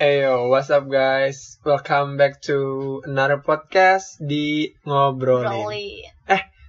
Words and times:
Eyo, 0.00 0.48
what's 0.48 0.72
up 0.72 0.88
guys? 0.88 1.60
Welcome 1.60 2.16
back 2.16 2.40
to 2.48 2.56
another 3.04 3.36
podcast 3.36 4.16
di 4.16 4.72
ngobrolin. 4.88 5.44
Rolly. 5.44 6.08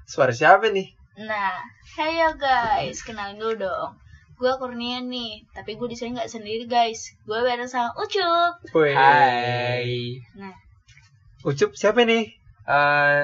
Suara 0.03 0.35
siapa 0.35 0.67
nih? 0.67 0.91
Nah, 1.23 1.63
hey 1.95 2.19
ya 2.19 2.35
guys, 2.35 2.99
kenalin 3.07 3.39
dulu 3.39 3.63
dong. 3.63 3.95
Gue 4.35 4.51
Kurnia 4.59 4.99
nih, 4.99 5.47
tapi 5.55 5.79
gue 5.79 5.87
di 5.87 5.95
sini 5.95 6.19
nggak 6.19 6.27
sendiri 6.27 6.67
guys. 6.67 7.15
Gue 7.23 7.39
bareng 7.39 7.71
sama 7.71 7.95
Ucup. 7.95 8.67
Hai. 8.75 10.19
Nah, 10.35 10.51
Ucup 11.47 11.71
siapa 11.71 12.03
nih? 12.03 12.35
Eh, 12.67 13.21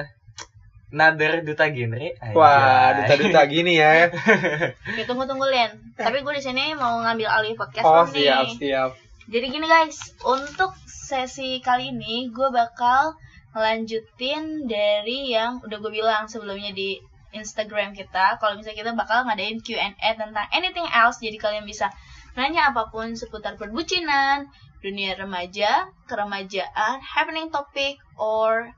Nader 0.88 1.44
duta 1.44 1.68
genre. 1.68 2.16
Wah, 2.32 2.96
duta-duta 2.96 3.44
gini 3.44 3.76
ya. 3.76 4.08
kita 4.96 5.04
tunggu-tunggu 5.04 5.44
Len. 5.52 5.92
Tapi 6.00 6.24
gue 6.24 6.32
di 6.32 6.40
sini 6.40 6.72
mau 6.72 6.96
ngambil 7.04 7.28
alih 7.28 7.52
podcast 7.60 7.84
Oh, 7.84 7.92
lo 7.92 8.08
nih. 8.08 8.24
siap, 8.24 8.46
siap. 8.56 8.92
Jadi 9.28 9.52
gini 9.52 9.68
guys, 9.68 10.16
untuk 10.24 10.72
sesi 10.88 11.60
kali 11.60 11.92
ini 11.92 12.32
gue 12.32 12.48
bakal 12.48 13.12
ngelanjutin 13.52 14.64
dari 14.64 15.36
yang 15.36 15.60
udah 15.60 15.76
gue 15.84 15.92
bilang 15.92 16.24
sebelumnya 16.32 16.72
di 16.72 16.96
Instagram 17.36 17.92
kita. 17.92 18.40
Kalau 18.40 18.56
misalnya 18.56 18.88
kita 18.88 18.92
bakal 18.96 19.28
ngadain 19.28 19.60
Q&A 19.60 20.16
tentang 20.16 20.48
anything 20.48 20.88
else, 20.88 21.20
jadi 21.20 21.36
kalian 21.36 21.68
bisa 21.68 21.92
nanya 22.40 22.72
apa 22.72 22.88
pun 22.88 23.12
seputar 23.20 23.60
perbucinan, 23.60 24.48
dunia 24.80 25.12
remaja, 25.20 25.92
keremajaan, 26.08 27.04
happening 27.04 27.52
topic, 27.52 28.00
or 28.16 28.72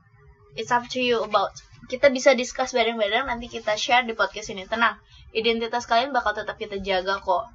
it's 0.59 0.75
up 0.75 0.83
to 0.91 0.99
you 0.99 1.23
about. 1.23 1.55
Kita 1.87 2.11
bisa 2.11 2.35
discuss 2.35 2.75
bareng-bareng, 2.75 3.23
nanti 3.23 3.47
kita 3.47 3.79
share 3.79 4.03
di 4.03 4.19
podcast 4.19 4.51
ini. 4.51 4.67
Tenang, 4.67 4.99
identitas 5.31 5.87
kalian 5.87 6.11
bakal 6.11 6.35
tetap 6.35 6.59
kita 6.59 6.75
jaga 6.83 7.23
kok. 7.23 7.47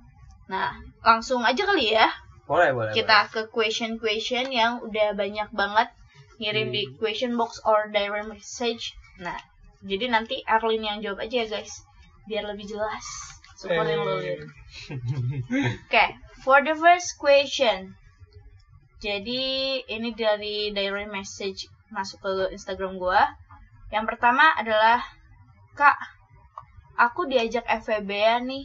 Nah, 0.49 0.81
langsung 1.05 1.45
aja 1.45 1.69
kali 1.69 1.93
ya 1.93 2.09
Boleh, 2.47 2.71
boleh. 2.71 2.95
kita 2.95 3.27
ke 3.27 3.51
question 3.51 3.99
question 3.99 4.55
yang 4.55 4.79
udah 4.79 5.19
banyak 5.19 5.51
banget 5.51 5.91
ngirim 6.39 6.71
di 6.71 6.87
question 6.95 7.35
box 7.35 7.59
or 7.67 7.91
direct 7.91 8.31
message. 8.31 8.95
Nah, 9.19 9.35
jadi 9.83 10.07
nanti 10.13 10.47
Erlin 10.47 10.85
yang 10.87 10.99
jawab 11.03 11.27
aja 11.27 11.43
ya 11.43 11.47
guys, 11.59 11.83
biar 12.31 12.47
lebih 12.47 12.71
jelas. 12.71 13.05
Supportin 13.57 13.99
lo 13.99 14.15
Lin. 14.23 14.47
Oke, 15.89 16.07
for 16.45 16.63
the 16.63 16.77
first 16.77 17.17
question. 17.19 17.97
Jadi 19.01 19.43
ini 19.91 20.13
dari 20.15 20.71
direct 20.71 21.11
message 21.11 21.67
masuk 21.91 22.23
ke 22.23 22.31
Instagram 22.55 23.01
gua. 23.01 23.27
Yang 23.91 24.15
pertama 24.15 24.55
adalah 24.55 25.03
Kak, 25.77 25.97
aku 26.97 27.29
diajak 27.29 27.67
FVB 27.69 28.11
ya 28.13 28.39
nih. 28.41 28.65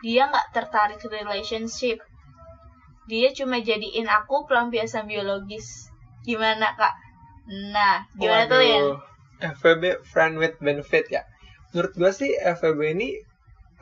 Dia 0.00 0.30
nggak 0.30 0.54
tertarik 0.54 1.02
relationship 1.06 2.00
dia 3.10 3.34
cuma 3.34 3.58
jadiin 3.58 4.06
aku 4.06 4.46
pelampiasan 4.46 5.10
biologis. 5.10 5.90
Gimana 6.22 6.78
kak? 6.78 6.94
Nah, 7.50 8.06
gimana 8.14 8.46
tuh 8.46 8.62
Lin? 8.62 8.70
Waduh, 8.70 8.98
FVB 9.58 10.06
friend 10.06 10.38
with 10.38 10.54
benefit 10.62 11.10
ya. 11.10 11.26
Menurut 11.74 11.92
gua 11.98 12.14
sih 12.14 12.30
FVB 12.38 12.94
ini 12.94 13.18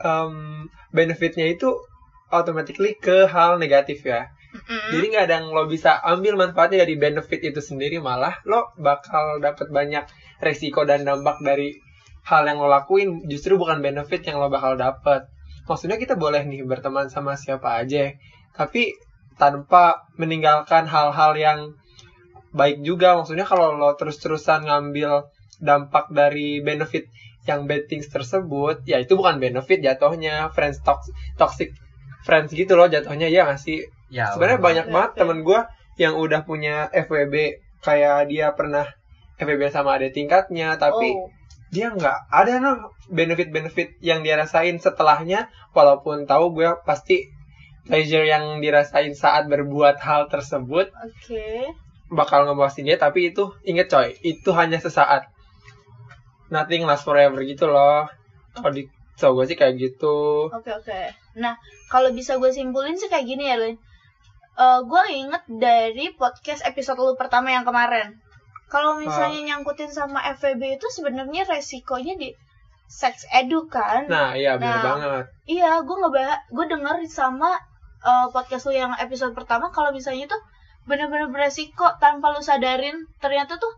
em, 0.01 0.65
benefitnya 0.89 1.45
itu 1.45 1.69
automatically 2.33 2.97
ke 2.97 3.29
hal 3.29 3.61
negatif 3.61 4.01
ya. 4.01 4.33
Mm-mm. 4.49 4.97
Jadi 4.97 5.05
nggak 5.13 5.25
ada 5.29 5.35
yang 5.45 5.53
lo 5.53 5.69
bisa 5.69 5.93
ambil 6.01 6.33
manfaatnya 6.33 6.81
dari 6.81 6.97
benefit 6.97 7.53
itu 7.53 7.61
sendiri 7.61 8.01
malah 8.01 8.41
lo 8.49 8.73
bakal 8.81 9.37
dapat 9.37 9.69
banyak 9.69 10.09
resiko 10.41 10.89
dan 10.89 11.05
dampak 11.05 11.37
dari 11.45 11.77
hal 12.25 12.49
yang 12.49 12.57
lo 12.57 12.65
lakuin 12.65 13.29
justru 13.29 13.61
bukan 13.61 13.85
benefit 13.85 14.25
yang 14.25 14.41
lo 14.41 14.49
bakal 14.49 14.73
dapat. 14.73 15.29
Maksudnya 15.69 16.01
kita 16.01 16.17
boleh 16.17 16.41
nih 16.49 16.65
berteman 16.65 17.13
sama 17.13 17.37
siapa 17.37 17.77
aja, 17.77 18.09
tapi 18.57 18.97
tanpa 19.39 20.05
meninggalkan 20.19 20.85
hal-hal 20.85 21.33
yang 21.39 21.59
baik 22.51 22.83
juga. 22.83 23.15
Maksudnya 23.15 23.47
kalau 23.47 23.79
lo 23.79 23.95
terus-terusan 23.95 24.67
ngambil 24.67 25.31
dampak 25.63 26.11
dari 26.11 26.59
benefit 26.59 27.07
yang 27.47 27.65
bad 27.65 27.87
things 27.89 28.11
tersebut, 28.11 28.83
ya 28.85 28.99
itu 29.01 29.15
bukan 29.15 29.39
benefit 29.41 29.81
jatuhnya 29.81 30.51
friends 30.53 30.83
tox- 30.83 31.09
toxic 31.39 31.73
friends 32.27 32.51
gitu 32.53 32.75
loh 32.75 32.91
jatuhnya 32.91 33.31
ya 33.31 33.47
nggak 33.47 33.57
sih? 33.57 33.87
Ya, 34.11 34.33
sebenarnya 34.35 34.59
banyak 34.59 34.85
banget 34.91 35.11
temen 35.17 35.41
gue 35.41 35.59
yang 35.97 36.17
udah 36.17 36.43
punya 36.43 36.89
FWB 36.91 37.61
kayak 37.79 38.27
dia 38.27 38.51
pernah 38.53 38.85
FWB 39.39 39.71
sama 39.71 39.95
ada 39.95 40.11
tingkatnya 40.11 40.75
tapi 40.75 41.15
Oh, 41.15 41.31
dia 41.69 41.93
nggak 41.93 42.33
ada 42.33 42.57
noh 42.57 42.91
benefit-benefit 43.13 44.01
yang 44.01 44.25
dia 44.25 44.35
rasain 44.35 44.81
setelahnya 44.81 45.53
walaupun 45.77 46.25
tahu 46.25 46.57
gue 46.57 46.69
pasti 46.81 47.29
pleasure 47.89 48.21
yang 48.23 48.61
dirasain 48.61 49.17
saat 49.17 49.49
berbuat 49.49 49.97
hal 49.97 50.29
tersebut 50.29 50.93
oke. 50.93 51.45
bakal 52.13 52.45
ngebawasin 52.45 52.85
dia 52.85 53.01
tapi 53.01 53.33
itu 53.33 53.49
inget 53.65 53.89
coy 53.89 54.13
itu 54.21 54.49
hanya 54.53 54.77
sesaat 54.77 55.25
nothing 56.49 56.85
last 56.85 57.05
forever 57.05 57.41
gitu 57.41 57.65
loh 57.65 58.05
kalau 58.53 58.71
di 58.71 58.85
so 59.13 59.33
gue 59.35 59.43
sih 59.43 59.57
kayak 59.57 59.75
gitu 59.75 60.47
Oke, 60.47 60.71
oke. 60.71 61.01
Nah, 61.35 61.59
kalau 61.91 62.15
bisa 62.15 62.39
gue 62.39 62.49
simpulin 62.49 62.95
sih 62.95 63.11
kayak 63.11 63.27
gini 63.27 63.51
ya, 63.51 63.59
Lin. 63.59 63.75
Eh, 64.55 64.79
gue 64.81 65.03
inget 65.11 65.43
dari 65.47 66.07
podcast 66.15 66.63
episode 66.63 66.95
lu 66.95 67.19
pertama 67.19 67.51
yang 67.51 67.67
kemarin. 67.67 68.15
Kalau 68.71 68.95
misalnya 68.95 69.43
nyangkutin 69.43 69.91
sama 69.91 70.23
FVB 70.39 70.79
itu 70.79 70.87
sebenarnya 70.87 71.43
resikonya 71.47 72.15
di 72.15 72.31
sex 72.87 73.27
edu 73.29 73.67
kan? 73.67 74.07
nah 74.09 74.31
iya 74.33 74.57
bener 74.57 74.79
Nah. 74.79 74.83
banget 74.87 75.25
Iya, 75.45 75.83
gue 75.83 75.95
ngebahas, 75.99 76.39
gue 76.49 76.65
denger 76.65 76.95
sama 77.11 77.59
uh, 78.03 78.27
podcast 78.31 78.67
lu 78.69 78.75
yang 78.75 78.95
episode 78.95 79.35
pertama 79.35 79.71
kalau 79.71 79.91
misalnya 79.91 80.29
tuh 80.29 80.41
bener-bener 80.87 81.29
beresiko 81.29 81.85
tanpa 82.01 82.33
lu 82.33 82.41
sadarin 82.41 83.05
ternyata 83.21 83.61
tuh 83.61 83.71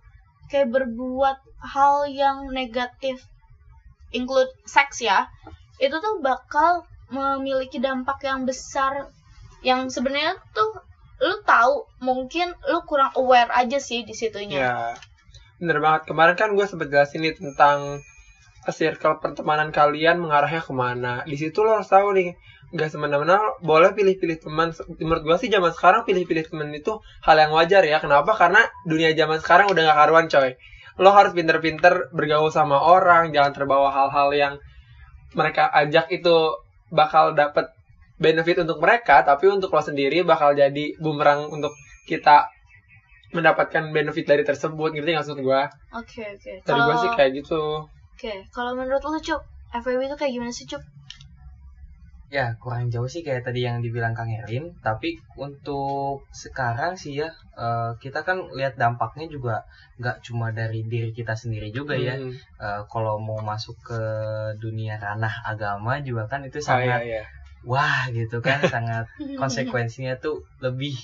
kayak 0.52 0.68
berbuat 0.68 1.38
hal 1.64 2.12
yang 2.12 2.52
negatif, 2.52 3.24
include 4.12 4.52
seks 4.68 5.00
ya, 5.00 5.32
itu 5.80 5.96
tuh 5.96 6.20
bakal 6.20 6.84
memiliki 7.08 7.80
dampak 7.80 8.20
yang 8.28 8.44
besar 8.44 9.08
yang 9.64 9.88
sebenarnya 9.88 10.36
tuh 10.52 10.84
lu 11.22 11.38
tahu 11.46 11.86
mungkin 12.02 12.52
lu 12.68 12.82
kurang 12.84 13.14
aware 13.16 13.52
aja 13.53 13.78
sih 13.78 14.03
di 14.03 14.12
situnya. 14.12 14.58
Ya, 14.58 14.78
bener 15.62 15.78
banget. 15.80 16.09
Kemarin 16.09 16.36
kan 16.36 16.50
gue 16.58 16.66
sempet 16.66 16.90
jelasin 16.90 17.22
nih 17.22 17.38
tentang 17.38 18.02
circle 18.68 19.22
pertemanan 19.22 19.70
kalian 19.70 20.18
mengarahnya 20.18 20.66
ke 20.66 20.74
mana. 20.74 21.22
Di 21.24 21.38
situ 21.38 21.62
lo 21.62 21.78
harus 21.78 21.90
tahu 21.90 22.18
nih, 22.18 22.34
nggak 22.72 22.90
semena-mena 22.92 23.38
boleh 23.59 23.92
pilih-pilih 23.92 24.44
teman. 24.44 24.72
Menurut 25.00 25.24
gue 25.28 25.38
sih 25.44 25.50
zaman 25.52 25.72
sekarang 25.76 26.08
pilih-pilih 26.08 26.48
teman 26.48 26.72
itu 26.72 27.00
hal 27.24 27.36
yang 27.36 27.52
wajar 27.52 27.84
ya. 27.84 28.00
Kenapa? 28.00 28.32
Karena 28.36 28.64
dunia 28.88 29.12
zaman 29.12 29.40
sekarang 29.44 29.68
udah 29.72 29.82
gak 29.92 30.00
karuan 30.00 30.26
coy. 30.32 30.56
Lo 31.00 31.12
harus 31.12 31.32
pinter-pinter 31.36 32.12
bergaul 32.16 32.52
sama 32.52 32.80
orang, 32.80 33.32
jangan 33.36 33.52
terbawa 33.52 33.92
hal-hal 33.92 34.30
yang 34.36 34.54
mereka 35.36 35.72
ajak 35.72 36.12
itu 36.12 36.59
bakal 36.92 37.32
dapet 37.36 37.72
benefit 38.20 38.64
untuk 38.64 38.84
mereka, 38.84 39.24
tapi 39.24 39.48
untuk 39.48 39.72
lo 39.72 39.82
sendiri 39.82 40.24
bakal 40.28 40.52
jadi 40.56 40.96
bumerang 41.00 41.48
untuk 41.48 41.72
kita 42.06 42.52
mendapatkan 43.32 43.96
benefit 43.96 44.28
dari 44.28 44.44
tersebut 44.44 44.92
ngerti 44.92 45.16
nggak 45.16 45.24
maksud 45.24 45.40
gue 45.40 45.62
Oke 45.96 46.24
oke. 46.36 46.52
dari 46.68 46.80
gue 46.84 46.96
sih 47.00 47.12
kayak 47.16 47.32
gitu 47.40 47.88
Oke, 48.22 48.46
kalau 48.53 48.78
menurut 48.78 49.02
lu 49.02 49.18
Cup, 49.18 49.42
FWB 49.74 50.06
itu 50.06 50.14
kayak 50.14 50.30
gimana 50.38 50.53
sih 50.53 50.70
Cup? 50.70 50.86
Ya, 52.31 52.56
kurang 52.64 52.88
jauh 52.88 53.12
sih 53.12 53.28
kayak 53.28 53.44
tadi 53.44 53.68
yang 53.68 53.84
dibilang 53.84 54.16
Kang 54.16 54.31
Erin. 54.31 54.72
Tapi 54.80 55.19
untuk 55.36 56.24
sekarang 56.31 56.96
sih 56.96 57.19
ya, 57.19 57.28
eh, 57.59 57.92
kita 58.00 58.24
kan 58.24 58.47
lihat 58.56 58.80
dampaknya 58.80 59.28
juga 59.28 59.68
nggak 60.00 60.24
cuma 60.24 60.56
dari 60.56 60.88
diri 60.88 61.12
kita 61.12 61.36
sendiri 61.36 61.75
juga 61.75 61.91
ya. 62.00 62.16
Eh, 62.16 62.81
kalau 62.88 63.20
mau 63.20 63.44
masuk 63.44 63.75
ke 63.84 64.02
dunia 64.64 64.96
ranah 64.96 65.44
agama 65.44 66.00
juga 66.00 66.24
kan 66.31 66.40
itu 66.47 66.64
Oh, 66.64 66.64
iya, 66.64 66.72
sangat 66.72 67.02
iya. 67.03 67.24
wah 67.68 68.08
gitu 68.16 68.40
kan, 68.40 68.64
sangat 68.80 69.12
konsekuensinya 69.36 70.16
tuh 70.24 70.40
lebih 70.64 70.96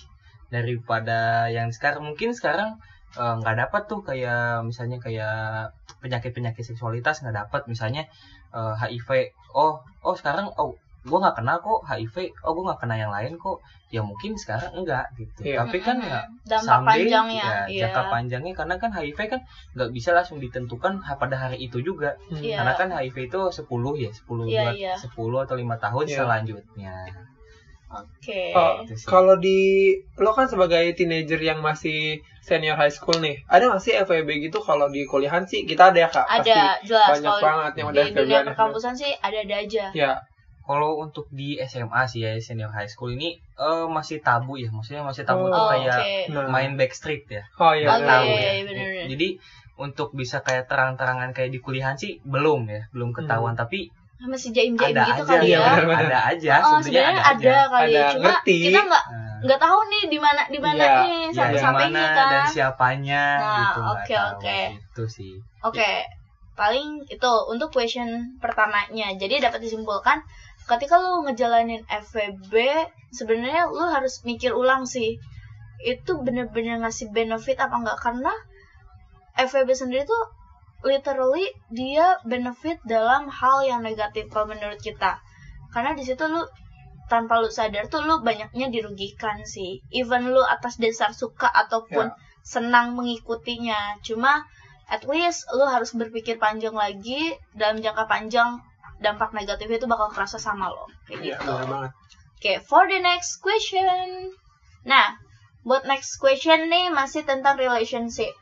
daripada 0.47 1.51
yang 1.51 1.75
sekarang 1.75 2.07
mungkin 2.07 2.31
sekarang 2.31 2.79
eh, 3.19 3.35
nggak 3.43 3.67
dapat 3.67 3.83
tuh 3.91 3.99
kayak 3.99 4.63
misalnya 4.63 4.95
kayak 5.03 5.75
penyakit 5.99 6.31
penyakit 6.31 6.63
seksualitas 6.63 7.19
nggak 7.19 7.35
dapat 7.35 7.67
misalnya 7.67 8.07
eh, 8.55 8.73
HIV 8.79 9.35
oh 9.51 9.83
oh 10.07 10.15
sekarang 10.15 10.47
oh 10.55 10.71
gue 11.07 11.17
nggak 11.17 11.35
kena 11.35 11.53
kok 11.57 11.79
HIV 11.81 12.15
oh 12.43 12.51
gue 12.51 12.63
nggak 12.67 12.79
kena 12.79 12.95
yang 12.97 13.09
lain 13.09 13.33
kok 13.35 13.57
ya 13.87 14.03
mungkin 14.03 14.35
sekarang 14.35 14.75
enggak 14.75 15.07
gitu 15.15 15.39
Iya. 15.41 15.63
tapi 15.63 15.77
kan 15.79 15.97
ya 15.97 16.19
dampak 16.43 16.67
someday, 16.67 17.07
panjangnya, 17.07 17.39
ya, 17.39 17.59
iya. 17.65 17.81
jangka 17.81 18.01
panjangnya 18.09 18.53
karena 18.53 18.75
kan 18.75 18.91
HIV 18.91 19.19
kan 19.25 19.39
nggak 19.73 19.89
bisa 19.89 20.09
langsung 20.11 20.37
ditentukan 20.37 20.93
pada 20.99 21.35
hari 21.37 21.57
itu 21.57 21.79
juga 21.79 22.11
Hmm. 22.27 22.37
Iya. 22.37 22.59
karena 22.59 22.73
kan 22.75 22.87
HIV 22.93 23.15
itu 23.25 23.39
10 23.39 23.63
ya 23.97 24.11
10 24.11 24.43
Iya, 24.45 24.61
buat 24.61 24.75
iya. 24.75 24.93
10 24.93 25.15
atau 25.41 25.55
lima 25.55 25.75
tahun 25.77 26.05
Iya. 26.05 26.17
selanjutnya 26.17 26.95
Oke. 27.87 28.51
Oh, 28.51 28.83
Itu 28.83 28.99
sih. 28.99 29.07
kalau 29.07 29.39
di 29.39 29.59
lo 30.17 30.35
kan 30.35 30.43
sebagai 30.43 30.91
teenager 30.91 31.39
yang 31.39 31.63
masih 31.63 32.19
senior 32.43 32.75
high 32.75 32.91
school 32.91 33.15
nih 33.17 33.39
ada 33.47 33.63
nggak 33.65 33.79
sih 33.79 33.95
FWB 33.95 34.27
gitu 34.43 34.59
kalau 34.59 34.87
di 34.87 35.07
kuliahan 35.07 35.43
sih 35.43 35.63
kita 35.63 35.95
ada 35.95 35.99
ya 36.01 36.09
kak 36.09 36.27
Ada 36.27 36.83
jelas 36.83 37.15
banyak 37.15 37.39
banget 37.39 37.71
yang 37.73 37.87
udah 37.87 38.03
di 38.03 38.11
dunia 38.11 38.37
FWB. 38.37 38.47
perkampusan 38.51 38.91
sih 38.93 39.11
ada-ada 39.17 39.55
aja. 39.57 39.85
ya 39.93 40.11
Kalau 40.67 40.99
untuk 40.99 41.31
di 41.31 41.55
SMA 41.57 42.03
sih 42.05 42.19
ya 42.19 42.35
senior 42.37 42.67
high 42.69 42.85
school 42.85 43.09
ini 43.09 43.33
eh, 43.55 43.85
masih 43.87 44.19
tabu 44.19 44.53
ya, 44.53 44.67
maksudnya 44.67 45.01
masih 45.01 45.23
tabu 45.23 45.43
Oh, 45.43 45.49
tuh 45.49 45.63
kayak 45.71 45.95
oke. 45.95 46.35
Nah. 46.35 46.47
main 46.49 46.75
backstreet 46.75 47.23
ya. 47.27 47.43
Oh 47.55 47.71
iya. 47.71 47.87
Oke, 47.89 48.03
tahu. 48.03 48.25
iya, 48.25 48.35
ya. 48.37 48.51
iya, 48.51 48.63
bener-bener. 48.63 49.07
Jadi 49.07 49.27
untuk 49.77 50.09
bisa 50.11 50.41
kayak 50.41 50.65
terang-terangan 50.65 51.31
kayak 51.31 51.49
di 51.49 51.59
kuliahan 51.59 51.95
sih 51.95 52.19
belum 52.21 52.67
ya, 52.67 52.81
belum 52.91 53.13
ketahuan 53.13 53.53
tapi 53.53 53.87
masih 54.19 54.49
jaim-jaim 54.49 54.97
gitu 54.97 55.13
aja, 55.13 55.23
kali 55.23 55.45
Iya, 55.45 55.53
ya. 55.53 55.65
benar-benar. 55.71 56.01
ada 56.03 56.19
aja, 56.27 56.53
Oh, 56.59 56.81
sebenarnya 56.81 57.13
ada, 57.13 57.21
ada, 57.21 57.37
aja. 57.37 57.55
kali 57.69 57.85
ya. 57.87 58.01
Ada, 58.01 58.11
Cuma 58.11 58.23
ngerti. 58.25 58.57
kita 58.65 58.79
nggak 58.83 59.05
Nah, 59.07 59.37
nggak 59.39 59.59
tahu 59.61 59.79
nih 59.87 60.03
di 60.03 60.17
mana 60.17 60.41
di 60.47 60.57
mana 60.57 60.81
Iya, 60.81 60.95
nih 60.97 61.17
ya, 61.21 61.29
sampai 61.31 61.53
yang 61.53 61.61
sampainya 61.61 62.01
mana 62.01 62.17
kan. 62.17 62.27
dan 62.27 62.43
siapanya 62.49 63.23
Nah, 63.37 63.53
gitu 63.55 63.79
oke, 63.85 64.09
tahu. 64.11 64.29
oke. 64.33 64.59
Itu 64.73 65.03
sih. 65.07 65.33
Oke, 65.61 65.91
paling 66.55 66.87
itu 67.05 67.31
untuk 67.45 67.69
question 67.69 68.09
pertamanya. 68.37 69.13
Jadi 69.13 69.37
dapat 69.37 69.61
disimpulkan 69.61 70.17
ketika 70.67 70.99
lu 70.99 71.23
ngejalanin 71.23 71.87
FVB 71.87 72.53
sebenarnya 73.15 73.71
lu 73.71 73.87
harus 73.87 74.21
mikir 74.27 74.51
ulang 74.51 74.83
sih. 74.83 75.15
Itu 75.79 76.19
bener-bener 76.19 76.83
ngasih 76.83 77.13
benefit 77.15 77.57
apa 77.61 77.75
enggak 77.79 77.97
karena 78.03 78.33
FVB 79.37 79.69
sendiri 79.77 80.03
tuh 80.03 80.23
literally 80.83 81.49
dia 81.73 82.17
benefit 82.25 82.81
dalam 82.85 83.29
hal 83.29 83.65
yang 83.65 83.81
negatif 83.81 84.27
kalau 84.29 84.51
menurut 84.51 84.77
kita. 84.83 85.21
Karena 85.71 85.95
di 85.95 86.03
situ 86.03 86.25
lu 86.27 86.43
tanpa 87.07 87.39
lu 87.39 87.47
sadar 87.47 87.87
tuh 87.87 88.03
lu 88.03 88.19
banyaknya 88.19 88.67
dirugikan 88.67 89.47
sih. 89.47 89.79
Even 89.95 90.35
lu 90.35 90.43
atas 90.43 90.75
dasar 90.75 91.15
suka 91.15 91.47
ataupun 91.47 92.11
senang 92.43 92.99
mengikutinya. 92.99 94.03
Cuma 94.03 94.43
at 94.91 95.07
least 95.07 95.47
lu 95.55 95.63
harus 95.67 95.95
berpikir 95.95 96.35
panjang 96.39 96.75
lagi 96.75 97.35
dalam 97.55 97.79
jangka 97.79 98.07
panjang 98.07 98.59
dampak 98.97 99.29
negatifnya 99.31 99.77
itu 99.77 99.89
bakal 99.89 100.09
kerasa 100.09 100.37
sama 100.37 100.69
lo 100.69 100.85
kayak 101.05 101.21
Iya, 101.21 101.37
gitu. 101.37 101.49
benar 101.49 101.65
banget. 101.69 101.91
Oke, 102.37 102.53
for 102.61 102.85
the 102.85 103.01
next 103.01 103.41
question. 103.41 104.29
Nah, 104.85 105.17
buat 105.65 105.85
next 105.85 106.17
question 106.17 106.69
nih 106.69 106.93
masih 106.93 107.25
tentang 107.25 107.57
relationship. 107.57 108.33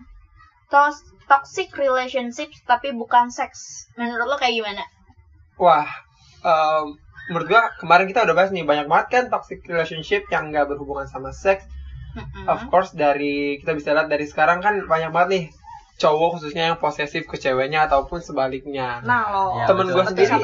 Tos 0.68 1.00
toxic 1.26 1.72
relationship 1.74 2.52
tapi 2.68 2.92
bukan 2.92 3.32
seks. 3.32 3.88
Menurut 3.96 4.28
lo 4.28 4.36
kayak 4.36 4.60
gimana? 4.62 4.84
Wah, 5.56 5.88
em, 6.44 6.92
menurut 7.32 7.48
gua 7.48 7.72
kemarin 7.80 8.06
kita 8.06 8.28
udah 8.28 8.36
bahas 8.36 8.52
nih 8.52 8.68
banyak 8.68 8.86
banget 8.86 9.08
kan 9.10 9.24
toxic 9.32 9.64
relationship 9.64 10.28
yang 10.28 10.52
nggak 10.52 10.68
berhubungan 10.68 11.08
sama 11.08 11.32
seks. 11.32 11.64
Of 12.48 12.72
course 12.72 12.96
dari 12.96 13.60
kita 13.60 13.76
bisa 13.76 13.92
lihat 13.92 14.08
dari 14.08 14.24
sekarang 14.24 14.64
kan 14.64 14.88
banyak 14.88 15.12
banget 15.12 15.30
nih 15.36 15.44
cowok 15.96 16.38
khususnya 16.40 16.74
yang 16.74 16.78
posesif 16.78 17.24
ke 17.24 17.40
ceweknya 17.40 17.88
ataupun 17.88 18.20
sebaliknya. 18.20 19.00
Nah 19.00 19.32
lo, 19.32 19.46
Ya, 19.64 19.66
Temen 19.72 19.88
Betul, 19.88 20.04
sendiri 20.12 20.40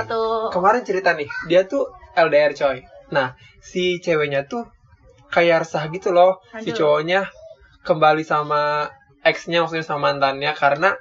kemarin 0.49 0.81
cerita 0.87 1.11
nih, 1.11 1.27
dia 1.51 1.67
tuh 1.67 1.91
LDR 2.15 2.55
coy. 2.55 2.79
Nah, 3.11 3.35
si 3.59 3.99
ceweknya 3.99 4.47
tuh 4.47 4.63
kayak 5.27 5.67
resah 5.67 5.87
gitu 5.91 6.15
loh. 6.15 6.39
Si 6.63 6.71
Aduh. 6.71 6.87
cowoknya 6.87 7.27
kembali 7.83 8.23
sama 8.23 8.87
ex-nya 9.27 9.61
maksudnya 9.63 9.83
sama 9.83 10.11
mantannya 10.11 10.51
karena 10.55 10.95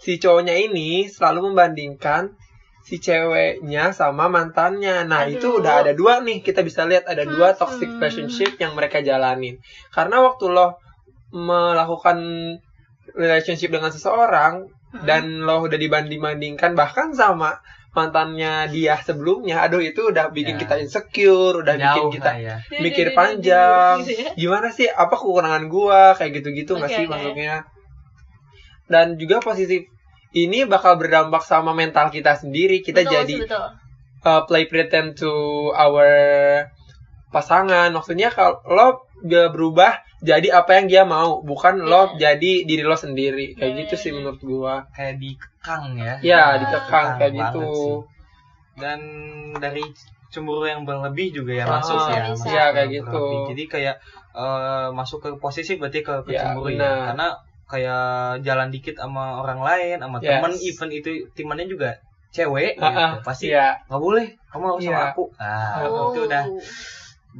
si 0.00 0.16
cowoknya 0.16 0.56
ini 0.56 1.04
selalu 1.06 1.52
membandingkan 1.52 2.32
si 2.80 2.96
ceweknya 2.96 3.92
sama 3.92 4.32
mantannya. 4.32 5.04
Nah, 5.04 5.28
Aduh. 5.28 5.36
itu 5.36 5.48
udah 5.60 5.84
ada 5.84 5.92
dua 5.92 6.24
nih. 6.24 6.40
Kita 6.40 6.64
bisa 6.64 6.88
lihat 6.88 7.04
ada 7.04 7.28
dua 7.28 7.52
Hmm. 7.52 7.58
toxic 7.60 7.88
relationship 8.00 8.56
yang 8.56 8.72
mereka 8.72 9.04
jalanin. 9.04 9.60
Karena 9.92 10.24
waktu 10.24 10.48
lo 10.48 10.80
melakukan 11.30 12.16
relationship 13.14 13.70
dengan 13.70 13.90
seseorang 13.90 14.66
Mm-mm. 14.66 15.06
dan 15.06 15.42
lo 15.42 15.64
udah 15.64 15.76
dibanding-bandingkan 15.76 16.74
bahkan 16.74 17.14
sama 17.14 17.58
mantannya 17.90 18.70
dia 18.70 18.94
sebelumnya 19.02 19.66
aduh 19.66 19.82
itu 19.82 20.14
udah 20.14 20.30
bikin 20.30 20.54
Ya. 20.54 20.60
kita 20.62 20.74
insecure 20.78 21.58
udah 21.58 21.74
bikin 21.74 21.90
Jauh 21.98 22.10
kita 22.14 22.30
lah 22.30 22.38
ya. 22.38 22.56
mikir 22.78 23.06
panjang 23.12 23.96
Gitu 24.06 24.14
ya. 24.14 24.30
gimana 24.38 24.70
sih 24.70 24.86
apa 24.86 25.10
kekurangan 25.10 25.66
gua 25.66 26.14
kayak 26.14 26.38
gitu-gitu 26.38 26.78
nggak 26.78 26.86
Oke, 26.86 26.96
sih 26.96 27.06
oke. 27.06 27.12
masuknya 27.12 27.54
dan 28.86 29.18
juga 29.18 29.42
posisi 29.42 29.82
ini 30.30 30.62
bakal 30.66 30.98
berdampak 30.98 31.42
sama 31.42 31.74
mental 31.74 32.10
kita 32.10 32.38
sendiri 32.38 32.78
kita 32.82 33.02
Betul 33.02 33.14
jadi 33.18 33.36
betul. 33.42 33.66
uh, 34.22 34.42
play 34.46 34.70
pretend 34.70 35.18
to 35.18 35.30
our 35.74 36.06
pasangan 37.30 37.90
maksudnya 37.90 38.30
kalau 38.30 38.58
lo 38.66 38.86
gak 39.22 39.50
berubah 39.50 39.98
jadi 40.20 40.48
apa 40.54 40.70
yang 40.74 40.86
dia 40.86 41.02
mau 41.02 41.40
bukan 41.40 41.80
lo 41.80 42.12
Iya. 42.12 42.36
jadi 42.36 42.52
diri 42.64 42.82
lo 42.82 42.94
sendiri 42.94 43.52
kayak 43.54 43.70
Iya, 43.70 43.78
gitu 43.82 43.94
sih 43.96 44.10
iya. 44.10 44.16
menurut 44.16 44.40
gua 44.40 44.74
Kayak 44.90 45.16
dikekang 45.16 45.84
ya. 45.96 46.14
ya 46.20 46.38
Ah. 46.38 46.50
dikekang 46.56 47.06
kayak 47.16 47.32
banget 47.32 47.52
gitu 47.52 47.60
sih. 47.74 47.96
Dan 48.76 49.00
dari 49.56 49.84
cemburu 50.28 50.62
yang 50.64 50.82
berlebih 50.82 51.34
juga 51.34 51.52
ya 51.54 51.64
Ah, 51.64 51.78
masuk 51.78 51.96
ya. 52.06 52.06
bisa. 52.06 52.30
masuk 52.30 52.46
Iya, 52.46 52.62
ke 52.62 52.70
kayak 52.70 52.88
berlebih. 52.88 53.00
gitu. 53.00 53.22
Jadi 53.48 53.62
kayak 53.68 53.96
eh, 54.30 54.88
masuk 54.90 55.18
ke 55.18 55.30
posisi 55.36 55.74
berarti 55.74 56.00
ke, 56.00 56.14
Ya, 56.28 56.46
cemburu 56.46 56.68
ya. 56.68 56.78
benar. 56.78 56.96
Karena 57.08 57.28
kayak 57.66 58.02
jalan 58.40 58.68
dikit 58.68 58.94
sama 58.94 59.38
orang 59.38 59.58
lain, 59.58 59.96
sama 59.98 60.16
Yes. 60.18 60.38
temen 60.38 60.52
even 60.56 60.88
itu 60.92 61.10
temannya 61.32 61.66
juga 61.66 61.90
cewek 62.30 62.76
Ah, 62.76 62.86
ah, 62.86 62.92
gitu. 63.10 63.16
Pasti 63.24 63.46
nggak 63.50 63.98
boleh 63.98 64.26
kamu 64.46 64.64
harus 64.68 64.82
sama 64.84 64.92
Iya. 64.92 65.10
aku. 65.10 65.24
Nah, 65.34 65.70
Oh. 65.82 66.10
itu 66.10 66.20
udah 66.24 66.44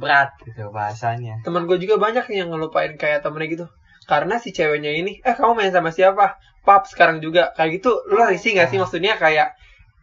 berat 0.01 0.33
gitu 0.41 0.73
bahasanya. 0.73 1.45
teman 1.45 1.69
gue 1.69 1.77
juga 1.77 2.01
banyak 2.01 2.25
yang 2.33 2.49
ngelupain 2.49 2.97
kayak 2.97 3.21
temennya 3.21 3.47
gitu. 3.53 3.65
Karena 4.09 4.41
si 4.41 4.49
ceweknya 4.49 4.91
ini 4.91 5.21
eh 5.21 5.37
kamu 5.37 5.53
main 5.53 5.71
sama 5.71 5.93
siapa? 5.93 6.41
Pap 6.65 6.89
sekarang 6.89 7.21
juga. 7.21 7.53
Kayak 7.53 7.79
gitu 7.79 8.01
lo 8.09 8.25
risih 8.25 8.57
gak 8.57 8.73
sih? 8.73 8.81
Maksudnya 8.81 9.15
kayak 9.21 9.53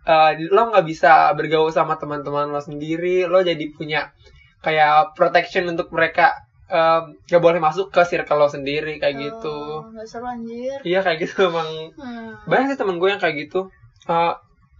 eh, 0.07 0.31
lo 0.49 0.71
nggak 0.71 0.87
bisa 0.87 1.35
bergaul 1.35 1.75
sama 1.75 1.99
teman-teman 1.99 2.49
lo 2.49 2.63
sendiri 2.63 3.27
lo 3.27 3.43
jadi 3.43 3.61
punya 3.75 4.15
kayak 4.63 5.15
protection 5.19 5.67
untuk 5.71 5.91
mereka 5.95 6.35
em, 6.69 7.15
gak 7.31 7.43
boleh 7.43 7.59
masuk 7.63 7.91
ke 7.95 8.03
circle 8.07 8.39
lo 8.39 8.49
sendiri 8.49 8.99
kayak 9.03 9.17
gitu. 9.19 9.83
Oh, 9.83 9.91
nggak 9.91 10.07
seru 10.07 10.27
anjir. 10.27 10.79
iya 10.85 11.01
kayak 11.03 11.19
gitu 11.27 11.51
emang. 11.51 11.95
Hmm. 11.99 12.39
banyak 12.47 12.75
sih 12.75 12.79
temen 12.79 12.97
gue 13.03 13.09
yang 13.11 13.21
kayak 13.21 13.49
gitu. 13.49 13.71
Eh, 14.09 14.35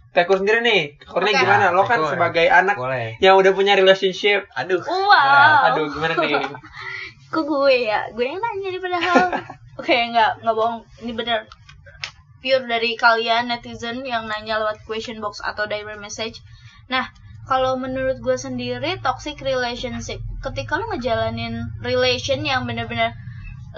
Tekur 0.09 0.41
sendiri 0.41 0.65
nih 0.65 0.81
Tekurnya 0.97 1.31
Oke. 1.31 1.41
gimana 1.45 1.65
lo 1.69 1.85
kan 1.85 2.01
Tekur. 2.01 2.17
sebagai 2.17 2.45
anak 2.49 2.75
Boleh. 2.75 3.13
yang 3.21 3.37
udah 3.37 3.53
punya 3.53 3.77
relationship 3.77 4.49
Aduh. 4.57 4.81
Wow. 4.81 5.69
aduh 5.69 5.85
gimana 5.87 6.13
nih 6.17 6.41
Kok 7.29 7.45
gue 7.45 7.85
ya? 7.85 8.09
Gue 8.09 8.25
yang 8.25 8.41
nanya 8.41 8.73
nih 8.73 8.81
padahal. 8.81 9.25
Oke, 9.79 9.93
nggak 9.93 10.41
nggak 10.41 10.55
bohong. 10.57 10.81
Ini 11.05 11.13
bener 11.13 11.45
pure 12.41 12.65
dari 12.65 12.97
kalian 12.97 13.53
netizen 13.53 14.01
yang 14.01 14.25
nanya 14.25 14.57
lewat 14.57 14.81
question 14.89 15.21
box 15.21 15.37
atau 15.37 15.69
direct 15.69 16.01
message. 16.01 16.41
Nah, 16.89 17.05
kalau 17.45 17.77
menurut 17.77 18.17
gue 18.17 18.33
sendiri 18.33 18.97
toxic 18.99 19.37
relationship, 19.45 20.17
ketika 20.41 20.81
lu 20.81 20.89
ngejalanin 20.89 21.69
relation 21.85 22.41
yang 22.41 22.65
bener-bener 22.65 23.13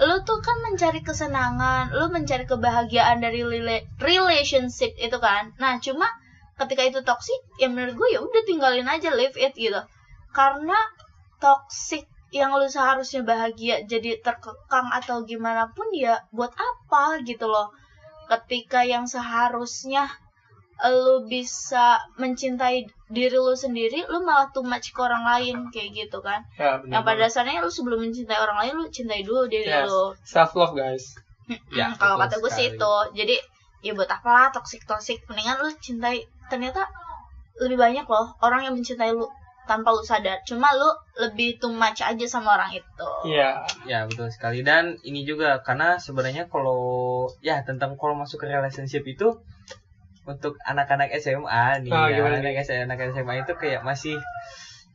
lu 0.00 0.24
tuh 0.24 0.40
kan 0.40 0.56
mencari 0.64 1.04
kesenangan, 1.04 1.92
lu 1.92 2.08
mencari 2.08 2.48
kebahagiaan 2.48 3.20
dari 3.20 3.44
rela- 3.44 3.84
relationship 4.00 4.96
itu 4.96 5.20
kan. 5.20 5.52
Nah, 5.60 5.76
cuma 5.76 6.08
ketika 6.58 6.82
itu 6.84 7.00
toxic, 7.02 7.40
ya 7.56 7.68
menurut 7.68 7.96
gue 7.96 8.08
ya 8.16 8.20
udah 8.20 8.42
tinggalin 8.44 8.88
aja 8.88 9.12
leave 9.14 9.36
it 9.36 9.52
gitu. 9.54 9.80
Karena 10.32 10.76
toxic 11.38 12.04
yang 12.32 12.56
lu 12.56 12.64
seharusnya 12.64 13.20
bahagia 13.24 13.84
jadi 13.84 14.16
terkekang 14.24 14.88
atau 14.88 15.20
gimana 15.28 15.68
pun 15.76 15.84
ya 15.92 16.16
buat 16.32 16.52
apa 16.56 17.20
gitu 17.24 17.44
loh. 17.48 17.68
Ketika 18.30 18.84
yang 18.86 19.04
seharusnya 19.04 20.08
lu 20.82 21.28
bisa 21.28 22.00
mencintai 22.18 22.88
diri 23.12 23.36
lu 23.36 23.52
sendiri, 23.54 24.02
lu 24.08 24.24
malah 24.24 24.48
too 24.50 24.64
much 24.64 24.90
ke 24.90 24.98
orang 25.04 25.22
lain 25.22 25.56
kayak 25.70 25.92
gitu 25.94 26.18
kan 26.24 26.42
ya, 26.58 26.80
bener 26.80 26.96
yang 26.98 27.02
pada 27.06 27.28
dasarnya 27.28 27.60
lu 27.62 27.70
sebelum 27.70 28.02
mencintai 28.02 28.34
orang 28.40 28.58
lain 28.66 28.72
lu 28.80 28.86
cintai 28.88 29.22
dulu 29.22 29.46
diri 29.46 29.68
Yes. 29.68 29.86
lu 29.86 30.16
self 30.24 30.56
love 30.56 30.74
guys 30.74 31.14
Ya, 31.74 31.92
kalau 32.00 32.16
kata 32.16 32.38
gue 32.40 32.48
sih 32.48 32.66
itu 32.72 32.92
jadi 33.12 33.36
ya 33.82 33.92
buat 33.92 34.06
apa 34.06 34.30
lah 34.30 34.48
toxic 34.54 34.86
toxic 34.86 35.20
mendingan 35.26 35.58
lu 35.58 35.70
cintai 35.82 36.22
ternyata 36.46 36.86
lebih 37.58 37.76
banyak 37.76 38.06
loh 38.06 38.32
orang 38.40 38.64
yang 38.64 38.74
mencintai 38.78 39.12
lu 39.12 39.26
tanpa 39.62 39.94
lu 39.94 40.02
sadar. 40.02 40.42
Cuma 40.42 40.74
lu 40.74 40.90
lebih 41.22 41.62
too 41.62 41.70
much 41.70 42.02
aja 42.02 42.26
sama 42.26 42.58
orang 42.58 42.74
itu. 42.74 43.08
Iya. 43.30 43.62
Ya 43.86 44.04
betul 44.10 44.28
sekali. 44.30 44.66
Dan 44.66 44.98
ini 45.06 45.22
juga 45.22 45.62
karena 45.62 45.98
sebenarnya 45.98 46.50
kalau 46.50 47.30
ya 47.38 47.62
tentang 47.62 47.94
kalau 47.94 48.18
masuk 48.18 48.42
ke 48.42 48.46
relationship 48.50 49.06
itu 49.06 49.38
untuk 50.22 50.54
anak-anak 50.62 51.10
SMA 51.18 51.82
nih 51.82 51.90
Ah, 51.90 52.06
ya, 52.06 52.22
anak 52.22 52.54
SMA, 52.62 52.86
anak 52.86 53.10
SMA 53.10 53.42
itu 53.42 53.52
kayak 53.58 53.82
masih 53.82 54.14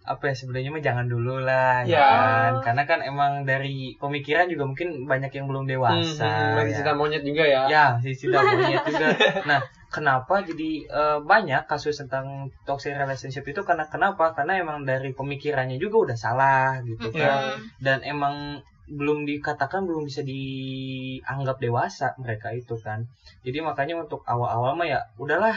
apa 0.07 0.31
ya 0.31 0.35
sebenarnya 0.35 0.71
mah 0.71 0.79
jangan 0.79 1.05
dulu 1.05 1.43
lah 1.43 1.83
ya 1.83 1.93
Ya. 1.93 2.07
kan 2.07 2.51
karena 2.63 2.83
kan 2.83 2.99
emang 3.03 3.43
dari 3.43 3.93
pemikiran 3.95 4.47
juga 4.47 4.63
mungkin 4.63 5.03
banyak 5.03 5.29
yang 5.29 5.45
belum 5.45 5.67
dewasa 5.67 6.23
Hmm, 6.23 6.55
masih 6.55 6.71
ya. 6.71 6.77
cinta 6.79 6.93
monyet 6.95 7.21
juga 7.21 7.43
ya. 7.43 7.61
ya 7.67 7.85
sisi 7.99 8.31
monyet 8.31 8.81
juga 8.87 9.07
nah 9.49 9.59
kenapa 9.87 10.39
jadi 10.41 10.71
eh, 10.83 11.19
banyak 11.21 11.63
kasus 11.65 11.95
tentang 11.97 12.47
toxic 12.63 12.95
relationship 12.95 13.43
itu 13.43 13.61
karena 13.61 13.83
kenapa 13.85 14.31
karena 14.31 14.57
emang 14.57 14.83
dari 14.83 15.11
pemikirannya 15.11 15.75
juga 15.75 16.11
udah 16.11 16.17
salah 16.17 16.79
gitu 16.81 17.11
Mm-mm. 17.11 17.19
kan 17.19 17.39
dan 17.77 17.99
emang 18.01 18.63
belum 18.87 19.27
dikatakan 19.27 19.83
belum 19.83 20.07
bisa 20.07 20.23
dianggap 20.23 21.59
dewasa 21.59 22.15
mereka 22.17 22.51
itu 22.51 22.79
kan 22.79 23.03
jadi 23.43 23.59
makanya 23.59 23.99
untuk 23.99 24.23
awal-awal 24.23 24.73
mah 24.73 24.87
ya 24.87 24.99
udahlah 25.19 25.55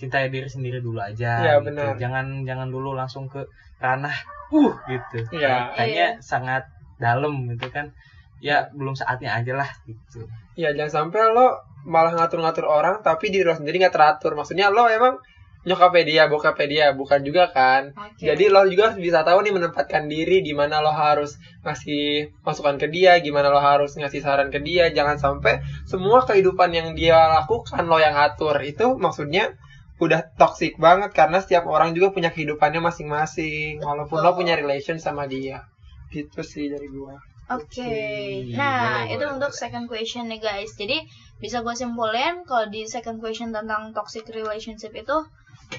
cintai 0.00 0.32
diri 0.32 0.48
sendiri 0.48 0.80
dulu 0.80 0.96
aja 0.96 1.44
Iya, 1.44 1.54
gitu. 1.60 1.76
benar. 1.76 2.00
jangan 2.00 2.26
jangan 2.48 2.68
dulu 2.72 2.96
langsung 2.96 3.28
ke 3.28 3.44
ranah 3.76 4.16
uh 4.48 4.72
gitu 4.88 5.28
Iya. 5.36 5.76
kayaknya 5.76 6.08
sangat 6.24 6.64
dalam 6.96 7.44
gitu 7.46 7.68
kan 7.68 7.92
ya 8.40 8.72
belum 8.72 8.96
saatnya 8.96 9.36
aja 9.36 9.52
lah 9.52 9.68
gitu 9.84 10.24
Iya 10.56 10.72
jangan 10.72 11.12
sampai 11.12 11.20
lo 11.30 11.60
malah 11.84 12.12
ngatur-ngatur 12.16 12.64
orang 12.64 13.04
tapi 13.04 13.28
diri 13.28 13.44
lo 13.44 13.56
sendiri 13.56 13.80
nggak 13.80 13.96
teratur. 13.96 14.36
Maksudnya 14.36 14.68
lo 14.68 14.84
emang 14.84 15.16
nyokapnya 15.60 16.04
dia, 16.04 16.22
bokapnya 16.28 16.66
dia, 16.68 16.86
bukan 16.92 17.20
juga 17.24 17.48
kan. 17.48 17.92
Oke. 17.96 18.28
Jadi 18.28 18.52
lo 18.52 18.64
juga 18.68 18.92
harus 18.92 19.00
bisa 19.00 19.24
tahu 19.24 19.40
nih 19.40 19.52
menempatkan 19.56 20.04
diri 20.04 20.44
di 20.44 20.52
mana 20.52 20.84
lo 20.84 20.92
harus 20.92 21.40
ngasih 21.64 22.32
masukan 22.44 22.76
ke 22.76 22.92
dia, 22.92 23.16
gimana 23.24 23.48
lo 23.48 23.56
harus 23.60 23.96
ngasih 23.96 24.20
saran 24.20 24.52
ke 24.52 24.60
dia. 24.60 24.92
Jangan 24.92 25.16
sampai 25.16 25.64
semua 25.88 26.24
kehidupan 26.24 26.72
yang 26.72 26.88
dia 26.92 27.16
lakukan 27.40 27.88
lo 27.88 27.96
yang 27.96 28.16
atur. 28.16 28.56
Itu 28.60 29.00
maksudnya 29.00 29.56
udah 30.00 30.32
toxic 30.40 30.80
banget 30.80 31.12
karena 31.12 31.38
setiap 31.44 31.68
orang 31.68 31.92
juga 31.92 32.10
punya 32.16 32.32
kehidupannya 32.32 32.80
masing-masing. 32.80 33.84
Walaupun 33.84 34.18
lo 34.24 34.32
punya 34.34 34.56
relation 34.56 34.96
sama 34.96 35.28
dia. 35.28 35.68
Gitu 36.08 36.40
sih 36.42 36.72
dari 36.72 36.88
gua. 36.88 37.20
Oke, 37.50 37.82
Oke, 37.82 38.54
nah 38.54 39.10
itu 39.10 39.26
untuk 39.26 39.50
second 39.50 39.90
question 39.90 40.30
nih 40.30 40.38
guys. 40.38 40.70
Jadi 40.78 41.02
bisa 41.42 41.66
gue 41.66 41.74
simpulin 41.74 42.46
kalau 42.46 42.70
di 42.70 42.86
second 42.86 43.18
question 43.18 43.50
tentang 43.50 43.90
toxic 43.90 44.22
relationship 44.30 44.94
itu, 44.94 45.26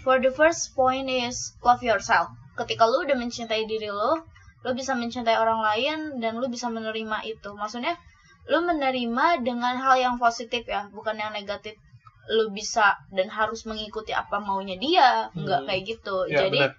for 0.03 0.19
the 0.19 0.27
first 0.35 0.75
point 0.75 1.07
is 1.07 1.55
love 1.63 1.79
yourself. 1.79 2.27
Ketika 2.59 2.83
lu 2.83 3.07
udah 3.07 3.15
mencintai 3.15 3.63
diri 3.71 3.87
lu, 3.87 4.19
lu 4.67 4.71
bisa 4.75 4.99
mencintai 4.99 5.39
orang 5.39 5.63
lain 5.63 6.19
dan 6.19 6.43
lu 6.43 6.51
bisa 6.51 6.67
menerima 6.67 7.23
itu. 7.23 7.55
Maksudnya 7.55 7.95
lu 8.51 8.67
menerima 8.67 9.39
dengan 9.39 9.79
hal 9.79 9.95
yang 9.95 10.15
positif 10.19 10.67
ya, 10.67 10.91
bukan 10.91 11.15
yang 11.15 11.31
negatif. 11.31 11.79
Lu 12.31 12.47
bisa 12.49 12.87
dan 13.09 13.27
harus 13.29 13.63
mengikuti 13.63 14.11
apa 14.11 14.39
maunya 14.39 14.75
dia, 14.77 15.09
nggak 15.33 15.59
Hmm. 15.61 15.67
kayak 15.67 15.83
gitu. 15.85 16.15
Ya, 16.25 16.37
Jadi 16.41 16.59
benar. 16.61 16.73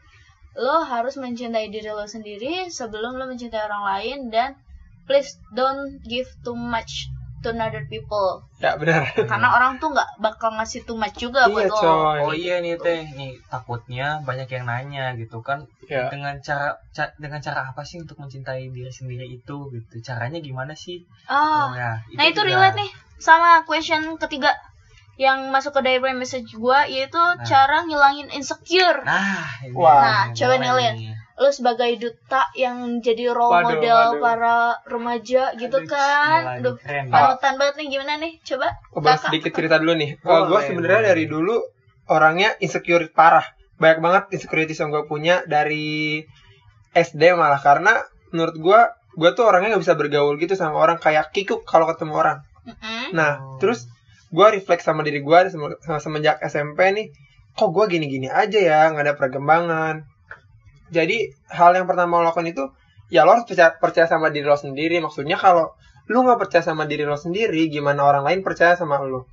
lo 0.54 0.76
harus 0.82 1.14
mencintai 1.14 1.68
diri 1.68 1.88
lo 1.88 2.04
sendiri 2.04 2.68
sebelum 2.68 3.14
lo 3.14 3.24
mencintai 3.24 3.62
orang 3.62 3.84
lain 3.86 4.18
dan 4.28 4.52
please 5.02 5.28
don't 5.50 5.80
give 6.02 6.28
too 6.40 6.52
much 6.54 7.08
to 7.38 7.50
another 7.50 7.82
people 7.84 8.38
Ya 8.56 8.76
benar. 8.76 9.02
karena 9.18 9.48
orang 9.56 9.76
tuh 9.76 9.90
nggak 9.90 10.06
bakal 10.18 10.52
ngasih 10.52 10.84
too 10.84 10.94
much 10.94 11.16
juga 11.16 11.48
buat 11.48 11.66
Iya 11.66 11.68
lo 11.68 11.80
coy. 11.80 12.18
oh 12.22 12.32
iya 12.32 12.56
nih 12.58 12.76
teh 12.76 13.02
nih 13.10 13.34
takutnya 13.46 14.22
banyak 14.22 14.46
yang 14.46 14.64
nanya 14.64 15.10
gitu 15.14 15.40
kan 15.40 15.66
Ya. 15.84 16.06
dengan 16.06 16.38
cara 16.38 16.70
ca- 16.90 17.10
dengan 17.16 17.40
cara 17.40 17.66
apa 17.66 17.82
sih 17.82 17.98
untuk 17.98 18.14
mencintai 18.16 18.68
diri 18.68 18.88
sendiri 18.88 19.26
itu 19.26 19.56
gitu 19.68 19.94
caranya 20.00 20.38
gimana 20.38 20.72
sih 20.74 21.02
ah 21.26 21.68
nah, 21.68 21.96
nah 22.12 22.24
itu 22.24 22.38
juga- 22.38 22.46
relate 22.46 22.78
nih 22.78 22.90
sama 23.18 23.60
question 23.62 24.04
ketiga 24.16 24.54
yang 25.22 25.38
masuk 25.48 25.70
ke 25.72 25.80
direct 25.80 26.16
message 26.16 26.50
gua 26.54 26.82
yaitu 26.84 27.16
cara 27.42 27.82
ngilangin 27.82 28.26
insecure 28.28 28.98
nah 29.02 29.46
ini 29.60 29.70
Wah. 29.72 29.94
Nah, 29.96 30.22
coba 30.32 30.54
nih, 30.56 30.70
nih. 30.92 31.14
lo 31.32 31.48
sebagai 31.48 31.90
duta 31.96 32.42
yang 32.54 32.76
jadi 32.98 33.30
role 33.30 33.50
Waduh, 33.52 33.66
model 33.72 33.98
waduh. 34.10 34.20
para 34.20 34.56
remaja 34.84 35.42
gitu 35.54 35.76
Aduh, 35.76 35.88
kan 35.88 36.42
Aduh, 36.58 36.74
panutan 37.08 37.54
banget 37.56 37.74
nih 37.78 37.88
gimana 37.90 38.12
nih 38.16 38.32
coba 38.42 38.68
Oh, 38.90 39.00
Kakak. 39.00 39.30
sedikit 39.30 39.50
cerita 39.52 39.76
dulu 39.76 39.94
nih. 39.94 40.10
Boleh, 40.18 40.42
gue 40.44 40.60
sebenarnya 40.64 41.02
dari 41.08 41.24
dulu 41.26 41.56
orangnya 42.06 42.52
insecure 42.58 43.08
parah. 43.08 43.46
Banyak 43.74 43.98
banget 43.98 44.22
insecurities 44.30 44.76
yang 44.76 44.90
gue 44.90 45.02
punya 45.04 45.40
dari 45.44 46.20
SD 46.92 47.22
malah 47.32 47.58
karena 47.58 48.04
menurut 48.30 48.54
gue 48.54 48.80
gue 49.14 49.30
tuh 49.32 49.44
orangnya 49.44 49.72
nggak 49.72 49.82
bisa 49.82 49.94
bergaul 49.94 50.36
gitu 50.36 50.52
sama 50.52 50.76
orang 50.76 50.96
kayak 50.96 51.32
kikuk 51.32 51.64
kalau 51.64 51.84
ketemu 51.86 52.12
orang. 52.14 52.38
Mm-mm. 52.62 53.12
Nah 53.12 53.40
Oh. 53.40 53.56
terus 53.58 53.88
gue 54.32 54.46
refleks 54.58 54.88
sama 54.88 55.04
diri 55.04 55.20
gue 55.20 55.38
sem- 55.52 56.00
semenjak 56.00 56.40
SMP 56.40 56.88
nih, 56.96 57.06
kok 57.52 57.68
gue 57.68 57.84
gini-gini 57.92 58.32
aja 58.32 58.58
ya 58.58 58.80
nggak 58.90 59.04
ada 59.04 59.14
perkembangan. 59.20 60.08
Jadi 60.92 61.32
hal 61.52 61.76
yang 61.76 61.86
pertama 61.88 62.20
lo 62.20 62.32
lakukan 62.32 62.48
itu 62.48 62.64
ya 63.12 63.28
lo 63.28 63.36
harus 63.36 63.44
percaya, 63.44 63.76
percaya 63.76 64.06
sama 64.08 64.32
diri 64.32 64.48
lo 64.48 64.56
sendiri. 64.56 64.96
Maksudnya 65.04 65.36
kalau 65.36 65.76
lu 66.08 66.24
nggak 66.24 66.48
percaya 66.48 66.64
sama 66.64 66.88
diri 66.88 67.04
lo 67.04 67.16
sendiri, 67.20 67.68
gimana 67.68 68.02
orang 68.08 68.24
lain 68.24 68.40
percaya 68.40 68.72
sama 68.76 69.00
lo? 69.04 69.28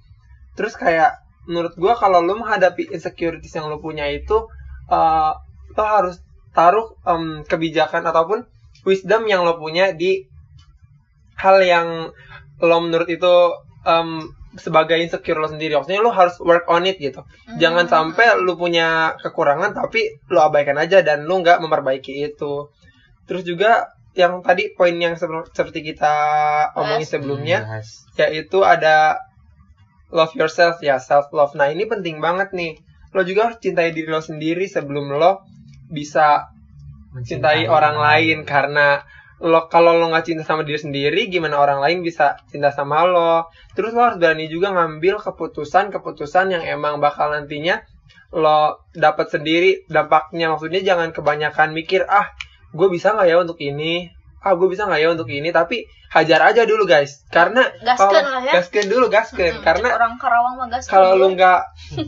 Terus 0.59 0.75
kayak 0.75 1.15
menurut 1.47 1.73
gua 1.79 1.95
kalau 1.95 2.19
lu 2.19 2.35
menghadapi 2.35 2.91
insecurities 2.91 3.55
yang 3.55 3.71
lo 3.71 3.79
punya 3.79 4.05
itu, 4.11 4.47
eh 4.91 5.33
lo 5.75 5.83
harus 5.85 6.19
taruh 6.51 6.97
em, 7.07 7.47
kebijakan 7.47 8.03
ataupun 8.03 8.43
wisdom 8.83 9.23
yang 9.31 9.47
lo 9.47 9.55
punya 9.55 9.95
di 9.95 10.27
hal 11.39 11.63
yang 11.63 12.11
lo 12.59 12.77
menurut 12.83 13.07
itu 13.07 13.33
em, 13.87 14.27
sebagai 14.57 14.97
insecure 14.97 15.37
lo 15.37 15.45
sendiri. 15.45 15.77
Maksudnya 15.77 16.01
lo 16.01 16.09
harus 16.09 16.39
work 16.41 16.65
on 16.65 16.87
it 16.89 16.97
gitu. 16.97 17.21
Jangan 17.61 17.85
Hmm. 17.85 17.93
sampai 18.15 18.33
lu 18.41 18.57
punya 18.57 19.13
kekurangan 19.21 19.75
tapi 19.75 20.17
lu 20.31 20.39
abaikan 20.41 20.77
aja 20.77 21.05
dan 21.05 21.29
lu 21.29 21.43
nggak 21.43 21.61
memperbaiki 21.61 22.25
itu. 22.25 22.69
Terus 23.29 23.45
juga 23.45 23.93
yang 24.17 24.41
tadi 24.41 24.73
poin 24.73 24.97
yang 24.97 25.13
seperti 25.53 25.85
kita 25.85 26.15
omongin 26.73 27.05
sebelumnya 27.05 27.61
Bahas. 27.61 28.09
yaitu 28.17 28.65
ada 28.65 29.21
love 30.09 30.33
yourself 30.33 30.81
ya 30.81 30.97
self 30.97 31.29
love. 31.29 31.53
Nah 31.53 31.69
ini 31.69 31.85
penting 31.85 32.17
banget 32.17 32.49
nih. 32.51 32.81
Lo 33.13 33.21
juga 33.21 33.53
harus 33.53 33.61
cintai 33.61 33.93
diri 33.93 34.09
lo 34.09 34.21
sendiri 34.21 34.65
sebelum 34.65 35.13
lo 35.13 35.45
bisa 35.89 36.49
mencintai 37.13 37.65
orang 37.65 37.97
lain 37.97 38.45
karena 38.45 39.01
lo 39.39 39.67
kalau 39.67 39.95
lo 39.95 40.11
nggak 40.11 40.25
cinta 40.25 40.43
sama 40.43 40.61
diri 40.61 40.75
sendiri 40.75 41.31
gimana 41.31 41.55
orang 41.55 41.79
lain 41.79 42.03
bisa 42.03 42.35
cinta 42.47 42.69
sama 42.69 43.03
lo? 43.03 43.47
Terus 43.71 43.91
lo 43.91 44.03
harus 44.03 44.19
berani 44.19 44.45
juga 44.45 44.69
ngambil 44.69 45.19
keputusan 45.19 45.89
keputusan 45.89 46.51
yang 46.51 46.63
emang 46.63 46.99
bakal 46.99 47.31
nantinya 47.31 47.79
lo 48.29 48.83
dapat 48.91 49.31
sendiri. 49.31 49.87
Dampaknya 49.87 50.51
maksudnya 50.51 50.83
jangan 50.83 51.09
kebanyakan 51.09 51.71
mikir 51.71 52.03
ah 52.03 52.27
gue 52.69 52.87
bisa 52.87 53.15
nggak 53.15 53.27
ya 53.27 53.37
untuk 53.39 53.57
ini? 53.59 54.11
Ah 54.39 54.55
gue 54.55 54.67
bisa 54.67 54.83
nggak 54.83 54.99
ya 54.99 55.09
untuk 55.11 55.27
ini? 55.27 55.49
Tapi 55.49 55.87
hajar 56.09 56.41
aja 56.43 56.67
dulu 56.67 56.83
guys. 56.83 57.23
Karena 57.31 57.63
Gaskeun 57.79 58.11
kalau- 58.11 58.33
lah 58.35 58.43
ya. 58.43 58.53
gaskeun 58.59 58.87
dulu 58.87 59.05
gaskeun 59.07 59.55
Mm-mm, 59.55 59.63
karena 59.63 59.87
orang 59.95 60.19
Karawang 60.19 60.55
mah 60.57 60.67
gas 60.67 60.83
kalau 60.85 61.15
lu 61.15 61.31
nggak 61.31 61.59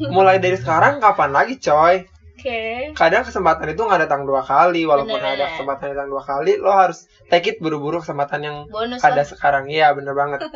mulai 0.09 0.37
dari 0.37 0.59
sekarang 0.59 0.99
kapan 0.99 1.31
lagi 1.31 1.55
coy 1.57 2.03
Oke. 2.41 2.61
kadang 2.91 3.21
kesempatan 3.21 3.69
itu 3.69 3.79
nggak 3.79 4.01
datang 4.01 4.25
dua 4.25 4.41
kali 4.41 4.81
walaupun 4.83 5.13
Bener-bener. 5.13 5.45
ada 5.45 5.53
kesempatan 5.53 5.85
datang 5.93 6.09
dua 6.09 6.23
kali 6.23 6.57
lo 6.57 6.73
harus 6.73 6.99
take 7.29 7.47
it 7.47 7.57
buru-buru 7.57 8.01
kesempatan 8.01 8.41
yang 8.41 8.57
Bonus 8.65 8.99
ada 8.99 9.15
lah. 9.15 9.25
sekarang 9.25 9.69
iya 9.69 9.93
bener 9.93 10.11
banget 10.11 10.41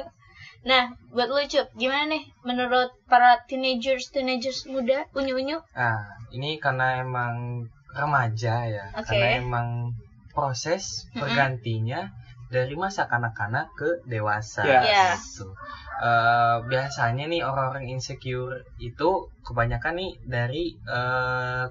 Nah, 0.66 0.90
buat 1.14 1.30
lu 1.30 1.46
Cup, 1.46 1.70
gimana 1.78 2.10
nih 2.10 2.26
menurut 2.42 2.90
para 3.06 3.38
teenagers 3.46 4.10
teenagers 4.10 4.66
muda 4.66 5.06
unyu-unyu? 5.14 5.62
Nah, 5.78 6.02
ini 6.34 6.58
karena 6.58 7.06
emang 7.06 7.62
remaja 7.94 8.66
ya, 8.66 8.90
Oke. 8.98 9.06
karena 9.06 9.38
emang 9.38 9.94
proses 10.34 11.06
Mm-mm. 11.08 11.22
bergantinya 11.22 12.10
dari 12.48 12.76
masa 12.76 13.06
kanak-kanak 13.06 13.74
ke 13.74 14.06
dewasa. 14.06 14.62
Ya. 14.62 14.82
Ya. 14.82 15.08
Gitu. 15.14 15.48
Eh, 15.96 16.56
biasanya 16.66 17.26
nih 17.26 17.42
orang-orang 17.42 17.88
insecure 17.90 18.52
itu 18.78 19.10
kebanyakan 19.42 19.96
nih 19.96 20.12
dari 20.22 20.64
eh, 20.86 21.66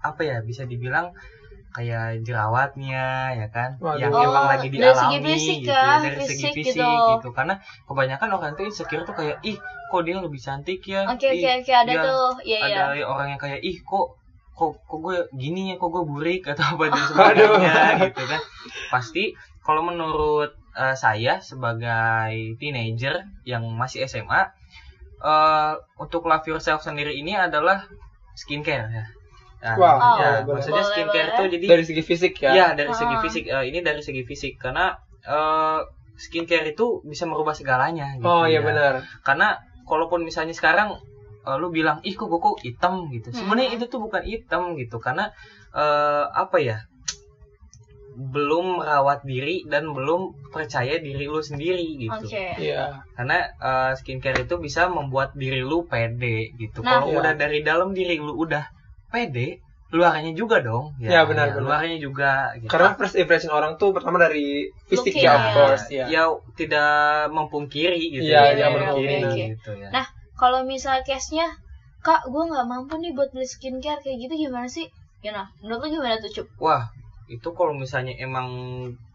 apa 0.00 0.20
ya 0.20 0.40
bisa 0.40 0.64
dibilang 0.64 1.12
kayak 1.70 2.20
jerawatnya 2.20 3.04
ya 3.32 3.48
kan 3.48 3.76
Waduh. 3.78 3.96
yang 3.96 4.12
Oh, 4.12 4.20
emang 4.22 4.44
lagi 4.46 4.68
dari 4.68 4.76
dialami 4.82 4.92
segi 4.92 5.18
fisik 5.22 5.58
gitu 5.58 5.72
ya, 5.72 5.96
dari 5.98 6.20
segi 6.20 6.28
fisik 6.42 6.52
fisik 6.52 6.76
gitu. 6.76 7.08
gitu. 7.14 7.28
karena 7.30 7.54
kebanyakan 7.82 8.28
orang 8.30 8.52
tuh 8.52 8.64
insecure 8.66 9.04
tuh 9.04 9.14
kayak 9.14 9.36
ih 9.42 9.56
kok 9.88 10.02
dia 10.02 10.16
lebih 10.18 10.36
cantik 10.38 10.80
ya 10.82 11.04
Oke 11.06 11.28
Ih, 11.28 11.40
oke 11.40 11.50
oke 11.58 11.72
ada 11.74 11.88
dia- 11.88 12.04
tuh. 12.04 12.28
Iya 12.42 12.58
iya. 12.62 12.76
ada 12.88 13.04
orang 13.06 13.26
yang 13.30 13.40
kayak 13.40 13.60
ih 13.60 13.76
kok 13.80 14.06
kok 14.52 14.72
kok 14.82 14.98
gue 15.00 15.16
gini 15.32 15.72
ya 15.72 15.76
kok 15.76 15.88
gue 15.88 16.04
burik 16.04 16.42
atau 16.52 16.64
apa 16.66 16.84
dan 16.92 17.02
sebagainya 17.08 17.74
gitu 18.04 18.22
kan 18.22 18.40
pasti 18.88 19.24
kalau 19.62 19.82
menurut 19.82 20.50
eh, 20.74 20.94
saya 20.94 21.38
sebagai 21.40 22.34
teenager 22.56 23.14
yang 23.44 23.62
masih 23.72 24.04
SMA 24.04 24.42
eh 25.20 25.72
untuk 25.96 26.26
love 26.26 26.42
yourself 26.44 26.82
sendiri 26.82 27.14
ini 27.14 27.32
adalah 27.32 27.86
skincare 28.34 28.90
ya. 28.90 29.04
Nah, 29.62 29.76
Wow, 29.78 29.98
ya, 30.18 30.30
boleh, 30.42 30.58
maksudnya 30.58 30.82
boleh. 30.82 30.90
skincare 30.90 31.28
Boleh, 31.28 31.38
tuh 31.38 31.46
jadi 31.48 31.66
dari 31.70 31.84
segi 31.86 32.02
fisik 32.02 32.34
ya? 32.36 32.50
Iya 32.50 32.66
dari 32.74 32.90
segi 32.92 33.14
Ah. 33.14 33.20
fisik. 33.20 33.44
Eh, 33.46 33.64
ini 33.70 33.78
dari 33.80 34.02
segi 34.02 34.22
fisik. 34.22 34.58
Karena 34.58 34.90
eh 35.22 35.80
skincare 36.12 36.66
itu 36.68 36.98
bisa 37.02 37.24
merubah 37.24 37.54
segalanya 37.54 38.18
gitu 38.18 38.26
oh 38.26 38.42
iya 38.44 38.58
ya. 38.58 38.66
benar. 38.66 38.94
Karena 39.22 39.54
kalaupun 39.84 40.26
misalnya 40.26 40.50
sekarang 40.50 40.98
eh, 41.42 41.56
lu 41.56 41.70
bilang 41.70 42.02
ih 42.02 42.10
kok 42.12 42.26
gue 42.26 42.40
kok 42.40 42.58
hitam? 42.58 43.06
gitu. 43.08 43.30
Sebenarnya 43.30 43.70
Hmm. 43.70 43.76
itu 43.78 43.84
tuh 43.86 44.00
bukan 44.02 44.22
hitam 44.26 44.74
gitu. 44.74 44.98
Karena 44.98 45.30
eh, 45.70 46.24
apa 46.26 46.58
ya 46.58 46.82
belum 48.12 48.78
merawat 48.78 49.24
diri 49.24 49.64
dan 49.64 49.88
belum 49.88 50.36
percaya 50.48 50.98
diri 50.98 51.24
lu 51.24 51.40
sendiri 51.40 51.80
gitu 51.98 52.28
Oke. 52.28 52.52
iya 52.60 53.00
karena 53.14 53.40
eh, 53.56 53.92
skincare 53.94 54.42
itu 54.42 54.56
bisa 54.56 54.86
membuat 54.86 55.32
diri 55.32 55.60
lu 55.60 55.84
pede 55.84 56.52
gitu 56.54 56.80
Nah. 56.80 57.00
kalau 57.00 57.08
Iya. 57.08 57.18
udah 57.18 57.32
dari 57.34 57.58
dalam 57.62 57.90
diri 57.90 58.16
lu 58.16 58.36
udah 58.36 58.68
pede 59.08 59.58
luarnya 59.88 60.32
juga 60.32 60.60
dong 60.60 60.96
Iya, 60.96 61.24
benar, 61.24 61.52
benar. 61.52 61.64
luarnya 61.64 61.96
juga 61.96 62.52
gitu. 62.56 62.68
karena 62.68 62.96
first 62.96 63.12
impression 63.14 63.48
orang 63.48 63.76
tuh 63.76 63.92
pertama 63.92 64.16
dari 64.16 64.64
fisik 64.86 65.12
ya 65.14 65.32
of 65.32 65.40
ya. 65.40 65.52
course 65.52 65.84
ya 65.88 66.04
ya 66.06 66.22
tidak 66.52 66.92
mempungkiri 67.28 68.00
gitu 68.10 68.28
Iya, 68.28 68.56
ya, 68.56 68.66
mempungkiri 68.68 69.16
oke, 69.20 69.28
oke. 69.28 69.44
gitu 69.56 69.70
ya 69.76 69.88
Nah, 69.90 70.06
Kalau 70.32 70.64
misal 70.64 71.04
case-nya 71.06 71.46
kak 72.00 72.26
gue 72.26 72.42
nggak 72.42 72.66
mampu 72.66 72.98
nih 72.98 73.14
buat 73.14 73.30
beli 73.30 73.46
skincare 73.46 74.00
kayak 74.00 74.16
gitu 74.18 74.48
gimana 74.48 74.66
sih 74.66 74.90
gimana 75.22 75.46
menurut 75.62 75.86
lu 75.86 76.00
gimana 76.00 76.18
tuh 76.18 76.32
cup 76.34 76.46
Wah, 76.58 76.82
itu 77.32 77.48
kalau 77.56 77.72
misalnya 77.72 78.12
emang 78.20 78.48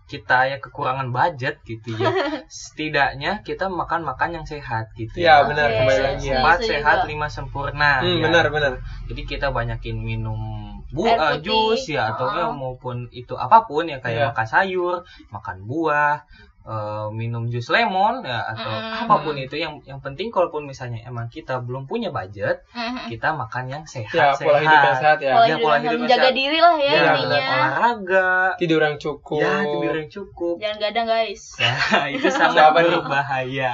kita 0.07 0.47
ya 0.47 0.57
kekurangan 0.63 1.12
budget 1.12 1.59
gitu 1.67 2.00
ya. 2.00 2.07
Setidaknya 2.47 3.43
kita 3.43 3.67
makan-makan 3.67 4.39
yang 4.39 4.45
sehat 4.47 4.88
gitu 4.95 5.19
Ya, 5.19 5.43
ya. 5.43 5.51
benar 5.51 5.67
Oke, 5.67 5.75
kembali 5.83 6.01
lagi 6.01 6.25
ya. 6.31 6.39
Empat 6.39 6.57
sehat, 6.63 6.97
lima 7.12 7.27
sempurna. 7.27 8.00
Hmm, 8.00 8.24
ya. 8.24 8.24
benar 8.24 8.45
benar. 8.47 8.74
Jadi 9.12 9.21
kita 9.27 9.51
banyakin 9.51 10.00
minum 10.00 10.39
bu 10.88 11.03
Air 11.03 11.19
eh, 11.19 11.38
jus 11.43 11.91
ya 11.91 12.15
atau 12.15 12.31
Uh-uh. 12.31 12.55
maupun 12.55 13.12
itu 13.12 13.36
apa 13.36 13.67
pun 13.67 13.91
ya 13.91 14.00
kayak 14.00 14.31
makan 14.31 14.47
sayur, 14.47 14.95
makan 15.27 15.67
buah, 15.67 16.24
eh, 16.67 17.07
minum 17.12 17.47
jus 17.47 17.63
lemon 17.67 18.19
ya 18.21 18.43
atau 18.45 18.67
Mm. 18.67 19.07
apa 19.07 19.15
pun 19.21 19.36
itu 19.36 19.55
yang 19.55 19.79
yang 19.81 19.97
penting 19.97 20.27
kalaupun 20.27 20.63
misalnya 20.63 21.00
emang 21.01 21.25
kita 21.27 21.59
belum 21.59 21.86
punya 21.86 22.12
budget, 22.12 22.59
kita 23.07 23.31
makan 23.31 23.63
yang 23.69 23.83
Ya, 23.83 24.03
sehat-sehat. 24.03 24.43
pola 24.43 24.59
hidup 24.59 24.79
yang 24.81 24.97
sehat 24.97 25.17
ya. 25.17 25.31
pola 25.31 25.41
Ya, 25.41 25.47
hidup 25.50 25.63
pola 25.63 25.74
yang 25.74 25.83
hidup 25.86 26.00
menjaga 26.03 26.21
sehat. 26.21 26.36
diri 26.36 26.59
lah 26.59 26.75
ya, 26.77 26.91
Ya, 26.91 27.01
intinya 27.15 27.39
olahraga, 27.50 28.29
Tidur 28.57 28.81
yang 28.81 28.97
cukup. 28.97 29.39
ya 29.39 29.53
tidur 29.63 29.93
yang 29.95 30.09
cukup. 30.12 30.55
jangan 30.57 30.77
gadang 30.77 31.07
guys 31.07 31.43
Ya, 31.55 31.74
itu 32.13 32.27
sangat 32.36 32.67
berbahaya. 32.69 33.74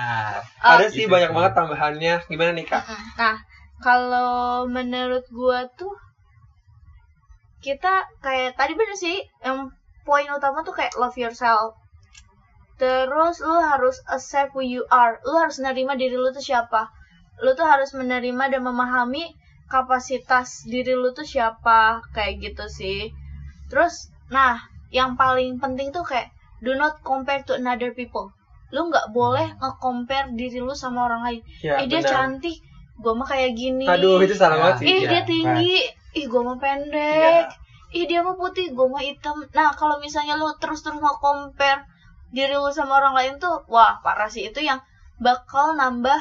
Ada 0.60 0.86
Oh, 0.86 0.88
sih 0.88 1.04
Gitu 1.04 1.10
banyak 1.10 1.30
sih. 1.30 1.36
banget 1.36 1.52
tambahannya. 1.54 2.14
Gimana 2.28 2.52
nih 2.54 2.66
kak? 2.68 2.84
Nah, 3.16 3.36
kalau 3.80 4.32
menurut 4.66 5.26
gua 5.30 5.66
tuh 5.74 5.92
kita 7.60 7.94
kayak 8.20 8.54
tadi 8.54 8.74
bener 8.74 8.94
sih 8.94 9.18
yang 9.40 9.72
poin 10.04 10.28
utama 10.28 10.62
tuh 10.62 10.72
kayak 10.72 10.94
love 10.96 11.16
yourself. 11.16 11.74
Terus 12.76 13.40
lu 13.40 13.54
harus 13.54 14.02
accept 14.08 14.54
who 14.54 14.62
you 14.62 14.84
are. 14.90 15.22
Lu 15.24 15.38
harus 15.38 15.58
menerima 15.58 15.94
diri 15.96 16.16
lu 16.16 16.30
tuh 16.30 16.42
siapa. 16.42 16.90
Lu 17.42 17.54
tuh 17.54 17.66
harus 17.66 17.94
menerima 17.94 18.50
dan 18.50 18.62
memahami 18.62 19.34
kapasitas 19.68 20.66
diri 20.66 20.94
lu 20.94 21.12
tuh 21.12 21.26
siapa 21.26 22.02
kayak 22.12 22.42
gitu 22.42 22.66
sih. 22.68 23.10
Terus 23.70 24.10
nah, 24.30 24.58
yang 24.90 25.14
paling 25.14 25.58
penting 25.58 25.90
tuh 25.90 26.02
kayak 26.02 26.30
do 26.62 26.74
not 26.74 27.02
compare 27.02 27.42
to 27.44 27.54
another 27.54 27.92
people. 27.92 28.30
Lu 28.70 28.90
nggak 28.90 29.14
boleh 29.14 29.54
nge-compare 29.58 30.34
diri 30.34 30.58
lu 30.58 30.74
sama 30.74 31.06
orang 31.06 31.22
lain 31.22 31.42
Ya, 31.62 31.78
eh 31.78 31.86
dia 31.86 32.02
benar. 32.02 32.10
cantik 32.10 32.58
gua 32.98 33.14
mah 33.14 33.26
kayak 33.26 33.54
gini 33.54 33.86
Aduh, 33.86 34.18
itu 34.22 34.34
salah 34.34 34.58
Ya. 34.58 34.62
banget 34.66 34.76
sih. 34.82 34.86
ih 34.86 34.98
Iya, 34.98 35.10
dia 35.10 35.22
tinggi 35.24 35.78
ih 36.14 36.26
gua 36.26 36.42
mah 36.44 36.58
pendek 36.58 37.46
ih 37.92 38.06
dia 38.06 38.22
mah 38.22 38.34
putih 38.34 38.74
gua 38.74 38.90
mah 38.90 39.02
hitam 39.02 39.46
nah 39.54 39.70
kalau 39.70 39.98
misalnya 39.98 40.34
lu 40.34 40.50
terus 40.58 40.82
terus 40.82 40.98
mau 40.98 41.14
compare 41.18 41.86
diri 42.34 42.52
lu 42.52 42.70
sama 42.70 42.98
orang 42.98 43.14
lain 43.14 43.34
tuh 43.38 43.62
wah 43.68 44.02
parah 44.02 44.28
sih 44.28 44.44
itu 44.44 44.60
yang 44.60 44.82
bakal 45.18 45.74
nambah 45.74 46.18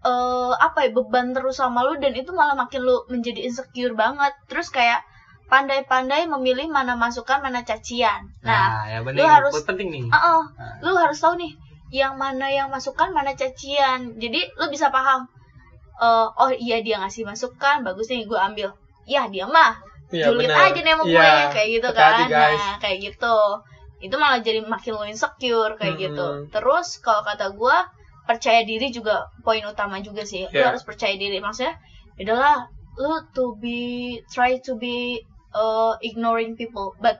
eh 0.00 0.52
apa 0.56 0.78
ya 0.80 0.90
beban 0.90 1.30
terus 1.30 1.56
sama 1.56 1.82
lu 1.82 1.98
dan 1.98 2.14
itu 2.14 2.30
malah 2.30 2.54
makin 2.54 2.80
lu 2.80 3.02
menjadi 3.06 3.44
insecure 3.44 3.92
banget 3.92 4.30
terus 4.46 4.70
kayak 4.70 5.02
pandai-pandai 5.46 6.24
memilih 6.24 6.68
mana 6.68 6.94
masukan 6.94 7.40
mana 7.40 7.60
cacian 7.62 8.24
nah 8.40 8.68
Nah, 8.70 8.84
ya 8.86 8.98
benar 9.00 9.18
lu 9.18 9.26
harus- 9.26 9.64
penting 9.64 9.88
nih. 9.90 10.04
Uh-uh. 10.06 10.42
Nah. 10.54 10.74
lu 10.80 10.92
harus 10.94 11.18
tahu 11.18 11.34
nih 11.36 11.52
yang 11.90 12.14
mana 12.14 12.46
yang 12.48 12.68
masukan 12.68 13.10
mana 13.10 13.32
cacian 13.32 14.16
jadi 14.16 14.40
lu 14.54 14.68
bisa 14.68 14.88
paham 14.88 15.28
Eh, 15.98 16.26
oh 16.32 16.46
iya 16.54 16.78
dia 16.78 16.94
ngasih 16.96 17.26
masukan 17.26 17.82
bagus 17.82 18.06
nih 18.06 18.22
gue 18.22 18.38
ambil 18.38 18.70
ya 19.04 19.26
dia 19.26 19.42
mah 19.44 19.74
Iya, 20.08 20.30
julid 20.30 20.46
aja 20.46 20.78
nih 20.78 20.94
sama 20.94 21.02
Iya, 21.02 21.10
gue 21.10 21.52
kayak 21.52 21.68
gitu 21.74 21.88
kan 21.90 22.12
guys. 22.24 22.54
nah 22.56 22.74
kayak 22.78 22.98
gitu 23.02 23.36
itu 23.98 24.14
malah 24.14 24.38
jadi 24.38 24.62
makin 24.62 24.94
lu 24.94 25.04
insecure 25.04 25.74
kayak 25.74 25.94
Mm-mm. 25.94 26.04
gitu 26.06 26.26
terus 26.50 26.98
kalau 26.98 27.22
kata 27.22 27.50
gue 27.50 27.76
percaya 28.24 28.60
diri 28.62 28.88
juga 28.88 29.26
poin 29.40 29.64
utama 29.64 29.98
juga 29.98 30.22
sih 30.22 30.44
lu 30.44 30.54
Iya. 30.54 30.70
harus 30.70 30.82
percaya 30.82 31.14
diri 31.14 31.38
maksudnya 31.38 31.74
adalah 32.14 32.68
lu 32.94 33.14
to 33.32 33.54
be 33.56 33.80
try 34.28 34.58
to 34.58 34.74
be 34.74 35.22
uh, 35.52 35.94
ignoring 36.00 36.54
people 36.54 36.92
but 36.98 37.18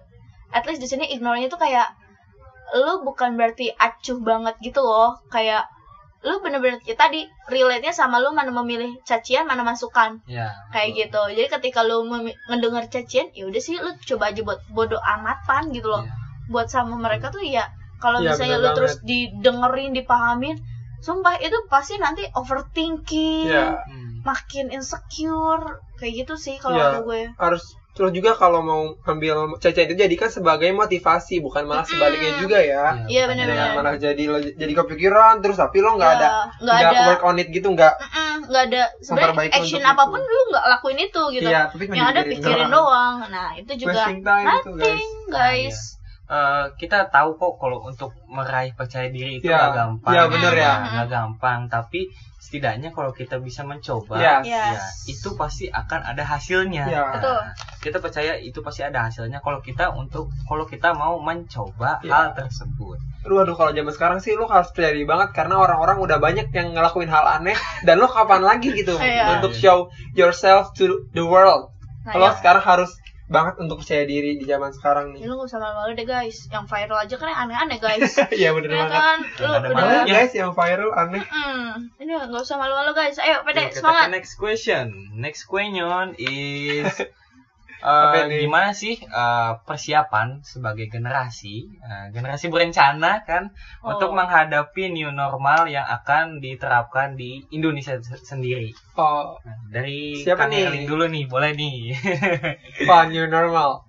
at 0.50 0.62
least 0.64 0.78
di 0.78 0.87
sini 0.87 1.08
ignornya 1.08 1.49
tuh 1.49 1.56
kayak 1.56 1.88
lu 2.75 3.00
bukan 3.02 3.35
berarti 3.35 3.73
acuh 3.73 4.20
banget 4.20 4.54
gitu 4.61 4.85
loh 4.85 5.16
kayak 5.28 5.64
lu 6.20 6.42
bener-bener 6.42 6.82
ya 6.82 6.92
tadi 6.94 7.23
relate-nya 7.47 7.95
sama 7.95 8.19
lu 8.19 8.34
mana 8.34 8.50
memilih 8.50 8.91
cacian 9.02 9.47
mana 9.47 9.62
masukan 9.62 10.19
Ya. 10.26 10.50
kayak 10.69 10.99
gitu 10.99 11.23
jadi 11.32 11.47
ketika 11.49 11.80
lu 11.82 12.04
ngedenger 12.50 12.84
cacian 12.91 13.30
ya 13.32 13.47
udah 13.47 13.62
sih 13.62 13.78
lu 13.78 13.95
coba 14.02 14.34
aja 14.34 14.43
buat 14.43 14.60
bodoh 14.69 14.99
amatan 15.00 15.71
gitu 15.71 15.88
loh 15.88 16.02
Iya. 16.02 16.12
Buat 16.49 16.67
sama 16.67 16.97
mereka 16.97 17.28
tuh 17.28 17.41
ya 17.41 17.69
kalau 17.97 18.19
Iya, 18.19 18.32
misalnya 18.32 18.56
lu 18.58 18.71
terus 18.73 18.95
banget. 18.97 19.06
didengerin 19.06 19.93
dipahamin 19.93 20.56
sumpah 20.99 21.39
itu 21.39 21.54
pasti 21.67 21.95
nanti 21.97 22.26
overthinking 22.32 23.47
Iya. 23.47 23.78
Hmm. 23.80 24.06
makin 24.21 24.69
insecure 24.69 25.63
kayak 25.95 26.13
gitu 26.19 26.34
sih 26.34 26.56
kalau 26.56 26.75
Iya. 26.75 26.87
kata 26.91 27.00
gue 27.02 27.21
harus 27.34 27.63
terus 27.91 28.13
juga 28.13 28.30
kalau 28.32 28.61
mau 28.61 28.82
ambil 29.04 29.34
caca 29.56 29.80
itu 29.80 29.93
jadikan 29.93 30.26
sebagai 30.28 30.71
motivasi 30.71 31.39
bukan 31.39 31.67
malah 31.67 31.82
sebaliknya 31.82 32.39
juga 32.39 32.58
ya 32.58 32.95
Iya, 33.04 33.26
bukan 33.26 33.34
benar-benar. 33.37 33.58
Jangan 33.58 33.75
malah 33.76 33.95
jadi 33.97 34.23
lo 34.25 34.39
jadi 34.41 34.73
kepikiran 34.73 35.34
terus 35.39 35.56
tapi 35.56 35.78
lo 35.78 35.91
nggak 35.93 36.06
Ya, 36.08 36.17
ada 36.17 36.28
nggak 36.56 36.76
ada 36.78 36.99
work 37.08 37.23
on 37.25 37.37
it 37.37 37.49
gitu 37.49 37.69
nggak 37.69 37.95
nggak 38.45 38.63
ada 38.65 38.82
sebenarnya 39.00 39.50
action 39.52 39.82
apa 39.82 40.02
pun 40.04 40.21
itu. 40.21 40.30
lu 40.30 40.43
nggak 40.49 40.65
lakuin 40.69 40.99
itu 41.00 41.23
gitu 41.32 41.45
iya 41.45 41.63
tapi 41.67 41.82
cuma 41.84 41.97
yang 41.97 42.08
ada 42.08 42.23
pikirin 42.23 42.69
doang 42.73 43.15
nah 43.26 43.49
itu 43.52 43.73
juga 43.76 44.02
time 44.06 44.23
itu 44.23 44.23
guys 44.23 44.47
nothing 44.78 45.08
guys 45.28 45.78
Eh, 46.28 46.67
kita 46.76 47.08
tahu 47.08 47.34
kok 47.34 47.56
kalau 47.56 47.80
untuk 47.82 48.12
meraih 48.28 48.76
percaya 48.76 49.08
diri 49.08 49.41
itu 49.41 49.49
Ya, 49.49 49.64
nggak 49.64 49.73
gampang. 49.75 50.12
ya, 50.12 50.23
bener 50.28 50.52
ya. 50.52 50.73
Nah, 50.76 50.88
nggak 50.93 51.08
gampang. 51.08 51.60
Tapi 51.67 52.00
setidaknya 52.38 52.93
kalau 52.93 53.12
kita 53.12 53.41
bisa 53.41 53.64
mencoba, 53.64 54.21
Yes. 54.21 54.45
Yes. 54.45 54.73
ya 54.76 54.84
itu 55.08 55.28
pasti 55.34 55.69
akan 55.69 56.00
ada 56.02 56.21
hasilnya. 56.23 56.84
Ya. 56.84 57.17
Betul. 57.17 57.41
Kita 57.80 57.97
percaya 57.99 58.36
itu 58.36 58.60
pasti 58.60 58.80
ada 58.82 59.04
hasilnya 59.04 59.41
kalau 59.41 59.60
kita 59.60 59.88
untuk 59.91 60.28
kalau 60.45 60.64
kita 60.64 60.93
mau 60.93 61.17
mencoba 61.19 61.97
Ya. 62.00 62.12
hal 62.14 62.26
tersebut. 62.34 63.00
lu 63.25 63.34
aduh 63.36 63.52
kalau 63.52 63.73
zaman 63.73 63.93
sekarang 63.93 64.19
sih 64.21 64.32
lu 64.32 64.47
harus 64.47 64.71
percaya 64.71 64.95
diri 64.95 65.04
banget 65.04 65.34
karena 65.34 65.58
orang-orang 65.58 65.99
udah 65.99 66.17
banyak 66.17 66.49
yang 66.49 66.73
ngelakuin 66.73 67.08
hal 67.08 67.26
aneh 67.28 67.52
dan 67.82 67.99
lu 67.99 68.06
kapan 68.06 68.41
lagi 68.41 68.73
gitu 68.73 68.97
Iya. 68.97 69.36
untuk 69.36 69.52
show 69.52 69.91
yourself 70.14 70.73
to 70.73 71.04
the 71.12 71.21
world 71.21 71.69
nah 72.06 72.14
lo 72.14 72.25
ya, 72.25 72.38
sekarang 72.38 72.62
harus 72.62 72.88
banget 73.28 73.60
untuk 73.60 73.84
percaya 73.84 74.08
diri 74.08 74.41
di 74.41 74.45
zaman 74.49 74.73
sekarang 74.73 75.12
ya 75.12 75.21
nih 75.21 75.28
lu 75.28 75.36
gak 75.36 75.52
usah 75.52 75.60
malu-malu 75.60 75.93
deh 75.93 76.08
guys. 76.08 76.49
Yang 76.49 76.64
viral 76.64 76.99
aja 77.04 77.14
kan 77.21 77.28
yang 77.28 77.41
aneh-aneh 77.45 77.78
guys. 77.78 78.17
Iya 78.41 78.50
bener 78.56 78.73
ya 78.73 78.76
banget. 78.88 78.97
kan? 78.97 79.19
Lu 79.36 79.49
ada 79.52 79.69
udah 79.69 80.04
guys 80.08 80.32
yang 80.32 80.50
viral 80.56 80.91
aneh. 80.97 81.25
Hmm, 81.28 81.93
ini 82.00 82.10
gak 82.17 82.41
usah 82.41 82.56
malu-malu 82.56 82.97
guys. 82.97 83.21
Ayo 83.21 83.45
pede 83.45 83.69
semangat. 83.76 84.08
next 84.08 84.41
question. 84.41 85.12
Next 85.12 85.45
question 85.45 86.17
is 86.17 86.88
uh, 87.82 88.26
gimana 88.28 88.71
sih 88.75 88.95
uh, 89.08 89.58
persiapan 89.67 90.43
sebagai 90.43 90.86
generasi, 90.91 91.78
uh, 91.82 92.06
generasi 92.14 92.50
berencana 92.50 93.23
kan 93.25 93.50
Oh. 93.82 93.95
untuk 93.95 94.10
menghadapi 94.19 94.91
new 94.91 95.10
normal 95.14 95.71
yang 95.71 95.86
akan 95.86 96.43
diterapkan 96.43 97.14
di 97.14 97.43
Indonesia 97.54 97.95
se- 98.02 98.23
sendiri. 98.25 98.71
oh 98.99 99.38
Nah, 99.47 99.58
dari 99.71 100.19
Siapa 100.26 100.50
nih? 100.50 100.84
Dulu 100.86 101.04
nih, 101.06 101.25
boleh 101.30 101.52
nih. 101.54 101.76
Wah, 102.88 103.06
new 103.12 103.26
normal. 103.30 103.84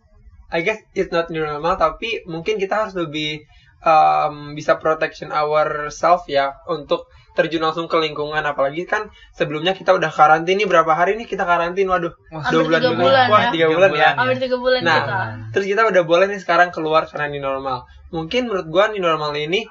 I 0.49 0.65
guess 0.65 0.81
it's 0.97 1.13
not 1.13 1.29
new 1.29 1.45
normal, 1.45 1.77
tapi 1.77 2.25
mungkin 2.25 2.57
kita 2.57 2.85
harus 2.85 2.97
lebih 2.97 3.45
um, 3.85 4.57
bisa 4.57 4.81
protection 4.81 5.29
ourselves 5.29 6.25
ya 6.25 6.57
untuk 6.65 7.05
terjun 7.39 7.63
langsung 7.63 7.87
ke 7.87 7.95
lingkungan. 7.95 8.43
Apalagi 8.43 8.83
kan 8.83 9.07
sebelumnya 9.31 9.71
kita 9.71 9.95
udah 9.95 10.11
karantin 10.11 10.59
nih 10.59 10.67
berapa 10.67 10.91
hari 10.91 11.15
nih 11.15 11.23
kita 11.23 11.47
karantin, 11.47 11.87
waduh, 11.87 12.11
dua 12.51 12.61
bulan 12.67 12.79
tiga 12.83 12.91
dulu. 12.91 13.03
bulan 13.07 13.27
Wah, 13.31 13.39
ya. 13.39 13.51
tiga 13.55 13.65
Tiga 13.71 13.75
bulan 13.79 13.89
ya. 13.89 13.95
bulan. 13.95 14.13
hampir 14.19 14.37
tiga 14.43 14.57
bulan 14.59 14.81
Nah, 14.83 14.99
kita 14.99 15.19
Terus 15.55 15.65
kita 15.71 15.81
udah 15.87 16.03
boleh 16.03 16.25
nih 16.27 16.41
sekarang 16.43 16.69
keluar 16.75 17.07
karena 17.07 17.31
new 17.31 17.39
normal. 17.39 17.87
Mungkin 18.11 18.51
menurut 18.51 18.67
gua 18.67 18.91
new 18.91 18.99
normal 18.99 19.31
ini 19.39 19.63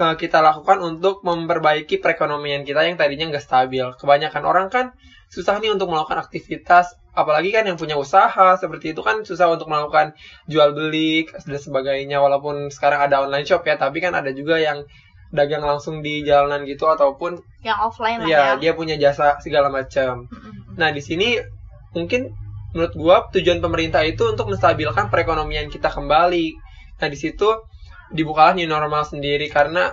eh, 0.00 0.14
kita 0.16 0.40
lakukan 0.40 0.80
untuk 0.80 1.20
memperbaiki 1.20 2.00
perekonomian 2.00 2.64
kita 2.64 2.88
yang 2.88 2.96
tadinya 2.96 3.28
nggak 3.28 3.44
stabil. 3.44 3.84
Kebanyakan 4.00 4.42
orang 4.48 4.66
kan 4.72 4.96
susah 5.28 5.60
nih 5.60 5.72
untuk 5.72 5.88
melakukan 5.88 6.20
aktivitas, 6.20 6.92
apalagi 7.16 7.56
kan 7.56 7.64
yang 7.64 7.80
punya 7.80 7.96
usaha 7.96 8.52
seperti 8.60 8.92
itu 8.92 9.00
kan 9.00 9.24
susah 9.24 9.48
untuk 9.48 9.64
melakukan 9.68 10.12
jual 10.44 10.76
beli 10.76 11.24
dan 11.24 11.56
sebagainya. 11.56 12.20
Walaupun 12.20 12.68
sekarang 12.68 13.08
ada 13.08 13.24
online 13.24 13.48
shop 13.48 13.64
ya, 13.64 13.80
tapi 13.80 14.04
kan 14.04 14.12
ada 14.12 14.28
juga 14.36 14.60
yang 14.60 14.84
dagang 15.32 15.64
langsung 15.64 16.04
di 16.04 16.22
jalanan 16.22 16.68
gitu 16.68 16.84
ataupun 16.84 17.40
yang 17.64 17.80
offline 17.80 18.20
lah 18.20 18.28
ya 18.28 18.40
ya, 18.54 18.60
dia 18.60 18.72
punya 18.76 19.00
jasa 19.00 19.40
segala 19.40 19.72
macam. 19.72 20.28
Nah, 20.76 20.92
di 20.92 21.00
sini 21.00 21.40
mungkin 21.96 22.36
menurut 22.76 22.94
gua 22.96 23.16
tujuan 23.32 23.64
pemerintah 23.64 24.04
itu 24.04 24.28
untuk 24.28 24.52
menstabilkan 24.52 25.08
perekonomian 25.08 25.72
kita 25.72 25.88
kembali. 25.88 26.52
Nah, 27.00 27.08
di 27.08 27.18
situ 27.18 27.48
dibukalah 28.12 28.52
new 28.52 28.68
normal 28.68 29.08
sendiri 29.08 29.48
karena 29.48 29.88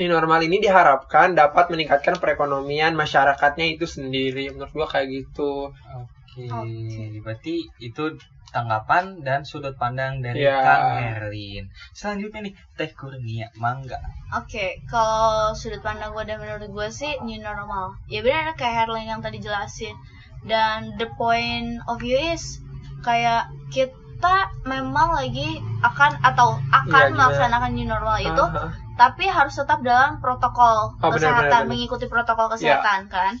new 0.00 0.08
normal 0.08 0.40
ini 0.40 0.56
diharapkan 0.64 1.36
dapat 1.36 1.68
meningkatkan 1.68 2.16
perekonomian 2.16 2.96
masyarakatnya 2.96 3.76
itu 3.76 3.84
sendiri. 3.84 4.48
Menurut 4.56 4.72
gua 4.72 4.88
kayak 4.88 5.08
gitu. 5.12 5.68
Oke, 5.68 6.19
Oke. 6.36 7.20
berarti 7.24 7.54
itu 7.82 8.04
tanggapan 8.50 9.22
dan 9.22 9.46
sudut 9.46 9.78
pandang 9.78 10.18
dari 10.22 10.42
Ya. 10.42 10.58
Kang 10.58 10.98
Herlin. 10.98 11.70
Selanjutnya 11.94 12.50
nih, 12.50 12.54
Teh 12.74 12.90
Kurnia, 12.94 13.46
mangga. 13.54 13.98
Oke, 14.34 14.82
kalau 14.90 15.54
sudut 15.54 15.78
pandang 15.80 16.10
gue 16.10 16.24
dan 16.26 16.42
menurut 16.42 16.66
gue 16.66 16.88
sih 16.90 17.14
new 17.22 17.38
normal. 17.38 17.94
Ya 18.10 18.26
benar 18.26 18.54
kayak 18.58 18.86
Herling 18.86 19.06
yang 19.06 19.22
tadi 19.22 19.38
jelasin. 19.38 19.94
Dan 20.42 20.98
the 20.98 21.06
point 21.14 21.78
of 21.86 22.02
view 22.02 22.18
is 22.18 22.58
kayak 23.06 23.46
kita 23.70 24.50
memang 24.66 25.14
lagi 25.14 25.62
akan 25.80 26.18
atau 26.20 26.58
akan 26.74 27.04
gimana? 27.12 27.16
melaksanakan 27.16 27.70
new 27.72 27.86
normal 27.88 28.18
itu, 28.20 28.44
Aha. 28.44 28.68
tapi 28.98 29.24
harus 29.30 29.56
tetap 29.56 29.80
dalam 29.80 30.18
protokol 30.20 30.92
Oh, 31.00 31.08
kesehatan, 31.12 31.48
benar, 31.48 31.64
benar. 31.64 31.70
mengikuti 31.70 32.04
protokol 32.10 32.50
kesehatan 32.52 33.08
kan. 33.08 33.38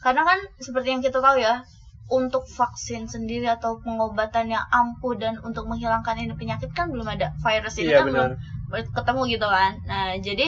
Karena 0.00 0.22
kan 0.24 0.38
seperti 0.56 0.88
yang 0.92 1.02
kita 1.04 1.20
tahu 1.20 1.36
ya, 1.40 1.60
untuk 2.10 2.44
vaksin 2.44 3.08
sendiri 3.08 3.48
atau 3.48 3.78
pengobatan 3.80 4.50
yang 4.50 4.64
ampuh 4.68 5.16
dan 5.16 5.38
untuk 5.40 5.64
menghilangkan 5.70 6.18
ini 6.18 6.34
penyakit 6.36 6.70
kan 6.74 6.90
belum 6.92 7.08
ada. 7.08 7.32
Virus 7.40 7.78
ini 7.80 7.94
Iya 7.94 8.02
kan 8.02 8.06
belum 8.10 8.30
benar. 8.36 8.84
ketemu 8.92 9.20
gitu 9.30 9.46
kan. 9.48 9.72
Nah, 9.88 10.08
jadi 10.20 10.46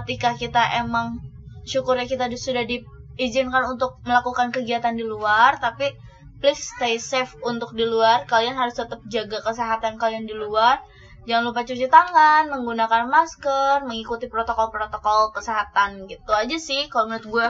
ketika 0.00 0.30
kita 0.38 0.62
emang 0.80 1.20
syukurnya 1.64 2.08
kita 2.08 2.28
sudah 2.36 2.64
diizinkan 2.64 3.68
untuk 3.68 4.00
melakukan 4.04 4.52
kegiatan 4.52 4.96
di 4.96 5.04
luar, 5.04 5.60
tapi 5.60 5.92
please 6.40 6.72
stay 6.76 6.96
safe 7.00 7.36
untuk 7.44 7.72
di 7.72 7.84
luar. 7.84 8.24
Kalian 8.28 8.56
harus 8.56 8.76
tetap 8.76 9.00
jaga 9.08 9.40
kesehatan 9.44 9.96
kalian 9.96 10.24
di 10.28 10.36
luar. 10.36 10.80
Jangan 11.24 11.44
lupa 11.48 11.64
cuci 11.64 11.88
tangan, 11.88 12.52
menggunakan 12.52 13.08
masker, 13.08 13.80
mengikuti 13.88 14.28
protokol-protokol 14.28 15.32
kesehatan 15.32 16.04
gitu 16.04 16.36
aja 16.36 16.56
sih 16.60 16.84
kalau 16.92 17.08
menurut 17.08 17.24
gue. 17.28 17.48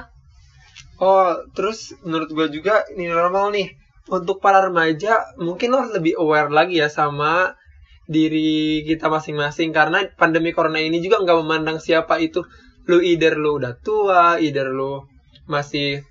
Oh, 1.03 1.35
terus 1.55 1.95
menurut 2.07 2.31
gue 2.31 2.47
juga 2.61 2.87
ini 2.95 3.11
normal 3.11 3.51
nih. 3.51 3.69
Untuk 4.05 4.39
para 4.39 4.61
remaja, 4.61 5.33
mungkin 5.41 5.73
lo 5.73 5.89
lebih 5.89 6.21
aware 6.21 6.53
lagi 6.53 6.77
ya 6.77 6.93
sama 6.93 7.57
diri 8.05 8.85
kita 8.85 9.09
masing-masing 9.09 9.73
karena 9.73 10.05
pandemi 10.13 10.53
corona 10.53 10.77
ini 10.77 11.01
juga 11.01 11.25
nggak 11.25 11.41
memandang 11.41 11.81
siapa 11.81 12.21
itu 12.21 12.45
lu 12.85 13.01
either 13.01 13.41
lu 13.41 13.57
udah 13.57 13.81
tua, 13.81 14.37
either 14.37 14.69
lu 14.69 15.09
masih 15.49 16.05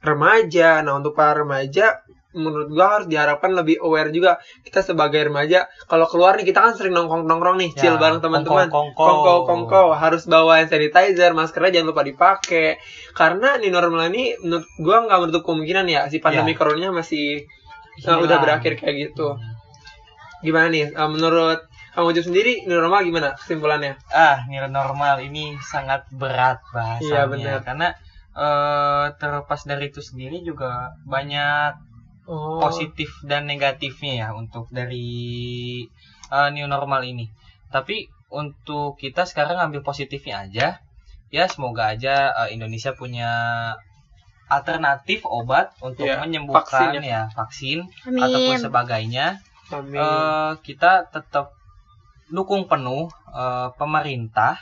remaja. 0.00 0.80
Nah, 0.80 0.96
untuk 0.96 1.12
para 1.12 1.44
remaja 1.44 2.00
menurut 2.36 2.68
gua 2.68 3.00
harus 3.00 3.06
diharapkan 3.08 3.56
lebih 3.56 3.80
aware 3.80 4.12
juga. 4.12 4.36
Kita 4.60 4.84
sebagai 4.84 5.32
remaja 5.32 5.64
kalau 5.88 6.04
keluar 6.04 6.36
nih 6.36 6.44
kita 6.44 6.60
kan 6.60 6.72
sering 6.76 6.92
nongkrong 6.92 7.24
nongkrong 7.24 7.56
nih 7.56 7.70
Ya, 7.72 7.78
chill 7.88 7.96
bareng 7.96 8.20
teman-teman. 8.20 8.68
kongko 8.68 9.48
kongko 9.48 9.96
harus 9.96 10.28
bawa 10.28 10.60
hand 10.60 10.68
sanitizer 10.68 11.32
maskernya 11.32 11.80
jangan 11.80 11.96
lupa 11.96 12.02
dipakai. 12.04 12.76
Karena 13.16 13.56
di 13.56 13.72
normal 13.72 14.12
ini 14.12 14.36
menurut 14.44 14.68
gua 14.76 15.08
nggak 15.08 15.18
menutup 15.24 15.42
kemungkinan 15.48 15.86
ya 15.88 16.00
si 16.12 16.20
pandemi 16.20 16.52
Ya. 16.52 16.58
coronanya 16.60 16.90
masih 16.92 17.48
uh, 18.04 18.20
udah 18.20 18.36
berakhir 18.44 18.76
kayak 18.76 19.12
gitu. 19.12 19.34
Gimana 20.44 20.68
nih 20.68 20.92
Uh, 20.92 21.08
menurut 21.08 21.64
kamu 21.96 22.14
Ucup 22.14 22.30
sendiri 22.30 22.62
new 22.62 22.78
normal 22.78 23.02
gimana 23.02 23.34
kesimpulannya? 23.34 23.98
Ah, 24.14 24.46
new 24.46 24.62
normal 24.70 25.18
ini 25.18 25.58
sangat 25.58 26.06
berat 26.14 26.62
bahasanya. 26.70 27.02
Iya, 27.02 27.22
benar. 27.26 27.58
Karena 27.66 27.88
eh, 28.38 29.06
terlepas 29.18 29.66
dari 29.66 29.90
itu 29.90 29.98
sendiri 29.98 30.46
juga 30.46 30.94
banyak 31.02 31.87
oh 32.28 32.60
positif 32.60 33.08
dan 33.24 33.48
negatifnya 33.48 34.12
ya 34.22 34.28
untuk 34.36 34.68
dari 34.68 35.08
eh, 36.30 36.48
new 36.52 36.68
normal 36.68 37.02
ini. 37.02 37.26
Tapi 37.72 38.08
untuk 38.28 39.00
kita 39.00 39.24
sekarang 39.24 39.56
ambil 39.58 39.80
positifnya 39.80 40.44
aja. 40.44 40.68
Ya 41.28 41.44
semoga 41.48 41.92
aja 41.92 42.32
eh, 42.44 42.56
Indonesia 42.56 42.92
punya 42.92 43.32
alternatif 44.48 45.28
obat 45.28 45.76
untuk 45.84 46.08
Ya, 46.08 46.24
menyembuhkan 46.24 46.64
vaksin 46.64 47.04
ya 47.04 47.28
vaksin 47.36 47.78
ataupun 48.04 48.56
Amin. 48.56 48.64
sebagainya. 48.64 49.26
amin 49.68 50.00
Eh, 50.00 50.52
kita 50.64 51.04
tetap 51.12 51.52
dukung 52.32 52.64
penuh 52.64 53.12
eh, 53.32 53.68
pemerintah, 53.76 54.56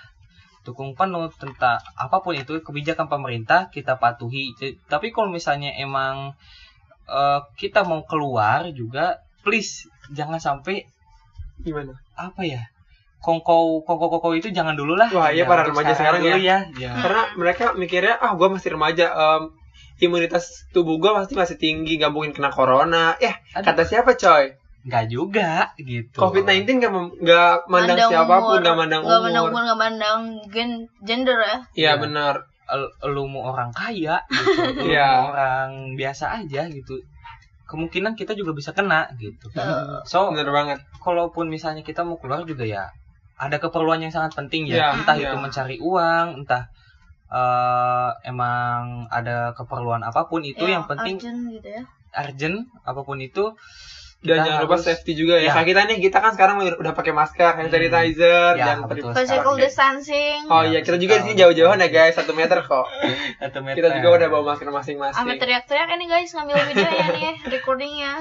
dukung 0.66 0.98
penuh 0.98 1.31
tentang 1.38 1.79
apa 1.94 2.18
pun 2.18 2.35
itu 2.35 2.59
kebijakan 2.59 3.07
pemerintah 3.07 3.70
kita 3.70 3.98
patuhi. 4.02 4.55
Tapi 4.90 5.14
kalau 5.14 5.31
misalnya 5.31 5.70
emang 5.79 6.35
eh, 7.09 7.40
kita 7.55 7.83
mau 7.83 8.03
keluar 8.03 8.66
juga, 8.71 9.16
please 9.40 9.87
jangan 10.09 10.38
sampai 10.38 10.87
gimana 11.59 11.97
apa 12.14 12.42
ya 12.42 12.62
kongko 13.19 13.83
kongko 13.83 14.07
kongko 14.09 14.29
itu 14.35 14.49
jangan 14.51 14.73
dulu 14.73 14.95
lah. 14.95 15.09
Wah, 15.09 15.29
iya, 15.29 15.42
Ya, 15.42 15.45
para 15.45 15.64
remaja 15.64 15.92
sekarang 15.92 16.21
dulu 16.21 16.38
ya. 16.38 16.62
ya. 16.73 16.92
karena 16.95 17.23
mereka 17.35 17.64
mikirnya 17.73 18.14
ah 18.16 18.33
gua 18.33 18.49
masih 18.49 18.71
remaja 18.71 19.07
em, 19.09 19.42
imunitas 19.99 20.47
tubuh 20.71 20.97
gua 20.97 21.16
pasti 21.16 21.35
masih 21.35 21.57
tinggi 21.57 21.97
gak 21.97 22.11
mungkin 22.11 22.31
kena 22.31 22.49
corona 22.49 23.16
ya 23.16 23.35
kata 23.53 23.83
siapa 23.83 24.14
coy 24.14 24.55
nggak 24.87 25.05
juga 25.09 25.75
gitu. 25.77 26.14
COVID-19 26.14 26.79
gak, 26.79 26.92
gak 27.21 27.66
mandang 27.66 27.99
Mandang 27.99 28.11
siapa 28.14 28.35
pun, 28.38 28.47
umur. 28.47 28.62
gak 28.62 28.77
mandang 28.77 29.03
Nggak 29.03 29.19
mandang 29.21 29.42
umur. 29.42 29.51
umur, 29.51 29.62
nggak 29.66 29.81
mandang 29.81 30.21
gen- 30.47 30.87
gender 31.03 31.37
ya. 31.37 31.47
Iya 31.49 31.59
Iya. 31.75 31.92
benar. 31.99 32.35
Lu 33.07 33.24
mau 33.26 33.50
orang 33.50 33.70
kaya 33.70 34.18
gitu, 34.26 34.61
lu 34.83 34.90
Iya. 34.90 35.07
mau 35.07 35.24
orang 35.31 35.68
biasa 35.94 36.42
aja 36.42 36.66
gitu. 36.66 36.98
Kemungkinan 37.64 38.14
kita 38.14 38.33
juga 38.33 38.50
bisa 38.52 38.70
kena 38.70 39.11
gitu. 39.16 39.46
So, 40.05 40.31
Benar 40.31 40.50
banget. 40.50 40.79
kalaupun 40.98 41.46
misalnya 41.46 41.81
kita 41.81 42.02
mau 42.02 42.14
keluar 42.14 42.42
juga 42.42 42.62
ya 42.62 42.87
ada 43.37 43.59
keperluan 43.59 44.00
yang 44.00 44.09
sangat 44.09 44.33
penting 44.35 44.64
Ya, 44.64 44.76
ya, 44.76 44.87
entah 44.96 45.14
ya. 45.14 45.29
itu 45.29 45.37
mencari 45.37 45.76
uang, 45.76 46.40
entah 46.40 46.64
eh, 47.29 48.11
emang 48.24 49.05
ada 49.09 49.50
keperluan 49.52 50.00
apa 50.00 50.24
pun 50.24 50.40
itu 50.40 50.62
Ya, 50.62 50.79
yang 50.79 50.87
penting 50.87 51.18
urgent 51.18 51.40
gitu 51.52 51.68
ya. 51.70 51.83
urgent 52.16 52.57
apa 52.83 53.02
pun 53.02 53.18
itu 53.18 53.50
Dan 54.18 54.33
kita 54.35 54.46
jangan 54.48 54.61
lupa 54.64 54.76
safety 54.79 55.12
juga 55.12 55.35
ya. 55.37 55.42
Ya. 55.42 55.52
Kayak 55.52 55.66
kita 55.66 55.81
nih, 55.87 55.96
kita 56.00 56.18
kan 56.18 56.31
sekarang 56.33 56.57
udah, 56.59 56.92
pakai 56.92 57.12
masker, 57.12 57.52
hand 57.52 57.68
Hmm. 57.68 57.74
sanitizer, 57.74 58.50
Ya, 58.55 58.64
lupa 58.74 58.88
betul 58.88 58.98
dipakai. 59.07 59.18
Physical 59.22 59.55
distancing. 59.57 60.40
Oh 60.46 60.61
Ya, 60.61 60.68
iya, 60.68 60.79
kita 60.81 60.96
juga 60.96 61.14
di 61.14 61.22
sini 61.22 61.33
physical 61.33 61.40
jauh-jauhan 61.46 61.79
ya 61.79 61.88
guys, 61.88 62.14
satu 62.14 62.33
meter 62.33 62.59
kok. 62.61 62.87
Kita 63.44 63.59
meter. 63.61 63.90
juga 63.94 64.09
udah 64.16 64.29
bawa 64.29 64.42
masker 64.50 64.66
masing-masing. 64.68 65.20
teriak-teriak 65.37 65.88
ini 65.92 66.05
guys 66.07 66.31
ngambil 66.33 66.57
videonya 66.64 67.07
nih, 67.12 67.33
recordingnya. 67.52 68.12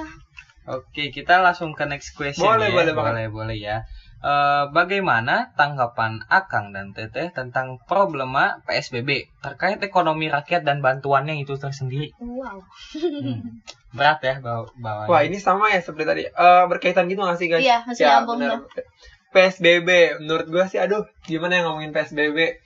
Oke, 0.68 1.10
kita 1.10 1.40
langsung 1.40 1.72
ke 1.72 1.86
next 1.86 2.14
question 2.14 2.42
Boleh, 2.44 2.70
ya. 2.70 2.76
boleh 2.76 2.94
banget. 2.94 3.14
boleh, 3.14 3.26
boleh 3.32 3.56
ya. 3.56 3.78
Eh, 4.26 4.66
bagaimana 4.74 5.54
tanggapan 5.54 6.24
Akang 6.32 6.74
dan 6.74 6.98
Teteh 6.98 7.30
tentang 7.30 7.78
problema 7.86 8.58
PSBB 8.66 9.30
terkait 9.38 9.78
ekonomi 9.86 10.32
rakyat 10.32 10.66
dan 10.66 10.82
bantuannya 10.82 11.38
itu 11.38 11.54
tersendiri? 11.60 12.10
Wow. 12.18 12.64
Hmm. 12.96 13.62
Berat 13.94 14.26
ya 14.26 14.42
bawa 14.42 14.66
bawa. 14.82 15.04
Wah 15.12 15.22
ini 15.22 15.38
sama 15.38 15.70
ya 15.70 15.84
seperti 15.84 16.06
tadi, 16.10 16.24
Eh, 16.26 16.64
berkaitan 16.66 17.06
gitu 17.06 17.22
nggak 17.22 17.38
sih 17.38 17.48
guys? 17.52 17.62
Iya, 17.62 17.86
masih 17.86 18.04
ya, 18.08 18.26
benar. 18.26 18.66
PSBB, 19.30 20.24
menurut 20.24 20.48
gua 20.48 20.66
sih, 20.72 20.80
aduh, 20.80 21.06
gimana 21.28 21.60
yang 21.60 21.70
ngomongin 21.70 21.92
PSBB? 21.92 22.66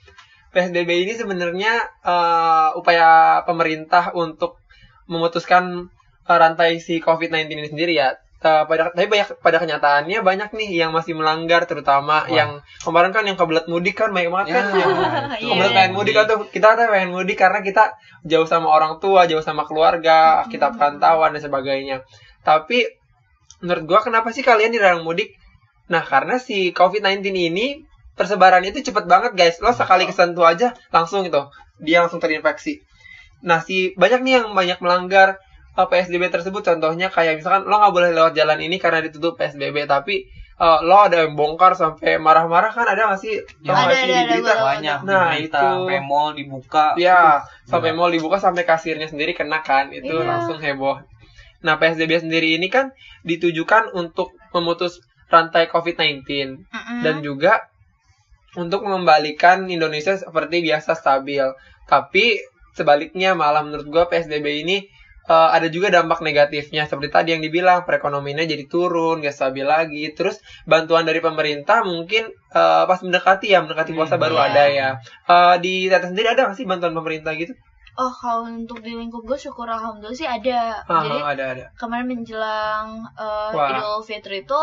PSBB 0.54 0.90
ini 1.02 1.12
sebenarnya 1.18 1.72
eh, 2.06 2.68
upaya 2.72 3.42
pemerintah 3.44 4.16
untuk 4.16 4.62
memutuskan 5.10 5.92
rantai 6.24 6.80
si 6.80 7.02
COVID-19 7.04 7.52
ini 7.52 7.68
sendiri 7.68 7.92
ya. 7.98 8.16
Eh, 8.40 8.64
pada, 8.64 8.88
tapi 8.96 9.04
banyak 9.04 9.36
pada 9.44 9.60
kenyataannya 9.60 10.24
banyak 10.24 10.56
nih 10.56 10.80
yang 10.80 10.96
masih 10.96 11.12
melanggar, 11.12 11.68
terutama 11.68 12.24
Wah. 12.24 12.32
yang 12.32 12.50
kemarin 12.80 13.12
kan 13.12 13.28
yang 13.28 13.36
kebelet 13.36 13.68
mudik 13.68 14.00
kan 14.00 14.08
banyak 14.16 14.32
banget 14.32 14.46
Ya, 14.48 14.54
kan 14.56 14.64
itu. 14.64 14.78
Iya. 14.80 15.52
kebelet 15.52 15.72
pengen 15.76 15.92
mudik 15.92 16.14
kan 16.16 16.24
tuh 16.24 16.38
kita 16.48 16.68
tuh 16.72 16.88
pengen 16.88 17.10
mudik 17.12 17.36
karena 17.36 17.60
kita 17.60 18.00
jauh 18.24 18.48
sama 18.48 18.72
orang 18.72 18.96
tua, 18.96 19.28
jauh 19.28 19.44
sama 19.44 19.68
keluarga, 19.68 20.48
kita 20.48 20.72
perantauan 20.72 21.36
dan 21.36 21.44
sebagainya. 21.44 22.00
Tapi 22.40 22.88
menurut 23.60 23.84
gua 23.84 24.00
kenapa 24.00 24.32
sih 24.32 24.40
kalian 24.40 24.72
dilarang 24.72 25.04
mudik? 25.04 25.36
Nah, 25.92 26.00
karena 26.00 26.40
si 26.40 26.72
COVID-19 26.72 27.20
ini 27.36 27.84
persebarannya 28.16 28.72
itu 28.72 28.88
cepet 28.88 29.04
banget, 29.04 29.36
guys. 29.36 29.60
Lo 29.60 29.68
sekali 29.76 30.08
kesentuh 30.08 30.48
aja 30.48 30.72
langsung 30.88 31.28
itu 31.28 31.44
dia 31.76 32.00
langsung 32.00 32.24
terinfeksi. 32.24 32.80
Nah, 33.44 33.60
si 33.60 33.92
banyak 34.00 34.24
nih 34.24 34.32
yang 34.40 34.56
banyak 34.56 34.80
melanggar 34.80 35.36
uh, 35.80 35.88
PSBB 35.88 36.28
tersebut. 36.28 36.60
Contohnya 36.60 37.08
kayak 37.08 37.40
misalkan 37.40 37.64
lo 37.64 37.80
nggak 37.80 37.94
boleh 37.96 38.10
lewat 38.12 38.32
jalan 38.36 38.60
ini 38.60 38.76
karena 38.76 39.00
ditutup 39.00 39.40
PSBB, 39.40 39.88
tapi 39.88 40.28
uh, 40.60 40.84
lo 40.84 41.08
ada 41.08 41.24
yang 41.24 41.32
bongkar 41.32 41.72
sampai 41.72 42.20
marah-marah 42.20 42.68
kan 42.68 42.84
ada 42.84 43.08
nggak 43.08 43.20
sih? 43.20 43.40
Ya, 43.64 43.72
ada, 43.72 43.94
sih 43.96 44.04
ada, 44.04 44.12
di 44.12 44.12
ada, 44.12 44.28
berita? 44.36 44.54
banyak 44.60 44.98
Nah, 45.08 45.24
di 45.32 45.48
berita 45.48 45.58
itu. 45.58 45.64
sampai 45.72 45.98
mall 46.04 46.28
dibuka. 46.36 46.86
Ya, 47.00 47.40
sampai 47.64 47.90
mall 47.96 48.12
dibuka 48.12 48.36
sampai 48.36 48.68
kasirnya 48.68 49.08
sendiri 49.08 49.32
kena 49.32 49.64
kan, 49.64 49.88
itu 49.88 50.12
Iya. 50.12 50.28
langsung 50.28 50.60
heboh. 50.60 51.00
Nah, 51.64 51.76
PSBB 51.80 52.24
sendiri 52.24 52.56
ini 52.56 52.68
kan 52.68 52.92
ditujukan 53.24 53.92
untuk 53.96 54.32
memutus 54.52 55.00
rantai 55.30 55.68
COVID-19 55.70 56.26
Mm-mm. 56.66 57.00
dan 57.06 57.22
juga 57.22 57.68
untuk 58.58 58.82
mengembalikan 58.82 59.68
Indonesia 59.70 60.16
seperti 60.18 60.64
biasa 60.64 60.98
stabil. 60.98 61.44
Tapi 61.86 62.40
sebaliknya 62.74 63.38
malah 63.38 63.62
menurut 63.62 63.86
gua 63.86 64.04
PSBB 64.10 64.66
ini 64.66 64.76
eh, 65.30 65.48
ada 65.56 65.68
juga 65.70 65.88
dampak 65.94 66.20
negatifnya 66.20 66.90
seperti 66.90 67.08
tadi 67.14 67.28
yang 67.34 67.42
dibilang 67.42 67.86
perekonomiannya 67.86 68.50
jadi 68.50 68.64
turun, 68.66 69.22
gak 69.22 69.32
stabil 69.32 69.62
lagi. 69.64 70.10
Terus 70.18 70.36
bantuan 70.66 71.06
dari 71.06 71.22
pemerintah 71.22 71.86
mungkin 71.86 72.28
eh, 72.30 72.84
pas 72.84 72.98
mendekati 73.00 73.46
ya 73.54 73.62
mendekati 73.62 73.92
puasa 73.94 74.18
Hmm, 74.18 74.24
baru 74.26 74.36
iya. 74.36 74.44
ada 74.50 74.64
ya. 74.68 74.88
Eh, 75.26 75.56
di 75.62 75.74
Tata 75.86 76.06
sendiri 76.10 76.28
ada 76.34 76.50
nggak 76.50 76.58
sih 76.58 76.66
bantuan 76.66 76.92
pemerintah 76.92 77.32
gitu? 77.38 77.54
oh 77.98 78.08
kalau 78.16 78.48
untuk 78.48 78.80
di 78.80 78.96
lingkup 78.96 79.26
gue 79.28 79.36
syukur 79.36 79.66
alhamdulillah 79.68 80.16
sih 80.16 80.24
ada 80.24 80.78
Ah, 80.88 81.04
jadi 81.04 81.18
ada 81.36 81.44
ada. 81.52 81.64
kemarin 81.76 82.06
menjelang 82.08 82.86
uh, 83.18 83.50
Wah. 83.52 83.76
Idul 83.76 84.00
Fitri 84.08 84.40
itu 84.40 84.62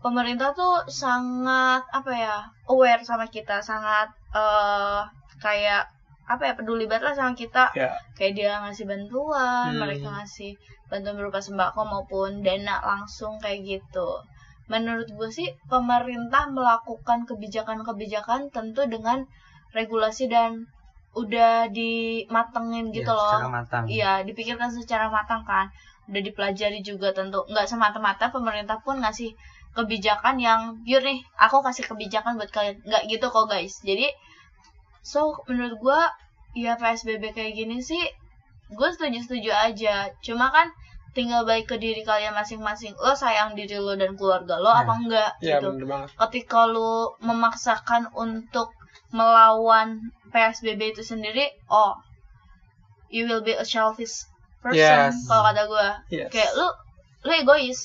pemerintah 0.00 0.54
tuh 0.54 0.86
sangat 0.88 1.82
apa 1.90 2.12
ya 2.14 2.36
aware 2.70 3.02
sama 3.02 3.26
kita 3.28 3.58
sangat 3.60 4.08
eh 4.32 5.02
kayak 5.42 5.90
apa 6.28 6.42
ya 6.44 6.52
peduli 6.52 6.84
banget 6.84 7.08
lah 7.08 7.14
sama 7.16 7.32
kita 7.32 7.72
Ya. 7.72 7.88
kayak 8.14 8.32
dia 8.36 8.52
ngasih 8.60 8.84
bantuan 8.84 9.72
Hmm. 9.72 9.80
mereka 9.80 10.12
ngasih 10.12 10.52
bantuan 10.86 11.16
berupa 11.16 11.40
sembako 11.40 11.80
maupun 11.82 12.44
dana 12.44 12.78
langsung 12.84 13.40
kayak 13.40 13.64
gitu 13.64 14.20
menurut 14.68 15.08
gue 15.08 15.30
sih 15.32 15.48
pemerintah 15.66 16.44
melakukan 16.52 17.24
kebijakan-kebijakan 17.24 18.52
tentu 18.52 18.84
dengan 18.84 19.24
regulasi 19.72 20.28
dan 20.28 20.68
udah 21.16 21.72
dimatengin 21.72 22.92
gitu 22.92 23.08
Ya, 23.08 23.16
loh. 23.16 23.40
Iya, 23.88 24.12
dipikirkan 24.22 24.68
secara 24.68 25.08
matang 25.08 25.40
kan. 25.42 25.66
Udah 26.04 26.20
dipelajari 26.20 26.84
juga 26.84 27.10
tentu. 27.10 27.40
Nggak 27.48 27.64
semata-mata 27.66 28.28
pemerintah 28.28 28.76
pun 28.84 29.00
ngasih 29.00 29.32
kebijakan 29.72 30.36
yang 30.36 30.60
pure 30.84 31.00
nih. 31.00 31.20
Aku 31.40 31.64
kasih 31.64 31.88
kebijakan 31.88 32.36
buat 32.36 32.52
kalian. 32.52 32.76
Nggak 32.84 33.02
gitu 33.08 33.26
kok 33.28 33.48
guys. 33.48 33.80
Jadi, 33.80 34.12
so 35.08 35.20
menurut 35.48 35.80
gua 35.80 36.00
ya 36.52 36.76
PSBB 36.76 37.32
kayak 37.32 37.54
gini 37.54 37.80
sih, 37.80 38.02
gue 38.68 38.88
setuju-setuju 38.90 39.48
aja. 39.48 40.12
Cuma 40.20 40.50
kan 40.50 40.68
tinggal 41.10 41.42
baik 41.42 41.64
ke 41.64 41.76
diri 41.76 42.02
kalian 42.02 42.30
masing-masing. 42.32 42.92
Lo 42.94 43.14
sayang 43.14 43.52
diri 43.52 43.76
lo 43.76 43.94
dan 43.94 44.12
keluarga 44.14 44.54
lo 44.56 44.68
Ya. 44.68 44.82
apa 44.82 44.92
enggak 44.94 45.30
Iya 45.40 45.56
gitu 45.56 45.68
bener 45.72 45.86
banget. 45.86 46.08
ketika 46.18 46.66
lu 46.66 46.92
memaksakan 47.20 48.12
untuk 48.12 48.68
melawan 49.08 49.98
PSBB 50.28 50.92
itu 50.92 51.02
sendiri, 51.02 51.48
oh, 51.66 51.96
you 53.08 53.24
will 53.24 53.40
be 53.40 53.54
a 53.54 53.64
selfish 53.64 54.28
person 54.60 54.76
Yes. 55.08 55.16
kalau 55.24 55.48
kata 55.48 55.62
gue. 55.64 55.88
Yes. 56.12 56.28
Kayak 56.28 56.52
lu, 56.54 56.68
lu 57.24 57.32
egois, 57.34 57.78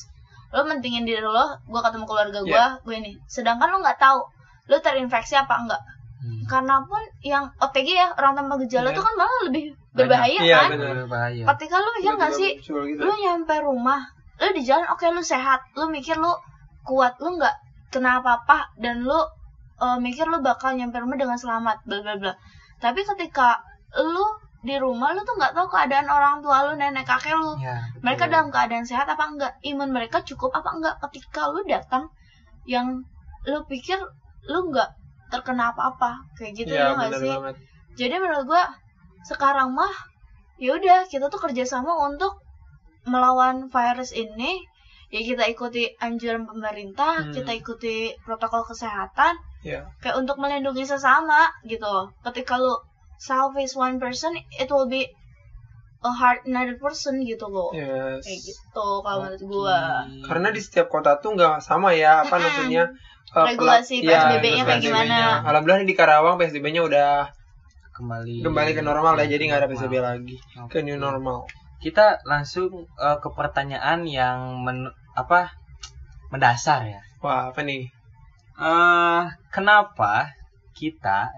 lu 0.52 0.62
mentingin 0.64 1.04
diri 1.04 1.24
lo, 1.24 1.56
gue 1.64 1.80
ketemu 1.80 2.06
keluarga 2.06 2.40
gue, 2.42 2.52
Yeah. 2.52 2.72
gue 2.82 2.96
ini. 2.98 3.12
Sedangkan 3.26 3.72
lu 3.72 3.80
nggak 3.80 3.98
tahu 3.98 4.20
lu 4.66 4.78
terinfeksi 4.80 5.36
apa 5.36 5.56
enggak. 5.58 5.82
Hmm. 6.24 6.44
Karena 6.48 6.80
pun 6.82 7.04
yang 7.20 7.44
OTG 7.60 7.90
ya 7.92 8.08
orang 8.16 8.34
tanpa 8.34 8.56
gejala 8.64 8.88
Yeah. 8.88 8.96
tuh 8.96 9.04
kan 9.04 9.14
malah 9.14 9.40
lebih 9.44 9.66
Banyak. 9.70 9.94
berbahaya 9.94 10.40
Iya, 10.40 10.56
kan. 10.58 10.70
bener. 10.72 10.88
Berbahaya. 11.04 11.44
Ketika 11.52 11.76
lu 11.78 11.90
mikir 11.94 12.14
nggak 12.16 12.32
sih, 12.34 12.52
gitu. 12.58 12.80
lu 12.98 13.14
nyampe 13.14 13.56
rumah 13.60 14.02
lu 14.40 14.50
di 14.52 14.64
jalan 14.64 14.88
oke 14.88 15.04
lu 15.06 15.20
sehat 15.20 15.60
lu 15.76 15.86
mikir 15.88 16.16
lu 16.16 16.32
kuat 16.82 17.20
lu 17.20 17.36
nggak 17.36 17.56
kena 17.92 18.20
apa-apa 18.20 18.72
dan 18.76 19.04
lu 19.04 19.20
uh, 19.78 20.00
mikir 20.00 20.26
lu 20.26 20.40
bakal 20.40 20.72
nyampe 20.72 20.96
rumah 20.96 21.16
dengan 21.16 21.36
selamat 21.36 21.84
bla 21.84 22.00
bla 22.02 22.16
bla 22.18 22.34
tapi 22.78 23.04
ketika 23.06 23.62
lu 23.94 24.26
di 24.60 24.76
rumah 24.76 25.12
lu 25.12 25.22
tuh 25.22 25.36
nggak 25.36 25.54
tahu 25.54 25.68
keadaan 25.70 26.08
orang 26.08 26.40
tua 26.40 26.66
lu 26.66 26.74
nenek 26.74 27.04
kakek 27.04 27.36
lu 27.36 27.52
Ya, 27.58 27.84
betul. 27.86 28.00
mereka 28.02 28.24
dalam 28.28 28.48
keadaan 28.50 28.84
sehat 28.84 29.06
apa 29.06 29.24
enggak 29.28 29.54
imun 29.62 29.92
mereka 29.92 30.24
cukup 30.24 30.52
apa 30.52 30.72
enggak 30.72 30.96
ketika 31.04 31.48
lu 31.48 31.62
datang 31.64 32.08
yang 32.66 33.04
lu 33.44 33.60
pikir 33.66 34.00
lu 34.46 34.72
nggak 34.72 34.90
terkena 35.34 35.74
apa-apa 35.74 36.22
kayak 36.38 36.54
gitu 36.56 36.70
Iya 36.70 36.80
ya 36.80 36.88
nggak 36.94 37.10
bener 37.10 37.20
sih 37.20 37.32
banget. 37.34 37.56
jadi 37.96 38.16
menurut 38.22 38.46
gua 38.46 38.64
sekarang 39.24 39.74
mah 39.74 39.94
ya 40.56 40.78
udah 40.78 41.10
kita 41.10 41.26
tuh 41.28 41.42
kerjasama 41.42 41.90
untuk 42.06 42.38
melawan 43.04 43.68
virus 43.68 44.14
ini 44.14 44.62
ya 45.10 45.22
kita 45.22 45.44
ikuti 45.46 45.90
anjuran 45.98 46.46
pemerintah 46.46 47.20
Hmm. 47.20 47.34
kita 47.34 47.52
ikuti 47.54 47.96
protokol 48.22 48.62
kesehatan 48.64 49.34
Iya. 49.62 49.82
kayak 50.00 50.18
untuk 50.18 50.38
melindungi 50.38 50.84
sesama 50.84 51.50
gitu 51.64 51.96
ketika 52.22 52.58
lu 52.58 52.74
selfish 53.18 53.74
one 53.76 53.98
person 53.98 54.32
it 54.54 54.68
will 54.68 54.86
be 54.86 55.06
a 56.04 56.12
hard 56.12 56.44
another 56.44 56.76
person 56.76 57.24
gitu 57.24 57.48
loh 57.48 57.72
Yes. 57.72 58.20
kayak 58.22 58.40
gitu 58.44 58.88
kalau 59.00 59.24
menurut 59.24 59.44
gua 59.44 60.04
Oke. 60.04 60.28
Karena 60.28 60.48
di 60.52 60.60
setiap 60.60 60.88
kota 60.88 61.16
tuh 61.18 61.34
nggak 61.34 61.60
sama 61.60 61.96
ya 61.96 62.22
apa 62.22 62.36
maksudnya 62.36 62.92
eh, 63.32 63.46
Regulasi 63.50 64.04
PSBB-nya 64.04 64.62
regulasi 64.62 64.68
kayak 64.68 64.82
gimana. 64.84 65.18
Alhamdulillah 65.42 65.88
di 65.88 65.96
Karawang 65.96 66.36
PSBB-nya 66.38 66.84
udah 66.84 67.12
kembali 67.94 68.42
kembali 68.42 68.72
ke 68.74 68.82
normal 68.82 69.14
ya, 69.18 69.26
jadi 69.30 69.44
nggak 69.48 69.60
ada. 69.64 69.70
PSBB 69.70 69.94
lagi. 69.98 70.36
Ke 70.68 70.82
new 70.82 70.98
normal. 70.98 71.46
Kita 71.80 72.20
langsung 72.24 72.68
eh, 72.96 73.18
ke 73.18 73.30
pertanyaan 73.32 74.04
yang 74.04 74.60
men- 74.60 74.92
apa 75.14 75.54
mendasar 76.30 76.84
ya. 76.84 77.02
Wah, 77.22 77.50
apa 77.50 77.62
nih? 77.62 77.88
eh 78.54 79.22
kenapa 79.50 80.30
kita 80.74 81.34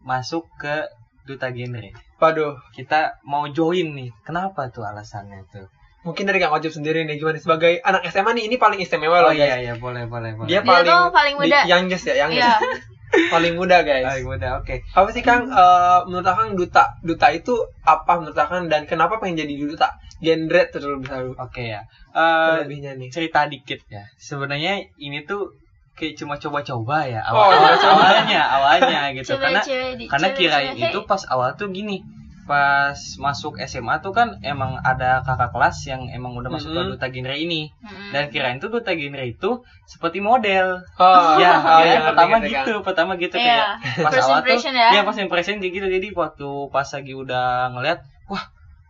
masuk 0.00 0.48
ke 0.56 0.88
duta 1.28 1.48
genre? 1.48 1.90
Waduh, 2.16 2.56
Kita 2.72 3.20
mau 3.22 3.44
join 3.46 3.92
nih. 3.92 4.10
Kenapa 4.22 4.68
tuh 4.68 4.82
alasannya 4.82 5.44
tuh? 5.46 5.68
mungkin 5.98 6.24
dari 6.24 6.38
Kang 6.38 6.54
Ojib 6.54 6.70
sendiri 6.70 7.04
nih 7.04 7.18
gimana 7.18 7.36
sebagai 7.36 7.82
anak 7.82 8.06
SMA 8.08 8.32
nih 8.32 8.48
ini 8.48 8.56
paling 8.56 8.80
istimewa 8.80 9.20
loh 9.20 9.28
Oh 9.28 9.34
iya 9.34 9.44
guys. 9.50 9.60
iya 9.60 9.74
boleh 9.76 10.06
boleh 10.06 10.30
boleh. 10.32 10.48
Dia 10.48 10.62
Dia 10.62 10.64
paling 10.64 10.88
tuh 10.88 11.04
paling 11.12 11.34
di- 11.34 11.40
muda. 11.42 11.60
youngest 11.66 12.04
ya, 12.06 12.14
youngest. 12.24 12.38
Iya. 12.40 12.52
paling 13.34 13.54
muda 13.54 13.76
guys. 13.82 14.06
Ah, 14.06 14.16
mudah 14.18 14.50
oke. 14.56 14.72
Apa 14.88 15.08
sih 15.10 15.20
Kang 15.20 15.50
eh, 15.50 15.98
menurut 16.06 16.24
Kang 16.24 16.54
duta 16.54 16.96
duta 17.02 17.28
itu 17.28 17.52
apa 17.82 18.12
menurut 18.16 18.32
Kang 18.32 18.66
dan 18.66 18.86
kenapa 18.86 19.18
pengen 19.18 19.42
jadi 19.42 19.52
duta? 19.58 19.88
Genre 20.18 20.62
terlebih 20.70 21.04
dahulu. 21.04 21.32
Oke 21.36 21.66
ya. 21.66 21.82
Eh 22.10 22.46
Terlebihnya 22.56 22.96
nih. 22.96 23.10
cerita 23.10 23.44
dikit 23.44 23.82
ya. 23.86 24.06
Sebenarnya 24.16 24.80
ini 24.96 25.22
tuh 25.22 25.52
kayak 25.98 26.14
cuma 26.14 26.34
coba-coba 26.34 27.02
ya 27.04 27.20
Oh, 27.26 27.42
awal 27.42 27.50
coba-coba. 27.52 27.92
awalnya 27.92 28.40
awalnya 28.48 29.00
gitu 29.18 29.34
karena 29.34 29.60
di- 29.92 30.06
karena 30.06 30.28
kirain 30.32 30.74
itu 30.74 30.98
pas 31.04 31.22
awal 31.26 31.52
tuh 31.52 31.68
gini 31.68 32.00
pas 32.44 32.96
masuk 33.18 33.60
SMA 33.60 33.98
tuh 33.98 34.08
kan 34.10 34.40
emang 34.40 34.80
ada 34.80 35.20
kakak 35.20 35.52
kelas 35.52 35.84
yang 35.84 36.08
emang 36.08 36.32
udah 36.32 36.48
masuk 36.48 36.70
ke 36.70 36.80
Mhm. 36.80 36.90
duta 36.90 37.06
genre 37.06 37.36
ini 37.36 37.68
dan 38.08 38.32
kirain 38.32 38.56
tuh 38.56 38.70
duta 38.70 38.88
genre 38.90 39.20
itu 39.22 39.50
seperti 39.84 40.18
model 40.18 40.80
Oh, 40.96 41.36
ya, 41.36 41.52
oh, 41.54 41.78
ya, 41.78 41.84
iya, 41.84 41.98
pertama 42.02 42.38
ngerti, 42.38 42.48
ngerti, 42.48 42.56
gitu 42.64 42.74
pertama 42.80 43.12
gitu 43.16 43.36
Iya. 43.36 43.44
kayak 43.44 43.66
pas 44.00 44.10
First 44.10 44.24
awal 44.24 44.38
tuh 44.38 44.40
impression 44.48 44.72
ya. 44.72 44.88
ya 44.90 45.00
pas 45.02 45.16
impression 45.18 45.54
kayak 45.58 45.72
gitu 45.74 45.86
jadi 45.90 46.08
waktu 46.10 46.48
pas 46.70 46.88
lagi 46.88 47.12
udah 47.12 47.46
ngeliat 47.70 47.98
wah 48.24 48.44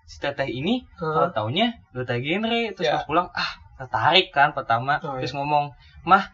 si 0.05 0.17
teteh 0.19 0.47
ini 0.47 0.87
Kang. 0.95 1.11
kalau 1.11 1.29
taunya 1.35 1.67
duta 1.91 2.15
genre 2.15 2.61
terus 2.71 2.87
Ya. 2.87 2.95
pas 2.95 3.05
pulang 3.05 3.27
ah 3.29 3.51
tertarik 3.77 4.31
kan 4.31 4.51
pertama 4.53 4.99
Oh, 5.01 5.19
terus 5.19 5.31
ngomong 5.33 5.75
mah 6.05 6.31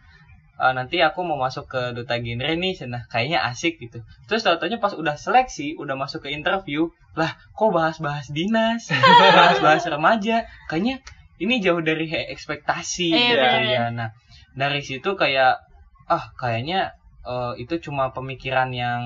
eh, 0.55 0.73
nanti 0.75 0.99
aku 1.03 1.23
mau 1.27 1.35
masuk 1.35 1.67
ke 1.67 1.81
duta 1.95 2.19
genre 2.19 2.51
nih 2.55 2.73
nah 2.87 3.03
kayaknya 3.11 3.43
asik 3.47 3.79
gitu. 3.79 3.99
Terus 4.27 4.43
taunya 4.45 4.79
pas 4.79 4.93
udah 4.95 5.15
seleksi 5.19 5.75
udah 5.75 5.95
masuk 5.99 6.27
ke 6.27 6.29
interview 6.31 6.87
lah 7.15 7.35
kok 7.55 7.71
bahas-bahas 7.71 8.27
dinas? 8.31 8.91
Bahas-bahas 9.37 9.87
remaja? 9.87 10.47
Kayaknya 10.67 10.99
ini 11.39 11.59
jauh 11.59 11.83
dari 11.83 12.07
ekspektasi 12.07 13.11
Iya, 13.11 13.35
gitu 13.35 13.57
ya 13.75 13.83
nah 13.91 14.09
dari 14.55 14.79
situ 14.79 15.19
kayak 15.19 15.59
ah 16.07 16.31
kayaknya 16.39 16.95
eh, 17.27 17.53
itu 17.59 17.79
cuma 17.83 18.15
pemikiran 18.15 18.71
yang 18.71 19.01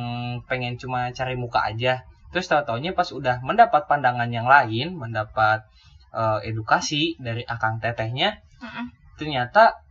pengen 0.46 0.78
cuma 0.78 1.10
cari 1.14 1.34
muka 1.38 1.66
aja. 1.66 2.06
Terus 2.30 2.46
tau 2.46 2.62
taunya 2.62 2.94
pas 2.94 3.10
udah 3.10 3.42
mendapat 3.42 3.90
pandangan 3.90 4.30
yang 4.30 4.46
lain 4.46 4.94
mendapat 4.94 5.66
eh, 6.14 6.40
edukasi 6.50 7.18
dari 7.18 7.42
akang 7.46 7.82
tetehnya 7.82 8.42
Mm-mm. 8.62 8.86
ternyata 9.18 9.82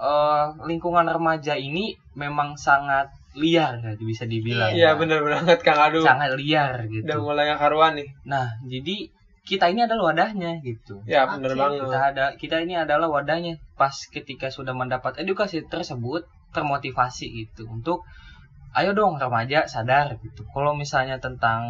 eh, 0.00 0.44
lingkungan 0.64 1.04
remaja 1.04 1.54
ini 1.54 1.92
memang 2.14 2.56
sangat 2.56 3.12
liar 3.32 3.78
ya 3.78 3.94
bisa 3.96 4.24
dibilang 4.24 4.72
Iya 4.72 4.90
ya. 4.90 4.98
bener 4.98 5.22
banget 5.22 5.60
Kang 5.60 5.78
Aduh. 5.78 6.02
sangat 6.02 6.34
liar 6.34 6.82
Udah 6.82 6.90
gitu 6.90 7.14
mulai 7.20 7.52
karuan 7.54 7.94
nih. 7.94 8.08
nah 8.24 8.48
jadi 8.64 9.06
kita 9.40 9.66
ini 9.66 9.82
adalah 9.82 10.10
wadahnya 10.10 10.58
gitu 10.60 10.98
Ya 11.04 11.26
bener 11.26 11.52
Oke. 11.52 11.60
banget. 11.60 11.78
kita 11.80 11.98
ada 12.02 12.24
kita 12.34 12.56
ini 12.60 12.74
adalah 12.76 13.06
wadahnya 13.06 13.54
pas 13.74 13.94
ketika 14.08 14.48
sudah 14.48 14.72
mendapat 14.72 15.14
edukasi 15.16 15.62
tersebut 15.64 16.22
termotivasi 16.50 17.30
gitu 17.36 17.66
untuk 17.66 18.02
ayo 18.72 18.90
dong 18.90 19.18
remaja 19.18 19.66
sadar 19.66 20.14
gitu 20.18 20.42
kalau 20.48 20.74
misalnya 20.74 21.18
tentang 21.18 21.62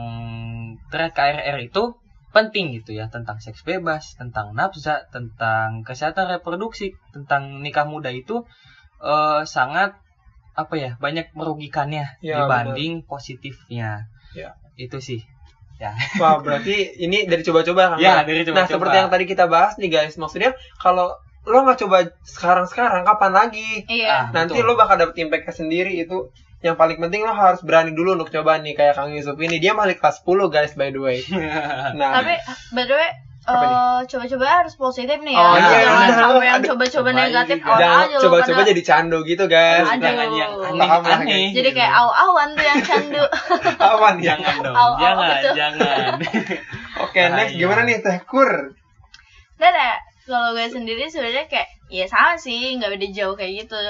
thread 0.88 1.12
KRR 1.12 1.56
itu 1.60 1.92
penting 2.30 2.70
gitu 2.74 2.94
ya 2.94 3.10
tentang 3.10 3.42
seks 3.42 3.66
bebas 3.66 4.14
tentang 4.14 4.54
nafsa 4.54 5.06
tentang 5.10 5.82
kesehatan 5.82 6.30
reproduksi 6.30 6.94
tentang 7.10 7.58
nikah 7.60 7.84
muda 7.84 8.10
itu 8.14 8.46
eh, 9.02 9.42
sangat 9.46 9.98
apa 10.54 10.74
ya 10.76 10.90
banyak 10.98 11.30
merugikannya 11.34 12.06
Ya, 12.22 12.44
dibanding 12.44 13.02
positifnya 13.06 14.06
Ya. 14.34 14.54
itu 14.78 14.98
sih 15.02 15.20
Wah 16.20 16.36
berarti 16.44 16.92
ini 17.00 17.24
dari 17.24 17.40
coba-coba 17.40 17.96
Kang. 17.96 18.00
ya 18.04 18.20
dari 18.20 18.44
Nah 18.44 18.68
seperti 18.68 18.96
yang 19.00 19.08
tadi 19.08 19.24
kita 19.24 19.48
bahas 19.48 19.80
nih 19.80 19.88
guys, 19.88 20.20
maksudnya 20.20 20.52
kalau 20.76 21.08
lo 21.48 21.64
nggak 21.64 21.80
coba 21.80 22.04
sekarang-sekarang, 22.20 23.00
kapan 23.08 23.32
lagi? 23.32 23.88
Iya. 23.88 24.12
Ah, 24.12 24.24
Nanti 24.28 24.60
betul. 24.60 24.68
lo 24.68 24.76
bakal 24.76 25.00
dapet 25.00 25.16
impactnya 25.24 25.56
sendiri 25.56 25.96
itu. 25.96 26.28
Yang 26.60 26.76
paling 26.76 26.98
penting 26.98 27.24
lo 27.24 27.32
harus 27.32 27.60
berani 27.60 27.90
dulu 27.90 28.14
untuk 28.14 28.28
coba 28.28 28.60
nih 28.60 28.76
kayak 28.76 28.92
Kang 28.92 29.10
Yusuf 29.10 29.36
ini 29.36 29.56
dia 29.56 29.72
masih 29.72 29.96
kelas 29.96 30.20
10 30.20 30.48
guys 30.48 30.72
by 30.74 30.88
the 30.88 31.00
way. 31.00 31.18
Nah, 31.96 32.20
Tapi 32.20 32.36
by 32.70 32.84
the 32.84 32.94
way, 32.94 33.10
eh, 33.42 34.00
coba-coba 34.04 34.46
harus 34.60 34.76
positif 34.76 35.16
nih 35.18 35.32
ya. 35.32 35.40
Oh, 35.40 35.56
iya, 35.56 35.64
Jangan 35.80 35.96
benar. 36.04 36.18
sampai 36.20 36.46
yang 36.46 36.62
coba-coba 36.62 37.10
negatif 37.10 37.58
Jangan 37.58 38.04
aja 38.04 38.16
coba-coba 38.20 38.60
pada- 38.60 38.68
jadi 38.68 38.82
candu 38.84 39.18
gitu 39.24 39.44
guys. 39.46 39.88
Aduh. 39.88 40.04
Jangan 40.04 40.28
yang 40.30 40.52
Paham 40.76 41.00
lah, 41.02 41.18
aneh-aneh. 41.18 41.48
Jadi 41.50 41.70
kayak 41.72 41.92
aw-awan 41.96 42.48
tuh 42.52 42.64
yang 42.68 42.80
candu. 42.84 43.24
Awan 43.90 44.14
ya. 44.20 44.36
Jangan 44.36 44.56
dong, 44.60 44.76
Au, 44.76 44.84
au, 44.84 45.00
jangan, 45.00 45.28
gitu. 45.32 45.48
jangan. 45.56 46.12
Oke, 47.08 47.20
next 47.24 47.56
Bahaya. 47.56 47.60
gimana 47.64 47.80
nih 47.88 47.96
Teh 48.04 48.18
Kur? 48.28 48.50
Ya, 49.56 49.96
kalau 50.28 50.52
gue 50.52 50.68
sendiri 50.68 51.08
sebenarnya 51.08 51.48
kayak 51.48 51.68
ya 51.88 52.04
sama 52.04 52.36
sih, 52.36 52.76
nggak 52.76 52.92
beda 52.94 53.08
jauh 53.10 53.34
kayak 53.34 53.64
gitu. 53.64 53.80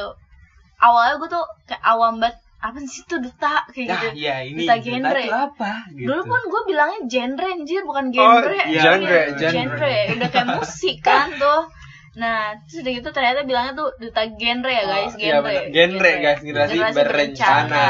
Awalnya 0.78 1.18
gue 1.18 1.28
tuh 1.28 1.44
kayak 1.66 1.82
awam 1.84 2.16
banget, 2.16 2.38
apa 2.60 2.76
sih 2.84 3.00
itu 3.00 3.16
duta 3.16 3.64
kayak 3.66 3.88
Ya, 3.88 3.96
gitu. 3.96 4.06
ya 4.20 4.36
ini 4.44 4.60
Duta 4.62 4.74
duta 4.76 4.84
genre. 4.84 5.20
itu 5.22 5.32
apa? 5.34 5.72
Gitu. 5.90 6.06
Dulu 6.06 6.22
pun 6.22 6.40
gue 6.44 6.62
bilangnya 6.66 7.00
genre 7.04 7.46
anjir, 7.48 7.82
bukan 7.82 8.06
genre. 8.10 8.60
iya, 8.68 8.80
genre, 8.84 9.20
Iya, 9.32 9.48
genre. 9.50 9.96
Udah 10.14 10.28
kayak 10.28 10.48
musik 10.54 10.96
kan 11.00 11.28
tuh. 11.34 11.62
Nah, 12.12 12.52
terus 12.62 12.82
udah 12.82 12.92
gitu 12.92 13.08
ternyata 13.10 13.40
bilangnya 13.42 13.72
tuh 13.72 13.88
duta 13.96 14.22
genre 14.30 14.68
ya 14.68 14.84
guys, 14.84 15.12
Oh, 15.12 15.16
iya 15.16 15.32
genre. 15.32 15.44
benar. 15.46 15.64
Genre, 15.72 16.10
guys, 16.20 16.40
generasi 16.40 16.76
berencana. 16.92 17.86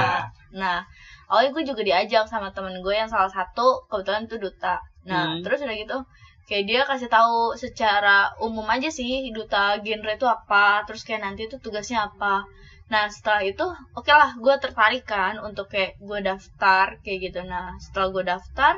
Nah, 0.52 0.78
awalnya 1.26 1.50
gue 1.52 1.64
juga 1.64 1.82
diajak 1.82 2.24
sama 2.26 2.50
temen 2.50 2.78
gue 2.78 2.92
yang 2.92 3.06
salah 3.06 3.28
satu 3.28 3.86
kebetulan 3.86 4.26
tuh 4.26 4.38
duta. 4.38 4.78
Nah, 5.02 5.34
Hmm. 5.34 5.42
terus 5.42 5.60
udah 5.60 5.74
gitu 5.74 5.98
kayak 6.44 6.64
dia 6.66 6.80
kasih 6.82 7.06
tahu 7.06 7.54
secara 7.54 8.26
umum 8.38 8.66
aja 8.66 8.86
sih 8.88 9.30
duta 9.30 9.78
genre 9.78 10.12
itu 10.12 10.26
apa, 10.26 10.82
terus 10.84 11.02
kayak 11.02 11.22
nanti 11.24 11.46
itu 11.46 11.56
tugasnya 11.56 12.06
apa. 12.06 12.42
Nah 12.90 13.06
setelah 13.06 13.42
itu 13.42 13.62
oke 13.94 14.10
lah 14.10 14.34
gue 14.34 14.54
tertarik 14.58 15.06
kan 15.06 15.38
untuk 15.38 15.70
kayak 15.70 15.94
gue 15.98 16.18
daftar 16.20 16.98
kayak 17.00 17.30
gitu. 17.30 17.40
Nah 17.46 17.78
setelah 17.78 18.08
gue 18.10 18.24
daftar 18.26 18.74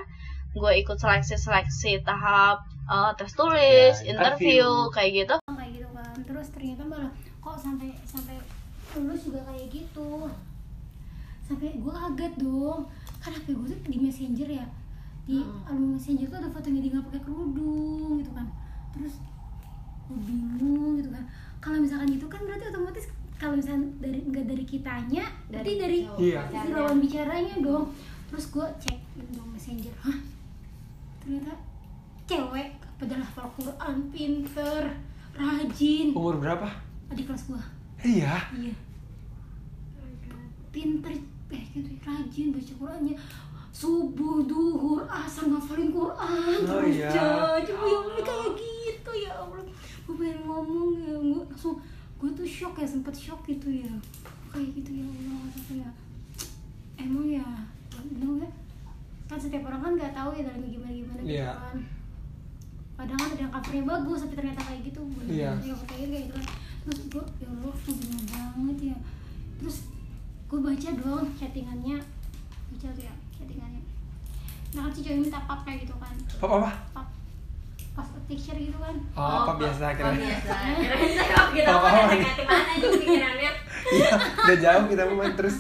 gue 0.52 0.72
ikut 0.78 0.96
seleksi-seleksi 0.96 2.04
tahap 2.04 2.60
eh, 2.84 3.10
tes 3.16 3.32
tulis, 3.32 3.96
Ya, 3.98 4.12
interview, 4.12 4.68
interview. 4.68 4.92
kayak 4.92 5.10
gitu. 5.16 5.34
kayak 5.48 5.70
gitu 5.72 5.88
kan. 5.90 6.14
Terus 6.28 6.46
ternyata 6.52 6.82
malah 6.84 7.10
kok 7.40 7.56
sampai 7.56 7.88
sampai 8.04 8.36
lulus 8.92 9.20
juga 9.24 9.40
kayak 9.48 9.66
gitu. 9.72 10.28
Sampai 11.42 11.68
gue 11.74 11.92
kaget 11.92 12.32
dong. 12.36 12.80
Kan 13.18 13.30
HP 13.32 13.46
gue 13.56 13.66
tuh 13.66 13.78
di 13.88 13.98
messenger 13.98 14.48
ya. 14.50 14.66
Di 15.24 15.40
album 15.64 15.96
messenger 15.96 16.26
tuh 16.28 16.36
ada 16.36 16.48
fotonya 16.52 16.80
dia 16.84 16.90
nggak 16.92 17.06
pakai 17.08 17.22
kerudung 17.24 18.20
gitu 18.20 18.30
kan. 18.36 18.46
Terus 18.92 19.14
gue 20.04 20.18
bingung 20.20 21.00
gitu 21.00 21.08
kan. 21.08 21.24
Kalau 21.64 21.80
misalkan 21.80 22.12
gitu 22.12 22.26
kan 22.28 22.44
berarti 22.44 22.68
otomatis 22.68 23.06
kalau 23.42 23.58
misalkan 23.58 23.90
dari 23.98 24.22
nggak 24.22 24.46
dari 24.46 24.62
kitanya 24.62 25.26
berarti 25.50 25.72
dari 25.74 25.98
Iya. 26.14 26.46
si 26.46 26.70
lawan 26.70 27.02
bicaranya 27.02 27.54
dong. 27.58 27.90
Terus 28.30 28.46
gue 28.48 28.66
cek 28.78 28.98
dong 29.34 29.50
messenger. 29.50 29.90
Hah? 29.98 30.14
Ternyata 31.18 31.52
cewek 32.24 32.70
padahal 32.96 33.26
hafal 33.26 33.50
Quran 33.58 33.96
pinter 34.08 34.82
rajin. 35.34 36.14
Umur 36.14 36.38
berapa? 36.38 36.70
adik 37.10 37.26
kelas 37.26 37.44
gua. 37.44 37.60
Iya. 38.00 38.46
iya. 38.54 38.72
Pinter 40.70 41.12
eh 41.52 41.64
gitu 41.68 41.84
ya, 41.84 42.00
rajin 42.06 42.48
baca 42.48 42.72
Qurannya. 42.78 43.16
Subuh 43.72 44.44
duhur 44.44 45.04
asar 45.04 45.48
ngafalin 45.48 45.90
Quran 45.90 46.56
Oh, 46.64 46.80
terus 46.80 46.94
iya. 46.94 47.08
aja 47.08 47.24
coba 47.64 47.84
ya 47.84 47.98
Allah 47.98 48.22
kayak 48.22 48.50
gitu 48.56 49.10
ya 49.18 49.32
Allah. 49.34 49.60
Gue 50.06 50.14
pengen 50.16 50.40
ngomong 50.44 50.88
ya 50.96 51.12
gue 51.12 51.42
langsung 51.44 51.76
gue 52.22 52.30
tuh 52.32 52.46
shock 52.46 52.78
ya 52.78 52.86
sempet 52.86 53.10
shock 53.10 53.42
gitu 53.44 53.82
ya. 53.82 53.90
Kayak 54.48 54.78
gitu 54.78 54.90
ya 54.94 55.04
Allah 55.04 55.42
Terus 55.50 55.74
ya. 55.76 55.90
Emang 56.94 57.26
ya 57.26 57.46
emang 57.92 58.38
ya 58.38 58.50
kan 59.26 59.38
setiap 59.40 59.64
orang 59.64 59.80
kan 59.80 59.92
nggak 59.96 60.12
tahu 60.12 60.30
ya 60.32 60.44
dalamnya 60.44 60.70
gimana 60.70 60.92
gimana 60.92 61.20
gitu 61.20 61.34
Iya. 61.34 61.50
kan. 61.50 61.76
Kadang 62.92 63.18
kan 63.18 63.28
ada 63.28 63.40
yang 63.40 63.50
covernya 63.50 63.84
bagus 63.88 64.18
tapi 64.22 64.34
ternyata 64.36 64.60
kayak 64.62 64.80
gitu 64.86 65.00
Iya. 65.26 65.50
ya 65.58 65.74
kayak 65.82 66.06
kayak 66.06 66.22
gitu 66.22 66.34
kan. 66.36 66.46
Terus 66.82 67.00
gue 67.08 67.24
ya 67.40 67.46
Allah 67.48 67.74
bingung 67.82 68.26
banget 68.28 68.78
ya. 68.92 68.96
Terus 69.58 69.76
gue 70.46 70.58
baca 70.60 70.88
dong 70.94 71.26
chattingannya. 71.34 71.96
Baca 72.70 72.86
tuh 72.92 73.02
ya 73.02 73.14
chattingannya. 73.32 73.82
Nah 74.72 74.80
kan 74.86 74.92
si 74.92 75.00
cowok 75.02 75.18
minta 75.18 75.40
pap 75.42 75.60
kayak 75.64 75.84
gitu 75.84 75.94
kan. 75.98 76.14
Apa 76.38 76.54
apa? 76.60 76.70
pap 76.92 77.08
pas 77.92 78.08
picture 78.24 78.56
gitu 78.56 78.78
kan 78.78 78.96
Oh, 79.12 79.44
apa 79.44 79.52
biasa 79.58 79.84
Oh, 79.86 79.92
kira 79.92 80.10
biasa. 80.14 80.48
Saya 80.48 81.44
kita 81.52 81.70
Apa 81.70 81.78
mau 81.82 82.02
apa? 82.02 82.10
negatif 82.10 82.44
mana 82.46 82.70
aja 82.72 82.88
pikirannya. 82.90 83.52
Iya, 83.92 84.08
udah 84.14 84.56
jauh 84.58 84.84
kita 84.86 85.02
mau 85.04 85.16
main 85.18 85.34
terus. 85.34 85.56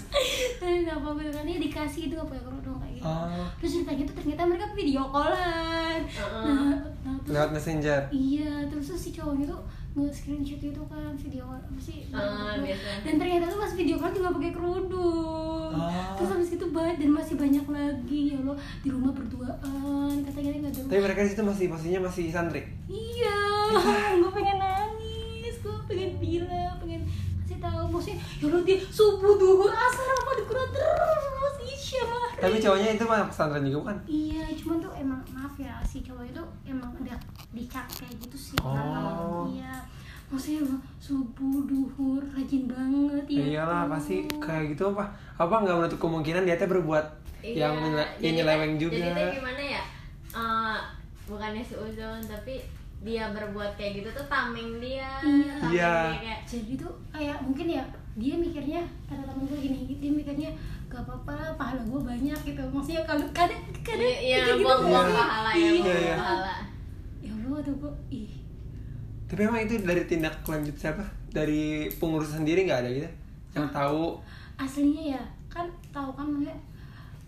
terus 0.56 0.78
nggak 0.80 0.96
apa 0.96 1.08
gitu 1.18 1.30
kan 1.34 1.44
ya 1.44 1.58
dikasih 1.58 2.02
itu 2.06 2.16
apa 2.16 2.32
ya 2.32 2.42
dong 2.56 2.78
kayak 2.80 2.94
gitu 2.94 3.04
Oh, 3.04 3.44
terus 3.58 3.70
ceritanya 3.74 4.02
tuh 4.06 4.16
ternyata 4.16 4.42
mereka 4.46 4.66
video 4.72 5.02
callan 5.04 6.00
Heeh. 6.00 6.44
nah, 6.46 6.72
nah 7.02 7.14
terus 7.18 7.34
lewat 7.34 7.50
messenger. 7.52 8.00
Iya, 8.08 8.52
terus 8.66 8.84
tuh 8.86 8.96
si 8.96 9.10
cowoknya 9.10 9.46
tuh 9.48 9.60
nge-screenshot 9.92 10.60
itu 10.64 10.82
kan 10.88 11.12
video 11.20 11.44
apa 11.44 11.76
sih? 11.76 12.08
Ah, 12.16 12.56
biasa. 12.56 13.04
Dan 13.04 13.14
ternyata 13.20 13.44
tuh 13.52 13.60
pas 13.60 13.72
video 13.76 13.96
call 14.00 14.16
juga 14.16 14.32
pakai 14.32 14.52
kerudung. 14.56 15.72
Ah. 15.76 16.16
Terus 16.16 16.30
habis 16.32 16.50
itu 16.56 16.66
banget 16.72 16.96
dan 17.04 17.10
masih 17.12 17.34
banyak 17.36 17.66
lagi 17.68 18.20
ya 18.32 18.36
Allah 18.40 18.56
di 18.80 18.88
rumah 18.88 19.12
berduaan 19.12 20.14
katanya 20.24 20.50
nggak 20.64 20.72
ada. 20.72 20.82
Tapi 20.88 21.00
mereka 21.04 21.20
di 21.20 21.30
situ 21.36 21.42
masih 21.44 21.64
pastinya 21.68 22.00
masih 22.08 22.24
santri. 22.32 22.62
Iya, 22.88 23.40
gue 24.20 24.30
pengen 24.32 24.56
nangis, 24.56 25.54
gue 25.60 25.76
pengen 25.84 26.10
bilang, 26.16 26.74
pengen 26.80 27.04
kasih 27.44 27.58
tahu 27.60 27.84
maksudnya 27.92 28.16
ya 28.40 28.44
Allah 28.48 28.62
dia 28.64 28.78
subuh 28.88 29.34
duhur 29.36 29.68
asar 29.68 30.08
apa 30.08 30.32
di 30.40 30.44
terus 30.48 31.24
isya 31.72 32.02
maghrib. 32.04 32.42
Tapi 32.44 32.56
cowoknya 32.60 32.90
itu 32.94 33.04
mah 33.08 33.24
pesantren 33.26 33.64
juga 33.64 33.78
bukan? 33.88 33.98
Iya, 34.04 34.44
cuman 34.60 34.76
tuh 34.84 34.92
emang 34.94 35.20
maaf 35.32 35.54
ya 35.56 35.74
si 35.82 36.04
cowok 36.04 36.24
itu 36.28 36.42
emang 36.68 36.90
udah 37.00 37.18
dicap 37.56 37.86
kayak 37.96 38.14
gitu 38.20 38.36
sih. 38.36 38.58
Oh. 38.60 39.48
Iya. 39.48 39.74
Maksudnya 40.32 40.64
emang 40.64 40.80
subuh 40.96 41.58
duhur 41.68 42.22
rajin 42.32 42.64
banget 42.64 43.24
ya. 43.28 43.44
Iyalah 43.56 43.88
pasti 43.88 44.24
kayak 44.40 44.76
gitu 44.76 44.92
apa? 44.96 45.04
Apa 45.36 45.64
nggak 45.64 45.76
menutup 45.76 45.98
kemungkinan 46.00 46.44
dia 46.44 46.56
teh 46.60 46.68
berbuat 46.68 47.04
Iya, 47.42 47.74
yang 47.74 47.74
yang 48.22 48.34
nyeleweng 48.38 48.78
juga. 48.78 49.02
Jadi 49.02 49.18
teh 49.18 49.26
gimana 49.42 49.62
ya? 49.62 49.82
Eh, 50.32 50.78
bukannya 51.28 51.60
seuzon 51.60 52.22
tapi 52.24 52.62
dia 53.02 53.34
berbuat 53.34 53.74
kayak 53.74 53.98
gitu 53.98 54.08
tuh 54.14 54.26
tameng 54.30 54.78
dia. 54.78 55.18
Iya. 55.20 55.52
tameng 55.58 55.74
Iya. 55.74 55.92
dia 55.92 56.20
kayak 56.22 56.40
Jadi 56.46 56.72
tuh 56.78 56.92
kayak 57.10 57.36
mungkin 57.42 57.66
ya 57.66 57.82
dia 58.12 58.34
mikirnya 58.36 58.80
kata 59.08 59.24
temen 59.24 59.48
gue 59.48 59.58
gini, 59.58 59.78
dia 59.88 60.12
mikirnya 60.12 60.50
gak 60.92 61.02
apa-apa 61.02 61.32
pahala 61.54 61.80
gue 61.82 62.00
banyak 62.02 62.38
gitu 62.44 62.62
maksudnya 62.68 63.02
kalau 63.02 63.24
kadang 63.30 63.62
kadang 63.80 64.04
Iya, 64.04 64.18
iya, 64.20 64.36
mikir 64.38 64.54
gitu 64.54 64.62
buang-buang 64.62 65.06
kan. 65.06 65.16
pahala 65.18 65.50
ya, 65.50 65.56
Iya. 65.58 65.70
buang 65.80 65.96
Iya. 65.98 66.14
pahala. 66.14 66.54
ya 67.18 67.30
Allah 67.34 67.60
tuh 67.60 67.74
gue 67.74 67.92
ih 68.12 68.30
Tapi 69.24 69.40
emang 69.42 69.60
itu 69.62 69.74
dari 69.80 70.02
tindak 70.04 70.36
lanjut 70.42 70.76
siapa? 70.76 71.00
Dari 71.26 71.62
pengurus 71.90 72.36
sendiri 72.36 72.62
nggak 72.62 72.80
ada 72.82 72.90
gitu? 72.92 73.10
Yang 73.54 73.68
tahu? 73.70 74.04
aslinya 74.54 75.02
ya 75.10 75.22
kan 75.48 75.64
tahu 75.90 76.12
kan 76.12 76.26
maksudnya 76.26 76.54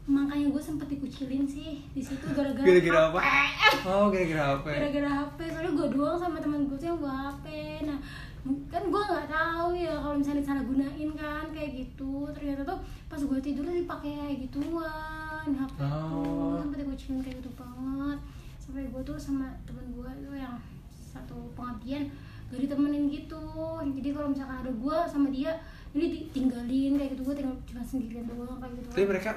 makanya 0.05 0.47
gue 0.47 0.63
sempet 0.63 0.87
dikucilin 0.87 1.43
sih 1.45 1.81
di 1.89 1.99
situ 1.99 2.23
gara-gara 2.37 2.63
Gara-gara 2.63 3.01
apa? 3.09 3.19
HP. 3.19 3.85
Oh, 3.87 4.07
gara-gara 4.07 4.45
apa? 4.55 4.69
gara-gara 4.71 5.09
HP 5.11 5.39
soalnya 5.49 5.73
gue 5.73 5.89
doang 5.91 6.15
sama 6.15 6.37
teman 6.39 6.61
gue 6.63 6.77
tuh 6.77 6.87
yang 6.87 7.01
bawa 7.01 7.33
HP 7.33 7.45
nah 7.83 7.99
kan 8.45 8.83
gue 8.85 9.03
nggak 9.03 9.27
tahu 9.27 9.69
ya 9.73 9.97
kalau 9.97 10.17
misalnya 10.17 10.45
salah 10.45 10.61
gunain 10.61 11.11
kan 11.13 11.47
kayak 11.49 11.71
gitu. 11.75 12.29
Ternyata 12.31 12.61
tuh 12.63 12.79
pas 13.09 13.17
gue 13.17 13.39
tidur 13.41 13.65
tuh 13.65 13.73
dipakai 13.75 14.13
kayak 14.13 14.39
gituan 14.45 15.47
HP 15.51 15.79
Oh. 15.81 16.61
sampai 16.61 16.85
gue 16.85 16.97
cium 16.97 17.19
kayak 17.19 17.41
gitu 17.41 17.51
banget. 17.57 18.19
Sampai 18.57 18.85
gue 18.85 19.03
tuh 19.03 19.17
sama 19.17 19.49
temen 19.65 19.87
gue 19.91 20.09
tuh 20.21 20.35
yang 20.35 20.57
satu 20.93 21.37
pengabdian 21.53 22.05
gak 22.49 22.61
ditemenin 22.61 23.09
gitu. 23.09 23.45
Jadi 23.81 24.09
kalau 24.13 24.29
misalkan 24.29 24.61
ada 24.61 24.71
gue 24.71 24.97
sama 25.09 25.29
dia 25.29 25.53
ini 25.91 26.07
ditinggalin 26.13 26.93
kayak 26.97 27.11
gitu. 27.17 27.23
Gue 27.25 27.35
tinggal 27.35 27.57
cuma 27.65 27.81
sendirian 27.81 28.29
doang 28.29 28.61
kayak 28.61 28.75
gitu. 28.77 28.89
Tapi 28.93 29.05
mereka 29.09 29.31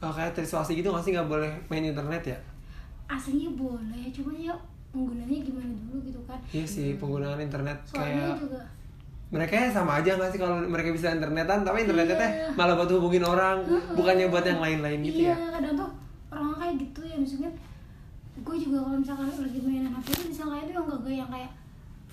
eh, 0.00 0.12
kayak 0.12 0.32
terisolasi 0.32 0.72
gitu 0.74 0.88
nggak 0.88 1.04
sih? 1.04 1.12
Nggak 1.12 1.28
boleh 1.28 1.52
main 1.68 1.84
internet 1.84 2.24
ya? 2.24 2.38
aslinya 3.04 3.52
boleh 3.52 4.08
cuma 4.08 4.32
ya 4.32 4.56
penggunanya 4.94 5.38
gimana 5.42 5.72
dulu 5.74 5.98
gitu 6.06 6.20
kan. 6.30 6.38
Iya 6.54 6.64
sih 6.64 6.88
penggunaan 7.02 7.42
internet 7.42 7.78
soalnya 7.90 8.14
kayak 8.30 8.38
juga 8.38 8.60
mereka 9.34 9.54
ya 9.58 9.68
sama 9.74 9.98
aja 9.98 10.14
nggak 10.14 10.30
sih 10.30 10.38
kalau 10.38 10.62
mereka 10.62 10.94
bisa 10.94 11.10
internetan 11.10 11.66
tapi 11.66 11.82
internetnya 11.82 12.14
teh 12.14 12.30
Iya. 12.30 12.48
malah 12.54 12.78
buat 12.78 12.90
hubungin 12.94 13.26
orang 13.26 13.66
bukannya 13.98 14.30
buat 14.30 14.46
yang 14.46 14.62
lain-lain 14.62 15.02
gitu 15.02 15.26
iya, 15.26 15.34
ya? 15.34 15.58
kadang 15.58 15.74
tuh 15.74 15.90
orang 16.30 16.54
kayak 16.54 16.74
gitu 16.86 17.00
ya 17.02 17.16
misalnya 17.18 17.50
gue 18.34 18.56
juga 18.58 18.78
kalau 18.86 18.98
misalkan 19.02 19.26
lagi 19.26 19.58
mainan 19.58 19.90
HP 19.90 20.06
tuh 20.14 20.26
misalnya 20.30 20.62
itu 20.62 20.72
yang 20.74 20.86
gak 20.86 21.02
yang 21.10 21.30
kayak 21.30 21.50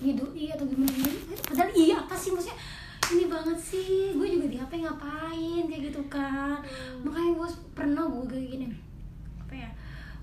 punya 0.02 0.14
doi 0.18 0.44
atau 0.50 0.64
gimana 0.66 0.90
gimana. 0.90 1.18
Padahal 1.46 1.70
iya 1.78 1.94
apa 2.02 2.14
sih 2.18 2.30
maksudnya? 2.34 2.58
Ini 3.02 3.24
banget 3.30 3.58
sih 3.58 4.14
gue 4.18 4.26
juga 4.26 4.46
di 4.50 4.56
HP 4.58 4.72
ngapain 4.82 5.62
kayak 5.70 5.82
gitu 5.92 6.02
kan. 6.10 6.58
Makanya 7.06 7.30
gue 7.38 7.48
pernah 7.74 8.04
gue 8.10 8.24
kayak 8.26 8.46
gini 8.50 8.66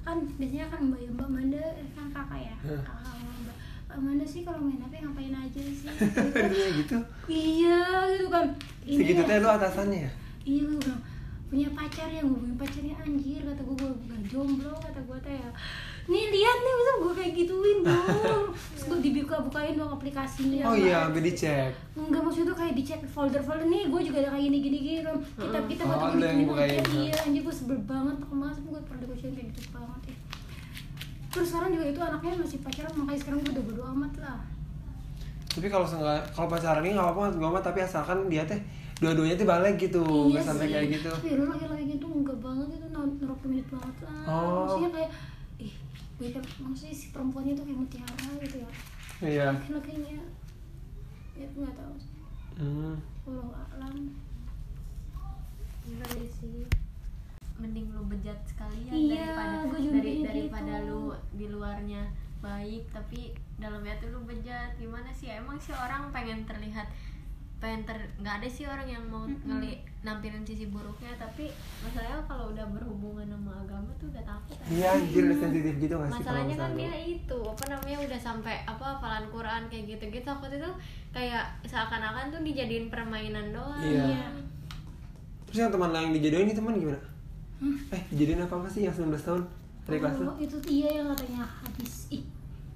kan 0.10 0.18
biasanya 0.42 0.66
kan 0.74 0.82
mbak 0.90 1.02
mbak 1.14 1.30
Manda 1.30 1.62
kan 1.94 2.08
kakak 2.10 2.40
ya? 2.42 2.56
Kakak 2.66 3.14
mbak 3.46 3.56
Mbak 3.90 4.00
Manda 4.06 4.26
sih 4.26 4.42
kalau 4.42 4.60
main 4.66 4.82
HP 4.82 4.94
ngapain 5.02 5.34
aja 5.34 5.62
sih? 5.62 5.90
Iya 6.54 6.68
gitu. 6.82 6.98
Iya 7.30 7.80
gitu 8.14 8.28
kan. 8.30 8.46
Segitu 8.86 9.22
ya. 9.22 9.28
teh 9.30 9.38
lu 9.38 9.50
atasannya 9.50 10.00
ya? 10.06 10.12
Iya 10.46 10.62
gue 10.66 10.78
bilang 10.82 11.02
punya 11.50 11.70
pacar 11.74 12.08
ya 12.14 12.22
gue 12.22 12.38
punya 12.38 12.56
pacarnya 12.62 12.96
anjir 13.02 13.42
kata 13.42 13.62
gue 13.66 13.76
gue 13.82 13.92
gak 14.06 14.22
jomblo 14.30 14.74
kata 14.78 15.02
gue 15.02 15.18
teh 15.26 15.34
ya 15.34 15.50
nih 16.10 16.26
lihat 16.34 16.58
nih 16.58 16.74
bisa 16.74 16.94
gue 16.98 17.14
kayak 17.14 17.32
gituin 17.38 17.80
dong. 17.86 18.46
Terus 18.50 18.84
gue 18.90 19.00
dibuka-bukain 19.06 19.78
dong 19.78 19.92
aplikasinya. 19.94 20.66
Oh 20.66 20.74
iya, 20.74 21.06
sampai 21.06 21.22
dicek. 21.22 21.72
Enggak 21.94 22.22
maksudnya 22.26 22.48
tuh 22.50 22.58
kayak 22.58 22.74
dicek 22.74 23.00
folder-folder 23.14 23.68
nih 23.70 23.84
gue 23.94 24.02
juga 24.10 24.18
ada 24.26 24.30
kayak 24.34 24.44
gini 24.50 24.58
gini 24.58 24.78
gini 24.82 25.00
kita 25.38 25.60
kita 25.70 25.82
buat 25.86 26.18
bukain. 26.18 26.82
aja 26.82 26.98
iya 26.98 27.16
anjir 27.22 27.42
gue 27.46 27.54
sebel 27.54 27.80
banget 27.86 28.18
kemarin 28.26 28.64
gue 28.66 28.82
pernah 28.82 29.06
kucing 29.06 29.34
kayak 29.38 29.48
gitu 29.54 29.62
banget 29.70 30.02
ya. 30.10 30.16
Terus 31.30 31.48
sekarang 31.54 31.70
juga 31.78 31.86
itu 31.94 32.00
anaknya 32.02 32.42
masih 32.42 32.60
pacaran 32.66 32.94
makanya 32.98 33.20
sekarang 33.22 33.40
gue 33.46 33.52
udah 33.54 33.66
bodo 33.70 33.84
amat 33.94 34.14
lah. 34.18 34.40
Tapi 35.50 35.68
kalau 35.70 35.86
kalau 36.34 36.48
pacaran 36.50 36.82
ini 36.82 36.98
nggak 36.98 37.06
apa-apa 37.06 37.38
gue 37.38 37.50
mah 37.54 37.62
tapi 37.62 37.80
asalkan 37.86 38.26
dia 38.26 38.44
teh 38.50 38.58
dua-duanya 39.00 39.36
tuh 39.40 39.48
balik 39.48 39.80
gitu, 39.80 40.04
nggak 40.04 40.44
sampai 40.44 40.68
kayak 40.68 41.00
gitu. 41.00 41.08
tapi 41.08 41.40
lu 41.40 41.48
lagi-lagi 41.48 41.96
gitu 41.96 42.04
enggak 42.12 42.36
banget 42.44 42.68
itu 42.68 42.88
minit 43.48 43.68
banget 43.72 43.96
lah. 44.04 44.24
Oh. 44.28 44.68
maksudnya 44.68 44.92
kayak 44.92 45.10
kan 46.20 46.44
maksudnya 46.60 46.92
si 46.92 47.06
perempuannya 47.10 47.56
tuh 47.56 47.64
kayak 47.64 47.80
mutiara 47.80 48.32
gitu 48.44 48.58
ya. 48.60 48.70
Iya. 49.20 49.48
laki-lakinya 49.56 50.20
ya 51.36 51.46
gue 51.48 51.62
nggak 51.64 51.76
tahu. 51.76 51.94
Sih 51.96 52.12
Hmm. 52.60 53.00
Wallahu 53.24 53.56
alam. 53.72 53.96
Iya 55.88 56.06
sih. 56.28 56.68
Mending 57.56 57.92
lu 57.92 58.04
bejat 58.08 58.40
sekalian 58.44 58.92
Iya, 58.92 59.36
daripada 59.36 59.80
dari 59.96 60.14
daripada 60.24 60.76
gitu. 60.80 60.88
lu 60.92 61.02
di 61.36 61.46
luarnya 61.48 62.04
baik 62.40 62.88
tapi 62.92 63.32
dalamnya 63.56 63.96
tuh 64.00 64.12
lu 64.12 64.20
bejat. 64.24 64.76
Gimana 64.76 65.08
sih? 65.12 65.32
Emang 65.32 65.56
sih 65.56 65.72
orang 65.72 66.12
pengen 66.12 66.44
terlihat 66.44 66.88
pengen 67.60 67.84
ter 67.84 68.00
nggak 68.18 68.40
ada 68.40 68.48
sih 68.48 68.64
orang 68.64 68.88
yang 68.88 69.04
mau 69.06 69.28
ngeli 69.28 69.76
nampilin 70.00 70.48
sisi 70.48 70.72
buruknya 70.72 71.12
tapi 71.20 71.52
masalahnya 71.84 72.24
kalau 72.24 72.56
udah 72.56 72.64
berhubungan 72.72 73.28
sama 73.28 73.52
agama 73.60 73.92
tuh 74.00 74.08
udah 74.08 74.24
takut 74.24 74.56
kan. 74.56 74.68
Iya 74.72 74.88
anjir 74.96 75.22
udah 75.28 75.40
sensitif 75.44 75.74
gitu 75.76 75.94
nggak 75.94 76.08
sih 76.08 76.16
masalahnya 76.24 76.56
kan 76.56 76.72
dia 76.74 76.94
itu 76.96 77.40
apa 77.44 77.64
namanya 77.68 77.98
udah 78.08 78.20
sampai 78.20 78.56
apa 78.64 78.84
hafalan 78.96 79.26
Quran 79.28 79.62
kayak 79.68 79.86
gitu 79.92 80.04
gitu 80.08 80.28
aku 80.32 80.48
tuh 80.48 80.76
kayak 81.12 81.44
seakan-akan 81.68 82.32
tuh 82.32 82.42
dijadiin 82.42 82.88
permainan 82.88 83.52
doang 83.52 83.84
Iya. 83.84 84.24
Terus 85.46 85.60
yang 85.60 85.74
teman 85.74 85.92
lain 85.92 86.14
dijodohin 86.14 86.46
ini 86.46 86.54
teman 86.54 86.74
gimana? 86.78 87.02
Eh 87.92 88.02
dijadiin 88.08 88.40
apa 88.40 88.56
apa 88.56 88.68
sih 88.70 88.88
yang 88.88 88.96
19 88.96 89.12
tahun 89.20 89.42
dari 89.84 89.98
kelas? 89.98 90.22
Oh, 90.22 90.38
itu 90.38 90.58
iya 90.70 91.02
yang 91.02 91.12
katanya 91.12 91.44
habis 91.44 92.08
ih 92.08 92.24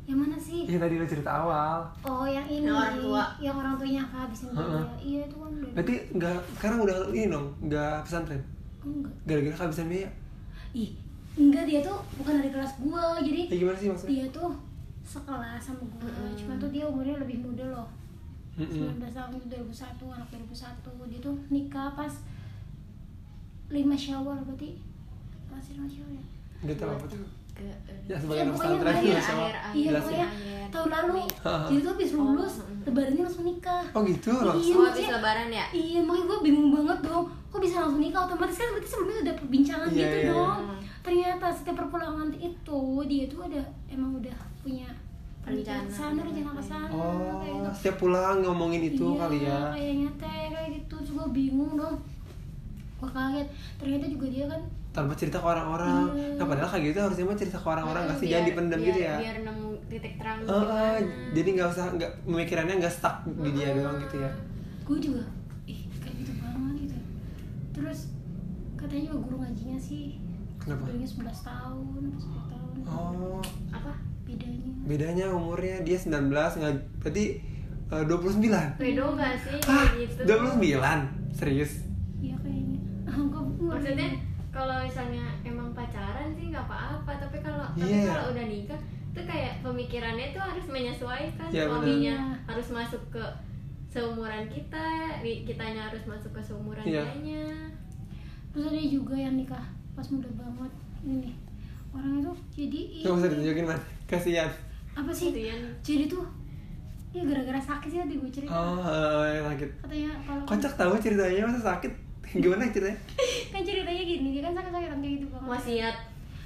yang 0.04 0.20
mana 0.20 0.36
sih? 0.36 0.68
Yang 0.68 0.82
tadi 0.84 0.96
lo 1.00 1.06
cerita 1.08 1.32
awal. 1.32 1.80
oh 2.04 2.28
yang 2.28 2.44
ini. 2.46 2.68
Yang 2.68 2.76
orang 2.76 2.96
tua. 3.00 3.24
yang 3.40 3.56
orang 3.56 3.74
tuanya 3.80 4.04
kehabisan 4.04 4.48
biaya 4.52 4.84
iya 5.00 5.22
itu 5.24 5.36
kan 5.40 5.50
udah. 5.56 5.72
Berarti 5.72 5.96
nggak 6.12 6.38
sekarang 6.60 6.78
udah 6.84 6.98
ini 7.12 7.28
dong 7.32 7.48
nggak 7.64 7.96
pesantren? 8.04 8.42
Enggak. 8.84 9.14
Gara-gara 9.24 9.56
kehabisan 9.64 9.88
biaya. 9.88 10.10
ih 10.74 10.90
enggak 11.34 11.64
dia 11.66 11.80
tuh 11.80 11.98
bukan 12.20 12.34
dari 12.42 12.50
kelas 12.52 12.74
gua 12.78 13.18
jadi 13.24 13.42
Ya 13.48 13.56
gimana 13.58 13.78
sih 13.80 13.88
maksudnya? 13.90 14.12
dia 14.12 14.26
tuh 14.30 14.52
sekelas 15.04 15.62
sama 15.64 15.84
gua. 15.88 16.12
Cuma 16.36 16.54
tuh 16.60 16.70
dia 16.70 16.84
umurnya 16.84 17.16
lebih 17.24 17.40
muda 17.40 17.64
loh. 17.72 17.88
Mm-mm. 18.54 18.86
19 19.02 19.02
tahun 19.10 19.32
itu 19.34 19.46
2001 19.50 20.14
anak 20.14 20.28
2001 20.30 21.10
dia 21.10 21.20
tuh 21.24 21.36
nikah 21.50 21.90
pas 21.96 22.14
5 23.72 23.80
syawal 23.96 24.38
berarti. 24.44 24.78
Masih 25.50 25.80
5 25.80 25.88
syawal 25.90 26.12
ya? 26.20 26.24
Nggak 26.62 26.78
tahu 26.78 26.92
apa 26.92 27.06
tuh. 27.08 27.24
Ke 27.54 27.64
Ya 27.64 27.76
Ya, 28.06 28.16
sebagai 28.20 28.42
anak 28.44 28.54
pokoknya 28.54 28.76
pesantren 28.76 28.96
iya, 29.00 29.14
ya 29.14 29.22
sama. 29.22 29.46
iya 29.72 29.90
pokoknya 29.96 30.28
ya. 30.28 30.66
tahun 30.68 30.90
lalu 30.92 31.16
jadi 31.70 31.80
tuh 31.80 31.92
habis 31.94 32.12
lulus 32.14 32.54
Oh, 32.60 32.68
lebarannya 32.84 33.24
langsung 33.24 33.46
nikah 33.46 33.84
Oh 33.90 34.02
gitu 34.04 34.30
Iya, 34.30 34.44
langsung. 34.44 34.76
oh 34.76 34.82
habis 34.82 34.92
maksudnya- 35.00 35.14
lebaran 35.16 35.50
ya 35.50 35.66
Iya, 35.72 36.00
makanya 36.02 36.26
gue 36.26 36.40
bingung 36.42 36.70
banget 36.70 37.00
dong. 37.02 37.24
Kok 37.48 37.60
bisa 37.60 37.76
langsung 37.80 38.02
nikah 38.02 38.22
otomatis 38.24 38.58
kan 38.58 38.68
berarti 38.70 38.88
sebelumnya 38.88 39.20
udah 39.22 39.36
perbincangan 39.38 39.88
Iya, 39.88 39.98
gitu 39.98 40.18
iya. 40.18 40.30
dong. 40.30 40.60
Ternyata 41.00 41.46
setiap 41.50 41.76
perpulangan 41.78 42.30
itu 42.34 42.80
dia 43.06 43.24
tuh 43.26 43.40
ada 43.42 43.62
emang 43.88 44.12
udah 44.16 44.36
punya 44.60 44.90
Rencana. 45.44 45.88
sana 45.88 46.20
rencana 46.20 46.52
ke 46.54 46.64
sana 46.66 46.88
Oh, 46.90 47.36
kayak 47.38 47.52
gitu. 47.54 47.70
setiap 47.78 47.96
pulang 47.98 48.38
ngomongin 48.42 48.82
itu 48.86 49.06
Iya, 49.06 49.20
kali 49.22 49.38
ya. 49.42 49.60
Kayaknya 49.70 50.10
teh 50.18 50.44
kayak 50.50 50.70
gitu. 50.74 50.94
Terus 50.98 51.12
gue 51.14 51.28
bingung 51.30 51.72
dong. 51.74 51.96
Gue 52.98 53.10
kaget. 53.10 53.48
Ternyata 53.76 54.06
juga 54.10 54.28
dia 54.28 54.46
kan 54.46 54.62
Tanpa 54.94 55.14
cerita 55.14 55.38
ke 55.38 55.48
orang-orang. 55.48 56.06
Iya. 56.14 56.38
Nah 56.38 56.46
padahal 56.46 56.70
kayak 56.70 56.84
gitu 56.88 57.00
harusnya 57.00 57.26
mah 57.26 57.36
cerita 57.36 57.58
ke 57.58 57.68
orang-orang 57.68 58.02
nggak 58.06 58.18
sih 58.18 58.28
jangan 58.28 58.38
Biar- 58.38 58.50
dipendam 58.50 58.78
biar- 58.78 58.88
gitu 58.88 59.00
ya. 59.02 59.16
biar 59.18 59.38
nemu 59.42 59.68
titik 59.84 60.14
terang 60.16 60.38
gimana. 60.40 60.98
jadi 61.34 61.50
nggak 61.52 61.68
usah 61.68 61.86
nggak 61.92 62.12
pemikirannya 62.24 62.76
nggak 62.78 62.94
stuck 62.94 63.16
di 63.26 63.50
dia 63.52 63.70
doang 63.72 63.98
gitu 64.00 64.16
ya. 64.18 64.32
gue 64.84 64.98
juga 65.00 65.24
ih 65.66 65.82
kayak 65.96 66.16
gitu 66.16 66.32
banget 66.36 66.76
gitu. 66.80 66.98
Terus 67.74 68.00
katanya 68.76 69.04
juga 69.08 69.20
guru 69.24 69.36
ngajinya 69.40 69.78
sih 69.78 70.22
Kenapa? 70.56 70.84
Bedanya 70.86 71.08
11 71.10 71.40
tahun, 71.44 72.02
10 72.16 72.46
tahun. 72.48 72.76
Oh, 72.86 73.42
apa 73.70 73.92
Bedanya. 74.24 74.72
bedanya 74.84 75.26
umurnya 75.30 75.76
dia 75.82 75.98
19 75.98 76.32
nggak 76.32 76.74
berarti 77.00 77.26
eh, 77.86 78.04
29. 78.06 78.80
pedo 78.80 79.06
nggak 79.12 79.34
sih 79.38 79.58
Hah, 79.60 79.84
kayak 79.84 80.08
gitu 80.08 80.22
29? 80.24 81.00
Serius? 81.34 81.72
Iya 82.18 82.36
kayaknya. 82.40 82.80
Enggak, 83.14 83.44
maksudnya 83.60 84.10
kalau 84.54 84.78
misalnya 84.80 85.26
emang 85.42 85.74
pacaran 85.74 86.30
sih 86.32 86.48
nggak 86.48 86.64
apa-apa 86.64 87.12
tapi 87.18 87.42
kalau 87.42 87.66
tapi 87.74 87.90
Iya. 87.90 88.06
kalau 88.08 88.24
udah 88.32 88.46
nikah 88.46 88.80
tuh 89.10 89.26
kayak 89.26 89.60
pemikirannya 89.60 90.30
tuh 90.30 90.42
harus 90.42 90.66
menyesuaikan 90.68 91.50
benar. 91.50 91.66
suaminya 91.68 92.18
Iya. 92.30 92.46
harus 92.46 92.68
masuk 92.70 93.02
ke 93.10 93.26
seumuran 93.90 94.46
kita 94.48 94.86
kitanya 95.44 95.90
harus 95.90 96.06
masuk 96.06 96.30
ke 96.32 96.42
seumuran 96.42 96.82
Iya. 96.84 97.02
dianya 97.04 97.46
Terus 98.54 98.70
ada 98.70 98.84
juga 98.84 99.18
yang 99.18 99.34
nikah 99.34 99.66
pas 99.98 100.06
muda 100.14 100.30
banget. 100.30 100.72
Ini. 101.02 101.34
Orang 101.90 102.22
itu 102.22 102.32
jadi 102.54 102.80
usah 103.04 103.26
ini. 103.26 103.34
ditunjukin 103.34 103.66
man, 103.66 103.82
kasihan. 104.06 104.46
apa 104.94 105.10
sih? 105.10 105.34
Kemudian 105.34 105.58
Jadi 105.82 106.06
tuh 106.06 106.22
ya 107.10 107.26
gara-gara 107.26 107.58
sakit 107.58 107.90
sih 107.90 108.00
tadi 108.00 108.14
gue 108.14 108.30
cerita. 108.30 108.54
Oh, 108.54 108.78
eh, 109.26 109.42
sakit. 109.44 109.70
Katanya 109.82 110.12
kalau 110.22 110.42
Kocak 110.46 110.74
tahu 110.74 110.94
ceritanya 110.98 111.50
masa 111.50 111.62
sakit? 111.68 111.94
Gimana 112.34 112.70
ceritanya? 112.74 112.98
kan 113.54 113.62
ceritanya 113.62 114.04
gini, 114.04 114.28
dia 114.34 114.42
kan 114.42 114.54
sakit-sakitan 114.58 115.00
kayak 115.02 115.14
gitu 115.22 115.26
banget. 115.30 115.50
wasiat 115.50 115.96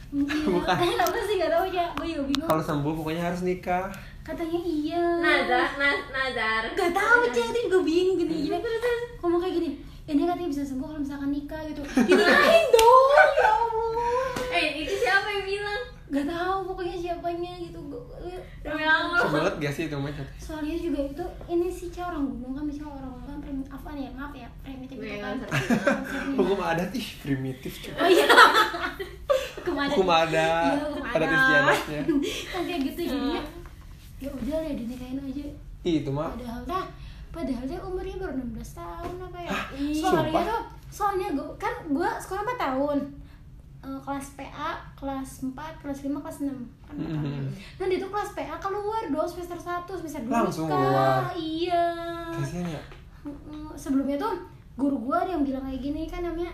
Iya. 0.08 0.48
Bukan. 0.48 0.72
Kenapa 0.72 1.20
sih 1.20 1.36
gak 1.36 1.52
tahu 1.52 1.66
ya? 1.68 1.92
Gue 2.00 2.08
juga 2.08 2.24
bingung. 2.32 2.48
Kalau 2.48 2.64
sembuh 2.64 2.94
pokoknya 2.96 3.28
harus 3.28 3.44
nikah. 3.44 3.92
Katanya 4.24 4.60
iya. 4.64 5.04
nazar 5.20 5.68
naz, 5.76 6.00
nazar 6.16 6.64
Gak 6.76 6.92
tahu 6.96 7.28
jadi 7.32 7.60
gue 7.68 7.82
bingung 7.84 8.16
gini 8.20 8.48
gini 8.48 8.60
ngomong 9.24 9.44
kayak 9.44 9.56
gini 9.60 9.70
ini 10.08 10.24
katanya 10.24 10.50
bisa 10.56 10.64
sembuh 10.64 10.88
kalau 10.88 11.02
misalkan 11.04 11.30
nikah 11.36 11.62
gitu 11.68 11.84
dinikahin 12.08 12.68
dong 12.72 13.08
ya 13.36 13.50
allah 13.52 14.37
eh 14.58 14.80
itu 14.80 14.94
siapa 14.98 15.28
yang 15.30 15.46
bilang? 15.46 15.84
Gak 16.08 16.24
tahu 16.26 16.58
pokoknya 16.66 16.96
siapanya 16.96 17.52
gitu. 17.58 17.80
Gua- 17.84 18.08
Demi 18.58 18.82
Allah. 18.82 19.20
Sebelet 19.20 19.56
gak 19.60 19.72
sih 19.72 19.84
itu 19.86 19.98
macet? 19.98 20.28
soalnya 20.38 20.76
juga 20.78 21.00
itu 21.06 21.24
ini 21.46 21.68
sih 21.68 21.88
cewek 21.88 22.08
orang 22.08 22.24
gunung 22.26 22.54
kan 22.54 22.64
misalnya 22.64 22.96
orang 22.96 23.12
gunung 23.14 23.28
kan 23.28 23.40
primitif 23.40 23.72
apa 23.74 23.90
ya? 23.94 24.10
Maaf 24.12 24.34
ya 24.34 24.48
primitif 24.58 24.96
gitu 24.96 25.06
Iya, 25.06 25.18
kan. 25.20 25.36
nggak 25.38 25.52
Hukum 26.40 26.60
adat 26.62 26.92
ih 26.94 27.08
primitif 27.18 27.74
cuy. 27.78 27.92
oh 27.94 28.08
iya. 28.08 28.26
Hukum 29.58 29.76
adat. 29.76 29.94
Hukum 30.80 31.04
adat, 31.06 31.28
Iya, 31.28 31.38
istiadatnya. 31.38 32.02
kan 32.48 32.62
kayak 32.64 32.82
gitu 32.86 33.02
jadinya. 33.06 33.42
Ya 34.18 34.30
udah 34.32 34.60
ya 34.60 34.74
dinikahin 34.74 35.20
aja. 35.22 35.46
Ih, 35.84 35.96
itu 36.02 36.10
mah. 36.10 36.32
Padahal 36.34 36.62
dah 36.66 36.86
padahal 37.30 37.64
dia 37.64 37.80
umurnya 37.80 38.16
baru 38.18 38.34
16 38.34 38.58
tahun 38.74 39.14
apa 39.22 39.40
ya? 39.40 39.52
Soalnya 39.94 40.42
tuh 40.42 40.62
soalnya 40.90 41.28
gue 41.30 41.48
kan 41.58 41.74
gue 41.86 42.10
sekolah 42.18 42.42
4 42.48 42.58
tahun 42.58 42.98
Eh, 43.88 44.00
kelas 44.04 44.36
PA 44.36 44.70
kelas 44.94 45.30
4 45.48 45.56
kelas 45.80 46.00
5 46.04 46.20
kelas 46.20 46.38
6 46.42 46.52
kan 46.82 46.94
ya. 46.94 47.08
Mhm. 47.08 47.48
nah 47.80 47.86
dia 47.88 47.98
tuh 47.98 48.12
kelas 48.12 48.36
PA 48.36 48.56
keluar 48.58 49.00
dong 49.08 49.24
semester 49.26 49.56
1 49.56 49.88
semester 49.88 50.22
2 50.22 50.30
Langsung 50.30 50.68
keluar? 50.68 51.32
iya 51.32 51.84
kasihan 52.30 52.68
ya. 52.70 52.82
Mm, 53.24 53.72
sebelumnya 53.74 54.18
tuh 54.18 54.36
guru 54.76 55.00
gue 55.02 55.16
ada 55.18 55.32
yang 55.32 55.42
bilang 55.42 55.64
kayak 55.64 55.80
gini 55.80 56.04
kan 56.04 56.20
namanya 56.20 56.52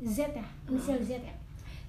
Z 0.00 0.30
ya 0.30 0.46
inisial 0.64 0.98
Z 1.00 1.18
ya 1.18 1.34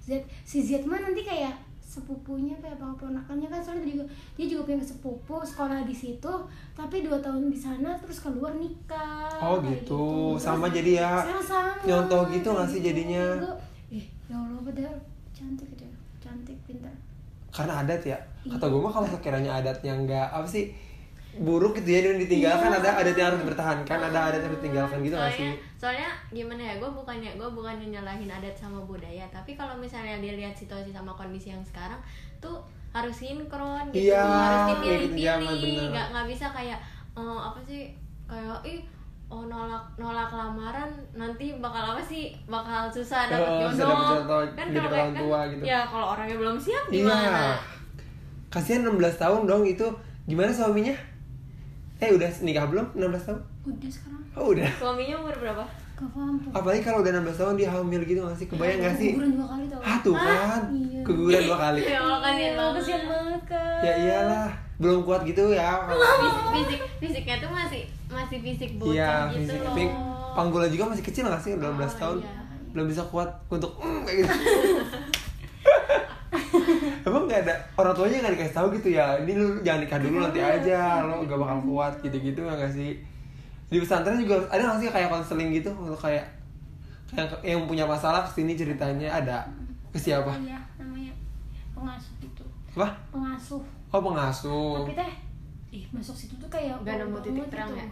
Z 0.00 0.10
si 0.42 0.58
Z 0.60 0.82
mah 0.82 0.98
nanti 0.98 1.22
kayak 1.22 1.54
sepupunya 1.80 2.52
kayak 2.56 2.76
bang 2.76 2.92
ponakannya 2.92 3.46
kan 3.46 3.58
soalnya 3.58 3.82
dia 3.82 3.94
juga 3.94 4.04
dia 4.34 4.46
juga 4.48 4.62
punya 4.64 4.82
sepupu 4.82 5.36
sekolah 5.40 5.80
di 5.82 5.94
situ 5.94 6.32
tapi 6.72 7.00
dua 7.00 7.16
tahun 7.18 7.46
di 7.46 7.56
sana 7.56 7.94
terus 7.96 8.18
keluar 8.18 8.52
nikah 8.52 9.30
Oh, 9.38 9.58
kayak 9.58 9.80
gitu. 9.80 10.02
Terus 10.34 10.42
Sama 10.42 10.66
jadi 10.68 11.00
ya, 11.00 11.22
sekarang 11.22 11.44
sama 11.44 11.72
nyontoh 11.82 12.22
gitu 12.28 12.48
nggak 12.48 12.68
sih 12.68 12.80
jadinya? 12.80 13.24
Gua, 13.38 13.54
eh 13.54 13.75
ya 14.26 14.36
allah 14.36 14.60
padahal 14.60 14.96
cantik 15.30 15.68
gitu 15.70 15.84
ya 15.84 15.94
cantik 16.18 16.58
pintar 16.64 16.94
Karena 17.48 17.80
adat 17.80 18.02
ya. 18.04 18.18
Kata 18.44 18.66
gue 18.66 18.76
mah 18.78 18.92
kalau 18.92 19.08
sekiranya 19.08 19.48
adatnya 19.54 19.92
nggak 19.96 20.28
apa 20.28 20.44
sih 20.44 20.68
buruk 21.36 21.76
gitu 21.76 21.88
ya 21.90 22.00
dan 22.02 22.16
ditinggalkan 22.18 22.68
Iya. 22.68 22.78
ada 22.78 22.90
adat 22.98 23.14
yang 23.14 23.28
harus 23.28 23.40
dipertahankan 23.40 23.98
ada 24.02 24.18
adat 24.26 24.40
yang 24.40 24.46
harus 24.46 24.58
ditinggalkan 24.58 24.98
gitu 25.00 25.14
nggak 25.14 25.28
sih? 25.30 25.36
soalnya 25.38 25.56
soalnya 25.76 26.08
gimana 26.30 26.62
ya 26.62 26.74
gue 26.76 26.90
bukannya 26.90 27.30
gue 27.34 27.48
bukannya 27.50 27.86
nyalahin 27.90 28.28
adat 28.30 28.52
sama 28.52 28.80
budaya 28.82 29.24
tapi 29.30 29.52
kalau 29.52 29.76
misalnya 29.76 30.16
dia 30.16 30.32
lihat 30.32 30.52
situasi 30.52 30.88
sama 30.90 31.12
kondisi 31.12 31.48
yang 31.48 31.60
sekarang 31.62 32.00
tuh 32.38 32.56
harus 32.90 33.12
sinkron 33.14 33.84
gitu 33.90 34.08
Iya, 34.08 34.20
harus 34.20 34.60
zaman, 34.64 34.68
dipilih-pilih 34.72 35.60
bener. 35.76 35.92
nggak 35.92 36.06
nggak 36.12 36.26
bisa 36.26 36.46
kayak 36.50 36.78
eh, 37.12 37.38
apa 37.42 37.60
sih 37.62 37.82
kayak 38.24 38.58
ih 38.64 38.80
oh 39.26 39.42
nolak 39.44 39.82
nolak 39.96 40.28
lamaran 40.28 40.86
nanti 41.12 41.50
bakal 41.56 41.82
apa 41.88 42.00
sih 42.00 42.30
bakal 42.44 42.86
susah 42.86 43.26
dapat 43.26 43.50
Oh, 43.58 43.68
jodoh 43.68 43.90
dapet 43.90 44.14
jodoh, 44.22 44.42
kan 44.52 44.66
kalau 44.70 44.88
kayak- 44.88 45.18
tua 45.18 45.40
gitu. 45.48 45.62
ya 45.62 45.80
kalau 45.84 46.06
orangnya 46.12 46.36
belum 46.36 46.56
siap 46.56 46.84
Iya. 46.86 46.94
gimana 46.96 47.58
Kasihan 48.46 48.86
16 48.86 48.96
tahun 49.16 49.42
dong 49.44 49.66
itu. 49.66 49.84
Gimana 50.24 50.48
suaminya? 50.48 50.94
Eh 51.96 52.08
udah 52.08 52.30
nikah 52.40 52.66
belum? 52.66 52.86
16 52.94 53.26
tahun? 53.26 53.40
udah 53.66 53.90
sekarang 53.90 54.22
Oh 54.32 54.46
udah. 54.48 54.70
suaminya 54.72 55.14
umur 55.18 55.34
berapa 55.34 55.64
gak 55.92 56.08
paham 56.08 56.34
tuh 56.38 56.50
Apalagi 56.52 56.80
kalau 56.80 56.98
udah 57.00 57.10
16 57.10 57.34
tahun 57.36 57.54
dia 57.56 57.68
hamil 57.68 58.00
gitu 58.00 58.20
gak 58.22 58.36
sih? 58.36 58.46
Kebayang 58.46 58.78
gak 58.80 58.94
sih? 58.94 59.10
Guguran 59.12 59.32
dua 59.34 59.46
kali 59.48 59.64
tau 59.66 59.80
Ah 59.82 59.98
tuh 59.98 60.14
kan. 60.14 60.62
Iya. 60.70 61.00
Keguguran 61.02 61.42
dua 61.42 61.58
kali. 61.58 61.80
ya 61.82 61.98
Allah 61.98 62.18
kasihan 62.20 62.38
Iya, 62.38 62.54
banget 62.54 62.74
kasihan 62.78 63.02
banget 63.06 63.42
kan 63.44 63.78
Ya 63.82 63.92
iyalah. 63.98 64.48
Belum 64.76 65.00
kuat 65.02 65.20
gitu 65.24 65.42
ya. 65.50 65.70
fisik, 65.88 66.44
fisik 66.54 66.80
fisiknya 67.00 67.36
tuh 67.38 67.50
masih 67.50 67.82
masih 68.08 68.38
fisik 68.38 68.70
bocah 68.76 68.92
Iya, 68.92 69.12
gitu 69.32 69.40
fisik. 69.42 69.58
loh 69.58 69.66
Tapi 69.68 69.84
panggulnya 70.32 70.70
juga 70.70 70.84
masih 70.88 71.04
kecil 71.04 71.24
gak 71.24 71.40
sih? 71.40 71.52
Udah 71.52 71.68
16 71.70 71.82
Oh, 71.82 71.90
tahun. 71.96 72.16
iya. 72.18 72.32
Belum 72.70 72.86
bisa 72.86 73.02
kuat 73.04 73.28
untuk 73.48 73.72
mm, 73.76 74.00
kayak 74.02 74.16
gitu. 74.20 74.32
Emang 77.02 77.24
gak 77.24 77.40
ada 77.40 77.54
orang 77.74 77.94
tuanya 77.94 78.16
gak 78.20 78.34
dikasih 78.34 78.54
tahu 78.54 78.66
gitu 78.72 78.88
ya 78.92 79.16
Ini 79.16 79.32
lu 79.32 79.46
jangan 79.60 79.80
nikah 79.80 79.98
dulu 79.98 80.16
nanti 80.20 80.40
aja 80.40 81.00
Lo 81.00 81.22
gak 81.22 81.38
bakal 81.38 81.58
kuat 81.62 81.92
gitu-gitu 82.00 82.40
ya 82.40 82.52
gak 82.52 82.68
sih 82.68 82.98
Di 83.66 83.78
pesantren 83.78 84.18
juga 84.18 84.42
ada 84.46 84.62
gak 84.66 84.78
sih 84.78 84.88
kayak 84.88 85.08
konseling 85.08 85.50
gitu 85.52 85.70
Untuk 85.72 85.96
kayak 85.96 86.26
yang, 87.08 87.26
yang 87.40 87.60
punya 87.64 87.86
masalah 87.86 88.20
ke 88.20 88.34
sini 88.34 88.52
ceritanya 88.52 89.06
ada 89.08 89.46
ke 89.88 89.98
siapa? 90.02 90.34
iya 90.36 90.58
namanya 90.76 91.14
pengasuh 91.72 92.18
itu 92.18 92.44
Apa? 92.74 92.90
pengasuh 93.08 93.62
Oh 93.88 94.02
pengasuh 94.02 94.82
tapi 94.82 94.92
teh 94.92 95.12
ih 95.76 95.84
masuk 95.90 96.16
situ 96.16 96.34
tuh 96.36 96.48
kayak 96.48 96.74
Gak 96.78 96.96
bau 96.96 97.00
nemu 97.02 97.18
titik 97.20 97.46
terang 97.48 97.68
gitu. 97.68 97.78
ya? 97.78 97.88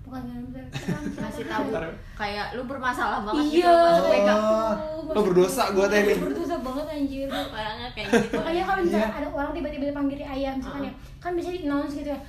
bukan 0.00 0.20
gak 0.20 0.34
nemu 0.34 0.48
titik 0.50 0.70
terang 0.80 1.02
ternyata 1.14 1.40
tahu. 1.46 1.64
Ntar- 1.70 1.96
kayak 2.16 2.46
lu 2.50 2.62
bermasalah 2.64 3.20
banget 3.22 3.44
iya. 3.46 3.52
gitu 3.52 3.70
Mas 3.70 4.02
Beka. 4.04 4.34
Oh, 4.34 4.72
lo 5.08 5.20
berdosa 5.22 5.64
gue 5.70 5.86
teh 5.86 6.00
nih 6.02 6.16
berdosa 6.18 6.56
banget 6.58 6.86
anjir. 6.88 7.26
Orangnya 7.30 7.88
kayak 7.92 8.06
gitu. 8.10 8.34
Makanya 8.34 8.62
kalau 8.64 8.80
misalnya 8.80 9.06
Iya. 9.06 9.16
ada 9.16 9.28
orang 9.30 9.50
tiba-tiba 9.52 9.84
panggil 9.92 10.18
ayah 10.20 10.52
misalkan 10.52 10.82
ya 10.84 10.92
kan 11.18 11.30
bisa 11.32 11.48
di 11.48 11.60
announce 11.62 11.94
gitu 11.94 12.08
ya. 12.08 12.20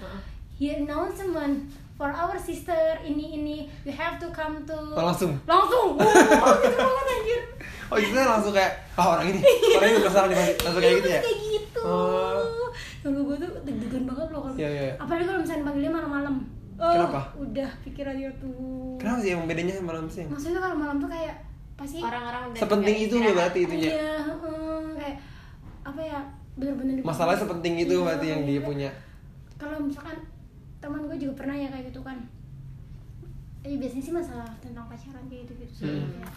Here 0.54 0.78
announcement 0.78 1.56
for 1.96 2.10
our 2.10 2.38
sister 2.38 2.78
ini 3.02 3.36
ini. 3.36 3.58
You 3.82 3.90
have 3.92 4.18
to 4.18 4.30
come 4.30 4.62
to 4.62 4.78
Oh, 4.94 5.02
langsung? 5.04 5.34
Langsung. 5.44 5.98
Wow, 5.98 6.54
gitu 6.60 6.78
banget 6.78 7.06
anjir. 7.10 7.42
Oh 7.88 7.98
itu 7.98 8.14
langsung 8.14 8.52
kayak 8.52 8.74
Ah 8.94 9.08
orang 9.12 9.26
ini. 9.28 9.42
Orang 9.76 9.88
ini 9.88 9.98
bermasalah 9.98 10.28
nih. 10.30 10.54
Langsung 10.60 10.80
kayak 10.80 10.96
gitu 10.98 11.10
ya? 11.10 11.20
kayak 11.20 11.40
gitu. 11.50 11.82
Oh. 11.82 12.70
Kalau 13.02 13.22
gue 13.24 13.36
tuh 13.36 13.50
deg-degan 13.64 14.04
banget 14.06 14.28
loh 14.30 14.42
kalau 14.42 14.56
Iya, 14.56 14.70
iya, 14.70 14.82
iya. 14.84 14.94
apalagi 14.96 15.26
kalau 15.26 15.40
misalnya 15.40 15.64
panggilnya 15.64 15.92
malam-malam 15.92 16.36
oh, 16.76 16.92
Kenapa? 16.92 17.22
udah 17.36 17.70
pikirannya 17.82 18.30
tuh 18.38 18.96
Kenapa 18.96 19.20
sih 19.20 19.30
emang 19.32 19.48
bedanya 19.48 19.74
sama 19.74 19.88
malam 19.90 20.06
siang? 20.06 20.28
maksudnya 20.28 20.60
kalau 20.60 20.78
malam 20.78 20.98
tuh 20.98 21.10
kayak 21.10 21.36
pasti 21.74 21.98
orang-orang 22.00 22.42
Sepenting 22.54 22.98
itu 23.00 23.16
loh 23.16 23.34
berarti 23.34 23.60
itunya 23.64 23.90
iya 23.90 24.14
heeh, 24.22 24.82
kayak 24.96 25.18
apa 25.82 25.98
ya 26.00 26.20
bener-bener 26.54 26.94
dipanggil. 26.96 27.10
Masalahnya 27.10 27.40
sepenting 27.40 27.76
itu 27.80 27.96
Iya, 27.96 28.06
berarti 28.06 28.28
yang 28.28 28.42
dia 28.44 28.60
punya 28.62 28.90
kalau 29.56 29.78
misalkan 29.80 30.18
teman 30.78 31.02
gue 31.04 31.18
juga 31.18 31.34
pernah 31.36 31.54
ya 31.54 31.68
kayak 31.68 31.90
gitu 31.90 32.02
kan 32.02 32.18
eh 33.62 33.78
biasanya 33.78 34.04
sih 34.04 34.12
masalah 34.12 34.50
tentang 34.58 34.86
pacaran 34.86 35.26
kayak 35.26 35.46
gitu 35.46 35.54
gitu 35.60 35.74
sih 35.76 35.86
Hmm. 35.88 36.10
Kayak, 36.12 36.34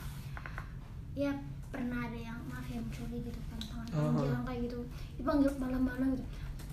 ya 1.15 1.33
pernah 1.69 1.99
ada 2.03 2.19
yang 2.19 2.39
maaf 2.45 2.65
ya 2.65 2.79
mencuri 2.79 3.21
gitu 3.23 3.41
kan 3.47 3.59
tangan 3.61 3.87
Oh. 3.91 4.13
panjang 4.17 4.45
kayak 4.45 4.61
gitu 4.65 4.79
dipanggil 5.15 5.51
malam-malam 5.57 6.09
gitu 6.13 6.25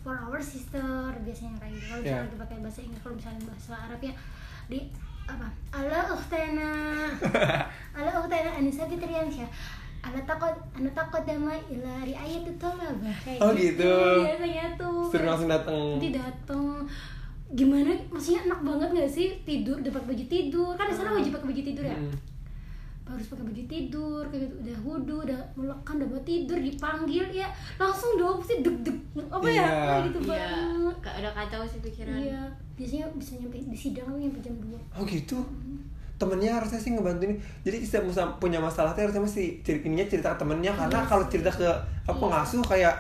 for 0.02 0.18
our 0.18 0.42
sister 0.42 0.82
biasanya 1.22 1.58
kayak 1.58 1.74
gitu. 1.74 1.86
Kalau 1.88 2.02
Yeah. 2.02 2.18
misalnya 2.18 2.34
dipakai 2.34 2.58
bahasa 2.60 2.80
Inggris 2.82 3.02
kalau 3.02 3.16
misalnya 3.16 3.42
bahasa 3.46 3.74
Arab 3.78 4.02
ya 4.02 4.14
di 4.66 4.80
apa? 5.24 5.48
Ala 5.72 6.00
ukhtana 6.10 6.70
ala 7.98 8.10
ukhtana 8.18 8.50
Anissa 8.56 8.84
Fitriansyah 8.86 9.50
ala 10.02 10.18
takut 10.26 10.50
ana 10.74 10.90
takut 10.92 11.22
dama 11.22 11.54
ila 11.70 11.94
riayat 12.02 12.50
talabah 12.58 13.16
kayak 13.22 13.38
Oh, 13.38 13.54
gitu. 13.54 13.94
biasanya 14.26 14.74
tuh. 14.74 15.06
Suruh 15.08 15.28
langsung 15.30 15.46
datang 15.48 15.78
nanti 15.96 16.10
dateng. 16.10 16.66
Gimana? 17.52 17.92
Maksudnya 18.10 18.48
enak 18.48 18.62
banget 18.64 18.90
gak 18.96 19.12
sih 19.12 19.28
tidur 19.44 19.78
dapat 19.78 20.02
baju 20.08 20.24
tidur? 20.26 20.72
Kan 20.74 20.88
di 20.88 20.96
sana 20.96 21.14
wajib 21.14 21.36
pakai 21.36 21.48
baju 21.52 21.62
tidur 21.62 21.86
ya? 21.86 21.94
Hmm. 21.94 22.16
Harus 23.04 23.28
pakai 23.28 23.44
baju 23.44 23.64
tidur 23.66 24.24
kayak 24.26 24.42
gitu. 24.42 24.56
Udah 24.62 24.78
wudhu 24.82 25.16
udah 25.22 25.40
melekan 25.54 25.94
udah 25.98 26.08
mau 26.08 26.22
tidur 26.22 26.58
dipanggil 26.58 27.26
ya. 27.30 27.48
Langsung 27.76 28.16
dong 28.16 28.38
pasti 28.38 28.60
deg 28.60 28.78
deg 28.82 28.98
apa 29.28 29.46
ya? 29.46 29.54
Iya. 29.54 29.66
kayak 29.66 30.02
gitu 30.08 30.20
iya. 30.22 30.30
banget. 30.32 30.96
Ka- 31.00 31.16
udah 31.18 31.32
kacau 31.34 31.62
sih 31.66 31.80
pikiran. 31.82 32.16
Iya. 32.16 32.42
Biasanya 32.74 33.06
bisa 33.14 33.32
nyampe 33.36 33.58
di 33.60 33.76
sidang 33.76 34.08
tuh 34.08 34.18
nyampe 34.18 34.40
jam 34.40 34.56
2 34.56 34.74
Oh 34.96 35.04
gitu? 35.04 35.38
Temennya 36.16 36.52
harusnya 36.54 36.78
sih 36.78 36.92
ngebantuin 36.92 37.34
jadi 37.62 37.78
setiap 37.80 38.06
musa- 38.06 38.38
punya 38.38 38.58
masalah 38.58 38.92
tuh 38.92 39.02
harusnya 39.02 39.22
mesti 39.22 39.44
cer- 39.60 39.82
ininya 39.82 40.06
cerita 40.06 40.32
ke 40.32 40.38
temennya. 40.40 40.72
Karena 40.72 41.02
kalau 41.04 41.26
cerita 41.28 41.50
ke 41.50 41.66
apa 42.04 42.14
pengasuh 42.14 42.62
kayak 42.62 42.94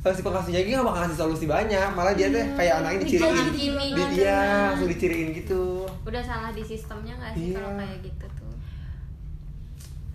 eh, 0.00 0.12
si 0.12 0.20
pengasuhnya 0.20 0.60
lagi 0.60 0.70
gak 0.70 0.82
bakal 0.82 1.00
ngasih 1.02 1.18
solusi 1.18 1.46
banyak. 1.46 1.88
Malah 1.92 2.12
dia 2.12 2.28
teh 2.28 2.40
Iya. 2.42 2.52
kayak 2.54 2.74
anaknya 2.78 2.98
diciriin. 3.00 3.28
Dihakimi 3.30 3.86
di 3.86 3.92
gitu. 3.94 4.12
dia 4.14 4.36
langsung 4.66 4.88
diciriin 4.90 5.28
gitu. 5.34 5.62
Udah 6.02 6.20
salah 6.20 6.50
di 6.50 6.60
sistemnya 6.60 7.12
nggak 7.14 7.32
sih 7.32 7.44
Iya. 7.46 7.56
kalau 7.56 7.70
kayak 7.78 7.98
gitu 8.02 8.26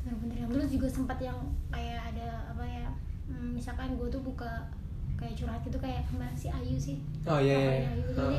bener-bener 0.09 0.37
yang 0.39 0.49
dulu 0.49 0.65
juga 0.65 0.87
sempat 0.87 1.17
yang 1.19 1.37
kayak 1.69 2.01
ada 2.09 2.27
apa 2.49 2.63
ya 2.63 2.87
hmm, 3.27 3.53
misalkan 3.53 3.93
gue 3.93 4.07
tuh 4.07 4.19
buka 4.19 4.65
kayak 5.13 5.35
curhat 5.35 5.61
gitu 5.61 5.77
kayak 5.77 6.01
mbak 6.09 6.33
si 6.33 6.49
Ayu 6.49 6.73
sih 6.75 6.97
Oh, 7.23 7.37
iya, 7.37 7.53
iya, 7.53 7.71
iya. 7.77 7.89
Ayu. 7.91 8.03
Heeh. 8.07 8.17
jadi 8.17 8.37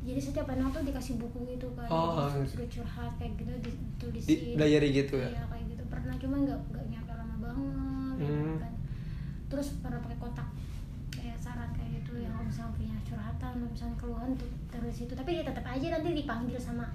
jadi 0.00 0.20
setiap 0.22 0.46
anak 0.48 0.72
tuh 0.72 0.82
dikasih 0.82 1.14
buku 1.16 1.38
gitu 1.48 1.68
kan 1.72 1.86
Oh, 1.86 2.26
jadi 2.40 2.64
oh. 2.64 2.70
curhat 2.72 3.12
kayak 3.14 3.32
gitu 3.36 3.52
di 3.60 3.70
ditulisin 3.70 4.56
diary 4.56 4.88
gitu 4.90 5.14
ya 5.16 5.28
Iya 5.28 5.42
kayak 5.46 5.64
gitu 5.68 5.82
pernah 5.86 6.14
cuma 6.16 6.36
nggak 6.40 6.58
nggak 6.66 6.86
nyampe 6.88 7.12
lama 7.12 7.36
banget 7.38 8.16
gitu 8.18 8.34
Hmm. 8.34 8.58
kan 8.58 8.72
terus 9.46 9.68
pernah 9.78 10.00
pakai 10.00 10.18
kotak 10.18 10.48
kayak 11.08 11.38
saran 11.38 11.70
kayak 11.70 11.90
gitu 11.96 12.18
yang 12.18 12.32
kalau 12.32 12.44
misalnya 12.44 12.72
punya 12.74 12.96
curhatan 13.00 13.38
kalau 13.54 13.68
misalnya 13.68 13.96
keluhan 13.96 14.30
tuh 14.34 14.50
terus 14.68 14.96
itu 14.98 15.12
tapi 15.12 15.30
dia 15.32 15.44
tetap 15.44 15.64
aja 15.64 15.86
nanti 15.88 16.08
dipanggil 16.14 16.58
sama 16.58 16.86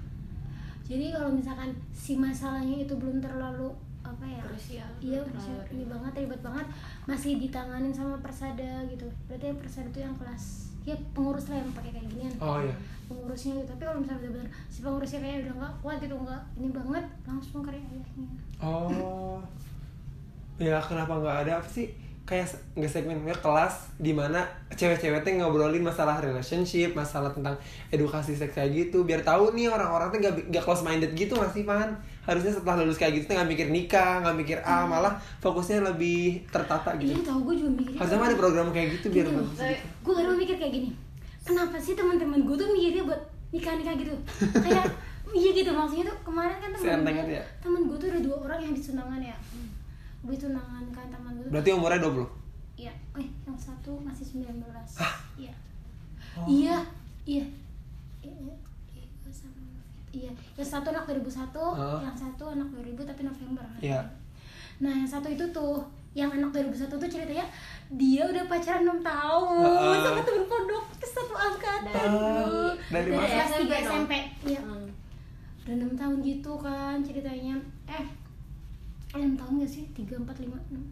jadi 0.84 1.06
kalau 1.10 1.32
misalkan 1.32 1.70
si 1.90 2.14
masalahnya 2.14 2.84
itu 2.84 2.92
belum 2.92 3.18
terlalu 3.18 3.72
apa 4.04 4.24
ya? 4.28 4.42
Krusial, 4.44 4.90
iya 5.00 5.18
ribet. 5.24 5.66
ini 5.72 5.84
banget 5.88 6.12
ribet 6.22 6.40
banget. 6.44 6.66
Masih 7.08 7.40
ditanganin 7.40 7.90
sama 7.90 8.20
persada 8.20 8.84
gitu. 8.86 9.08
Berarti 9.26 9.44
yang 9.48 9.58
persada 9.58 9.88
itu 9.88 10.00
yang 10.04 10.14
kelas 10.14 10.44
ya 10.84 10.92
pengurus 11.16 11.48
lah 11.48 11.56
yang 11.64 11.72
pakai 11.72 11.90
kayak 11.96 12.06
ginian. 12.12 12.32
Oh 12.36 12.60
iya. 12.60 12.76
Pengurusnya 13.08 13.56
gitu. 13.56 13.68
Tapi 13.72 13.82
kalau 13.88 13.98
misalnya 14.04 14.20
benar-benar 14.28 14.48
si 14.68 14.78
pengurusnya 14.84 15.20
kayak 15.24 15.36
udah 15.48 15.54
nggak 15.56 15.74
kuat 15.80 15.96
gitu 16.04 16.14
nggak 16.14 16.42
ini 16.60 16.68
banget 16.70 17.04
langsung 17.24 17.64
ke 17.64 17.70
ayahnya. 17.72 18.28
Oh, 18.60 19.40
ya 20.60 20.76
kenapa 20.78 21.12
nggak 21.16 21.36
ada? 21.48 21.52
Apa 21.64 21.68
sih? 21.68 21.88
Kayak 22.24 22.56
nggak 22.72 22.88
segmennya 22.88 23.36
kelas 23.36 23.92
di 24.00 24.16
mana 24.16 24.40
cewek-cewek 24.72 25.20
teh 25.20 25.36
ngobrolin 25.36 25.84
masalah 25.84 26.20
relationship, 26.24 26.96
masalah 26.96 27.28
tentang 27.28 27.52
edukasi 27.92 28.32
seks 28.32 28.56
kayak 28.56 28.72
gitu, 28.72 29.04
biar 29.04 29.20
tahu 29.20 29.52
nih 29.52 29.68
orang-orang 29.68 30.08
tuh 30.08 30.18
nggak 30.24 30.34
nggak 30.48 30.64
close 30.64 30.80
minded 30.80 31.12
gitu 31.12 31.36
nggak 31.36 31.52
sih 31.52 31.68
pan? 31.68 31.92
Harusnya 32.24 32.50
setelah 32.50 32.80
lulus 32.80 32.96
kayak 32.96 33.12
gitu 33.14 33.30
nggak 33.30 33.46
mikir 33.46 33.66
nikah, 33.68 34.20
nggak 34.20 34.36
mikir 34.36 34.58
ah 34.60 34.84
malah 34.84 35.12
fokusnya 35.38 35.84
lebih 35.84 36.40
tertata 36.48 36.96
iya 36.96 37.12
gitu. 37.12 37.20
tahu 37.22 37.40
gue 37.44 37.54
juga 37.60 37.70
mikirnya 37.74 37.98
Harusnya 38.00 38.18
ada 38.22 38.36
program 38.36 38.66
kayak 38.70 38.88
gitu 38.94 39.06
biar 39.10 39.26
Gitu. 39.26 39.36
bagus 39.36 39.58
gitu. 39.58 39.84
gue 40.00 40.12
kadang 40.14 40.36
mikir 40.36 40.56
kayak 40.56 40.72
gini 40.74 40.88
kenapa 41.42 41.76
sih 41.76 41.92
teman-teman 41.92 42.40
gue 42.40 42.56
tuh 42.56 42.68
mikirnya 42.68 43.02
buat 43.04 43.20
nikah 43.50 43.74
nikah 43.76 43.94
gitu? 43.94 44.14
Kayak 44.56 44.84
iya 45.34 45.50
gitu 45.52 45.70
maksudnya 45.70 46.04
tuh 46.06 46.16
kemarin 46.22 46.56
kan 46.56 46.70
teman 46.70 47.04
gue 47.04 47.12
itu 47.20 47.32
ya? 47.32 47.44
teman 47.60 47.80
gue 47.84 47.96
tuh 47.96 48.08
ada 48.08 48.20
dua 48.20 48.36
orang 48.42 48.58
yang 48.60 48.72
ditunangan 48.72 49.20
ya. 49.20 49.36
Ditunangan 50.22 50.84
kan 50.90 51.06
teman 51.08 51.32
gue 51.36 51.48
Berarti 51.50 51.70
umurnya 51.70 52.00
20 52.00 52.24
iya 52.74 52.90
eh 53.14 53.28
yang 53.44 53.54
satu 53.54 53.94
masih 54.00 54.26
19 54.34 54.58
iya 55.36 55.54
Oh. 56.34 56.42
iya. 56.50 56.74
Iya 56.74 56.76
Iya, 57.24 57.44
iya, 58.26 58.34
iya, 58.42 58.53
iya 60.14 60.30
yang 60.54 60.68
satu 60.68 60.88
anak 60.88 61.04
2001 61.04 61.50
Oh. 61.50 61.98
yang 61.98 62.14
satu 62.14 62.44
anak 62.48 62.68
2000 62.70 63.02
tapi 63.02 63.22
November 63.22 63.66
Iya. 63.78 64.00
Nah, 64.74 64.90
yang 64.90 65.06
satu 65.06 65.26
itu 65.26 65.44
tuh 65.50 65.78
yang 66.14 66.30
anak 66.30 66.50
2001 66.50 66.86
tuh 66.88 67.06
ceritanya 67.08 67.46
dia 67.90 68.22
udah 68.22 68.46
pacaran 68.46 68.82
6 68.84 69.02
tahun 69.02 69.62
Heeh. 69.62 69.98
sama 70.00 70.20
temen 70.22 70.44
pondok 70.46 70.84
ke 70.94 71.06
satu 71.06 71.34
angkatan. 71.34 72.06
Bro. 72.10 72.74
dari 72.88 73.10
Dari 73.10 73.30
kelas 73.30 73.50
3 73.54 73.82
SMP. 73.84 74.12
Iya. 74.44 74.60
Hmm. 74.62 74.86
Udah 75.62 75.74
6 75.80 75.94
tahun 75.94 76.16
gitu 76.20 76.52
kan 76.56 76.96
ceritanya. 77.00 77.54
Eh, 77.86 78.06
6 79.12 79.34
tahun 79.34 79.52
gak 79.58 79.70
sih? 79.70 79.84
3 79.90 80.18
4 80.18 80.42
5 80.42 80.58
6. 80.70 80.82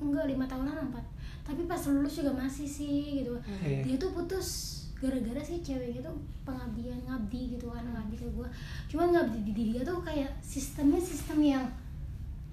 Enggak, 0.00 0.24
5 0.26 0.46
tahunan 0.46 0.76
4. 0.90 1.02
Tapi 1.42 1.60
pas 1.66 1.82
lulus 1.88 2.14
juga 2.18 2.32
masih 2.32 2.66
sih 2.66 3.22
gitu. 3.22 3.34
Iya. 3.62 3.82
Dia 3.82 3.96
tuh 3.98 4.10
putus 4.10 4.81
gara-gara 5.02 5.42
sih 5.42 5.58
ceweknya 5.58 5.98
tuh 6.00 6.14
pengabdian 6.42 6.94
ngabdi 7.02 7.58
gitu 7.58 7.66
kan 7.66 7.82
ngabdi 7.82 8.14
ke 8.14 8.26
gue 8.30 8.48
cuman 8.86 9.10
ngabdi 9.10 9.38
di 9.42 9.52
dia 9.52 9.82
tuh 9.82 9.98
kayak 9.98 10.30
sistemnya 10.38 11.02
sistem 11.02 11.42
yang 11.42 11.64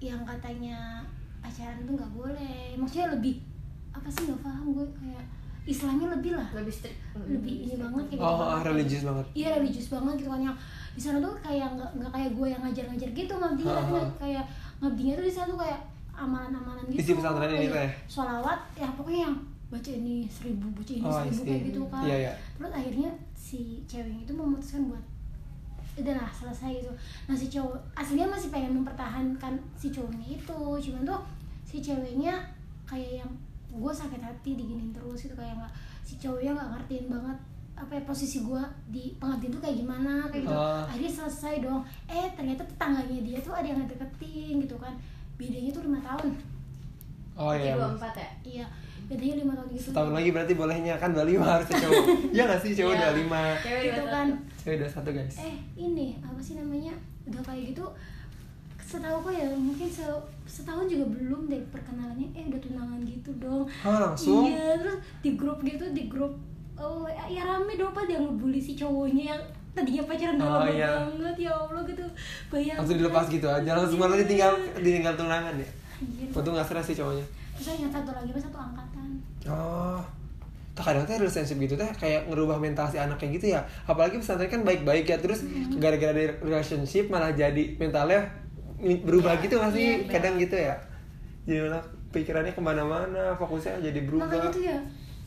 yang 0.02 0.18
katanya 0.24 0.98
pacaran 1.38 1.84
tuh 1.84 1.94
nggak 1.94 2.12
boleh. 2.12 2.74
Maksudnya 2.74 3.12
lebih 3.12 3.38
apa 3.92 4.08
sih 4.08 4.26
nggak 4.26 4.40
paham 4.40 4.72
gue 4.72 4.86
kayak 4.96 5.24
Islamnya 5.62 6.08
lebih 6.10 6.32
lah. 6.34 6.48
Lebih 6.52 6.72
strict. 6.72 6.96
Lebih 7.14 7.54
ini 7.64 7.74
banget 7.76 8.04
kayak 8.08 8.18
gitu. 8.18 8.24
Oh, 8.24 8.60
religius 8.60 9.02
banget. 9.04 9.26
iya 9.32 9.48
religius 9.54 9.88
banget 9.88 10.14
gitu 10.18 10.28
kan. 10.28 10.40
Yang 10.40 10.56
di 10.90 11.00
sana 11.00 11.18
tuh 11.20 11.32
kayak 11.38 11.68
nggak 11.76 11.90
nggak 11.96 12.10
kayak 12.12 12.30
gue 12.32 12.46
yang 12.48 12.60
ngajar-ngajar 12.64 13.08
gitu 13.12 13.32
ngabdinya 13.36 13.72
Ha, 13.72 13.78
tapi 13.78 13.92
ha. 13.94 14.08
kayak 14.18 14.44
ngabdinya 14.80 15.14
tuh 15.14 15.24
di 15.24 15.32
sana 15.32 15.46
tuh 15.48 15.58
kayak 15.60 15.80
amalan-amalan 16.12 16.84
gitu. 16.88 16.98
Isi 17.00 17.12
pesantren 17.14 17.48
ini 17.50 17.68
Kayak 17.68 17.76
teh. 17.76 17.90
sholawat 18.08 18.60
ya 18.74 18.88
pokoknya 18.96 19.20
yang 19.28 19.36
baca 19.70 19.90
ini 19.94 20.26
seribu 20.26 20.66
baca 20.74 20.92
ini 20.92 21.06
Oh, 21.06 21.14
seribu 21.22 21.40
see. 21.40 21.46
kayak 21.46 21.62
gitu 21.70 21.82
kan. 21.86 22.02
Iya, 22.02 22.16
iya. 22.26 22.32
terus 22.58 22.72
akhirnya 22.74 23.10
si 23.38 23.60
cewek 23.86 24.26
itu 24.26 24.32
memutuskan 24.34 24.90
buat 24.90 25.04
udahlah 25.94 26.30
selesai 26.34 26.82
gitu. 26.82 26.92
Nah 27.30 27.36
si 27.38 27.46
cowok 27.46 27.78
aslinya 27.94 28.26
masih 28.26 28.50
pengen 28.50 28.82
mempertahankan 28.82 29.54
si 29.78 29.94
cowoknya 29.94 30.26
itu. 30.42 30.60
Cuman 30.90 31.02
tuh 31.06 31.20
si 31.62 31.78
ceweknya 31.78 32.34
kayak 32.82 33.22
yang 33.22 33.30
gue 33.70 33.92
sakit 33.94 34.18
hati 34.18 34.58
diginin 34.58 34.90
terus 34.90 35.22
gitu. 35.22 35.38
Kayak 35.38 35.62
nggak 35.62 35.72
si 36.02 36.18
cowoknya 36.18 36.50
nggak 36.58 36.70
ngertiin 36.74 37.06
banget 37.06 37.38
apa 37.80 37.96
ya 37.96 38.02
posisi 38.04 38.44
gue 38.44 38.60
di 38.92 39.16
pengabdian 39.16 39.56
tuh 39.56 39.62
kayak 39.62 39.76
gimana 39.80 40.26
kayak 40.28 40.44
gitu. 40.50 40.58
Ah. 40.58 40.82
akhirnya 40.90 41.12
selesai 41.14 41.54
dong. 41.62 41.80
Eh 42.10 42.26
ternyata 42.34 42.66
tetangganya 42.66 43.18
dia 43.22 43.38
tuh 43.38 43.54
ada 43.54 43.66
yang 43.70 43.86
deketin 43.86 44.58
gitu 44.58 44.74
kan. 44.82 44.98
Bedanya 45.38 45.70
tuh 45.70 45.86
lima 45.86 46.00
tahun. 46.02 46.34
Oh 47.38 47.54
iya. 47.54 47.78
dua 47.78 47.94
empat 47.94 48.18
ya? 48.18 48.28
Iya 48.42 48.66
bedanya 49.10 49.36
lima 49.36 49.52
tahun 49.52 49.68
gitu 49.70 49.82
Setahun 49.86 50.12
lagi 50.12 50.30
berarti 50.30 50.52
bolehnya 50.54 50.94
kan 50.94 51.10
25 51.10 51.42
harusnya 51.42 51.76
cowok. 51.80 52.04
Iya 52.32 52.42
nggak 52.44 52.60
sih 52.60 52.70
cowok 52.72 52.94
Iya. 52.94 53.08
25. 53.10 53.26
cewek 53.60 53.82
gitu 53.82 54.00
dua 54.00 54.08
kan 54.08 54.26
Cewek 54.56 54.76
21 54.80 55.10
guys. 55.12 55.34
eh 55.40 55.54
ini 55.76 56.06
apa 56.20 56.40
sih 56.40 56.54
namanya 56.54 56.92
udah 57.24 57.42
kayak 57.42 57.64
gitu 57.68 57.84
setahu 58.80 59.16
kok 59.20 59.32
ya 59.32 59.46
mungkin 59.52 59.86
se 59.86 60.02
setahun 60.44 60.86
juga 60.86 61.06
belum 61.08 61.46
deh 61.46 61.62
perkenalannya 61.68 62.26
eh 62.32 62.44
udah 62.44 62.60
tunangan 62.60 63.00
gitu 63.04 63.30
dong 63.36 63.62
Oh 63.80 63.98
langsung? 64.00 64.46
iya 64.46 64.74
terus 64.76 64.98
di 65.20 65.30
grup 65.32 65.62
gitu 65.62 65.84
di 65.88 66.06
grup 66.06 66.34
oh 66.74 67.02
ya 67.06 67.42
rame 67.44 67.74
dong 67.74 67.90
pak 67.90 68.04
dia 68.04 68.18
ngebully 68.18 68.58
si 68.58 68.74
cowoknya 68.74 69.24
yang 69.28 69.42
tadinya 69.72 70.02
pacaran 70.04 70.34
udah 70.36 70.46
Oh, 70.48 70.54
lama 70.60 70.70
iya. 70.72 70.90
banget 71.08 71.36
ya 71.40 71.52
allah 71.52 71.82
gitu 71.84 72.02
bayangin 72.48 72.78
Langsung 72.78 72.98
dilepas 72.98 73.26
gitu 73.28 73.46
aja. 73.46 73.70
Langsung 73.72 73.98
malah 73.98 74.18
ditinggal 74.18 74.52
ditinggal 74.76 75.14
tunangan 75.14 75.54
ya. 75.54 75.68
Anjir. 75.96 76.26
Untung 76.32 76.52
nggak 76.52 76.66
stres 76.66 76.86
sih 76.86 76.96
cowoknya. 76.96 77.26
terus 77.52 77.76
yang 77.76 77.92
satu 77.92 78.10
lagi 78.10 78.32
pas 78.32 78.40
satu 78.40 78.56
angkatan 78.58 78.99
Oh. 79.46 80.00
Kadang 80.72 81.04
teh 81.04 81.12
relationship 81.14 81.56
gitu 81.58 81.76
teh 81.76 81.90
kayak 81.92 82.24
ngerubah 82.26 82.56
mental 82.56 82.88
si 82.88 82.96
anak 82.96 83.16
kayak 83.16 83.36
gitu 83.36 83.52
ya. 83.52 83.60
Apalagi 83.84 84.16
pesantren 84.16 84.48
kan 84.48 84.60
baik-baik 84.60 85.04
ya 85.04 85.16
terus 85.16 85.44
gara-gara 85.76 86.10
dari 86.10 86.32
relationship 86.40 87.08
malah 87.08 87.30
jadi 87.30 87.76
mentalnya 87.76 88.24
berubah 88.80 89.36
Iya, 89.36 89.42
gitu 89.42 89.54
nggak 89.56 89.72
sih? 89.72 89.82
iya, 89.82 89.94
iya. 89.98 90.08
Kadang 90.08 90.34
gitu 90.36 90.56
ya. 90.56 90.74
Jadi 91.44 91.58
malah 91.62 91.82
pikirannya 92.10 92.52
ke 92.52 92.62
mana-mana, 92.62 93.24
fokusnya 93.34 93.76
jadi 93.82 94.00
berubah. 94.02 94.24
makanya 94.26 94.48
tuh 94.50 94.64
ya 94.64 94.78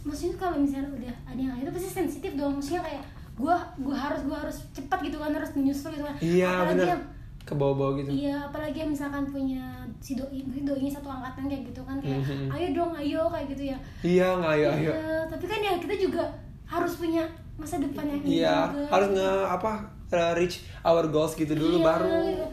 maksudnya 0.04 0.36
kalau 0.36 0.60
misalnya 0.60 0.90
udah 0.92 1.16
ada 1.24 1.40
yang 1.40 1.56
itu 1.56 1.72
pasti 1.72 1.90
sensitif 1.94 2.36
dong 2.36 2.60
maksudnya 2.60 2.84
kayak 2.84 3.04
gua 3.34 3.56
gua 3.80 3.96
harus 3.96 4.20
gua 4.28 4.36
harus 4.44 4.58
cepat 4.76 5.00
gitu 5.00 5.16
kan 5.16 5.32
harus 5.32 5.48
menyusul 5.56 5.96
gitu 5.96 6.04
kan 6.04 6.12
Iya 6.20 6.50
apalagi 6.60 6.76
bener. 6.76 6.88
yang 6.92 7.02
Ke 7.44 7.54
bawah-bawah 7.54 8.00
gitu. 8.00 8.10
Iya, 8.10 8.40
apalagi 8.44 8.78
yang 8.80 8.92
misalkan 8.92 9.24
punya 9.26 9.64
si 10.00 10.16
doi, 10.16 10.40
mungkin 10.42 10.64
doinya 10.64 10.88
satu 10.90 11.08
angkatan 11.08 11.44
kayak 11.46 11.64
gitu 11.68 11.82
kan 11.84 12.00
kayak 12.00 12.20
Mhm. 12.20 12.48
ayo 12.50 12.68
dong, 12.72 12.92
ayo 12.94 13.22
kayak 13.28 13.48
gitu 13.52 13.64
ya. 13.68 13.78
Iya 14.00 14.28
nggak 14.38 14.52
ayo 14.54 14.68
ayo. 14.74 14.92
Iya, 14.92 15.18
tapi 15.28 15.46
kan 15.46 15.60
ya 15.60 15.74
kita 15.76 15.96
juga 15.98 16.24
harus 16.66 16.94
punya 16.96 17.24
masa 17.54 17.78
depan 17.78 18.06
yang 18.08 18.22
Iya 18.24 18.56
juga. 18.68 18.84
harus 18.90 19.08
nge 19.12 19.30
apa 19.46 19.72
uh, 20.10 20.32
reach 20.34 20.56
our 20.82 21.06
goals 21.08 21.34
gitu 21.34 21.52
dulu 21.52 21.78
Iya, 21.78 21.86
baru. 21.86 22.08
gitu. 22.26 22.48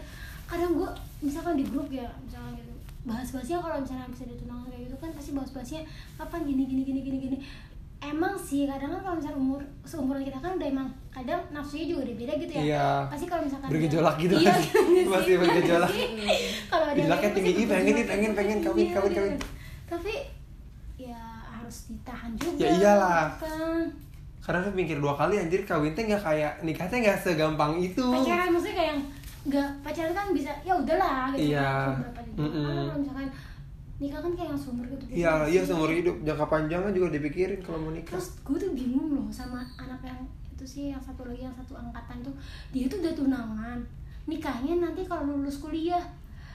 Kadang 0.45 0.73
gua 0.75 0.91
misalkan 1.21 1.55
di 1.55 1.65
grup 1.65 1.87
ya, 1.89 2.11
misalkan 2.21 2.55
gitu 2.55 2.73
bahas-bahasnya 3.01 3.57
kalau 3.57 3.81
misalnya 3.81 4.07
bisa 4.09 4.25
ditunangan 4.27 4.67
kayak 4.69 4.83
gitu 4.85 4.97
kan 4.99 5.11
pasti 5.11 5.31
bahas-bahasnya 5.33 5.81
kapan 6.17 6.41
gini 6.45 6.63
gini 6.67 6.83
gini 6.85 7.01
gini 7.01 7.19
gini 7.19 7.37
emang 8.03 8.33
sih 8.35 8.65
kadang 8.65 8.91
kan 8.91 9.01
kalau 9.03 9.17
misalnya 9.17 9.39
umur 9.39 9.61
seumuran 9.83 10.23
kita 10.23 10.37
kan 10.37 10.53
udah 10.55 10.67
emang 10.67 10.89
kadang 11.09 11.41
nafsunya 11.51 11.85
juga 11.87 12.01
udah 12.03 12.17
beda 12.17 12.33
gitu 12.39 12.53
ya 12.55 12.63
Iya. 12.67 12.89
pasti 13.07 13.27
kalau 13.27 13.43
misalkan 13.45 13.69
Bergejolak 13.69 14.17
gitu 14.17 14.35
iya, 14.37 14.53
kan. 14.53 14.61
gitu? 14.61 14.79
Masih 15.07 15.29
Iya 15.29 15.39
bergejolak. 15.39 15.93
kalau 16.71 16.85
ada 16.87 16.97
Gejolaknya 16.97 17.21
kayak 17.23 17.35
tinggi, 17.35 17.51
ih, 17.53 17.67
pengen 17.67 17.93
pasti 17.93 18.03
pengen, 18.07 18.33
pengen, 18.33 18.59
kawin, 18.61 18.81
Iya, 18.83 18.95
kawin, 18.95 19.13
kawin. 19.13 19.35
tapi 19.87 20.15
ya 20.99 21.21
harus 21.47 21.77
ditahan 21.87 22.31
juga 22.35 22.59
Ya 22.59 22.69
iyalah. 22.75 23.25
kan 23.37 23.85
Karena 24.41 24.61
kan 24.63 24.73
mikir 24.73 24.97
dua 24.97 25.15
kali 25.15 25.35
anjir 25.37 25.63
kawin 25.63 25.93
teh 25.93 26.03
nggak 26.03 26.21
kayak 26.21 26.53
nikahnya 26.61 26.97
nggak 27.03 27.19
segampang 27.19 27.77
itu. 27.79 28.01
pacaran 28.03 28.49
maksudnya 28.49 28.75
kayak 28.75 28.91
yang 28.91 29.01
nggak 29.43 29.69
pacaran 29.81 30.13
kan 30.15 30.27
bisa 30.31 30.51
ya 30.63 30.73
udahlah 30.75 31.31
gitu 31.31 31.53
Iya. 31.53 31.69
kan, 31.87 31.97
berapa 32.01 32.21
Mm-mm. 32.33 32.65
Karena 32.65 32.83
kalau 32.83 32.99
misalkan 32.99 33.29
nikah 34.01 34.19
kan 34.19 34.33
kayak 34.33 34.49
yang 34.49 34.59
seumur 34.59 34.85
gitu 34.89 35.05
Iya, 35.07 35.33
iya 35.47 35.61
seumur 35.61 35.89
hidup. 35.89 36.17
Jangka 36.23 36.47
panjangnya 36.47 36.91
juga 36.91 37.13
dipikirin 37.13 37.61
kalau 37.61 37.79
mau 37.79 37.93
nikah. 37.93 38.17
terus 38.17 38.33
gue 38.39 38.57
tuh 38.59 38.73
bingung 38.73 39.13
loh 39.13 39.29
sama 39.29 39.61
anak 39.77 40.01
yang 40.03 40.21
itu 40.51 40.65
sih 40.67 40.85
yang 40.89 40.99
satu 40.99 41.23
lagi 41.23 41.43
yang 41.43 41.53
satu 41.53 41.73
angkatan 41.75 42.21
tuh. 42.23 42.35
Dia 42.71 42.85
tuh 42.87 42.99
udah 42.99 43.13
tunangan. 43.15 43.79
Nikahnya 44.25 44.75
nanti 44.79 45.05
kalau 45.05 45.29
lulus 45.31 45.59
kuliah. 45.59 46.01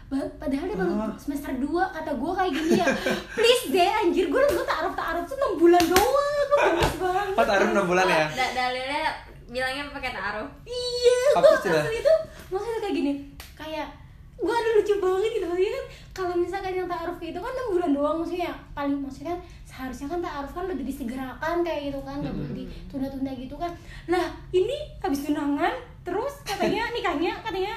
Padahal 0.08 0.66
dia 0.66 0.74
baru 0.76 0.94
Ah. 0.96 1.14
semester 1.16 1.50
2 1.52 1.66
kata 1.66 2.12
gue 2.14 2.32
kayak 2.32 2.52
gini 2.52 2.72
ya. 2.76 2.88
Please 3.32 3.66
deh 3.70 3.90
anjir 3.96 4.26
gue 4.26 4.42
gue 4.44 4.66
taruh 4.66 4.94
taruh 4.94 5.22
tuh 5.22 5.34
6 5.36 5.58
bulan 5.58 5.82
doang. 5.82 6.34
Gue 6.46 6.58
gemes 6.64 6.94
banget. 6.96 7.28
Oh, 7.34 7.46
taruh 7.46 7.68
enam 7.68 7.86
bulan 7.86 8.06
ya? 8.08 8.26
Da- 8.32 8.54
dalilnya 8.56 9.06
bilangnya 9.48 9.84
pakai 9.92 10.12
taruh. 10.12 10.50
Iya 10.64 11.18
gue 11.36 11.54
asli 11.76 11.98
itu 12.00 12.14
maksudnya 12.48 12.80
kayak 12.80 12.96
gini. 12.96 13.14
Kayak 13.54 13.88
gue 14.36 14.54
ada 14.54 14.70
lucu 14.78 14.94
banget 15.00 15.32
gitu. 15.36 15.46
Maksudnya 15.48 15.74
kan 15.74 15.86
kalau 16.16 16.36
misalkan 16.36 16.74
yang 16.74 16.88
ta'aruf 16.88 17.20
itu 17.20 17.40
kan 17.40 17.52
6 17.52 17.74
bulan 17.76 17.92
doang 17.92 18.16
maksudnya 18.20 18.52
paling 18.72 19.00
maksudnya 19.00 19.36
kan 19.36 19.40
seharusnya 19.66 20.08
kan 20.08 20.20
ta'aruf 20.24 20.52
kan 20.52 20.66
lebih 20.68 20.86
disegerakan 20.88 21.56
kayak 21.64 21.92
gitu 21.92 22.00
kan 22.04 22.18
nggak 22.20 22.36
boleh 22.36 22.54
ditunda-tunda 22.64 23.32
gitu 23.36 23.56
kan. 23.56 23.72
Lah 24.08 24.26
ini 24.52 24.78
habis 25.00 25.24
tunangan 25.24 25.74
terus 26.04 26.34
katanya 26.44 26.88
nikahnya 26.96 27.34
katanya 27.42 27.76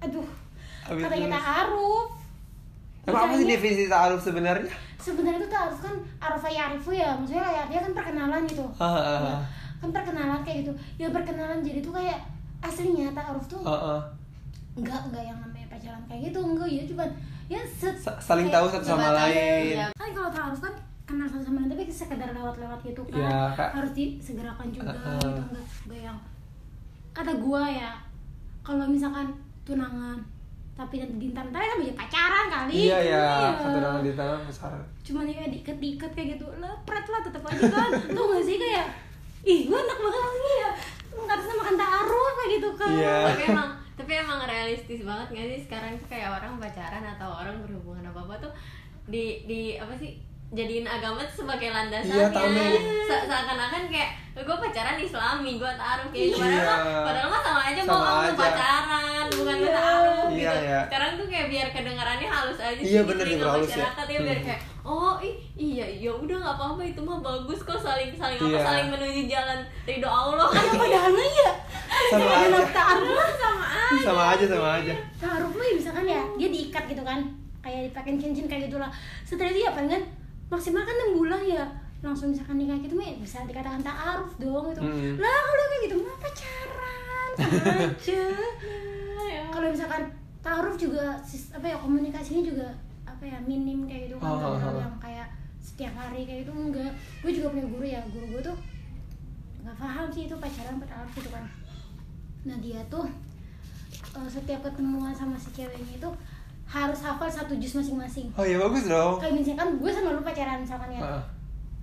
aduh 0.00 0.26
Habis 0.84 1.02
katanya 1.06 1.28
ta'aruf 1.38 2.08
Emang 3.08 3.32
apa 3.32 3.34
sih 3.40 3.48
definisi 3.48 3.84
ta'aruf 3.88 4.20
sebenarnya? 4.20 4.74
sebenarnya 5.00 5.40
itu 5.40 5.48
ta'aruf 5.48 5.80
kan 5.80 5.96
arafa 6.20 6.48
ya'rifu 6.52 6.92
ya 6.92 7.16
maksudnya 7.16 7.40
kayak 7.40 7.60
artinya 7.64 7.80
kan 7.88 7.92
perkenalan 7.96 8.42
gitu. 8.44 8.66
Ya, 8.76 9.40
kan 9.80 9.88
perkenalan 9.96 10.40
kayak 10.44 10.56
gitu. 10.60 10.72
Ya 11.00 11.08
perkenalan 11.08 11.64
jadi 11.64 11.80
tuh 11.80 11.96
kayak 11.96 12.20
aslinya 12.60 13.08
ta'aruf 13.16 13.48
tuh 13.48 13.64
Heeh. 13.64 14.00
enggak 14.76 15.00
enggak 15.08 15.24
yang 15.24 15.38
kayak 16.10 16.20
gitu 16.26 16.38
enggak 16.40 16.66
ya 16.68 16.82
cuman 16.84 17.08
ya 17.46 17.60
set, 17.62 17.94
Sa- 17.96 18.18
Saling 18.18 18.46
kayak 18.46 18.56
tahu 18.56 18.66
satu 18.68 18.84
sama 18.88 19.08
lain. 19.16 19.74
ya. 19.76 19.86
kan 19.92 20.10
kalau 20.10 20.26
taaruf 20.28 20.58
kan 20.60 20.74
kenal 21.04 21.24
satu 21.24 21.42
sama 21.44 21.58
lain 21.60 21.70
tapi 21.70 21.86
sekedar 21.88 22.26
lewat-lewat 22.28 22.78
gitu 22.80 23.02
kan 23.06 23.18
Ya, 23.20 23.38
Kak. 23.52 23.70
harus 23.72 23.92
disegerakan 23.92 24.68
juga 24.68 24.90
Uh-uh. 24.90 25.18
gitu 25.20 25.42
enggak 25.44 25.64
enggak 25.84 26.00
yang 26.04 26.18
kata 27.12 27.32
gua 27.36 27.62
ya 27.64 27.90
kalau 28.60 28.84
misalkan 28.84 29.30
tunangan 29.62 30.18
tapi 30.72 30.98
nanti 30.98 31.16
dintar 31.20 31.44
ntar 31.46 31.60
kan 31.60 31.78
jadi 31.78 31.94
pacaran 31.94 32.46
kali 32.48 32.74
Iya 32.80 32.98
ya, 33.00 33.02
Iya. 33.04 33.24
satu 33.60 33.78
nama 33.78 33.98
di 34.00 34.12
tangan 34.12 34.42
besar. 34.42 34.72
cuman 35.02 35.24
ya 35.24 35.44
diikat-diikat 35.44 36.10
kayak 36.10 36.28
gitu 36.34 36.46
lepret 36.56 37.06
lah 37.06 37.20
tetap 37.20 37.42
aja 37.44 37.66
kan 37.68 37.90
tuh 38.08 38.24
gak 38.28 38.42
sih 38.42 38.56
kayak 38.56 38.86
ih 39.42 39.60
gua 39.66 39.78
enak 39.78 39.98
banget 39.98 40.22
nih 40.36 40.56
ya 40.56 40.70
nggak 41.12 41.36
bisa 41.36 41.52
makan 41.52 41.76
taaruf 41.76 42.32
kayak 42.34 42.50
gitu 42.52 42.68
kan 42.74 42.90
Iya. 42.92 43.16
tapi 43.26 43.42
emang 43.48 43.68
tapi 44.00 44.16
emang 44.16 44.48
realistis 44.48 45.04
banget 45.04 45.28
gak 45.36 45.46
sih? 45.52 45.60
Sekarang 45.68 46.00
tuh 46.00 46.08
kayak 46.08 46.40
orang 46.40 46.56
pacaran 46.56 47.04
atau 47.04 47.28
orang 47.36 47.60
berhubungan 47.60 48.08
apa 48.08 48.20
apa 48.24 48.34
tuh 48.48 48.52
di 49.04 49.44
di 49.44 49.76
apa 49.76 49.92
sih 50.00 50.16
jadiin 50.50 50.82
agama 50.82 51.22
tuh 51.22 51.36
sebagai 51.40 51.70
landasannya 51.70 52.26
Iya. 52.26 52.82
Se- 53.06 53.24
seakan-akan 53.24 53.86
kayak 53.86 54.10
gue 54.32 54.56
pacaran 54.58 54.96
islami 54.96 55.52
gue 55.54 55.72
taruh 55.72 56.08
kayak 56.08 56.26
Iya. 56.26 56.36
padahal 56.36 56.78
mah 56.82 57.02
padahal 57.04 57.28
mah 57.28 57.40
sama 57.40 57.60
aja 57.64 57.80
mau 57.80 57.92
Sama 57.92 58.02
kamu 58.02 58.18
aja. 58.24 58.34
pacaran 58.36 59.26
bukan 59.30 59.56
Iya. 59.56 59.70
taruh 59.70 60.26
Iya, 60.26 60.50
gitu 60.50 60.58
iya. 60.64 60.80
sekarang 60.82 61.10
tuh 61.14 61.26
kayak 61.28 61.46
biar 61.48 61.68
kedengarannya 61.70 62.28
halus 62.28 62.58
aja 62.58 62.80
Iya, 62.80 62.82
sih 62.82 62.98
bener, 63.04 63.14
di 63.16 63.22
telinga 63.28 63.38
diperhalus 63.38 63.62
ya. 63.62 63.74
masyarakat 63.76 64.06
ya 64.06 64.18
biar 64.20 64.36
Hmm. 64.36 64.46
kayak 64.48 64.60
oh 64.82 65.14
ih, 65.20 65.34
iya 65.54 65.86
ya 65.86 66.10
udah 66.12 66.36
nggak 66.36 66.54
apa-apa 66.56 66.82
itu 66.82 67.00
mah 67.00 67.18
bagus 67.20 67.60
kok 67.60 67.78
saling 67.78 68.10
saling 68.12 68.38
apa 68.40 68.48
Iya. 68.48 68.60
saling 68.64 68.86
menuju 68.88 69.22
jalan 69.28 69.58
ridho 69.84 70.08
Allah 70.10 70.46
ada 70.48 70.70
padahal 70.74 71.12
ya 71.14 71.50
Sama 72.10 72.26
aja. 72.26 72.58
taaruf 72.72 73.06
mah 73.08 73.30
sama 73.36 73.66
aja 73.68 74.02
Sama 74.02 74.22
aja 74.30 74.44
sama 74.48 74.68
aja. 74.76 74.94
taruh 75.16 75.46
mah 75.48 75.62
ya 75.62 75.74
misalkan 75.76 76.04
ya 76.04 76.22
dia 76.34 76.48
diikat 76.48 76.84
gitu 76.86 77.02
kan 77.04 77.20
kayak 77.60 77.80
dipakein 77.86 78.16
cincin 78.16 78.46
kayak 78.46 78.66
gitulah 78.66 78.90
setelah 79.22 79.52
itu 79.52 79.62
ya 79.62 79.70
kan 79.70 80.00
maksimal 80.50 80.82
kan 80.82 80.96
6 81.08 81.16
bulan 81.16 81.40
ya 81.40 81.64
langsung 82.00 82.32
misalkan 82.32 82.56
nikah 82.56 82.74
gitu 82.76 82.94
mah 82.94 83.06
bisa 83.16 83.44
dikatakan 83.44 83.80
ta'aruf 83.80 84.32
dong 84.36 84.72
gitu 84.72 84.80
Hmm. 84.80 85.14
lah 85.16 85.38
kalau 85.40 85.64
kayak 85.66 85.82
gitu 85.84 85.96
mah 86.00 86.16
pacaran 86.18 87.32
aja 87.38 88.22
Ya. 89.30 89.46
kalau 89.48 89.70
misalkan 89.70 90.02
ta'aruf 90.40 90.74
juga 90.74 91.14
apa 91.52 91.62
ya 91.64 91.76
komunikasinya 91.76 92.42
juga 92.42 92.68
apa 93.04 93.22
ya 93.22 93.38
minim 93.40 93.86
kayak 93.86 94.10
gitu 94.10 94.16
kan 94.18 94.26
Oh, 94.26 94.38
oh, 94.48 94.58
oh. 94.58 94.80
yang 94.80 94.96
kayak 94.98 95.28
setiap 95.60 95.94
hari 95.94 96.24
kayak 96.24 96.42
gitu 96.42 96.52
enggak 96.52 96.90
gue 97.20 97.30
juga 97.30 97.48
punya 97.48 97.66
guru 97.68 97.84
ya 97.86 98.00
guru 98.08 98.26
gue 98.28 98.42
tuh 98.42 98.56
nggak 99.60 99.76
paham 99.76 100.08
sih 100.08 100.24
itu 100.24 100.34
pacaran 100.34 100.80
ta'aruf 100.80 101.12
gitu 101.14 101.30
kan 101.30 101.44
nah 102.42 102.56
dia 102.58 102.80
tuh 102.88 103.06
eh, 104.10 104.28
setiap 104.28 104.64
ketemuan 104.64 105.12
sama 105.12 105.36
si 105.36 105.52
ceweknya 105.52 105.94
itu 105.94 106.10
harus 106.70 107.00
hafal 107.00 107.26
satu 107.26 107.52
jus 107.56 107.74
masing-masing 107.74 108.30
Oh 108.32 108.42
iya 108.42 108.54
bagus 108.56 108.86
dong. 108.86 109.18
kayak 109.18 109.34
misalkan 109.34 109.74
gue 109.74 109.90
sama 109.90 110.12
lu 110.12 110.22
pacaran 110.22 110.56
misalkan 110.56 110.86
ya 110.88 111.00
Heeh. 111.00 111.22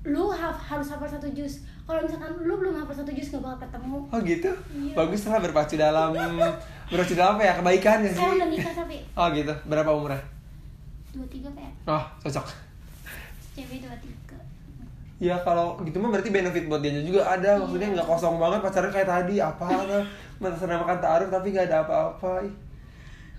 lu 0.08 0.32
haf- 0.32 0.64
harus 0.66 0.88
hafal 0.88 1.04
satu 1.06 1.28
jus 1.30 1.60
kalau 1.84 2.00
misalkan 2.00 2.32
lu 2.40 2.56
belum 2.56 2.72
hafal 2.74 2.96
satu 2.96 3.12
jus 3.12 3.28
nggak 3.30 3.44
bakal 3.44 3.60
ketemu 3.62 4.00
Oh 4.08 4.20
gitu? 4.22 4.52
Iya. 4.74 4.94
Bagus 4.94 5.22
lah 5.26 5.40
berpacu 5.42 5.76
dalam 5.76 6.16
berpacu 6.88 7.14
dalam 7.14 7.36
apa 7.36 7.44
ya 7.44 7.54
kebaikan 7.54 7.98
ya 8.00 8.08
sih? 8.08 8.16
sekarang 8.16 8.38
udah 8.38 8.50
nikah 8.50 8.74
tapi 8.74 8.98
Oh 9.14 9.28
gitu. 9.30 9.54
Berapa 9.66 9.90
umurnya? 9.90 10.24
dua 11.10 11.28
tiga 11.28 11.50
pak 11.50 11.62
ya 11.62 11.72
Oh 11.90 12.04
cocok. 12.22 12.46
cewek 13.54 13.80
dua 13.82 13.96
tiga 13.98 14.38
Ya 15.18 15.34
kalau 15.42 15.74
gitu 15.82 15.98
mah 15.98 16.14
berarti 16.14 16.30
benefit 16.30 16.64
buat 16.66 16.78
dia 16.78 16.94
juga 16.96 17.26
ada. 17.26 17.58
Maksudnya 17.58 17.90
nggak 17.92 18.06
kosong 18.06 18.38
banget 18.38 18.62
pacaran 18.62 18.92
kayak 18.94 19.10
tadi 19.10 19.36
apa 19.38 19.66
menamakan 20.40 20.98
taruh 20.98 21.28
tapi 21.28 21.48
nggak 21.50 21.68
ada 21.68 21.82
apa-apa. 21.82 22.46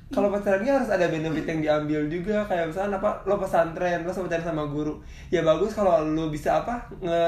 Kalau 0.08 0.32
pacarannya 0.32 0.72
harus 0.72 0.88
ada 0.88 1.04
benefit 1.12 1.44
yang 1.44 1.60
diambil 1.60 2.00
juga 2.08 2.40
kayak 2.48 2.72
misalnya 2.72 2.96
apa 2.96 3.20
lo 3.28 3.36
pesantren 3.36 4.08
lo 4.08 4.10
sama 4.12 4.24
pacaran 4.24 4.46
sama 4.48 4.64
guru. 4.64 4.96
Ya 5.28 5.44
bagus 5.44 5.76
kalau 5.76 6.00
lo 6.00 6.32
bisa 6.32 6.64
apa 6.64 6.80
nge 7.04 7.22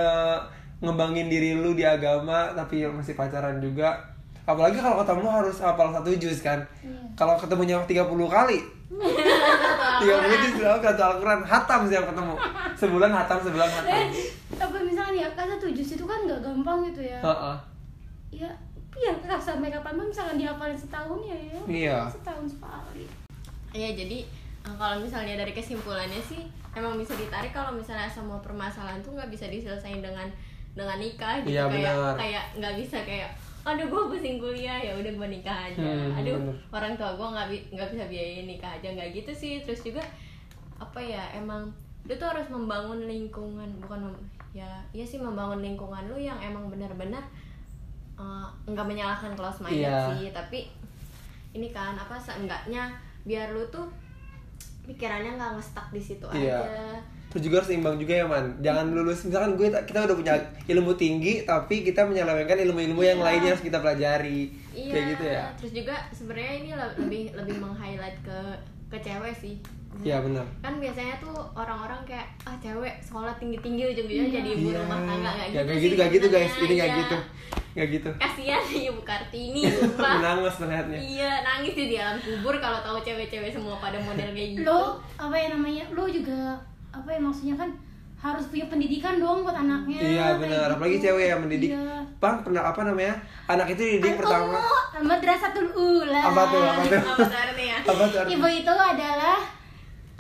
ngembangin 0.81 1.29
diri 1.29 1.61
lu 1.61 1.77
di 1.77 1.85
agama 1.85 2.57
tapi 2.57 2.89
masih 2.89 3.13
pacaran 3.13 3.61
juga. 3.61 4.01
Apalagi 4.49 4.81
kalau 4.81 5.05
ketemu 5.05 5.29
harus 5.29 5.57
hafal 5.61 5.93
satu 5.93 6.09
juz 6.17 6.41
kan. 6.41 6.59
Iya. 6.81 6.97
kalau 7.13 7.37
ketemunya 7.37 7.77
30 7.85 8.01
kali. 8.09 8.59
30 8.91 10.43
juz 10.49 10.53
berapa 10.57 10.81
satu 10.81 11.03
Al-Quran. 11.05 11.41
Hatam 11.45 11.81
sih 11.85 11.95
yang 12.01 12.09
ketemu. 12.09 12.35
Sebulan 12.81 13.13
hatam 13.13 13.39
sebulan 13.45 13.69
hatam. 13.69 13.93
Eh 13.93 14.09
tapi 14.57 14.77
misalkan 14.89 15.15
ya 15.21 15.29
kan 15.37 15.47
satu 15.47 15.69
jus 15.69 16.01
itu 16.01 16.05
kan 16.09 16.25
nggak 16.25 16.41
gampang 16.41 16.81
gitu 16.89 17.05
ya. 17.05 17.21
Heeh. 17.21 17.57
ya 18.31 18.51
ya 18.93 19.11
sampai 19.37 19.69
kapan 19.69 19.95
pun 19.95 20.07
misalkan 20.07 20.37
dihafalin 20.37 20.75
setahun 20.75 21.21
ya 21.23 21.37
ya 21.37 21.61
Iya. 21.65 21.99
setahun 22.09 22.47
sekali 22.49 23.07
Iya 23.71 23.95
jadi 23.95 24.19
eh, 24.61 24.75
kalau 24.75 24.99
misalnya 24.99 25.35
dari 25.37 25.53
kesimpulannya 25.53 26.19
sih 26.19 26.43
emang 26.71 26.95
bisa 26.95 27.15
ditarik 27.15 27.51
kalau 27.51 27.71
misalnya 27.71 28.07
semua 28.07 28.39
permasalahan 28.39 28.99
tuh 29.01 29.15
nggak 29.15 29.29
bisa 29.29 29.47
diselesaikan 29.47 30.01
dengan 30.01 30.27
dengan 30.71 30.97
nikah 30.97 31.39
gitu 31.41 31.51
Iya, 31.53 31.67
kayak 31.67 31.95
benar. 31.95 32.15
kayak 32.17 32.45
nggak 32.57 32.75
bisa 32.77 32.99
kayak 33.01 33.31
aduh 33.61 33.85
gue 33.85 34.03
pusing 34.09 34.37
kuliah 34.37 34.81
ya 34.81 34.93
udah 34.93 35.13
gue 35.13 35.29
nikah 35.31 35.69
aja 35.69 35.79
Hmm, 35.79 36.17
aduh 36.17 36.33
bener. 36.35 36.57
orang 36.71 36.93
tua 36.97 37.11
gue 37.13 37.29
nggak 37.29 37.47
bi- 37.47 37.67
nggak 37.71 37.89
bisa 37.91 38.05
biayain 38.07 38.47
nikah 38.47 38.73
aja 38.73 38.89
nggak 38.89 39.11
gitu 39.13 39.31
sih 39.31 39.61
terus 39.61 39.83
juga 39.83 40.01
apa 40.77 40.97
ya 40.97 41.21
emang 41.31 41.69
lu 42.03 42.15
tuh 42.15 42.25
harus 42.27 42.49
membangun 42.49 43.05
lingkungan 43.05 43.69
bukan 43.79 44.01
mem- 44.03 44.25
ya 44.53 44.67
iya 44.91 45.05
sih 45.05 45.21
membangun 45.21 45.61
lingkungan 45.61 46.09
lu 46.09 46.17
yang 46.17 46.41
emang 46.41 46.67
benar-benar 46.67 47.21
eh, 48.21 48.47
nggak 48.67 48.87
menyalahkan 48.87 49.33
close 49.33 49.61
minded 49.61 49.83
Iya. 49.83 50.13
sih 50.13 50.29
tapi 50.31 50.69
ini 51.51 51.69
kan 51.69 51.97
apa 51.97 52.15
seenggaknya 52.17 52.93
biar 53.23 53.51
lu 53.51 53.65
tuh 53.67 53.89
pikirannya 54.83 55.35
nggak 55.35 55.51
ngestak 55.57 55.87
di 55.89 56.01
situ 56.03 56.27
Iya. 56.31 56.61
aja 56.61 57.01
Terus 57.31 57.47
juga 57.47 57.63
harus 57.63 57.71
imbang 57.71 57.95
juga 57.95 58.11
ya 58.13 58.27
man 58.27 58.43
Jangan 58.59 58.91
lulus 58.91 59.23
Misalkan 59.23 59.55
gue 59.55 59.71
kita 59.87 60.03
udah 60.03 60.17
punya 60.19 60.35
ilmu 60.67 60.91
tinggi 60.93 61.47
Tapi 61.47 61.87
kita 61.87 62.03
menyelewengkan 62.03 62.59
ilmu-ilmu 62.61 62.99
yang 63.01 63.17
Iya. 63.17 63.25
lainnya 63.25 63.51
harus 63.55 63.63
kita 63.63 63.79
pelajari 63.79 64.51
iya 64.73 64.91
Kayak 64.91 65.05
gitu 65.09 65.25
ya 65.29 65.45
terus 65.55 65.73
juga 65.73 65.95
sebenarnya 66.11 66.53
ini 66.57 66.71
le- 66.73 66.97
lebih 66.99 67.23
lebih 67.33 67.55
meng-highlight 67.57 68.19
ke 68.21 68.39
ke 68.89 68.99
cewek 68.99 69.31
sih 69.33 69.55
Iya 70.01 70.23
benar. 70.23 70.47
Kan 70.61 70.79
biasanya 70.79 71.19
tuh 71.19 71.35
orang-orang 71.53 71.99
kayak 72.05 72.25
ah 72.43 72.55
cewek 72.57 72.95
sekolah 73.01 73.35
tinggi-tinggi 73.37 73.83
ujung-ujungnya 73.87 74.31
jadi 74.33 74.49
ibu 74.55 74.69
Iya. 74.71 74.79
rumah 74.81 74.99
tangga. 75.03 75.31
Nggak 75.35 75.35
Ya, 75.35 75.45
gitu 75.45 75.59
Gak 75.61 75.77
sih 75.77 75.83
gitu 75.83 75.95
gak 75.97 76.11
gitu 76.11 76.27
guys. 76.31 76.53
Ini 76.55 76.65
gak 76.73 76.87
Iya. 76.87 76.97
gitu. 76.97 77.17
Gak 77.71 77.89
gitu. 77.91 78.11
Kasihan 78.17 78.63
ibu 78.65 79.01
kartini 79.03 79.61
sumpah. 79.77 80.13
Menangis 80.17 80.55
melihatnya 80.59 80.99
iya 80.99 81.33
nangis 81.43 81.75
di 81.75 81.85
dalam 81.91 82.17
kubur 82.19 82.55
kalau 82.57 82.79
tahu 82.81 82.99
cewek-cewek 83.01 83.51
semua 83.51 83.77
pada 83.77 83.99
model 83.99 84.29
kayak 84.29 84.51
gitu. 84.55 84.63
Lo 84.65 84.81
apa 85.17 85.35
ya 85.35 85.49
namanya? 85.51 85.85
Lo 85.91 86.05
juga 86.05 86.55
apa 86.91 87.09
ya 87.09 87.21
maksudnya 87.21 87.57
kan 87.57 87.71
harus 88.17 88.45
punya 88.47 88.67
pendidikan 88.67 89.17
dong 89.17 89.43
buat 89.43 89.57
anaknya 89.57 89.97
Iya 89.97 90.07
kayak 90.07 90.35
benar. 90.39 90.49
gitu. 90.63 90.75
Apalagi 90.77 90.97
cewek 91.01 91.27
yang 91.27 91.41
mendidik. 91.41 91.71
Iya. 91.73 91.97
Bang 92.17 92.37
pernah 92.41 92.63
apa 92.65 92.81
namanya? 92.85 93.15
Anak 93.47 93.67
itu 93.69 93.83
dididik 93.83 94.17
pertama. 94.17 94.55
Madrasatul 94.97 95.67
ula. 95.73 96.21
Apa 96.23 96.43
tuh 96.47 96.61
apa 96.63 96.83
tuh? 96.85 97.01
Apa 97.03 97.15
tuh 97.19 97.39
artinya? 97.43 97.77
Apa 97.83 98.05
tuh 98.07 98.19
artinya? 98.19 98.35
ibu 98.35 98.49
itu 98.49 98.73
adalah 98.73 99.39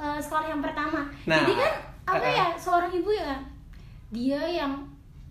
eh, 0.01 0.19
sekolah 0.19 0.47
yang 0.49 0.65
pertama. 0.65 1.01
Nah, 1.29 1.45
jadi 1.45 1.55
kan 1.55 1.73
apa 2.09 2.25
eh, 2.25 2.33
eh. 2.33 2.35
ya 2.35 2.47
seorang 2.57 2.91
ibu 2.91 3.11
ya 3.13 3.37
dia 4.11 4.41
yang 4.43 4.73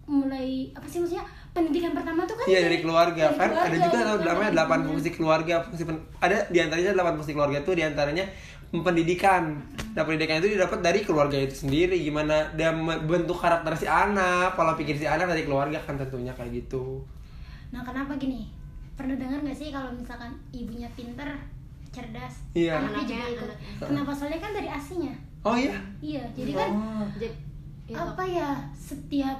mulai 0.08 0.72
apa 0.72 0.88
sih 0.88 1.04
maksudnya 1.04 1.22
pendidikan 1.52 1.92
pertama 1.92 2.24
tuh 2.24 2.40
kan 2.40 2.46
Iya 2.48 2.60
dari 2.66 2.78
keluarga. 2.82 3.24
dari 3.30 3.38
kan 3.38 3.50
ada 3.50 3.58
keluarga, 3.68 3.86
juga 3.86 4.00
bukan 4.00 4.26
namanya 4.26 4.52
delapan 4.56 4.80
fungsi 4.88 5.10
keluarga 5.12 5.54
fungsi 5.66 5.84
pen- 5.86 6.06
ada 6.18 6.38
di 6.48 6.58
antaranya 6.62 6.92
delapan 6.96 7.14
fungsi 7.20 7.34
keluarga 7.36 7.58
itu 7.60 7.72
di 7.76 7.84
antaranya 7.84 8.26
pendidikan. 8.72 9.44
Nah 9.98 10.04
pendidikan 10.06 10.40
itu 10.40 10.50
didapat 10.56 10.80
dari 10.80 11.00
keluarga 11.02 11.38
itu 11.38 11.56
sendiri 11.66 11.98
gimana 12.00 12.54
dia 12.54 12.70
bentuk 13.02 13.38
karakter 13.38 13.74
si 13.76 13.90
anak 13.90 14.54
pola 14.54 14.78
pikir 14.78 14.96
si 14.96 15.10
anak 15.10 15.26
dari 15.28 15.44
keluarga 15.44 15.82
kan 15.84 15.98
tentunya 15.98 16.32
kayak 16.38 16.54
gitu. 16.66 17.02
Nah 17.74 17.82
kenapa 17.82 18.16
gini? 18.16 18.50
Pernah 18.94 19.16
dengar 19.18 19.42
nggak 19.42 19.58
sih 19.58 19.70
kalau 19.70 19.90
misalkan 19.94 20.32
ibunya 20.54 20.90
pinter 20.94 21.28
cerdas. 21.92 22.34
Iya. 22.52 22.72
anaknya 22.76 23.02
juga 23.04 23.16
Anaknya, 23.16 23.20
ikut 23.32 23.50
anaknya. 23.50 23.86
kenapa? 23.86 24.12
Soalnya 24.12 24.40
kan 24.40 24.52
dari 24.54 24.70
asinya 24.70 25.14
oh 25.40 25.56
iya? 25.56 25.76
Iya 26.00 26.24
jadi 26.32 26.52
kan 26.54 26.70
oh. 26.72 27.06
Ya, 27.86 27.98
apa 27.98 28.22
ya 28.22 28.50
setiap 28.72 29.38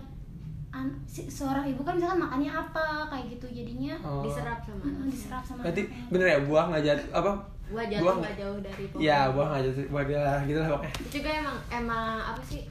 an- 0.70 0.98
si- 1.04 1.26
seorang 1.28 1.66
ibu 1.66 1.82
kan 1.82 1.94
misalkan 1.94 2.18
makannya 2.20 2.50
apa 2.50 2.86
kayak 3.06 3.26
gitu 3.32 3.46
jadinya 3.52 3.94
Oh. 4.00 4.22
diserap 4.22 4.58
sama 4.60 4.82
mm, 4.82 5.06
diserap 5.08 5.44
sama 5.44 5.62
berarti 5.62 5.82
anaknya. 5.84 6.10
bener 6.10 6.28
ya 6.28 6.40
buah 6.44 6.64
nggak 6.68 6.84
jatuh 6.84 7.08
apa? 7.12 7.32
Buah 7.68 7.86
jatuh 7.86 8.02
nggak- 8.02 8.20
nggak 8.20 8.36
jauh 8.36 8.60
dari 8.60 8.84
pohon. 8.88 9.00
Iya 9.00 9.20
buah 9.30 9.46
nggak 9.48 9.62
jatuh 9.64 9.84
buah 9.88 10.04
dia 10.04 10.24
gitu 10.44 10.60
lah 10.60 10.70
pokoknya. 10.72 10.94
Itu 10.96 11.10
juga 11.16 11.30
emang 11.36 11.58
emang 11.72 12.06
apa 12.24 12.42
sih 12.44 12.62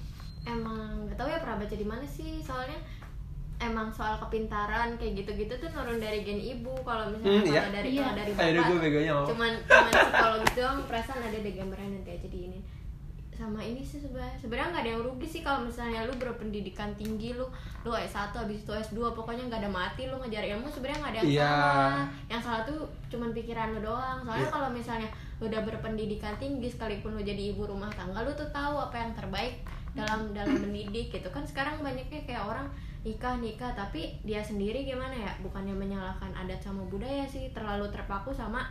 emang 0.44 0.78
nggak 1.00 1.16
tahu 1.16 1.28
ya 1.28 1.38
pernah 1.38 1.56
baca 1.56 1.76
di 1.76 1.86
mana 1.86 2.04
sih 2.04 2.30
soalnya 2.40 2.78
emang 3.58 3.88
soal 3.88 4.14
kepintaran 4.18 4.94
kayak 4.94 5.18
gitu-gitu 5.18 5.50
tuh 5.52 5.66
turun 5.68 5.98
dari 5.98 6.22
gen 6.22 6.38
ibu 6.38 6.70
kalau 6.80 7.08
misalnya 7.08 7.34
Hmm, 7.34 7.46
iya. 7.48 7.60
kalau 7.60 7.72
dari 7.72 7.88
Iya. 7.88 8.00
kalau 8.00 8.16
dari 8.16 8.30
ayo 8.30 8.38
deh 8.38 8.52
gue 8.54 8.62
bapak 8.62 8.80
begonya 8.80 9.12
cuman 9.24 9.52
cuman 9.60 9.92
psikologis 9.92 10.52
doang 10.54 10.78
perasaan 10.84 11.20
ada 11.22 11.38
deh 11.38 11.52
gambaran 11.52 11.88
nanti 11.92 12.10
aja 12.12 12.28
di 12.28 12.40
ini 12.44 12.60
sama 13.30 13.60
ini 13.60 13.78
sih 13.80 13.98
sebenarnya 14.00 14.34
sebenarnya 14.36 14.68
nggak 14.68 14.82
ada 14.82 14.90
yang 14.92 15.02
rugi 15.04 15.26
sih 15.28 15.40
kalau 15.40 15.62
misalnya 15.62 16.02
lu 16.02 16.14
berpendidikan 16.16 16.90
tinggi 16.92 17.30
lu 17.32 17.46
lu 17.80 17.92
S1 17.92 18.34
habis 18.36 18.58
itu 18.58 18.72
S2 18.72 18.98
pokoknya 19.12 19.46
nggak 19.46 19.60
ada 19.60 19.70
mati 19.72 20.02
lu 20.04 20.18
ngejar 20.18 20.42
ilmu 20.48 20.66
sebenarnya 20.68 20.98
nggak 21.00 21.12
ada 21.12 21.20
yang 21.20 21.28
Iya. 21.28 21.46
salah 21.48 22.02
yang 22.28 22.42
salah 22.42 22.62
tuh 22.64 22.78
cuman 23.08 23.30
pikiran 23.30 23.68
lu 23.72 23.80
doang 23.84 24.18
soalnya 24.20 24.42
Iya. 24.42 24.50
kalau 24.52 24.68
misalnya 24.68 25.08
lu 25.36 25.46
udah 25.46 25.62
berpendidikan 25.62 26.34
tinggi 26.36 26.66
sekalipun 26.66 27.14
lu 27.14 27.22
jadi 27.22 27.42
ibu 27.48 27.62
rumah 27.64 27.90
tangga 27.90 28.18
lu 28.20 28.32
tuh 28.32 28.50
tahu 28.50 28.74
apa 28.76 28.96
yang 28.96 29.12
terbaik 29.12 29.62
dalam 29.92 30.30
dalam 30.32 30.58
mendidik 30.60 31.10
gitu 31.12 31.28
kan 31.28 31.42
sekarang 31.42 31.78
banyaknya 31.78 32.18
kayak 32.20 32.42
orang 32.44 32.66
nikah 33.02 33.34
nikah. 33.36 33.70
Tapi 33.72 34.00
dia 34.22 34.40
sendiri 34.40 34.82
gimana 34.82 35.12
ya? 35.12 35.32
Bukannya 35.38 35.72
menyalahkan 35.72 36.30
adat 36.32 36.58
sama 36.58 36.82
budaya 36.84 37.22
sih. 37.24 37.50
Terlalu 37.50 37.88
terpaku 37.88 38.30
sama 38.30 38.66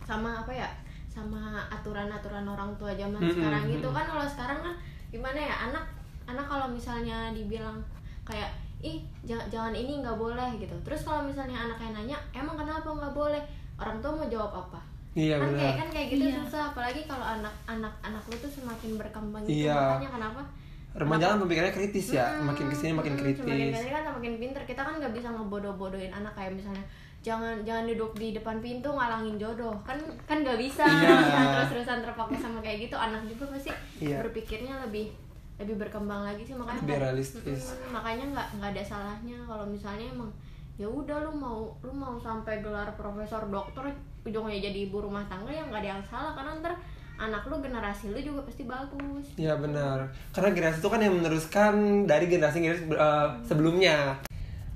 sama 0.00 0.30
apa 0.36 0.52
ya? 0.52 0.68
Sama 1.06 1.62
aturan-aturan 1.68 2.44
orang 2.44 2.70
tua 2.76 2.94
zaman 2.94 3.18
Mm-mm, 3.18 3.34
sekarang 3.34 3.62
gitu. 3.66 3.88
kan 3.90 4.06
kalau 4.06 4.26
sekarang 4.26 4.58
kan 4.60 4.74
gimana 5.08 5.38
ya? 5.38 5.54
Anak 5.68 5.84
anak 6.24 6.46
kalau 6.46 6.66
misalnya 6.66 7.30
dibilang 7.30 7.78
kayak 8.22 8.50
ih 8.80 9.02
jangan, 9.22 9.44
jangan 9.50 9.74
ini 9.74 10.00
nggak 10.00 10.16
boleh 10.16 10.56
gitu. 10.56 10.72
Terus 10.80 11.02
kalau 11.02 11.20
misalnya 11.20 11.58
anaknya 11.58 11.90
nanya 11.92 12.16
emang 12.32 12.54
kenapa 12.54 12.86
nggak 12.86 13.12
boleh? 13.12 13.42
Orang 13.76 13.98
tua 13.98 14.12
mau 14.14 14.26
jawab 14.26 14.52
apa? 14.64 14.80
Iya 15.10 15.36
kan 15.36 15.50
kayak 15.50 15.58
benar. 15.58 15.80
kan 15.82 15.88
kayak 15.90 16.06
gitu 16.14 16.24
Iya. 16.24 16.36
susah. 16.38 16.62
Apalagi 16.70 17.02
kalau 17.04 17.26
anak 17.26 17.50
anak 17.66 17.90
anak 18.00 18.22
lu 18.30 18.36
tuh 18.38 18.46
semakin 18.48 18.94
berkembang 18.94 19.42
gitu 19.42 19.66
Iya. 19.66 19.74
makanya 19.74 20.10
kenapa 20.14 20.42
remaja 20.90 21.24
kan 21.30 21.38
pemikirannya 21.38 21.70
kritis 21.70 22.06
ya. 22.10 22.26
Mm-mm, 22.34 22.50
makin 22.50 22.66
ke 22.66 22.76
sini 22.76 22.92
makin 22.92 23.14
kritis. 23.14 23.42
Semakin 23.42 23.70
ke 23.70 23.78
sini 23.78 23.90
kan 23.90 24.02
semakin 24.04 24.32
pinter. 24.36 24.62
Kita 24.66 24.80
kan 24.82 24.94
nggak 24.98 25.12
bisa 25.14 25.28
ngebodoh-bodohin 25.30 26.10
anak 26.10 26.34
kayak 26.34 26.52
misalnya 26.52 26.82
jangan 27.20 27.60
jangan 27.62 27.84
duduk 27.84 28.16
di 28.16 28.32
depan 28.32 28.58
pintu 28.58 28.90
ngalangin 28.90 29.36
jodoh. 29.38 29.74
Kan 29.86 29.98
kan 30.26 30.42
nggak 30.42 30.58
bisa. 30.58 30.82
Iya. 30.82 31.14
terus-terusan 31.54 32.02
terpaku 32.02 32.34
sama 32.34 32.58
kayak 32.58 32.90
gitu 32.90 32.96
anak 32.98 33.22
juga 33.24 33.54
pasti 33.54 33.70
Iya. 34.02 34.18
berpikirnya 34.26 34.82
lebih 34.82 35.14
lebih 35.62 35.76
berkembang 35.78 36.26
lagi 36.26 36.42
sih. 36.42 36.58
Makanya 36.58 36.80
Lebih 36.82 36.98
realistis. 36.98 37.60
Mm-mm, 37.70 37.94
makanya 37.94 38.24
nggak 38.34 38.46
nggak 38.58 38.70
ada 38.74 38.82
salahnya 38.82 39.38
kalau 39.46 39.66
misalnya 39.68 40.06
emang 40.10 40.30
ya 40.80 40.88
udah 40.88 41.28
lu 41.28 41.32
mau 41.36 41.68
lu 41.84 41.92
mau 41.92 42.16
sampai 42.16 42.64
gelar 42.64 42.88
profesor 42.96 43.44
dokter 43.46 43.84
ujungnya 44.24 44.56
jadi 44.58 44.88
ibu 44.88 45.00
rumah 45.00 45.20
tangga 45.28 45.52
yang 45.52 45.68
nggak 45.70 45.84
ada 45.86 45.90
yang 45.94 46.02
salah. 46.02 46.32
Karena 46.34 46.58
ntar 46.58 46.74
anak 47.20 47.44
lu 47.52 47.60
generasi 47.60 48.08
lu 48.08 48.16
juga 48.16 48.40
pasti 48.48 48.64
bagus 48.64 49.36
Iya 49.36 49.60
benar. 49.60 50.08
Karena 50.32 50.56
generasi 50.56 50.80
itu 50.80 50.88
kan 50.88 51.00
yang 51.04 51.14
meneruskan 51.20 51.74
dari 52.08 52.26
generasi-generasi 52.32 52.88
uh, 52.96 53.36
sebelumnya. 53.44 54.16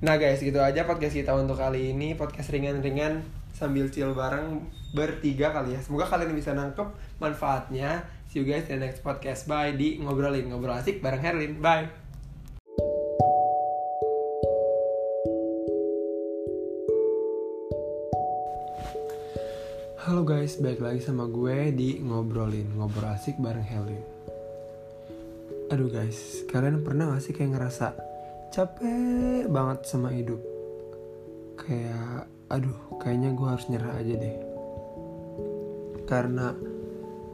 Nah 0.04 0.20
guys, 0.20 0.44
gitu 0.44 0.60
aja 0.60 0.84
podcast 0.84 1.16
kita 1.16 1.32
untuk 1.32 1.56
kali 1.56 1.96
ini. 1.96 2.12
Podcast 2.12 2.52
ringan-ringan 2.52 3.24
sambil 3.56 3.88
chill 3.88 4.12
bareng 4.12 4.60
bertiga 4.92 5.48
kali 5.56 5.72
ya. 5.72 5.80
Semoga 5.80 6.04
kalian 6.04 6.36
bisa 6.36 6.52
nangkep 6.52 6.86
manfaatnya. 7.16 8.04
See 8.28 8.42
you 8.42 8.44
guys 8.44 8.68
in 8.68 8.78
the 8.78 8.92
next 8.92 9.00
podcast. 9.00 9.48
Bye 9.48 9.80
di 9.80 9.96
ngobrolin 10.04 10.52
ngobrol 10.52 10.76
asik 10.76 11.00
bareng 11.00 11.24
Herlin. 11.24 11.64
Bye. 11.64 12.03
Halo 20.04 20.20
guys, 20.20 20.60
balik 20.60 20.84
lagi 20.84 21.00
sama 21.00 21.24
gue 21.24 21.72
di 21.72 21.96
ngobrolin 21.96 22.76
ngobrol 22.76 23.16
asik 23.16 23.40
bareng 23.40 23.64
Helin. 23.64 24.04
aduh 25.72 25.88
guys 25.88 26.44
kalian 26.52 26.84
pernah 26.84 27.08
gak 27.08 27.24
sih 27.24 27.32
kayak 27.32 27.56
ngerasa 27.56 27.96
capek 28.52 29.48
banget 29.48 29.88
sama 29.88 30.12
hidup? 30.12 30.36
Kayak 31.56 32.28
aduh 32.52 32.76
kayaknya 33.00 33.32
gue 33.32 33.48
harus 33.48 33.64
nyerah 33.72 33.96
aja 33.96 34.14
deh. 34.20 34.36
Karena 36.04 36.52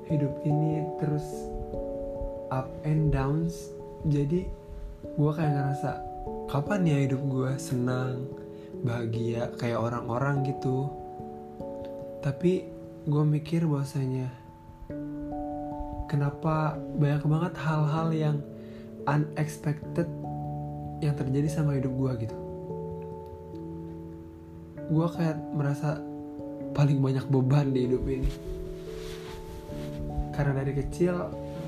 hidup 0.06 0.30
ini 0.46 0.86
terus 1.02 1.26
up 2.54 2.70
and 2.86 3.10
downs 3.10 3.74
jadi 4.06 4.46
gue 5.18 5.32
kayak 5.34 5.58
ngerasa 5.58 5.90
kapan 6.46 6.86
ya 6.86 6.98
hidup 7.02 7.22
gue 7.34 7.50
senang 7.58 8.30
bahagia 8.86 9.50
kayak 9.58 9.82
orang-orang 9.90 10.46
gitu 10.46 10.99
tapi 12.20 12.68
gue 13.08 13.24
mikir 13.24 13.64
bahwasanya 13.64 14.28
kenapa 16.04 16.76
banyak 17.00 17.24
banget 17.24 17.54
hal-hal 17.56 18.08
yang 18.12 18.36
unexpected 19.08 20.04
yang 21.00 21.16
terjadi 21.16 21.48
sama 21.48 21.80
hidup 21.80 21.92
gue 21.96 22.28
gitu. 22.28 22.36
Gue 24.92 25.06
kayak 25.16 25.38
merasa 25.56 25.96
paling 26.76 27.00
banyak 27.00 27.24
beban 27.32 27.72
di 27.72 27.88
hidup 27.88 28.04
ini. 28.04 28.30
Karena 30.36 30.60
dari 30.60 30.76
kecil 30.76 31.14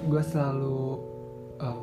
gue 0.05 0.23
selalu 0.27 1.01
em, 1.65 1.83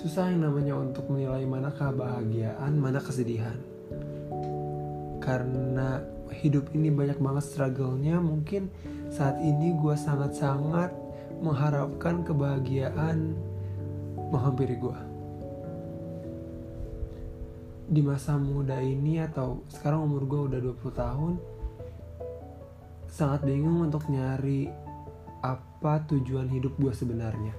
susah 0.00 0.32
yang 0.32 0.46
namanya 0.46 0.78
untuk 0.80 1.04
menilai 1.12 1.44
mana 1.44 1.68
kebahagiaan 1.68 2.72
mana 2.80 3.02
kesedihan. 3.02 3.60
Karena 5.20 6.15
hidup 6.32 6.72
ini 6.74 6.90
banyak 6.90 7.18
banget 7.18 7.44
struggle-nya. 7.46 8.18
Mungkin 8.18 8.70
saat 9.12 9.38
ini 9.42 9.76
gue 9.76 9.94
sangat-sangat 9.94 10.90
mengharapkan 11.42 12.24
kebahagiaan 12.24 13.36
menghampiri 14.32 14.74
gue 14.80 14.98
di 17.86 18.02
masa 18.02 18.34
muda 18.34 18.82
ini 18.82 19.22
atau 19.22 19.62
sekarang 19.70 20.10
umur 20.10 20.26
gue 20.26 20.40
udah 20.50 20.58
20 20.58 20.90
tahun 20.90 21.32
sangat 23.06 23.46
bingung 23.46 23.86
untuk 23.86 24.10
nyari 24.10 24.66
apa 25.38 26.02
tujuan 26.10 26.50
hidup 26.50 26.74
gue 26.82 26.90
sebenarnya. 26.90 27.54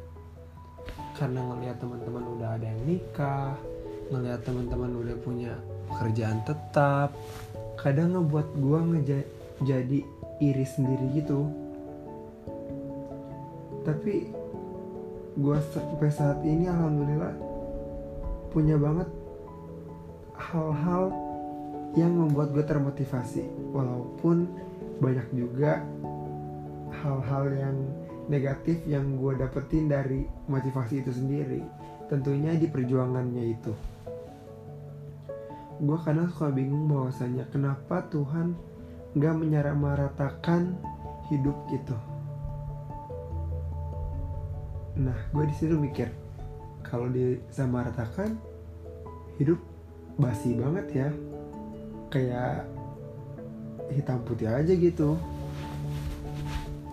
Karena 1.16 1.42
ngelihat 1.48 1.80
teman-teman 1.80 2.24
udah 2.38 2.50
ada 2.60 2.66
yang 2.68 2.82
nikah 2.84 3.56
ngelihat 4.08 4.40
teman-teman 4.48 4.92
udah 5.04 5.18
punya 5.20 5.54
pekerjaan 5.92 6.40
tetap 6.48 7.12
kadang 7.88 8.20
ngebuat 8.20 8.48
gue 8.60 8.80
ngeja- 8.92 9.30
jadi 9.64 10.00
iri 10.44 10.66
sendiri 10.68 11.08
gitu. 11.16 11.48
Tapi 13.88 14.28
gue 15.40 15.58
sampai 15.72 16.12
saat 16.12 16.44
ini 16.44 16.68
alhamdulillah 16.68 17.32
punya 18.52 18.76
banget 18.76 19.08
hal-hal 20.36 21.16
yang 21.96 22.12
membuat 22.12 22.52
gue 22.52 22.68
termotivasi. 22.68 23.48
Walaupun 23.72 24.52
banyak 25.00 25.32
juga 25.32 25.80
hal-hal 26.92 27.56
yang 27.56 27.78
negatif 28.28 28.84
yang 28.84 29.16
gue 29.16 29.40
dapetin 29.40 29.88
dari 29.88 30.28
motivasi 30.52 31.08
itu 31.08 31.16
sendiri. 31.16 31.64
Tentunya 32.12 32.52
di 32.52 32.68
perjuangannya 32.68 33.44
itu 33.48 33.72
gue 35.78 35.98
kadang 36.02 36.26
suka 36.34 36.50
bingung 36.50 36.90
bahwasanya 36.90 37.46
kenapa 37.54 38.10
Tuhan 38.10 38.58
nggak 39.14 39.36
menyamaratakan 39.38 40.74
hidup 41.30 41.54
gitu. 41.70 41.94
Nah 44.98 45.18
gue 45.30 45.44
di 45.46 45.56
situ 45.56 45.78
mikir 45.78 46.10
kalau 46.82 47.06
disamaratakan 47.14 48.34
hidup 49.38 49.62
basi 50.18 50.58
banget 50.58 50.88
ya. 51.06 51.10
Kayak 52.10 52.66
hitam 53.94 54.26
putih 54.26 54.50
aja 54.50 54.74
gitu. 54.74 55.14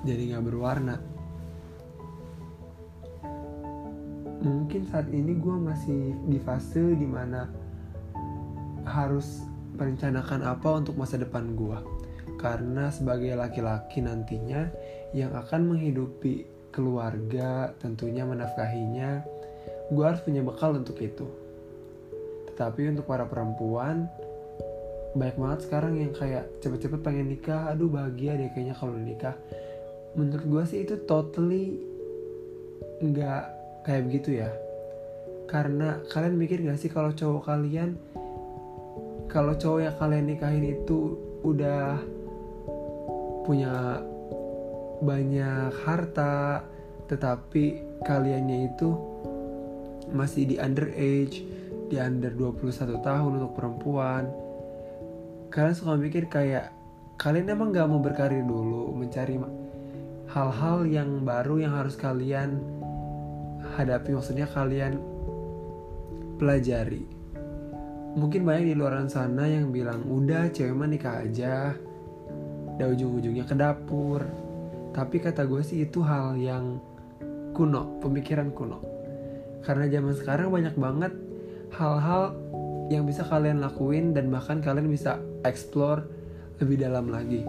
Jadi 0.04 0.34
nggak 0.34 0.44
berwarna. 0.44 1.00
Mungkin 4.44 4.84
saat 4.92 5.08
ini 5.08 5.40
gue 5.40 5.56
masih 5.56 6.12
di 6.28 6.36
fase 6.36 6.92
di 6.92 7.08
mana 7.08 7.63
harus 8.84 9.44
merencanakan 9.74 10.46
apa 10.46 10.68
untuk 10.78 10.94
masa 10.94 11.18
depan 11.18 11.56
gue 11.58 11.78
karena 12.38 12.92
sebagai 12.92 13.34
laki-laki 13.34 14.04
nantinya 14.04 14.70
yang 15.16 15.32
akan 15.34 15.74
menghidupi 15.74 16.46
keluarga 16.74 17.70
tentunya 17.78 18.26
menafkahinya 18.26 19.24
gue 19.92 20.04
harus 20.04 20.20
punya 20.24 20.40
bekal 20.40 20.74
untuk 20.74 20.96
itu. 21.00 21.26
Tetapi 22.52 22.94
untuk 22.94 23.04
para 23.04 23.28
perempuan 23.28 24.08
banyak 25.14 25.36
banget 25.38 25.60
sekarang 25.68 25.94
yang 26.00 26.12
kayak 26.16 26.48
cepet-cepet 26.64 27.00
pengen 27.04 27.28
nikah. 27.30 27.70
Aduh 27.70 27.90
bahagia 27.92 28.38
deh 28.38 28.50
kayaknya 28.50 28.74
kalau 28.74 28.96
nikah. 28.96 29.36
Menurut 30.16 30.46
gue 30.46 30.62
sih 30.70 30.78
itu 30.86 30.98
totally 31.04 31.82
nggak 33.02 33.42
kayak 33.84 34.02
begitu 34.08 34.40
ya. 34.40 34.50
Karena 35.44 36.00
kalian 36.08 36.40
mikir 36.40 36.64
gak 36.64 36.80
sih 36.80 36.88
kalau 36.88 37.12
cowok 37.12 37.52
kalian 37.52 38.00
kalau 39.28 39.56
cowok 39.56 39.80
yang 39.84 39.96
kalian 39.96 40.26
nikahin 40.30 40.64
itu 40.78 41.18
udah 41.44 42.00
punya 43.44 44.00
banyak 45.04 45.72
harta 45.84 46.64
tetapi 47.04 47.84
kaliannya 48.08 48.72
itu 48.72 48.96
masih 50.12 50.48
di 50.48 50.56
underage 50.56 51.44
di 51.92 51.96
under 52.00 52.32
21 52.32 53.04
tahun 53.04 53.30
untuk 53.40 53.52
perempuan. 53.56 54.24
Kalian 55.52 55.76
suka 55.76 55.94
mikir 56.00 56.26
kayak 56.32 56.72
kalian 57.20 57.52
emang 57.52 57.70
gak 57.70 57.86
mau 57.86 58.00
berkarir 58.00 58.42
dulu 58.42 58.90
mencari 58.96 59.38
hal-hal 60.32 60.78
yang 60.88 61.22
baru 61.22 61.60
yang 61.62 61.76
harus 61.76 61.94
kalian 61.94 62.58
hadapi. 63.76 64.16
Maksudnya 64.16 64.48
kalian 64.48 64.98
pelajari 66.40 67.13
mungkin 68.14 68.46
banyak 68.46 68.72
di 68.72 68.74
luar 68.78 69.02
sana 69.10 69.46
yang 69.50 69.74
bilang 69.74 70.06
udah 70.06 70.50
cewek 70.54 70.74
mah 70.74 70.88
nikah 70.88 71.22
aja. 71.26 71.74
Udah 72.74 72.86
ujung-ujungnya 72.90 73.46
ke 73.46 73.54
dapur. 73.54 74.22
Tapi 74.94 75.16
kata 75.18 75.46
gue 75.46 75.62
sih 75.62 75.86
itu 75.86 76.02
hal 76.02 76.38
yang 76.38 76.78
kuno 77.54 77.98
pemikiran 77.98 78.54
kuno. 78.54 78.82
Karena 79.66 79.90
zaman 79.90 80.14
sekarang 80.14 80.48
banyak 80.54 80.74
banget 80.78 81.12
hal-hal 81.74 82.34
yang 82.92 83.08
bisa 83.08 83.24
kalian 83.26 83.64
lakuin 83.64 84.12
dan 84.14 84.28
bahkan 84.30 84.60
kalian 84.62 84.90
bisa 84.90 85.18
explore 85.42 86.06
lebih 86.62 86.86
dalam 86.86 87.10
lagi. 87.10 87.42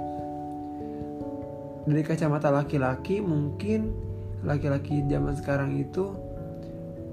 Dari 1.86 2.02
kacamata 2.02 2.50
laki-laki 2.50 3.22
mungkin 3.22 3.94
laki-laki 4.42 5.06
zaman 5.06 5.38
sekarang 5.38 5.78
itu 5.78 6.18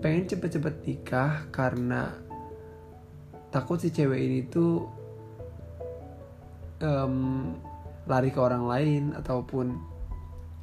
pengen 0.01 0.25
cepet-cepet 0.29 0.75
nikah 0.89 1.45
karena 1.53 2.22
takut 3.53 3.77
si 3.77 3.93
cewek 3.93 4.17
ini 4.17 4.41
tuh 4.49 4.89
em, 6.81 7.15
lari 8.09 8.33
ke 8.33 8.41
orang 8.41 8.65
lain 8.65 9.03
ataupun 9.13 9.77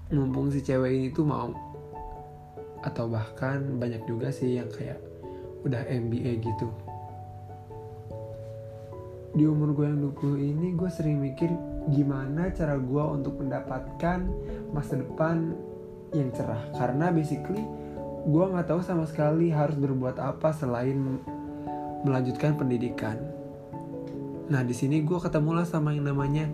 mumpung 0.10 0.50
si 0.50 0.66
cewek 0.66 0.92
ini 0.92 1.08
tuh 1.14 1.24
mau. 1.24 1.54
Atau 2.82 3.08
bahkan 3.08 3.78
banyak 3.78 4.10
juga 4.10 4.34
sih 4.34 4.58
yang 4.58 4.68
kayak 4.74 4.98
udah 5.64 5.86
MBA 5.86 6.42
gitu. 6.42 6.68
Di 9.38 9.46
umur 9.46 9.78
gue 9.78 9.86
yang 9.86 10.02
20 10.10 10.42
ini 10.42 10.68
gue 10.74 10.90
sering 10.90 11.22
mikir 11.22 11.54
gimana 11.94 12.50
cara 12.50 12.76
gue 12.82 13.04
untuk 13.14 13.38
mendapatkan 13.38 14.26
masa 14.74 14.98
depan 14.98 15.54
yang 16.18 16.34
cerah. 16.34 16.74
Karena 16.74 17.14
basically 17.14 17.62
gue 18.26 18.44
nggak 18.50 18.68
tahu 18.68 18.82
sama 18.82 19.06
sekali 19.06 19.54
harus 19.54 19.78
berbuat 19.78 20.18
apa 20.18 20.50
selain 20.52 21.22
melanjutkan 22.04 22.56
pendidikan. 22.56 23.20
Nah 24.50 24.62
di 24.66 24.74
sini 24.74 25.06
gue 25.06 25.20
ketemulah 25.20 25.68
sama 25.68 25.93
yang 25.93 26.10
namanya 26.10 26.50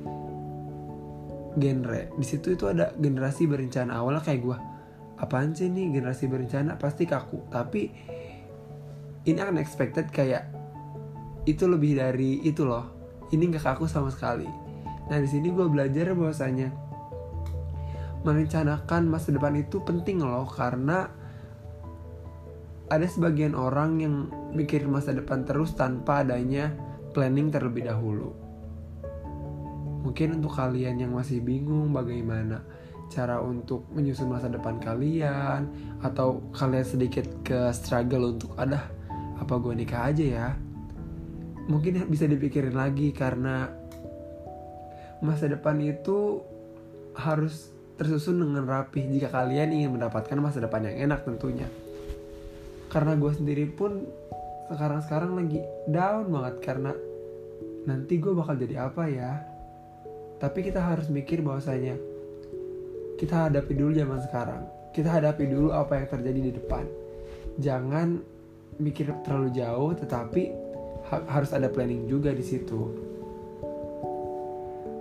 genre. 1.55 2.11
Di 2.15 2.25
situ 2.25 2.53
itu 2.53 2.67
ada 2.67 2.91
generasi 2.99 3.47
berencana 3.47 3.99
awalnya 4.01 4.23
kayak 4.23 4.41
gue 4.43 4.57
apaan 5.15 5.55
sih 5.55 5.71
nih 5.71 5.95
generasi 5.95 6.27
berencana? 6.27 6.75
Pasti 6.75 7.07
kaku. 7.07 7.47
Tapi 7.47 7.81
ini 9.25 9.39
unexpected 9.39 10.11
kayak 10.11 10.51
itu 11.47 11.65
lebih 11.65 11.97
dari 11.97 12.43
itu 12.43 12.67
loh. 12.67 12.91
Ini 13.31 13.41
nggak 13.41 13.63
kaku 13.63 13.85
sama 13.87 14.11
sekali. 14.11 14.47
Nah 15.09 15.17
di 15.21 15.29
sini 15.29 15.53
gue 15.53 15.65
belajar 15.69 16.13
bahwasanya 16.13 16.69
merencanakan 18.25 19.05
masa 19.05 19.29
depan 19.29 19.53
itu 19.53 19.77
penting 19.85 20.17
loh 20.17 20.49
karena 20.49 21.05
ada 22.89 23.05
sebagian 23.05 23.53
orang 23.53 24.01
yang 24.01 24.15
mikir 24.55 24.87
masa 24.87 25.11
depan 25.11 25.43
terus 25.43 25.75
tanpa 25.75 26.23
adanya 26.23 26.71
planning 27.11 27.51
terlebih 27.51 27.91
dahulu. 27.91 28.31
Mungkin 30.07 30.39
untuk 30.39 30.55
kalian 30.55 31.01
yang 31.01 31.11
masih 31.11 31.41
bingung 31.41 31.91
bagaimana 31.91 32.63
cara 33.09 33.37
untuk 33.41 33.85
menyusun 33.93 34.29
masa 34.29 34.49
depan 34.49 34.81
kalian 34.81 35.69
atau 36.01 36.41
kalian 36.53 36.85
sedikit 36.85 37.25
ke 37.45 37.69
struggle 37.73 38.33
untuk 38.33 38.53
ada 38.57 38.89
apa 39.37 39.53
gue 39.59 39.73
nikah 39.75 40.09
aja 40.09 40.25
ya? 40.25 40.47
Mungkin 41.65 42.05
bisa 42.07 42.29
dipikirin 42.29 42.77
lagi 42.77 43.09
karena 43.09 43.67
masa 45.25 45.49
depan 45.49 45.81
itu 45.81 46.41
harus 47.17 47.71
tersusun 47.95 48.43
dengan 48.43 48.67
rapi 48.67 49.07
jika 49.07 49.31
kalian 49.31 49.71
ingin 49.71 49.95
mendapatkan 49.95 50.35
masa 50.37 50.59
depan 50.59 50.83
yang 50.85 51.09
enak 51.09 51.23
tentunya. 51.23 51.65
Karena 52.91 53.15
gue 53.15 53.31
sendiri 53.31 53.65
pun 53.71 54.05
sekarang-sekarang 54.65 55.37
lagi 55.37 55.61
down 55.85 56.25
banget 56.33 56.55
karena 56.65 56.91
nanti 57.85 58.17
gue 58.17 58.33
bakal 58.33 58.57
jadi 58.57 58.89
apa 58.89 59.03
ya? 59.05 59.31
Tapi 60.41 60.59
kita 60.65 60.81
harus 60.81 61.07
mikir 61.07 61.45
bahwasanya 61.45 61.95
kita 63.15 63.47
hadapi 63.47 63.73
dulu 63.77 63.93
zaman 63.93 64.19
sekarang. 64.25 64.63
Kita 64.91 65.21
hadapi 65.21 65.45
dulu 65.47 65.69
apa 65.71 66.01
yang 66.01 66.07
terjadi 66.09 66.39
di 66.49 66.51
depan. 66.57 66.85
Jangan 67.61 68.19
mikir 68.81 69.07
terlalu 69.23 69.55
jauh 69.55 69.95
tetapi 69.95 70.51
ha- 71.07 71.25
harus 71.29 71.53
ada 71.55 71.71
planning 71.71 72.09
juga 72.09 72.35
di 72.35 72.43
situ. 72.43 72.91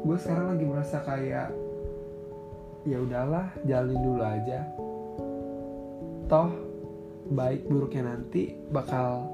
Gue 0.04 0.16
sekarang 0.20 0.54
lagi 0.54 0.64
merasa 0.68 1.00
kayak 1.00 1.48
ya 2.84 2.98
udahlah 3.00 3.48
jalanin 3.64 4.00
dulu 4.04 4.22
aja. 4.22 4.60
Toh 6.28 6.52
baik 7.32 7.64
buruknya 7.64 8.12
nanti 8.12 8.52
bakal 8.68 9.33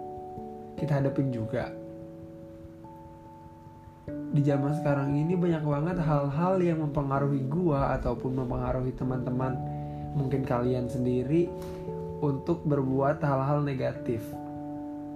kita 0.76 1.00
hadapin 1.00 1.32
juga. 1.32 1.72
Di 4.30 4.42
zaman 4.46 4.78
sekarang 4.78 5.14
ini 5.18 5.34
banyak 5.34 5.62
banget 5.66 5.96
hal-hal 6.02 6.62
yang 6.62 6.82
mempengaruhi 6.82 7.46
gua 7.50 7.98
ataupun 7.98 8.38
mempengaruhi 8.38 8.94
teman-teman 8.94 9.58
mungkin 10.14 10.42
kalian 10.42 10.86
sendiri 10.90 11.50
untuk 12.20 12.62
berbuat 12.66 13.22
hal-hal 13.22 13.62
negatif. 13.62 14.22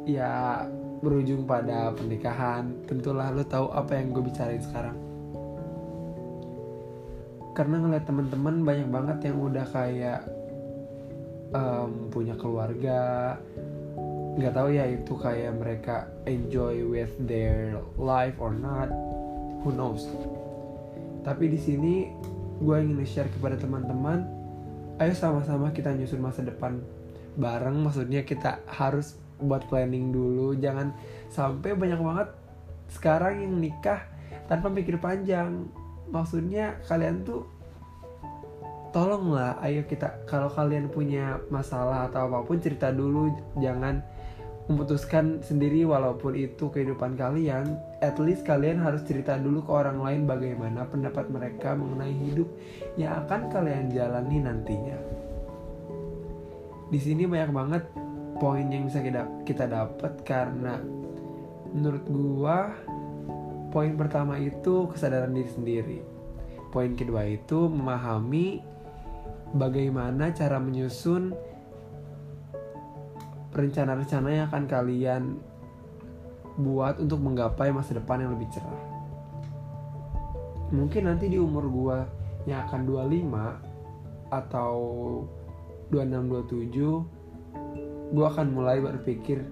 Ya 0.05 0.67
berujung 1.05 1.45
pada 1.45 1.93
pernikahan. 1.93 2.73
Tentulah 2.89 3.29
lo 3.29 3.45
tahu 3.45 3.69
apa 3.77 4.01
yang 4.01 4.17
gue 4.17 4.25
bicarain 4.25 4.65
sekarang. 4.65 4.97
Karena 7.55 7.77
ngeliat 7.79 8.05
teman-teman 8.09 8.67
banyak 8.67 8.89
banget 8.91 9.19
yang 9.31 9.37
udah 9.39 9.67
kayak 9.71 10.21
em, 11.55 11.91
punya 12.11 12.35
keluarga 12.35 13.37
nggak 14.35 14.55
tahu 14.55 14.69
ya 14.75 14.85
itu 14.91 15.15
kayak 15.15 15.55
mereka 15.55 16.11
enjoy 16.27 16.83
with 16.83 17.15
their 17.23 17.79
life 17.95 18.35
or 18.43 18.51
not. 18.51 18.91
Who 19.63 19.71
knows? 19.71 20.11
Tapi 21.23 21.49
di 21.49 21.59
sini 21.59 21.95
gue 22.59 22.77
ingin 22.79 23.03
share 23.07 23.31
kepada 23.31 23.59
teman-teman 23.59 24.27
ayo 25.03 25.11
sama-sama 25.11 25.75
kita 25.75 25.91
nyusun 25.95 26.23
masa 26.23 26.43
depan 26.43 26.83
bareng. 27.39 27.79
Maksudnya 27.83 28.23
kita 28.27 28.63
harus 28.67 29.19
buat 29.39 29.67
planning 29.71 30.11
dulu. 30.15 30.55
Jangan 30.59 30.95
sampai 31.31 31.75
banyak 31.75 31.99
banget 31.99 32.29
sekarang 32.91 33.43
yang 33.43 33.55
nikah 33.59 34.03
tanpa 34.47 34.71
mikir 34.71 34.99
panjang. 34.99 35.67
Maksudnya 36.11 36.79
kalian 36.87 37.23
tuh 37.27 37.47
tolonglah 38.95 39.59
ayo 39.67 39.83
kita 39.91 40.23
kalau 40.31 40.47
kalian 40.47 40.87
punya 40.87 41.43
masalah 41.51 42.07
atau 42.07 42.31
apa 42.31 42.47
pun 42.47 42.63
cerita 42.63 42.95
dulu. 42.95 43.35
Jangan 43.59 44.14
memutuskan 44.65 45.45
sendiri 45.45 45.85
walaupun 45.85 46.33
itu 46.33 46.73
kehidupan 46.73 47.21
kalian 47.21 47.77
at 48.01 48.17
least 48.17 48.49
kalian 48.49 48.81
harus 48.81 49.05
cerita 49.05 49.37
dulu 49.37 49.61
ke 49.61 49.71
orang 49.73 50.01
lain 50.01 50.23
bagaimana 50.25 50.89
pendapat 50.89 51.29
mereka 51.29 51.77
mengenai 51.77 52.17
hidup 52.17 52.49
yang 52.97 53.13
akan 53.25 53.53
kalian 53.53 53.93
jalani 53.93 54.41
nantinya. 54.41 54.97
Di 56.89 56.97
sini 56.97 57.29
banyak 57.29 57.53
banget 57.53 57.85
poin 58.41 58.65
yang 58.73 58.89
bisa 58.89 59.05
kita 59.05 59.29
kita 59.45 59.69
dapat 59.69 60.25
karena 60.25 60.81
menurut 61.77 62.05
gua 62.09 62.73
poin 63.69 63.93
pertama 64.01 64.41
itu 64.41 64.89
kesadaran 64.89 65.37
diri 65.37 65.51
sendiri. 65.53 65.99
Poin 66.73 66.97
kedua 66.97 67.29
itu 67.29 67.69
memahami 67.69 68.65
bagaimana 69.55 70.33
cara 70.33 70.57
menyusun 70.57 71.37
rencana-rencana 73.55 74.29
yang 74.29 74.45
akan 74.51 74.65
kalian 74.67 75.23
buat 76.59 76.99
untuk 76.99 77.23
menggapai 77.23 77.71
masa 77.71 77.95
depan 77.99 78.23
yang 78.23 78.35
lebih 78.35 78.51
cerah. 78.51 78.83
Mungkin 80.75 81.07
nanti 81.07 81.31
di 81.31 81.39
umur 81.39 81.71
gua 81.71 81.99
yang 82.51 82.67
akan 82.67 82.83
25 82.83 84.35
atau 84.35 84.77
26 85.95 86.75
27 88.11 88.15
gua 88.15 88.27
akan 88.35 88.47
mulai 88.51 88.83
berpikir 88.83 89.43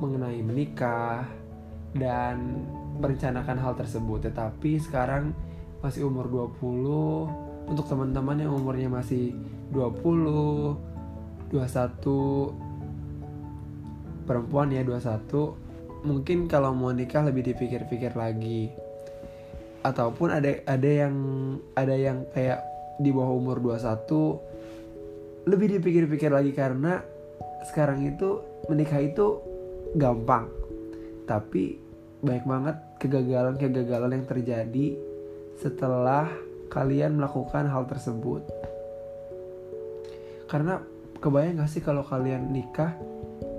mengenai 0.00 0.40
menikah 0.40 1.24
dan 1.96 2.64
merencanakan 3.00 3.56
hal 3.56 3.72
tersebut. 3.76 4.28
Tetapi 4.28 4.80
sekarang 4.80 5.32
masih 5.80 6.08
umur 6.08 6.28
20 6.28 7.72
untuk 7.72 7.84
teman-teman 7.88 8.36
yang 8.36 8.52
umurnya 8.52 8.88
masih 8.92 9.32
20 9.72 10.76
21 11.50 12.69
perempuan 14.30 14.70
ya 14.70 14.86
21 14.86 16.06
mungkin 16.06 16.46
kalau 16.46 16.70
mau 16.70 16.94
nikah 16.94 17.26
lebih 17.26 17.50
dipikir-pikir 17.50 18.14
lagi. 18.14 18.70
Ataupun 19.82 20.30
ada 20.30 20.62
ada 20.70 20.86
yang 20.86 21.14
ada 21.74 21.96
yang 21.98 22.30
kayak 22.30 22.62
di 23.02 23.10
bawah 23.10 23.34
umur 23.34 23.58
21 23.58 25.50
lebih 25.50 25.80
dipikir-pikir 25.80 26.30
lagi 26.30 26.54
karena 26.54 27.02
sekarang 27.66 28.06
itu 28.06 28.38
menikah 28.70 29.02
itu 29.02 29.42
gampang. 29.98 30.46
Tapi 31.26 31.80
banyak 32.22 32.46
banget 32.46 32.76
kegagalan-kegagalan 33.02 34.20
yang 34.20 34.26
terjadi 34.28 34.86
setelah 35.58 36.28
kalian 36.70 37.18
melakukan 37.18 37.66
hal 37.66 37.88
tersebut. 37.88 38.44
Karena 40.46 40.78
kebayang 41.18 41.64
gak 41.64 41.72
sih 41.72 41.82
kalau 41.82 42.04
kalian 42.04 42.52
nikah 42.52 42.94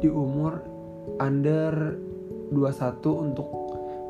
di 0.01 0.09
umur 0.09 0.59
under 1.21 1.95
21 2.51 3.23
untuk 3.31 3.47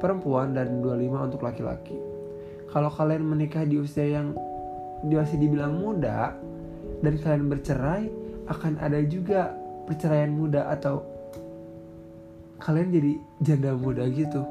perempuan 0.01 0.57
dan 0.57 0.81
25 0.81 1.27
untuk 1.29 1.41
laki-laki. 1.45 1.99
Kalau 2.71 2.89
kalian 2.89 3.27
menikah 3.27 3.67
di 3.67 3.77
usia 3.77 4.07
yang 4.07 4.33
masih 5.05 5.37
dibilang 5.37 5.77
muda 5.77 6.33
dan 7.03 7.13
kalian 7.19 7.51
bercerai, 7.51 8.09
akan 8.49 8.81
ada 8.81 8.97
juga 9.05 9.53
perceraian 9.85 10.31
muda 10.33 10.71
atau 10.71 11.05
kalian 12.63 12.89
jadi 12.89 13.11
janda 13.43 13.71
muda 13.75 14.07
gitu. 14.09 14.41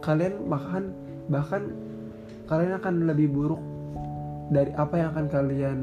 Kalian 0.00 0.48
bahkan 0.48 0.94
bahkan 1.28 1.62
kalian 2.48 2.78
akan 2.80 2.94
lebih 3.06 3.28
buruk 3.30 3.62
dari 4.50 4.72
apa 4.74 4.94
yang 4.96 5.08
akan 5.14 5.26
kalian 5.30 5.78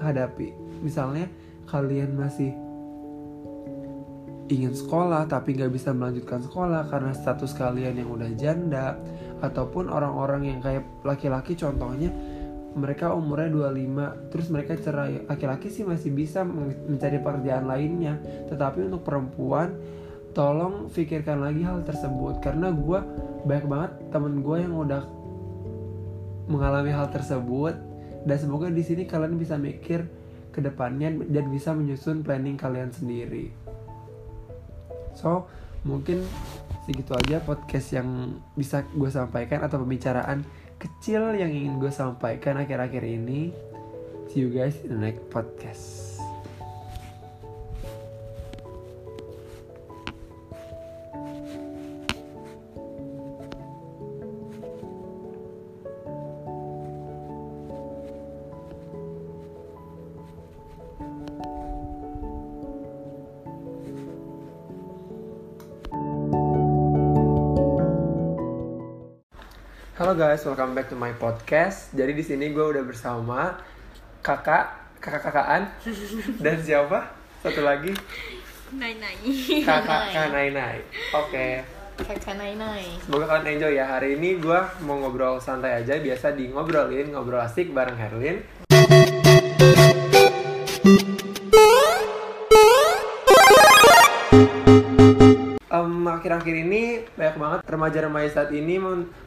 hadapi. 0.00 0.52
Misalnya 0.80 1.28
kalian 1.68 2.16
masih 2.16 2.52
ingin 4.52 4.76
sekolah 4.76 5.24
tapi 5.24 5.56
nggak 5.56 5.72
bisa 5.72 5.96
melanjutkan 5.96 6.44
sekolah 6.44 6.92
karena 6.92 7.16
status 7.16 7.56
kalian 7.56 7.96
yang 7.96 8.10
udah 8.12 8.30
janda 8.36 9.00
ataupun 9.40 9.88
orang-orang 9.88 10.52
yang 10.52 10.58
kayak 10.60 10.84
laki-laki 11.00 11.56
contohnya 11.56 12.12
mereka 12.74 13.14
umurnya 13.14 13.70
25 13.70 14.34
terus 14.34 14.46
mereka 14.50 14.74
cerai. 14.74 15.22
Laki-laki 15.30 15.70
sih 15.70 15.86
masih 15.86 16.10
bisa 16.10 16.42
mencari 16.42 17.22
pekerjaan 17.22 17.70
lainnya. 17.70 18.18
Tetapi 18.50 18.90
untuk 18.90 19.06
perempuan 19.06 19.78
tolong 20.34 20.90
pikirkan 20.90 21.38
lagi 21.38 21.62
hal 21.62 21.86
tersebut. 21.86 22.42
Karena 22.42 22.74
gue 22.74 22.98
banyak 23.46 23.66
banget 23.70 23.92
temen 24.10 24.42
gue 24.42 24.56
yang 24.58 24.74
udah 24.74 25.02
mengalami 26.50 26.90
hal 26.90 27.06
tersebut. 27.14 27.78
Dan 28.26 28.36
semoga 28.42 28.66
di 28.66 28.82
sini 28.82 29.06
kalian 29.06 29.38
bisa 29.38 29.54
mikir 29.54 30.10
ke 30.50 30.58
depannya 30.58 31.14
dan 31.30 31.46
bisa 31.54 31.70
menyusun 31.70 32.26
planning 32.26 32.58
kalian 32.58 32.90
sendiri. 32.90 33.63
So, 35.16 35.48
mungkin 35.86 36.22
segitu 36.84 37.16
aja 37.16 37.40
podcast 37.40 37.96
yang 37.96 38.40
bisa 38.52 38.84
gue 38.92 39.08
sampaikan 39.08 39.64
atau 39.64 39.80
pembicaraan 39.80 40.44
kecil 40.76 41.32
yang 41.38 41.48
ingin 41.48 41.80
gue 41.80 41.92
sampaikan 41.92 42.60
akhir-akhir 42.60 43.02
ini. 43.06 43.54
See 44.28 44.44
you 44.44 44.50
guys 44.52 44.76
in 44.84 44.98
the 44.98 45.00
next 45.00 45.24
podcast. 45.32 46.03
Halo 70.14 70.30
guys, 70.30 70.46
welcome 70.46 70.78
back 70.78 70.86
to 70.86 70.94
my 70.94 71.10
podcast. 71.18 71.90
Jadi 71.90 72.14
di 72.14 72.22
sini 72.22 72.54
gue 72.54 72.62
udah 72.62 72.86
bersama 72.86 73.58
kakak 74.22 74.94
kakak-kakaan 75.02 75.66
dan 76.46 76.54
siapa? 76.62 77.10
Satu 77.42 77.66
lagi. 77.66 77.90
Nai 78.78 78.94
nai. 78.94 79.18
kakak 79.66 80.14
kanai 80.14 80.54
nai 80.54 80.78
oke. 81.18 81.66
Kakak 81.98 82.38
Nai 82.38 82.54
Nai. 82.54 82.94
semoga 83.02 83.26
kalian 83.26 83.58
enjoy 83.58 83.74
ya. 83.74 83.90
Hari 83.90 84.14
ini 84.14 84.38
gue 84.38 84.60
mau 84.86 85.02
ngobrol 85.02 85.42
santai 85.42 85.82
aja. 85.82 85.98
Biasa 85.98 86.30
di 86.38 86.46
ngobrolin 86.46 87.10
ngobrol 87.10 87.42
asik 87.42 87.74
bareng 87.74 87.98
Herlin 87.98 88.38
akhir-akhir 96.34 96.56
ini 96.66 96.82
banyak 97.14 97.36
banget 97.38 97.60
remaja-remaja 97.66 98.28
saat 98.30 98.50
ini 98.50 98.76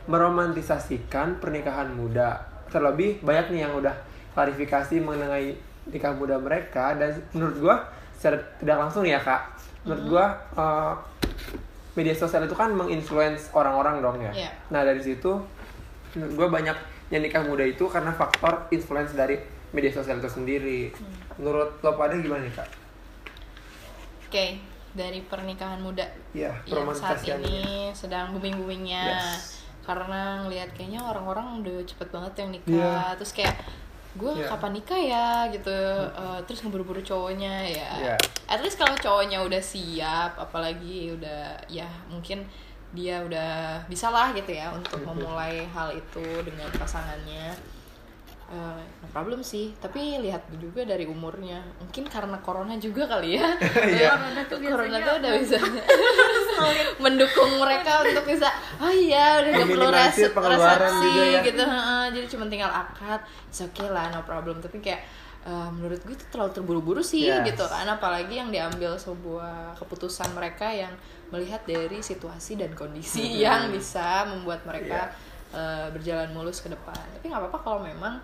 meromantisasikan 0.05 1.39
pernikahan 1.39 1.91
muda. 1.95 2.43
Terlebih 2.67 3.23
banyak 3.23 3.55
nih 3.55 3.61
yang 3.67 3.73
udah 3.79 3.95
klarifikasi 4.35 4.99
mengenai 4.99 5.55
nikah 5.87 6.13
muda 6.13 6.35
mereka 6.35 6.93
dan 6.99 7.15
menurut 7.31 7.57
gua 7.63 7.75
secara 8.13 8.37
tidak 8.59 8.77
langsung 8.77 9.07
ya 9.07 9.23
kak, 9.23 9.55
menurut 9.87 10.03
gua 10.11 10.25
eh, 10.59 10.93
media 11.95 12.13
sosial 12.13 12.43
itu 12.45 12.53
kan 12.53 12.75
menginfluence 12.75 13.49
orang-orang 13.55 14.03
dong 14.03 14.17
ya. 14.19 14.31
Iya. 14.35 14.51
Nah 14.69 14.83
dari 14.83 14.99
situ 14.99 15.39
menurut 16.13 16.33
gua 16.35 16.47
banyak 16.59 16.77
yang 17.07 17.23
nikah 17.23 17.41
muda 17.47 17.63
itu 17.63 17.87
karena 17.87 18.11
faktor 18.11 18.67
influence 18.75 19.15
dari 19.15 19.39
media 19.71 19.91
sosial 19.95 20.19
itu 20.19 20.27
sendiri. 20.27 20.91
Menurut 21.39 21.79
lo 21.79 21.95
pada 21.95 22.19
gimana 22.19 22.43
nih 22.43 22.53
kak? 22.53 22.69
Oke, 24.27 24.59
dari 24.93 25.19
pernikahan 25.23 25.79
muda 25.79 26.05
Iya, 26.31 26.53
yang 26.65 26.87
saat 26.93 27.23
ini 27.23 27.89
sedang 27.91 28.31
booming-boomingnya. 28.35 29.03
Yes. 29.17 29.63
Karena 29.83 30.43
ngelihat 30.43 30.75
kayaknya 30.75 30.99
orang-orang 30.99 31.63
udah 31.63 31.79
cepet 31.87 32.07
banget 32.11 32.33
yang 32.43 32.49
nikah. 32.51 32.71
Iya. 32.75 33.15
Terus 33.19 33.31
kayak 33.31 33.55
gue 34.17 34.31
Iya. 34.33 34.47
kapan 34.49 34.71
nikah 34.73 35.01
ya 35.01 35.27
gitu. 35.53 35.79
Eh, 36.11 36.39
terus 36.49 36.59
ngeburu-buru 36.65 37.01
cowoknya 37.01 37.53
ya. 37.67 37.89
Iya. 37.95 38.15
At 38.49 38.59
least 38.59 38.75
kalau 38.75 38.97
cowoknya 38.97 39.39
udah 39.45 39.61
siap, 39.61 40.35
apalagi 40.35 41.13
udah 41.15 41.55
ya 41.67 41.87
mungkin 42.09 42.43
dia 42.95 43.19
udah 43.21 43.83
bisa 43.85 44.07
lah 44.09 44.31
gitu 44.31 44.51
ya 44.51 44.71
untuk 44.71 45.03
Mhm. 45.03 45.07
memulai 45.11 45.67
hal 45.71 45.91
itu 45.91 46.23
dengan 46.43 46.67
pasangannya. 46.75 47.51
Eh, 48.47 48.79
no 48.79 49.07
problem 49.09 49.43
sih, 49.43 49.75
tapi 49.75 50.15
lihat 50.17 50.47
juga 50.53 50.81
dari 50.81 51.03
umurnya. 51.03 51.59
Mungkin 51.77 52.07
karena 52.07 52.39
corona 52.39 52.79
juga 52.79 53.03
kali 53.05 53.35
ya. 53.35 53.43
Iya. 53.91 54.15
corona 54.15 54.41
tuh 54.47 54.57
corona 54.61 54.97
tuh 54.97 55.13
udah 55.19 55.31
bisa 55.35 55.57
mendukung 57.03 57.51
mereka 57.57 58.01
untuk 58.01 58.25
bisa 58.25 58.49
oh 58.77 58.89
iya 58.89 59.39
udah 59.39 59.51
gak 59.53 59.67
perlu 59.67 59.87
resep- 59.89 60.33
resepsi 60.33 61.09
ya. 61.13 61.39
gitu 61.43 61.63
heeh. 61.63 62.03
jadi 62.11 62.25
cuma 62.27 62.45
tinggal 62.47 62.71
akad 62.71 63.21
it's 63.45 63.61
okay 63.61 63.85
lah 63.85 64.09
no 64.09 64.23
problem 64.23 64.57
tapi 64.57 64.79
kayak 64.79 65.05
eh, 65.43 65.69
menurut 65.69 66.01
gue 66.01 66.15
itu 66.15 66.25
terlalu 66.27 66.51
terburu-buru 66.53 67.01
sih 67.01 67.29
Yes. 67.29 67.45
gitu 67.45 67.61
kan 67.63 67.85
apalagi 67.85 68.33
yang 68.33 68.49
diambil 68.49 68.97
sebuah 68.97 69.77
keputusan 69.77 70.33
mereka 70.33 70.67
yang 70.67 70.93
melihat 71.27 71.61
dari 71.63 72.01
situasi 72.01 72.55
dan 72.55 72.73
kondisi 72.73 73.21
Mhm. 73.27 73.37
yang 73.37 73.61
bisa 73.69 74.25
membuat 74.25 74.63
mereka 74.63 75.13
Iya. 75.53 75.53
eh, 75.53 75.87
berjalan 75.91 76.29
mulus 76.31 76.59
ke 76.59 76.67
depan 76.67 76.97
tapi 77.13 77.27
nggak 77.27 77.41
apa-apa 77.43 77.59
kalau 77.61 77.79
memang 77.81 78.17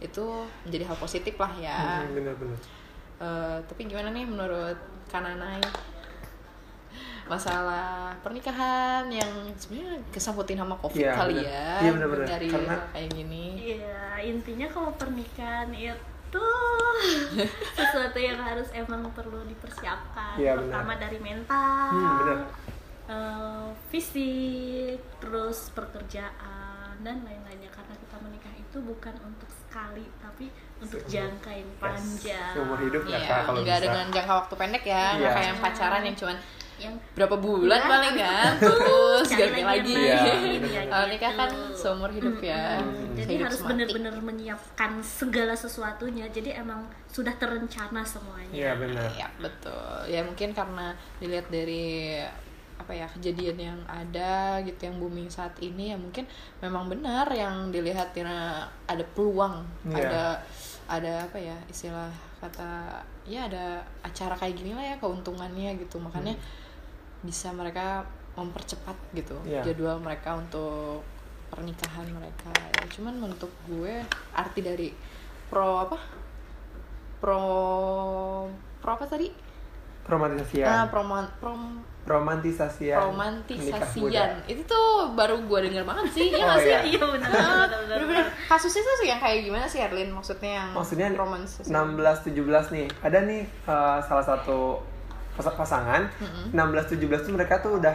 itu 0.00 0.24
menjadi 0.64 0.84
hal 0.86 0.96
positif 0.96 1.36
lah 1.36 1.52
ya 1.54 1.76
Hmm, 2.02 2.12
bener-bener. 2.14 2.58
Eh, 3.16 3.58
tapi 3.62 3.84
gimana 3.84 4.08
nih 4.08 4.24
menurut 4.24 4.76
Kananai 5.06 5.60
masalah 7.24 8.10
pernikahan 8.18 9.06
yang 9.06 9.28
sebenarnya 9.54 10.02
kesangkutin 10.10 10.58
sama 10.58 10.74
covid 10.76 10.98
Iya, 11.00 11.14
kali 11.14 11.34
bener. 11.36 11.46
ya 11.46 11.70
Iya, 11.78 11.90
bener-bener. 11.94 12.26
dari 12.26 12.48
Karena- 12.48 12.86
kayak 12.90 13.10
gini 13.12 13.44
Iya, 13.70 14.00
intinya 14.24 14.66
kalau 14.68 14.90
pernikahan 14.92 15.70
itu 15.70 16.46
sesuatu 17.78 18.18
yang 18.18 18.36
harus 18.36 18.66
emang 18.72 19.02
perlu 19.10 19.42
dipersiapkan. 19.44 20.36
Benar. 20.36 20.58
Pertama 20.60 20.92
dari 20.96 21.18
mental, 21.18 21.90
Hmm, 21.90 22.16
benar. 22.20 22.38
eh, 23.06 23.68
fisik, 23.88 24.98
terus 25.18 25.70
pekerjaan 25.70 26.94
dan 27.00 27.16
lain-lainnya. 27.20 27.66
Karena 27.68 27.94
kita 27.96 28.16
menikah 28.20 28.54
itu 28.54 28.78
bukan 28.80 29.14
untuk 29.22 29.48
sekali, 29.70 30.04
tapi 30.18 30.46
untuk 30.76 31.00
jangka 31.06 31.50
yang 31.52 31.70
Yes. 31.70 31.78
panjang. 31.78 32.52
Seumur 32.52 32.78
hidup 32.80 33.02
ya 33.04 33.14
Iya, 33.14 33.28
kak 33.30 33.40
kalau 33.46 33.60
nggak 33.60 33.78
bisa. 33.78 33.84
dengan 33.86 34.06
jangka 34.10 34.34
waktu 34.36 34.54
pendek 34.56 34.84
ya 34.84 35.04
nggak 35.12 35.20
Iya. 35.22 35.30
kayak 35.30 35.46
yang 35.46 35.60
pacaran 35.60 36.02
yang 36.02 36.18
cuman 36.18 36.38
Yang 36.80 36.96
berapa 37.12 37.36
bulan 37.36 37.60
Bulan, 37.76 37.80
paling 37.84 38.14
habis 38.16 38.24
kan 38.24 38.52
cari 39.28 39.36
ganti 39.52 39.62
lagi 39.62 39.92
Iya, 40.00 40.82
kalau 40.88 41.06
nikah 41.06 41.28
gitu. 41.28 41.36
kan 41.36 41.50
seumur 41.76 42.08
hidup 42.10 42.36
ya 42.40 42.80
Mm-mm. 42.80 43.12
Jadi 43.12 43.30
Hidup 43.30 43.46
harus 43.46 43.60
benar-benar 43.62 44.14
menyiapkan 44.18 44.90
segala 44.98 45.52
sesuatunya. 45.54 46.24
Jadi 46.26 46.56
emang 46.56 46.80
sudah 47.06 47.36
terencana 47.36 48.00
semuanya. 48.00 48.48
Iya 48.50 48.72
benar. 48.74 49.12
ya 49.12 49.28
betul 49.36 50.08
ya 50.08 50.24
mungkin 50.24 50.48
karena 50.50 50.86
dilihat 51.20 51.46
dari 51.46 52.16
apa 52.80 52.96
ya 52.96 53.04
kejadian 53.04 53.58
yang 53.60 53.80
ada 53.84 54.56
gitu 54.64 54.88
yang 54.88 54.96
booming 54.96 55.28
saat 55.28 55.52
ini 55.60 55.92
ya 55.92 55.96
mungkin 56.00 56.24
memang 56.64 56.88
benar 56.88 57.28
yang 57.28 57.68
dilihat 57.68 58.16
karena 58.16 58.64
ada 58.88 59.04
peluang 59.12 59.60
Iya. 59.84 60.00
ada 60.00 60.24
ada 60.90 61.12
apa 61.22 61.36
ya 61.36 61.54
istilah 61.68 62.08
kata 62.40 62.88
ya 63.28 63.44
ada 63.46 63.84
acara 64.00 64.32
kayak 64.32 64.56
gini 64.56 64.72
lah 64.72 64.82
ya 64.82 64.96
keuntungannya 64.96 65.76
gitu. 65.78 66.00
Makanya 66.00 66.32
bisa 67.20 67.52
mereka 67.52 68.02
mempercepat 68.34 68.96
gitu 69.12 69.36
Iya. 69.44 69.60
jadwal 69.60 70.00
mereka 70.00 70.34
untuk 70.34 71.04
pernikahan 71.52 72.08
mereka. 72.08 72.48
Ya 72.80 72.84
cuman 72.88 73.20
untuk 73.22 73.52
gue 73.68 74.00
arti 74.32 74.64
dari 74.64 74.88
pro 75.52 75.84
apa? 75.84 75.98
Pro 77.20 77.44
pro 78.80 78.90
apa 78.96 79.04
tadi? 79.04 79.28
Ah 80.64 80.88
proman 80.88 81.28
prom 81.38 81.84
Romantisasian. 82.10 82.98
romantisasian. 83.00 84.42
itu 84.44 84.62
tuh 84.64 84.86
baru 85.12 85.38
gue 85.40 85.58
denger 85.64 85.84
banget 85.84 86.06
sih. 86.10 86.26
Ya 86.28 86.36
Oh, 86.36 86.44
nggak 86.44 86.58
sih? 86.58 86.68
iya. 86.68 86.80
Iya 86.84 87.04
benar 87.06 87.30
benar 88.02 88.26
kasusnya 88.46 88.82
tuh 88.82 89.06
yang 89.06 89.18
kayak 89.18 89.38
gimana 89.42 89.66
sih 89.66 89.78
Erlin? 89.78 90.10
Maksudnya 90.10 90.50
yang 90.58 90.68
Maksudnya 90.72 91.06
romantisasi 91.12 91.68
16 91.68 92.26
17 92.26 92.74
nih. 92.74 92.86
Ada 93.00 93.18
nih 93.22 93.42
eh, 93.46 93.98
salah 94.02 94.24
satu 94.24 94.82
pas- 95.32 95.54
pasangan. 95.56 96.10
Mm-mm. 96.12 96.50
16 96.52 96.98
17 96.98 96.98
tuh 97.22 97.32
mereka 97.32 97.58
tuh 97.58 97.78
udah 97.78 97.94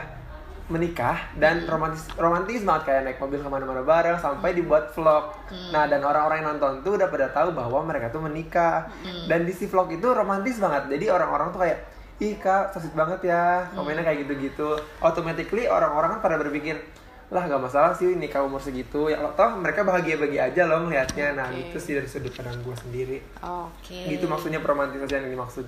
menikah 0.66 1.30
dan 1.36 1.62
romantis 1.66 2.10
romantis 2.16 2.62
banget. 2.62 2.84
Kayak 2.88 3.02
naik 3.06 3.20
mobil 3.20 3.38
ke 3.38 3.46
mana-mana 3.46 3.82
bareng 3.82 4.18
sampai 4.18 4.50
dibuat 4.52 4.90
vlog. 4.92 5.36
Nah 5.70 5.86
dan 5.86 6.02
orang-orang 6.02 6.42
yang 6.42 6.50
nonton 6.54 6.82
tuh 6.82 6.96
udah 6.96 7.06
pada 7.06 7.30
tahu 7.30 7.52
bahwa 7.52 7.84
mereka 7.84 8.10
tuh 8.10 8.18
menikah. 8.20 8.90
Dan 9.26 9.44
di 9.44 9.52
si 9.52 9.66
vlog 9.66 9.92
itu 9.92 10.08
romantis 10.08 10.58
banget. 10.58 10.90
Jadi 10.90 11.06
orang-orang 11.08 11.52
tuh 11.52 11.62
kayak 11.62 11.80
ih 12.20 12.40
kak 12.40 12.72
so 12.72 12.80
sweet 12.80 12.96
banget 12.96 13.28
ya. 13.28 13.68
Komennya 13.76 14.04
kayak 14.04 14.28
gitu-gitu. 14.28 14.80
Automatically 15.04 15.68
orang-orang 15.68 16.18
kan 16.18 16.20
pada 16.24 16.38
berpikir 16.40 16.80
lah 17.26 17.50
gak 17.50 17.58
masalah 17.58 17.92
sih 17.98 18.14
nikah 18.14 18.46
umur 18.46 18.62
segitu. 18.62 19.10
Ya 19.10 19.18
toh 19.34 19.50
mereka 19.58 19.82
bahagia-bahagia 19.82 20.54
aja 20.54 20.62
loh 20.70 20.86
melihatnya 20.86 21.34
nah 21.34 21.50
Oke. 21.50 21.74
itu 21.74 21.78
sih 21.82 21.94
dari 21.98 22.08
sudut 22.08 22.32
pandang 22.32 22.62
gue 22.62 22.76
sendiri. 22.78 23.18
Oke. 23.42 23.98
Gitu 24.14 24.26
maksudnya 24.30 24.62
peromantisasian 24.62 25.26
yang 25.28 25.34
dimaksud 25.42 25.66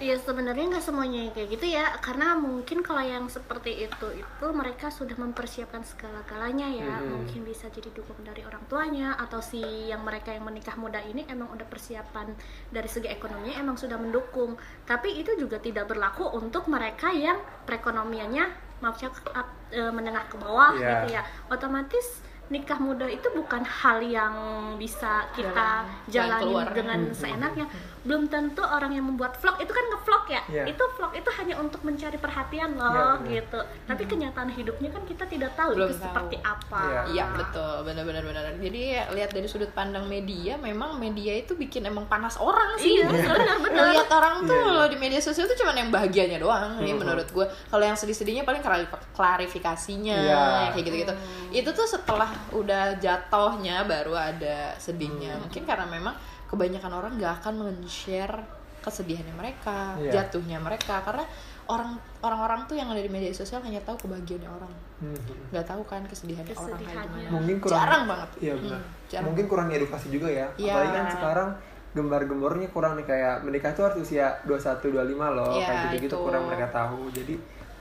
Iya 0.00 0.16
sebenarnya 0.16 0.64
nggak 0.72 0.80
semuanya 0.80 1.28
yang 1.28 1.32
kayak 1.36 1.48
gitu 1.52 1.66
ya 1.70 1.92
karena 2.00 2.32
mungkin 2.32 2.80
kalau 2.80 3.04
yang 3.04 3.28
seperti 3.28 3.84
itu 3.84 4.08
itu 4.16 4.46
mereka 4.50 4.88
sudah 4.88 5.12
mempersiapkan 5.14 5.84
segala-galanya 5.84 6.72
ya. 6.72 6.94
Mhm. 6.96 7.08
mungkin 7.20 7.40
bisa 7.44 7.68
jadi 7.68 7.92
dukung 7.92 8.16
dari 8.24 8.40
orang 8.40 8.64
tuanya 8.64 9.12
atau 9.14 9.44
si 9.44 9.60
yang 9.60 10.00
mereka 10.00 10.32
yang 10.32 10.48
menikah 10.48 10.72
muda 10.74 11.04
ini 11.04 11.28
emang 11.28 11.52
udah 11.52 11.68
persiapan 11.68 12.32
dari 12.72 12.88
segi 12.88 13.12
ekonominya 13.12 13.60
emang 13.60 13.76
sudah 13.76 14.00
mendukung. 14.00 14.56
Tapi 14.88 15.20
itu 15.20 15.36
juga 15.36 15.60
tidak 15.60 15.84
berlaku 15.86 16.32
untuk 16.32 16.64
mereka 16.66 17.12
yang 17.12 17.36
perekonomiannya 17.68 18.48
maafnya 18.80 19.12
up- 19.30 19.52
e, 19.68 19.84
menengah 19.92 20.24
ke 20.26 20.40
bawah 20.40 20.80
Iya. 20.80 21.04
gitu 21.04 21.06
ya. 21.12 21.22
Otomatis 21.52 22.24
nikah 22.48 22.82
muda 22.82 23.06
itu 23.06 23.30
bukan 23.30 23.62
hal 23.62 24.02
yang 24.02 24.34
bisa 24.74 25.28
kita 25.30 25.86
Jalan- 26.10 26.40
jalan 26.40 26.40
jalani 26.42 26.74
dengan 26.74 27.00
seenaknya 27.14 27.66
belum 28.00 28.26
tentu 28.26 28.60
orang 28.60 28.90
yang 28.90 29.04
membuat 29.04 29.36
vlog 29.36 29.56
itu 29.56 29.68
kan 29.68 29.84
ngevlog 29.86 30.24
ya 30.26 30.42
Iya. 30.46 30.64
itu 30.66 30.84
vlog 30.90 31.12
itu 31.12 31.30
hanya 31.34 31.54
untuk 31.56 31.80
mencari 31.80 32.16
perhatian 32.16 32.72
loh 32.72 32.86
Iya, 32.86 33.04
benar. 33.14 33.28
gitu 33.28 33.60
tapi 33.84 34.02
kenyataan 34.04 34.48
hidupnya 34.50 34.88
kan 34.88 35.02
kita 35.04 35.24
tidak 35.26 35.52
tahu 35.52 35.74
Belum 35.74 35.86
itu 35.86 35.94
tahu. 35.94 36.04
seperti 36.06 36.36
apa 36.40 36.80
Iya. 36.82 37.00
Iya 37.10 37.24
betul 37.34 37.74
benar-benar 37.82 38.22
benar. 38.22 38.44
Jadi 38.56 38.80
ya, 38.90 39.02
lihat 39.10 39.30
dari 39.30 39.46
sudut 39.46 39.70
pandang 39.70 40.04
media, 40.06 40.56
memang 40.56 40.96
media 40.96 41.32
itu 41.34 41.52
bikin 41.54 41.82
emang 41.82 42.06
panas 42.06 42.36
orang 42.36 42.76
sih. 42.76 42.98
Iya, 42.98 43.04
benar-benar. 43.06 43.84
Lihat 43.90 44.10
orang 44.10 44.34
tuh 44.42 44.54
Iya, 44.54 44.64
iya. 44.64 44.74
loh 44.74 44.86
di 44.86 44.96
media 44.96 45.20
sosial 45.20 45.44
tuh 45.44 45.56
cuman 45.56 45.76
yang 45.76 45.90
bahagianya 45.90 46.38
doang. 46.38 46.78
Ini 46.78 46.90
Mhm. 46.90 46.98
menurut 46.98 47.28
gue. 47.28 47.42
Kalau 47.66 47.82
yang 47.82 47.94
sedih-sedihnya 47.94 48.42
paling 48.42 48.60
klari- 48.60 48.88
klarifikasinya 49.14 50.16
Iya. 50.16 50.44
kayak 50.70 50.82
gitu-gitu. 50.82 51.12
Itu 51.52 51.70
tuh 51.70 51.86
setelah 51.86 52.28
udah 52.50 52.96
jatuhnya 52.96 53.84
baru 53.84 54.14
ada 54.14 54.74
sedihnya. 54.76 55.36
Hmm. 55.36 55.42
Mungkin 55.42 55.62
karena 55.64 55.86
memang 55.86 56.14
kebanyakan 56.50 56.92
orang 56.92 57.12
nggak 57.14 57.34
akan 57.40 57.54
men-share 57.62 58.34
kesedihannya 58.80 59.32
mereka, 59.32 59.92
Iya. 59.96 60.24
jatuhnya 60.24 60.56
mereka 60.56 60.98
karena 61.00 61.20
orang 61.66 61.94
orang-orang 62.18 62.64
tuh 62.64 62.74
yang 62.74 62.88
ada 62.88 62.98
di 62.98 63.06
media 63.06 63.28
sosial 63.30 63.60
hanya 63.60 63.78
tahu 63.80 63.94
kebahagiaannya 64.00 64.50
orang 64.50 64.72
Mhm. 64.98 65.52
nggak 65.52 65.64
tahu 65.64 65.82
kan 65.84 66.02
kesedihannya 66.02 66.50
orang 66.50 66.80
kayak 66.80 66.98
gimana 67.04 67.28
mungkin 67.30 67.56
kurang 67.60 67.76
jarang 67.78 68.02
banget 68.04 68.30
iya 68.40 68.54
benar 68.56 68.80
Hmm, 68.80 68.90
jarang. 69.06 69.24
mungkin 69.28 69.44
kurang 69.46 69.68
edukasi 69.70 70.06
juga 70.08 70.28
ya 70.28 70.46
Iya. 70.56 70.72
apalagi 70.72 70.90
kan 70.90 71.06
sekarang 71.12 71.48
gembar-gembornya 71.90 72.68
kurang 72.68 72.92
nih 72.94 73.04
kayak 73.04 73.34
menikah 73.42 73.70
tuh 73.70 73.84
harus 73.84 73.98
usia 74.00 74.26
21 74.44 74.88
25 74.88 75.28
loh 75.28 75.52
Iya, 75.52 75.66
kayak 75.66 75.80
gitu-gitu 75.86 76.16
itu. 76.16 76.24
kurang 76.24 76.42
mereka 76.46 76.66
tahu 76.70 76.98
jadi 77.10 77.34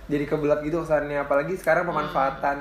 jadi 0.06 0.24
kebelat 0.26 0.60
gitu 0.62 0.78
kesannya 0.80 1.18
apalagi 1.20 1.54
sekarang 1.56 1.86
pemanfaatan 1.86 2.58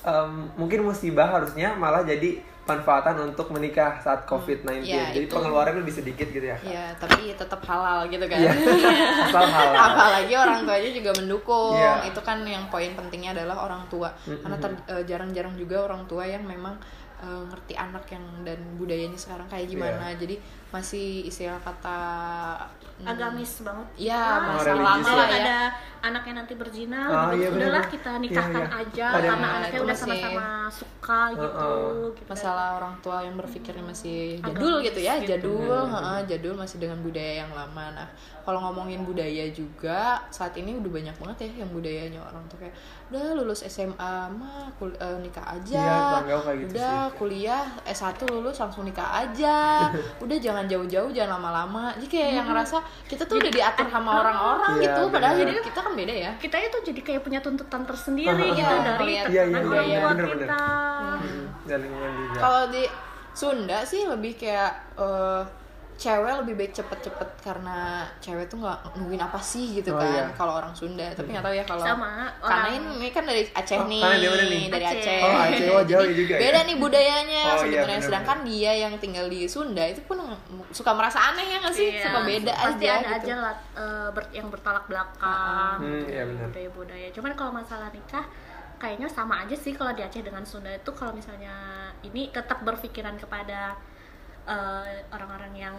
em, 0.00 0.30
mungkin 0.56 0.82
musibah 0.82 1.28
harusnya 1.28 1.74
malah 1.74 2.02
jadi 2.02 2.40
manfaatan 2.62 3.18
untuk 3.24 3.50
menikah 3.50 3.98
saat 3.98 4.22
COVID-19 4.22 4.86
Iya, 4.86 5.10
jadi 5.10 5.26
itu. 5.26 5.34
pengeluaran 5.34 5.74
lebih 5.74 5.90
sedikit 5.92 6.24
gitu 6.24 6.42
ya 6.42 6.54
Kak? 6.54 6.62
ya 6.64 6.84
tapi 6.94 7.32
tetap 7.32 7.58
halal 7.62 8.06
gitu 8.06 8.22
kan 8.22 8.38
Iya. 8.38 8.52
asal 9.26 9.44
halal 9.44 9.74
apalagi 9.74 10.32
orang 10.32 10.62
tuanya 10.62 10.90
juga 10.92 11.10
mendukung 11.12 11.74
Iya. 11.74 12.06
itu 12.06 12.20
kan 12.20 12.38
yang 12.42 12.64
poin 12.68 12.94
pentingnya 12.94 13.34
adalah 13.34 13.66
orang 13.66 13.82
tua 13.88 14.14
karena 14.22 14.56
ter- 14.56 14.84
eh, 14.86 15.02
jarang-jarang 15.02 15.54
juga 15.54 15.82
orang 15.82 16.06
tua 16.06 16.22
yang 16.22 16.42
memang 16.42 16.78
eh, 17.18 17.42
ngerti 17.44 17.74
anak 17.74 18.06
yang 18.08 18.22
dan 18.42 18.58
budayanya 18.76 19.14
sekarang 19.16 19.46
kayak 19.46 19.66
Iya. 19.66 19.72
gimana 19.72 20.06
jadi 20.14 20.34
masih 20.70 21.06
istilah 21.24 21.58
kata 21.58 21.98
hmm, 22.58 22.81
agamis 23.04 23.52
banget 23.60 23.88
ya 23.98 24.14
Ah, 24.16 24.38
masa 24.48 24.70
religius 24.70 24.82
lama 24.82 25.08
ya. 25.08 25.16
lah 25.16 25.28
ya 25.28 25.38
ada 25.38 25.58
anaknya 26.02 26.32
nanti 26.36 26.54
berzina 26.54 27.00
Ah, 27.00 27.30
gitu 27.30 27.38
iya, 27.38 27.48
udahlah 27.48 27.54
benar-benar. 27.54 27.84
kita 27.88 28.10
nikahkan 28.18 28.50
Iya, 28.58 28.68
iya. 28.68 28.82
aja 28.82 29.06
Ada 29.08 29.20
karena 29.22 29.48
anaknya 29.52 29.80
udah 29.80 29.96
sama-sama 29.96 30.46
suka 30.68 31.20
gitu, 31.30 31.46
Heeh. 31.46 31.90
gitu. 32.12 32.28
masalah 32.28 32.68
orang 32.76 32.94
tua 32.98 33.16
yang 33.20 33.34
berpikirnya 33.36 33.84
masih 33.84 34.18
Agamis 34.36 34.50
jadul 34.52 34.74
gitu 34.80 35.00
ya 35.00 35.14
gitu. 35.16 35.28
jadul 35.30 35.82
heeh, 35.84 36.18
jadul 36.26 36.54
masih 36.54 36.76
dengan 36.78 36.98
budaya 36.98 37.32
yang 37.38 37.50
lama 37.52 37.84
nah 37.92 38.08
kalau 38.42 38.58
ngomongin 38.60 39.02
budaya 39.02 39.44
juga 39.48 40.00
saat 40.28 40.54
ini 40.54 40.74
udah 40.74 40.90
banyak 40.90 41.14
banget 41.14 41.38
ya 41.46 41.62
yang 41.62 41.70
budayanya 41.70 42.20
orang 42.20 42.42
tuh 42.46 42.58
kayak 42.58 42.74
udah 43.12 43.36
lulus 43.36 43.60
SMA 43.62 44.00
mah 44.32 44.72
kul- 44.74 44.96
eh, 44.96 45.18
nikah 45.18 45.44
aja. 45.44 45.76
Iya, 45.78 46.00
kayak 46.40 46.56
gitu 46.58 46.72
udah 46.72 46.96
sih. 47.04 47.12
kuliah 47.14 47.64
S1 47.84 48.16
lulus 48.26 48.56
langsung 48.56 48.82
nikah 48.82 49.20
aja. 49.20 49.84
Udah 50.24 50.36
jangan 50.36 50.64
jauh-jauh 50.64 51.12
jangan 51.12 51.36
lama-lama. 51.36 51.92
Jadi 51.94 52.08
kayak 52.08 52.30
yang 52.34 52.46
ngerasa 52.46 52.80
kita 53.04 53.22
tuh 53.22 53.36
udah 53.36 53.50
diatur 53.50 53.86
sama 53.86 54.10
orang-orang 54.16 54.72
Iya, 54.74 54.84
gitu 54.88 55.02
padahal 55.08 55.34
bener. 55.34 55.42
jadi 55.44 55.60
kita 55.62 55.78
kan 55.78 55.92
beda 55.92 56.14
ya. 56.16 56.30
Kita 56.36 56.56
itu 56.56 56.78
jadi 56.82 57.00
kayak 57.02 57.20
punya 57.20 57.38
tuntutan 57.38 57.82
tersendiri 57.82 58.32
gitu 58.54 58.64
Iya, 58.64 58.80
dari 58.88 59.12
Iya, 59.12 59.22
iya, 59.28 59.42
tekanan 59.44 59.60
iya, 59.60 59.68
orang 59.68 59.84
iya, 59.84 59.98
tua 59.98 60.10
bener-bener. 60.10 60.48
kita. 60.48 60.64
Hmm, 61.12 61.44
juga. 62.16 62.38
Kalau 62.38 62.62
di 62.68 62.84
Sunda 63.32 63.78
sih 63.82 64.02
lebih 64.04 64.32
kayak 64.34 64.72
eh, 64.96 65.42
cewek 65.94 66.34
lebih 66.42 66.54
baik 66.56 66.72
cepet-cepet 66.72 67.28
karena 67.40 67.78
cewek 68.18 68.46
tuh 68.46 68.58
nggak 68.58 68.78
nungguin 68.94 69.18
apa 69.18 69.38
sih 69.38 69.76
gitu 69.76 69.92
Oh, 69.92 69.98
kan 69.98 70.10
iya. 70.10 70.24
kalau 70.32 70.58
orang 70.58 70.72
Sunda 70.72 71.06
tapi 71.10 71.30
nggak 71.30 71.40
tahu 71.40 71.54
ya 71.54 71.62
kalau 71.62 71.84
sama 71.84 72.26
karena 72.38 72.42
orang 72.42 72.74
ini, 72.74 72.88
ini 72.98 73.08
kan 73.08 73.22
dari 73.22 73.42
Aceh 73.46 73.76
Oh, 73.76 73.86
nih, 73.86 74.02
karena 74.02 74.44
nih? 74.44 74.64
dari 74.66 74.84
Aceh. 74.84 74.98
Aceh. 74.98 75.20
Oh, 75.22 75.36
Aceh. 75.38 75.66
Oh, 75.68 75.82
jauh 75.84 76.08
juga 76.08 76.34
ya? 76.34 76.40
Beda 76.40 76.60
nih 76.62 76.76
budayanya 76.76 77.42
Oh, 77.42 77.46
iya, 77.46 77.56
sebenarnya. 77.56 77.78
bener-bener. 77.78 78.02
Sedangkan 78.02 78.38
dia 78.42 78.72
yang 78.74 78.92
tinggal 78.98 79.26
di 79.26 79.40
Sunda 79.46 79.84
itu 79.84 80.00
pun 80.02 80.18
suka 80.70 80.90
merasa 80.92 81.18
aneh 81.28 81.46
ya 81.46 81.56
nggak 81.58 81.72
sih? 81.72 81.88
Iya, 81.92 82.02
Suka 82.02 82.18
beda 82.22 82.52
pasti 82.52 82.84
aja 82.84 82.92
ada 82.92 83.06
gitu. 83.06 83.16
aja 83.22 83.34
lah 83.38 83.54
eh, 83.74 84.08
ber- 84.10 84.32
yang 84.32 84.46
bertolak 84.48 84.84
belakang 84.86 85.76
Hmm, 85.78 86.04
iya 86.04 86.22
benar. 86.24 86.46
budaya-budaya 86.48 87.08
cuman 87.10 87.32
kalau 87.32 87.52
masalah 87.52 87.88
nikah 87.88 88.24
kayaknya 88.76 89.06
sama 89.06 89.38
aja 89.40 89.54
sih 89.54 89.70
kalau 89.70 89.92
di 89.92 90.00
Aceh 90.00 90.20
dengan 90.20 90.42
Sunda 90.42 90.68
itu 90.68 90.90
kalau 90.90 91.12
misalnya 91.12 91.54
ini 92.02 92.28
tetap 92.28 92.60
berpikiran 92.60 93.14
kepada 93.14 93.78
eh, 94.44 94.84
orang-orang 95.08 95.52
yang 95.54 95.76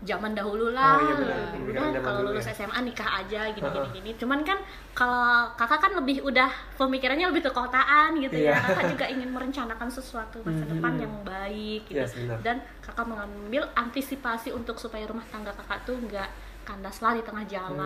zaman 0.00 0.32
dahulu 0.32 0.72
lah 0.72 0.96
Oh, 0.96 1.04
iya 1.04 1.14
benar. 1.14 1.36
zaman 1.60 1.92
kalau 2.00 2.18
dulu 2.24 2.32
lulus 2.32 2.48
ya. 2.48 2.56
SMA 2.56 2.80
nikah 2.82 3.20
aja 3.20 3.52
gini 3.52 3.68
gini 3.68 3.88
gini 3.92 4.10
cuman 4.16 4.40
kan 4.40 4.56
kalau 4.90 5.52
kakak 5.54 5.76
kan 5.78 5.92
lebih 5.92 6.24
udah 6.24 6.48
pemikirannya 6.74 7.28
lebih 7.28 7.44
ke 7.44 7.52
kotaan 7.52 8.16
gitu 8.16 8.32
Iya. 8.32 8.48
ya 8.48 8.64
kakak 8.64 8.84
juga 8.90 9.04
ingin 9.06 9.28
merencanakan 9.28 9.88
sesuatu 9.88 10.40
masa 10.40 10.64
Mhm. 10.64 10.72
depan 10.72 10.92
yang 10.96 11.14
baik 11.20 11.82
gitu 11.84 12.00
Yes, 12.00 12.16
benar. 12.16 12.40
dan 12.40 12.56
kakak 12.80 13.04
mengambil 13.04 13.68
antisipasi 13.74 14.48
untuk 14.50 14.80
supaya 14.80 15.04
rumah 15.04 15.26
tangga 15.26 15.52
kakak 15.52 15.84
tuh 15.84 16.00
nggak 16.00 16.32
kandas 16.62 16.96
lah 17.00 17.12
di 17.12 17.20
tengah 17.20 17.44
jalan 17.44 17.76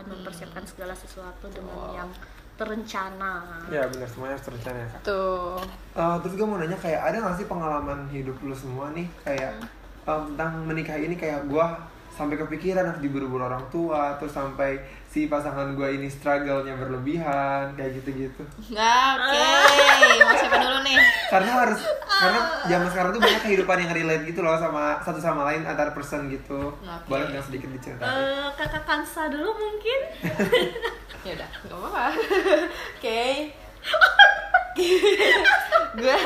Hmm. 0.00 0.10
mempersiapkan 0.12 0.62
segala 0.62 0.94
sesuatu 0.94 1.50
dengan 1.50 1.78
yang 1.96 2.10
terencana 2.56 3.32
ya 3.68 3.84
benar 3.86 4.08
semuanya 4.08 4.34
harus 4.36 4.46
terencana 4.48 4.78
ya 4.80 4.88
Kak. 4.88 5.00
Tuh. 5.04 5.60
Eh, 5.92 6.16
terus 6.24 6.34
gue 6.34 6.46
mau 6.48 6.56
nanya 6.56 6.78
kayak 6.80 7.00
ada 7.04 7.16
gak 7.20 7.36
sih 7.36 7.46
pengalaman 7.46 8.08
hidup 8.08 8.36
lu 8.40 8.56
semua 8.56 8.88
nih 8.96 9.04
kayak 9.22 9.60
em, 10.08 10.20
tentang 10.32 10.64
menikah 10.64 10.96
ini 10.96 11.14
kayak 11.14 11.44
gue 11.46 11.66
sampai 12.16 12.40
kepikiran 12.40 12.88
harus 12.88 13.04
diburu-buru 13.04 13.44
orang 13.44 13.64
tua 13.68 14.16
terus 14.16 14.32
sampai 14.32 14.80
si 15.16 15.32
pasangan 15.32 15.72
gue 15.72 15.88
ini 15.96 16.12
struggle-nya 16.12 16.76
berlebihan 16.76 17.72
kayak 17.72 18.04
gitu-gitu. 18.04 18.44
Nah, 18.76 19.16
oke. 19.16 19.40
Mau 20.20 20.36
siapa 20.36 20.56
dulu 20.60 20.78
nih? 20.84 21.00
karena 21.32 21.52
harus 21.64 21.80
karena 22.04 22.40
zaman 22.68 22.88
sekarang 22.92 23.10
tuh 23.16 23.22
banyak 23.24 23.42
kehidupan 23.48 23.76
yang 23.80 23.92
relate 23.96 24.28
gitu 24.28 24.44
loh 24.44 24.60
sama 24.60 25.00
satu 25.00 25.16
sama 25.16 25.48
lain 25.48 25.64
antar 25.64 25.96
person 25.96 26.28
gitu. 26.28 26.76
Oke. 26.84 27.08
boleh 27.08 27.32
nggak 27.32 27.48
sedikit 27.48 27.72
diceritain? 27.72 28.12
Eh, 28.12 28.48
kakak 28.60 28.84
Kansa 28.84 29.32
dulu 29.32 29.56
mungkin. 29.56 30.00
Ya 31.26 31.34
udah 31.34 31.50
nggak 31.64 31.78
apa-apa. 31.80 32.06
Oke. 33.00 33.24
Gue 35.96 36.18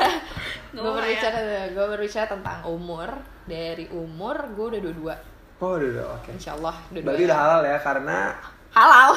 gue 0.75 0.91
berbicara 0.99 1.39
gue 1.71 1.85
berbicara 1.95 2.27
tentang 2.27 2.59
umur. 2.67 3.07
Dari 3.47 3.87
umur 3.95 4.35
gue 4.51 4.65
udah 4.75 4.81
dua 4.83 4.93
dua 4.99 5.15
oh 5.63 5.79
udah 5.79 5.89
udah 5.95 6.05
oke. 6.19 6.29
Insya 6.35 6.59
Allah 6.59 6.75
dua 6.91 7.01
berarti 7.01 7.23
udah 7.23 7.39
halal 7.39 7.61
ya 7.65 7.77
karena 7.79 8.17
halal 8.71 9.11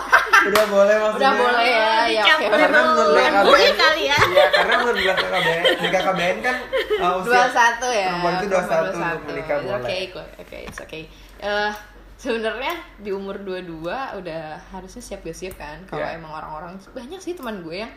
udah 0.44 0.64
boleh 0.66 0.94
maksudnya 0.98 1.22
udah 1.24 1.32
boleh 1.38 1.64
ya 1.64 1.90
ya 2.04 2.22
oke 2.26 2.42
Dicampur 2.42 2.58
karena 2.58 2.80
menurut 2.82 3.14
BKKBN 3.14 3.74
kali 3.76 4.02
ya. 4.04 4.16
Iya, 4.18 4.46
karena 4.50 4.74
menurut 4.76 4.98
BKKBN 4.98 5.62
BKKBN 5.78 6.36
kan 6.40 6.56
uh, 6.98 7.12
usia 7.16 7.28
dua 7.28 7.44
satu 7.48 7.88
ya 7.88 8.08
perempuan 8.10 8.34
itu 8.34 8.46
dua 8.46 8.54
Perempuan 8.56 8.82
satu 8.82 8.96
untuk 8.98 9.22
menikah 9.24 9.56
boleh 9.56 9.76
oke 9.78 9.96
kok 10.10 10.26
oke 10.38 10.56
it's 10.60 10.80
oke 10.80 11.00
Eh, 11.36 11.72
sebenarnya 12.16 12.72
di 12.96 13.10
umur 13.10 13.36
dua 13.38 13.60
dua 13.60 13.96
udah 14.14 14.42
harusnya 14.70 15.00
siap 15.00 15.20
gak 15.22 15.34
siap 15.34 15.54
kan 15.54 15.78
kalau 15.84 16.02
Iya. 16.02 16.16
emang 16.16 16.32
orang-orang 16.32 16.72
banyak 16.90 17.20
sih 17.20 17.32
teman 17.32 17.60
gue 17.60 17.78
yang 17.78 17.92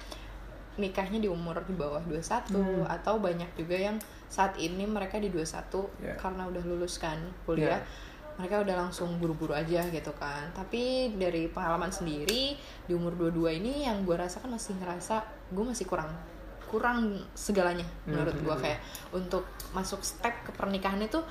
nikahnya 0.76 1.18
di 1.18 1.26
umur 1.28 1.58
di 1.64 1.74
bawah 1.74 2.04
21 2.04 2.54
Hmm. 2.54 2.86
atau 2.86 3.18
banyak 3.18 3.50
juga 3.56 3.74
yang 3.74 3.98
saat 4.28 4.54
ini 4.58 4.86
mereka 4.86 5.18
di 5.18 5.28
21 5.28 5.90
Iya. 5.98 6.14
karena 6.18 6.46
udah 6.46 6.62
lulus 6.62 7.00
kan 7.00 7.18
kuliah 7.44 7.80
Iya. 7.80 7.88
Mereka 8.38 8.62
udah 8.62 8.76
langsung 8.86 9.18
buru-buru 9.18 9.52
aja 9.52 9.82
gitu 9.90 10.14
kan. 10.14 10.54
Tapi 10.54 11.14
dari 11.18 11.50
pengalaman 11.50 11.90
sendiri 11.90 12.54
di 12.86 12.92
umur 12.94 13.18
22 13.18 13.58
ini 13.58 13.86
yang 13.86 14.06
gue 14.06 14.14
rasakan 14.14 14.54
masih 14.54 14.78
ngerasa 14.78 15.22
gue 15.50 15.66
masih 15.66 15.90
kurang 15.90 16.10
kurang 16.68 17.24
segalanya 17.32 17.88
menurut 18.04 18.36
gue 18.38 18.52
Mhm. 18.52 18.60
kayak 18.60 18.80
untuk 19.16 19.48
masuk 19.72 20.04
step 20.04 20.36
ke 20.44 20.52
pernikahan 20.52 21.00
itu 21.00 21.24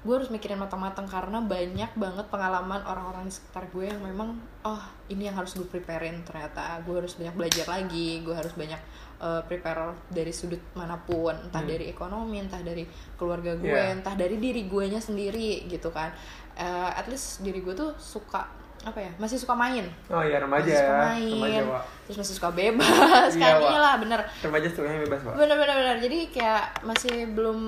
gue 0.00 0.14
harus 0.16 0.32
mikirin 0.32 0.56
matang-matang 0.56 1.04
karena 1.04 1.44
banyak 1.44 1.92
banget 1.92 2.24
pengalaman 2.32 2.80
orang-orang 2.88 3.28
di 3.28 3.32
sekitar 3.36 3.68
gue 3.68 3.92
yang 3.92 4.00
memang 4.00 4.40
oh 4.64 4.80
ini 5.12 5.28
yang 5.28 5.36
harus 5.36 5.52
gue 5.52 5.68
preparein 5.68 6.24
ternyata. 6.24 6.80
Gue 6.88 7.04
harus 7.04 7.12
banyak 7.12 7.36
belajar 7.36 7.68
lagi 7.68 8.24
gue 8.24 8.32
harus 8.32 8.56
banyak 8.56 8.80
uh, 9.20 9.40
prepare 9.42 9.92
dari 10.08 10.30
sudut 10.30 10.58
mana 10.72 10.96
pun 10.98 11.32
entah 11.32 11.60
Hmm. 11.60 11.70
dari 11.70 11.86
ekonomi 11.86 12.36
entah 12.38 12.58
dari 12.58 12.82
keluarga 13.14 13.54
gue 13.54 13.68
Yeah. 13.68 13.94
entah 13.94 14.12
dari 14.14 14.36
diri 14.36 14.64
gue 14.64 14.84
nya 14.86 14.98
sendiri 14.98 15.64
gitu 15.66 15.88
kan 15.88 16.10
Eh, 16.52 16.66
at 16.92 17.06
least 17.06 17.40
diri 17.40 17.60
gue 17.60 17.72
tuh 17.72 17.88
suka 17.96 18.44
apa 18.80 18.96
ya 18.96 19.08
masih 19.16 19.36
suka 19.36 19.52
main 19.52 19.84
oh 20.08 20.20
iya 20.20 20.36
remaja 20.36 20.64
masih 20.66 20.76
suka 20.78 20.92
ya 20.92 21.00
main 21.06 21.32
remaja 21.32 21.60
Wak. 21.70 21.84
terus 22.04 22.16
masih 22.18 22.34
suka 22.36 22.48
bebas 22.50 23.30
Iya, 23.30 23.40
kan 23.40 23.52
Wak. 23.56 23.70
iyalah 23.70 23.94
bener 23.96 24.20
remaja 24.40 24.68
sukanya 24.68 25.00
bebas 25.00 25.20
pak 25.22 25.34
bener 25.36 25.56
bener 25.56 25.76
bener 25.78 25.96
jadi 26.00 26.18
kayak 26.28 26.64
masih 26.82 27.14
belum 27.30 27.58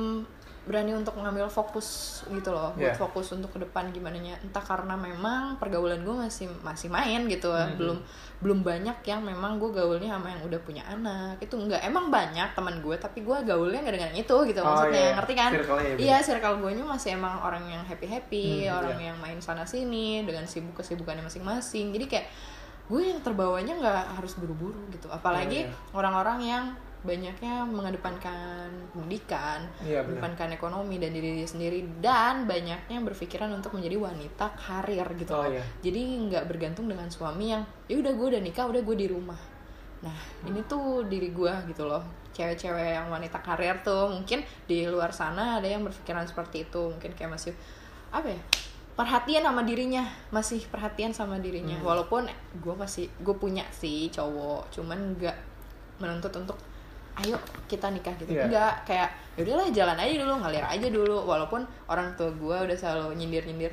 berani 0.63 0.95
untuk 0.95 1.19
mengambil 1.19 1.51
fokus 1.51 1.89
gitu 2.25 2.51
loh 2.51 2.71
buat 2.73 2.83
Yeah. 2.85 2.95
fokus 2.95 3.35
untuk 3.35 3.51
ke 3.51 3.59
depan 3.59 3.91
gimana 3.91 4.15
nya 4.15 4.39
entah 4.39 4.63
karena 4.63 4.95
memang 4.95 5.59
pergaulan 5.59 5.99
gue 6.01 6.15
masih 6.17 6.47
masih 6.63 6.87
main 6.87 7.27
gitu 7.27 7.51
Mhm. 7.51 7.75
belum 7.75 7.99
belum 8.39 8.59
banyak 8.63 9.03
yang 9.03 9.21
memang 9.21 9.59
gue 9.59 9.71
gaulnya 9.71 10.15
sama 10.15 10.31
yang 10.31 10.43
udah 10.43 10.61
punya 10.61 10.83
anak 10.85 11.39
itu 11.39 11.55
enggak 11.57 11.83
emang 11.83 12.09
banyak 12.09 12.47
teman 12.53 12.79
gue 12.79 12.95
tapi 12.95 13.23
gue 13.23 13.37
gaulnya 13.43 13.83
nggak 13.83 13.95
dengan 13.97 14.13
itu 14.13 14.37
gitu 14.45 14.61
Oh, 14.61 14.67
maksudnya 14.69 15.03
iya. 15.03 15.15
ngerti 15.15 15.35
kan 15.35 15.51
Circle-nya 15.53 15.89
ya, 15.89 15.97
iya 15.99 16.17
circle 16.19 16.57
gue 16.57 16.71
nya 16.73 16.85
masih 16.85 17.11
emang 17.13 17.35
orang 17.41 17.65
yang 17.67 17.83
happy 17.83 18.07
happy 18.07 18.47
Hmm, 18.65 18.79
orang 18.79 18.99
iya. 18.99 19.07
yang 19.11 19.19
main 19.19 19.39
sana 19.39 19.63
sini 19.63 20.23
dengan 20.23 20.47
sibuk 20.47 20.75
kesibukannya 20.77 21.23
masing-masing 21.23 21.91
jadi 21.91 22.07
kayak 22.07 22.27
gue 22.87 23.03
yang 23.05 23.19
terbawanya 23.19 23.75
nggak 23.75 24.05
harus 24.15 24.35
buru-buru 24.37 24.79
gitu 24.91 25.07
apalagi 25.09 25.67
Iya, 25.67 25.71
iya. 25.71 25.91
orang-orang 25.91 26.39
yang 26.41 26.65
banyaknya 27.03 27.67
mengedepankan 27.67 28.71
pendidikan, 28.95 29.67
benar. 29.83 30.07
mengedepankan 30.07 30.49
ekonomi 30.55 31.03
dan 31.03 31.11
diri 31.11 31.43
dia 31.43 31.49
sendiri 31.51 31.83
dan 31.99 32.47
banyaknya 32.47 32.99
berpikiran 33.03 33.51
untuk 33.51 33.75
menjadi 33.75 33.99
wanita 33.99 34.47
karir 34.55 35.07
gitu. 35.19 35.35
Oh, 35.35 35.43
loh. 35.43 35.51
iya. 35.51 35.65
Jadi 35.83 36.31
nggak 36.31 36.45
bergantung 36.47 36.87
dengan 36.87 37.11
suami 37.11 37.51
yang 37.51 37.63
ya 37.91 37.99
udah 37.99 38.13
gue 38.15 38.27
udah 38.39 38.43
nikah, 38.43 38.71
udah 38.71 38.83
gue 38.87 38.97
di 38.97 39.07
rumah. 39.11 39.39
Nah, 40.03 40.19
ini 40.47 40.63
tuh 40.67 41.07
diri 41.07 41.35
gue 41.35 41.53
gitu 41.71 41.87
loh. 41.87 42.03
Cewek-cewek 42.33 42.97
yang 42.97 43.11
wanita 43.11 43.39
karir 43.43 43.83
tuh 43.83 44.09
mungkin 44.09 44.43
di 44.67 44.87
luar 44.87 45.11
sana 45.11 45.59
ada 45.59 45.67
yang 45.69 45.83
berpikiran 45.83 46.25
seperti 46.25 46.71
itu, 46.71 46.83
mungkin 46.91 47.13
kayak 47.19 47.35
masih 47.35 47.53
apa 48.15 48.31
ya? 48.31 48.43
perhatian 48.93 49.41
sama 49.41 49.65
dirinya 49.65 50.05
masih 50.29 50.61
perhatian 50.69 51.17
sama 51.17 51.41
dirinya 51.41 51.81
walaupun 51.81 52.29
gue 52.61 52.75
masih 52.77 53.09
gue 53.25 53.33
punya 53.33 53.65
sih 53.73 54.13
cowok 54.13 54.69
cuman 54.69 55.17
nggak 55.17 55.37
menuntut 55.97 56.35
untuk 56.37 56.59
ayo 57.21 57.37
kita 57.69 57.93
nikah 57.93 58.15
gitu. 58.17 58.33
Iya. 58.33 58.49
enggak 58.49 58.73
kayak 58.89 59.09
ya 59.37 59.41
udahlah 59.45 59.69
jalan 59.69 59.97
aja 60.01 60.15
dulu 60.17 60.33
ngalir 60.41 60.65
aja 60.65 60.87
dulu. 60.89 61.17
Walaupun 61.29 61.61
orang 61.87 62.09
tua 62.17 62.33
gue 62.33 62.57
udah 62.69 62.77
selalu 62.77 63.17
nyindir 63.21 63.45
nyindir 63.45 63.73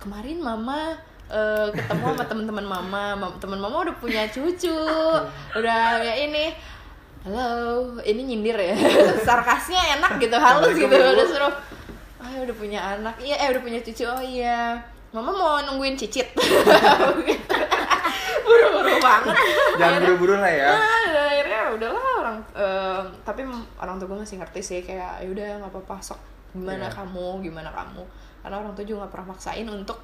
kemarin 0.00 0.40
mama 0.40 0.96
eh, 1.28 1.68
ketemu 1.72 2.04
sama 2.12 2.24
teman-teman 2.30 2.66
mama 2.66 3.04
Mam- 3.16 3.36
teman 3.40 3.60
mama 3.60 3.84
udah 3.84 3.96
punya 3.96 4.28
cucu 4.28 4.72
udah 5.56 6.00
ya 6.00 6.14
ini. 6.28 6.52
Halo 7.20 8.00
ini 8.00 8.32
nyindir 8.32 8.56
ya. 8.56 8.76
Sarkasnya 9.28 10.00
enak 10.00 10.16
gitu 10.16 10.36
halus 10.36 10.72
gitu 10.72 10.92
udah 10.92 11.26
suruh 11.28 11.54
ah 12.20 12.36
udah 12.36 12.56
punya 12.56 12.80
anak. 12.96 13.16
Iya 13.16 13.36
eh 13.36 13.48
udah 13.52 13.62
punya 13.64 13.80
cucu. 13.80 14.04
Oh 14.04 14.20
iya 14.20 14.76
mama 15.10 15.32
mau 15.32 15.56
nungguin 15.64 15.96
cicit. 15.96 16.30
Gitu. 17.26 17.56
buru-buru 18.46 18.94
banget 18.98 19.36
Jangan 19.76 19.98
buru-buru 20.02 20.34
lah 20.36 20.52
ya. 20.52 20.70
Nah, 20.70 21.26
akhirnya 21.26 21.60
udahlah 21.72 22.04
orang 22.18 22.36
em, 22.52 23.04
tapi 23.22 23.40
orang 23.76 23.94
tua 23.96 24.06
gue 24.06 24.18
masih 24.20 24.36
ngerti 24.38 24.60
sih 24.60 24.80
kayak 24.80 25.20
ya 25.20 25.28
udah 25.28 25.48
nggak 25.60 25.72
apa-apa 25.72 25.96
sok 26.00 26.20
gimana 26.50 26.84
Iya. 26.84 26.94
kamu 26.96 27.26
gimana 27.40 27.70
kamu 27.70 28.02
karena 28.40 28.56
orang 28.56 28.72
tua 28.72 28.82
juga 28.82 28.98
nggak 29.04 29.12
pernah 29.12 29.28
maksain 29.30 29.66
untuk 29.66 29.98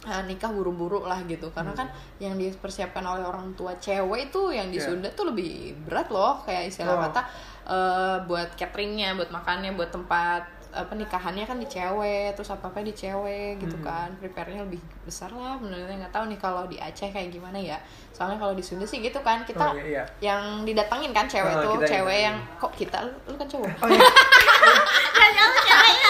eh, 0.00 0.22
nikah 0.24 0.50
buru-buru 0.50 1.02
lah 1.02 1.18
gitu 1.24 1.50
karena 1.50 1.70
kan 1.72 1.86
yang 2.18 2.34
dipersiapkan 2.34 3.02
oleh 3.02 3.22
orang 3.22 3.50
tua 3.54 3.74
cewek 3.76 4.28
itu 4.28 4.42
yang 4.50 4.68
di 4.68 4.78
Iya. 4.78 4.86
Sunda 4.90 5.08
tuh 5.10 5.30
lebih 5.30 5.74
berat 5.82 6.06
loh 6.08 6.38
kayak 6.42 6.70
istilah 6.70 6.94
Oh. 6.94 7.02
kata 7.04 7.20
eh, 7.66 8.16
buat 8.24 8.54
cateringnya 8.54 9.14
buat 9.14 9.30
makannya 9.30 9.74
buat 9.74 9.90
tempat 9.90 10.42
eh, 10.70 10.84
pernikahannya 10.84 11.42
kan 11.42 11.56
di 11.56 11.66
cewek 11.66 12.32
terus 12.32 12.48
apa 12.48 12.66
apa 12.66 12.80
di 12.80 12.90
cewek 12.90 13.56
gitu 13.58 13.76
Hmm. 13.76 13.86
kan 13.86 14.08
prepare-nya 14.16 14.62
lebih 14.62 14.76
besar 15.02 15.30
lah 15.30 15.56
benernya 15.56 15.96
nggak 15.98 16.12
tahu 16.12 16.24
nih 16.26 16.36
kalau 16.36 16.64
di 16.64 16.76
Aceh 16.76 17.06
kayak 17.06 17.28
gimana 17.28 17.56
ya 17.56 17.78
soalnya 18.10 18.36
kalau 18.36 18.52
di 18.52 18.60
Sunda 18.60 18.82
sih 18.82 18.98
gitu 18.98 19.16
kan 19.18 19.42
kita 19.42 19.62
Oh, 19.62 19.74
iya, 19.74 19.84
iya. 19.84 20.04
yang 20.22 20.42
didatengin 20.62 21.10
kan 21.10 21.24
cewek 21.24 21.48
Oh, 21.50 21.62
tuh 21.62 21.72
kita 21.74 21.84
yang 21.84 21.92
cewek 21.94 22.18
yang 22.22 22.36
datengin. 22.36 22.58
kok 22.58 22.72
kita 22.74 22.98
lu, 23.00 23.12
lu 23.24 23.36
kan 23.36 23.48
cowok 23.48 23.70
Oh 23.78 23.88
iya. 23.88 24.04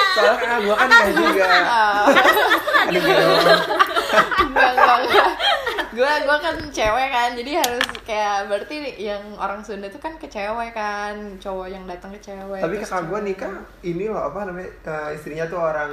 Soalnya 0.09 0.35
kakak 0.35 0.59
gue 0.59 0.74
kan 0.74 0.89
kayak 0.89 1.12
juga. 1.14 1.47
Aduh, 2.80 2.98
gitu. 2.98 3.24
enggak 4.43 4.70
enggak 4.72 4.98
gue 5.90 6.05
gue 6.20 6.36
kan 6.39 6.56
cewek 6.69 7.09
kan 7.09 7.31
jadi 7.32 7.52
harus 7.59 7.81
kayak 8.02 8.44
berarti 8.44 8.77
yang 8.98 9.20
orang 9.35 9.60
Sunda 9.60 9.86
tuh 9.86 9.97
kan 9.97 10.12
ke 10.15 10.27
cewek 10.27 10.70
kan 10.70 11.15
cowok 11.36 11.66
yang 11.66 11.85
datang 11.85 12.12
ke 12.12 12.20
cewek 12.23 12.59
Tapi 12.59 12.74
kakak 12.78 13.05
gue 13.05 13.19
nikah 13.24 13.52
ini 13.81 14.05
loh 14.06 14.20
apa 14.23 14.44
namanya 14.44 14.69
eh, 14.69 15.09
istrinya 15.12 15.44
tuh 15.44 15.59
orang 15.59 15.93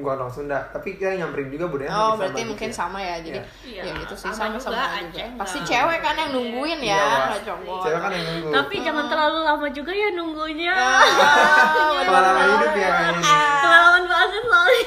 gua 0.00 0.16
orang 0.16 0.28
Sunda. 0.28 0.58
Tapi 0.70 0.96
kita 0.96 1.14
nyamperin 1.14 1.48
juga 1.48 1.66
budaya 1.66 1.88
Oh 1.90 2.14
berarti 2.14 2.36
sama 2.36 2.50
mungkin 2.50 2.68
gitu. 2.68 2.76
sama 2.76 2.98
ya 2.98 3.16
jadi 3.18 3.40
Iya. 3.62 3.82
ya 3.82 3.92
gitu 4.00 4.14
sih 4.14 4.28
Sama 4.28 4.56
sama 4.56 4.56
juga, 4.56 4.68
juga 4.72 4.84
enggak. 4.98 5.28
pasti 5.36 5.58
cewek 5.62 5.98
kan 6.00 6.14
yang 6.14 6.30
nungguin 6.32 6.78
Iya, 6.78 6.96
ya 6.96 7.04
nggak 7.26 7.42
cowok 7.44 7.80
Cewek 7.82 8.00
kan 8.00 8.10
yang 8.10 8.24
nunggu. 8.26 8.48
Tapi 8.50 8.74
jangan 8.80 9.04
terlalu 9.06 9.38
lama 9.42 9.66
juga 9.68 9.92
ya 9.92 10.08
nunggunya. 10.10 10.72
Ah, 10.72 11.02
Pengalaman 12.04 12.44
hidup 12.50 12.72
ya 12.74 12.88
kayaknya. 12.90 13.36
Pengalaman 13.60 14.02
banget 14.04 14.42
soalnya. 14.44 14.84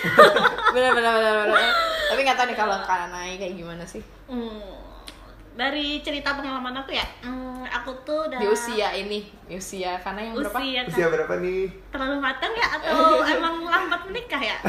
bener 0.68 0.92
bener 0.94 1.14
bener 1.14 1.34
bener 1.48 1.87
tapi 2.08 2.20
nggak 2.22 2.36
tahu 2.36 2.48
nih 2.48 2.58
kalau 2.58 2.78
kak 2.82 3.10
Nai 3.10 3.36
kayak 3.36 3.54
gimana 3.54 3.84
sih 3.84 4.04
Hmm, 4.26 4.76
dari 5.54 6.00
cerita 6.00 6.32
pengalaman 6.32 6.76
aku 6.78 6.92
ya, 6.92 7.08
hmm, 7.22 7.64
aku 7.66 7.92
tuh 8.04 8.28
udah 8.28 8.38
di 8.38 8.46
usia 8.46 8.92
ini 8.94 9.26
di 9.44 9.56
usia 9.56 9.98
karena 9.98 10.22
yang 10.22 10.36
berapa 10.36 10.54
usia 10.54 10.72
kan 10.78 10.86
Usia 10.88 11.08
berapa 11.08 11.34
nih? 11.38 11.64
terlalu 11.90 12.16
matang 12.20 12.52
ya 12.54 12.68
atau 12.74 12.98
emang 13.34 13.56
lambat 13.64 14.02
menikah 14.06 14.38
ya? 14.40 14.58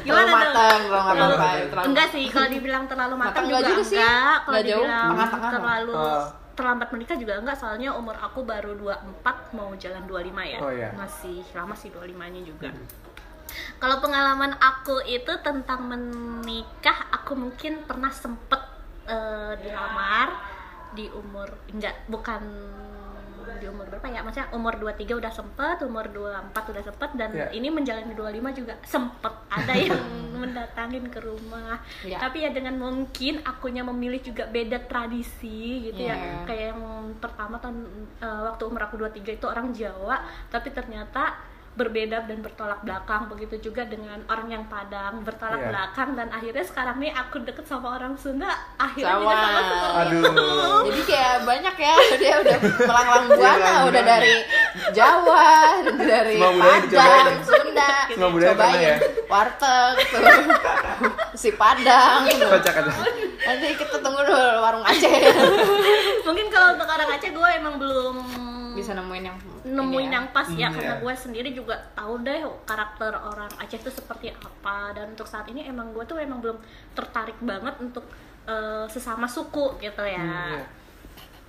Gimana 0.00 0.30
tuh? 0.30 0.30
terlalu 0.30 0.30
Gimana 0.30 0.30
tuh? 0.32 0.32
matang 0.32 0.80
apa 0.86 0.96
apa 0.96 1.48
Terlalu- 1.66 1.86
Enggak 1.86 2.06
sih, 2.08 2.24
kalau 2.26 2.48
dibilang 2.48 2.84
terlalu 2.86 3.14
matang 3.16 3.28
Matang 3.34 3.46
juga 3.48 3.68
juga 3.68 3.82
sih. 3.84 3.96
enggak. 3.96 4.36
Kalau 4.40 4.60
jauh, 4.60 4.84
dibilang 4.86 5.10
terlalu 5.50 5.92
Oh. 5.92 6.24
terlambat 6.52 6.88
menikah 6.90 7.16
juga 7.16 7.32
enggak, 7.36 7.56
soalnya 7.56 7.90
umur 7.90 8.16
aku 8.16 8.40
baru 8.42 8.72
24 8.76 9.02
mau 9.52 9.70
jalan 9.74 10.02
25 10.04 10.14
ya. 10.46 10.58
Oh, 10.58 10.70
iya. 10.70 10.88
Masih 10.92 11.40
lama 11.50 11.74
sih 11.74 11.88
25-nya 11.90 12.42
juga. 12.42 12.68
Kalau 13.76 13.96
pengalaman 13.98 14.52
aku 14.54 15.00
itu 15.02 15.32
tentang 15.40 15.84
menikah, 15.84 17.08
aku 17.10 17.32
mungkin 17.34 17.82
pernah 17.84 18.10
sempet 18.10 18.60
eh, 19.04 19.52
dilamar 19.58 20.28
di 20.90 21.06
umur 21.08 21.46
enggak 21.68 22.02
bukan 22.06 22.42
di 23.50 23.66
umur 23.66 23.86
berapa 23.86 24.06
ya 24.06 24.22
maksudnya 24.22 24.48
umur 24.52 24.74
23 24.74 25.20
udah 25.20 25.28
sempet 25.28 25.76
umur 25.82 26.06
24 26.08 26.70
udah 26.70 26.82
sempet 26.82 27.10
dan 27.12 27.30
Iya. 27.30 27.46
ini 27.52 27.68
menjalani 27.68 28.14
25 28.14 28.56
juga 28.56 28.74
sempet 28.80 29.34
ada 29.48 29.74
yang 29.74 30.00
mendatangin 30.40 31.10
ke 31.10 31.18
rumah 31.18 31.76
Iya. 32.00 32.16
tapi 32.16 32.42
ya 32.42 32.50
dengan 32.50 32.78
mungkin 32.78 33.42
akunya 33.42 33.82
memilih 33.82 34.22
juga 34.22 34.46
beda 34.46 34.86
tradisi 34.86 35.90
gitu 35.90 36.00
Iya. 36.00 36.14
ya 36.14 36.16
kayak 36.46 36.64
yang 36.72 36.80
pertama 37.18 37.58
tahun 37.58 37.84
eh, 38.16 38.40
waktu 38.48 38.62
umur 38.64 38.82
aku 38.82 38.94
23 38.98 39.36
itu 39.36 39.46
orang 39.46 39.68
Jawa 39.70 40.16
tapi 40.48 40.70
ternyata 40.70 41.34
berbeda 41.70 42.26
dan 42.26 42.38
bertolak 42.40 42.82
belakang 42.82 43.30
begitu 43.30 43.70
juga 43.70 43.86
dengan 43.86 44.18
orang 44.26 44.50
yang 44.50 44.64
Padang 44.66 45.22
bertolak 45.22 45.54
Iya. 45.56 45.68
belakang 45.70 46.10
dan 46.12 46.28
akhirnya 46.28 46.64
sekarang 46.66 46.98
nih 46.98 47.12
aku 47.12 47.40
deket 47.40 47.62
sama 47.64 47.94
orang 47.94 48.14
Sunda 48.14 48.50
akhirnya 48.74 49.16
juga 49.16 49.30
Sama. 49.30 49.54
seperti 49.54 49.76
Aduh. 50.18 50.80
jadi 50.84 51.02
kayak 51.06 51.34
banyak 51.46 51.74
ya 51.76 51.94
dia 52.20 52.34
udah 52.38 52.56
melanglang 52.80 53.24
Iya, 53.24 53.36
buana 53.36 53.70
udah 53.86 54.02
dari 54.04 54.34
Jawa 54.90 55.46
dari 56.10 56.36
Padang 56.36 56.90
ya? 56.90 57.38
Sunda 57.40 57.90
Semua 58.08 58.30
budaya 58.30 58.50
cobain 58.52 58.80
ya? 58.80 58.96
warteg 59.24 59.94
tuh 60.04 60.20
si 61.40 61.48
Padang 61.54 62.26
nanti 63.40 63.66
kita 63.72 63.96
tunggu 63.98 64.20
dulu 64.20 64.42
warung 64.58 64.82
Aceh 64.82 65.10
mungkin 66.20 66.46
kalau 66.50 66.74
untuk 66.74 66.88
orang 66.88 67.08
Aceh 67.10 67.30
gue 67.30 67.48
emang 67.54 67.78
belum 67.78 68.16
bisa 68.72 68.92
nemuin 68.92 69.24
yang 69.24 69.36
nemuin 69.64 69.82
ini 70.00 70.06
ya. 70.06 70.14
yang 70.14 70.26
pas 70.28 70.48
ya 70.48 70.66
Hmm, 70.66 70.74
karena 70.74 70.94
iya. 70.94 71.00
gue 71.00 71.14
sendiri 71.16 71.48
juga 71.50 71.74
tahu 71.92 72.14
deh 72.20 72.38
karakter 72.62 73.12
orang 73.12 73.50
Aceh 73.56 73.76
itu 73.76 73.90
seperti 73.90 74.30
apa 74.30 74.76
dan 74.92 75.10
untuk 75.10 75.24
saat 75.24 75.46
ini 75.46 75.64
emang 75.64 75.90
gue 75.90 76.04
tuh 76.04 76.16
emang 76.16 76.38
belum 76.38 76.58
tertarik 76.92 77.38
banget 77.40 77.74
untuk 77.78 78.04
eh, 78.42 78.86
sesama 78.86 79.24
suku 79.24 79.78
gitu 79.78 80.02
ya 80.02 80.18
Hmm, 80.18 80.54
iya. 80.54 80.64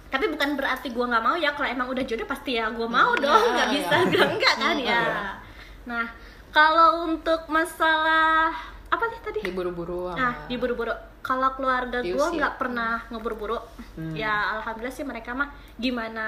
tapi 0.08 0.28
bukan 0.28 0.54
berarti 0.54 0.88
gue 0.90 1.06
nggak 1.08 1.24
mau 1.24 1.36
ya 1.36 1.52
kalau 1.52 1.68
emang 1.68 1.88
udah 1.88 2.04
jodoh 2.04 2.26
pasti 2.26 2.52
ya 2.54 2.68
gue 2.68 2.86
mau 2.86 3.12
Hmm, 3.12 3.22
dong 3.22 3.42
iya, 3.42 3.54
nggak 3.54 3.68
iya. 3.68 3.76
bisa 3.78 3.96
bilang 4.08 4.32
enggak 4.34 4.56
kan 4.56 4.76
Hmm, 4.76 4.84
ya 4.84 5.00
iya. 5.00 5.24
nah 5.84 6.06
kalau 6.50 7.08
untuk 7.08 7.48
masalah 7.48 8.52
apa 8.88 9.04
sih 9.08 9.20
tadi 9.22 9.40
diburu-buru 9.42 10.12
Nah, 10.12 10.36
diburu-buru. 10.46 10.92
Kalau 11.22 11.54
keluarga 11.54 12.02
gue 12.02 12.12
nggak 12.34 12.58
pernah 12.58 13.00
ngeburu-buru. 13.08 13.56
Hmm. 13.96 14.12
Ya 14.12 14.58
alhamdulillah 14.58 14.92
sih 14.92 15.06
mereka 15.06 15.32
mah 15.32 15.48
gimana 15.78 16.26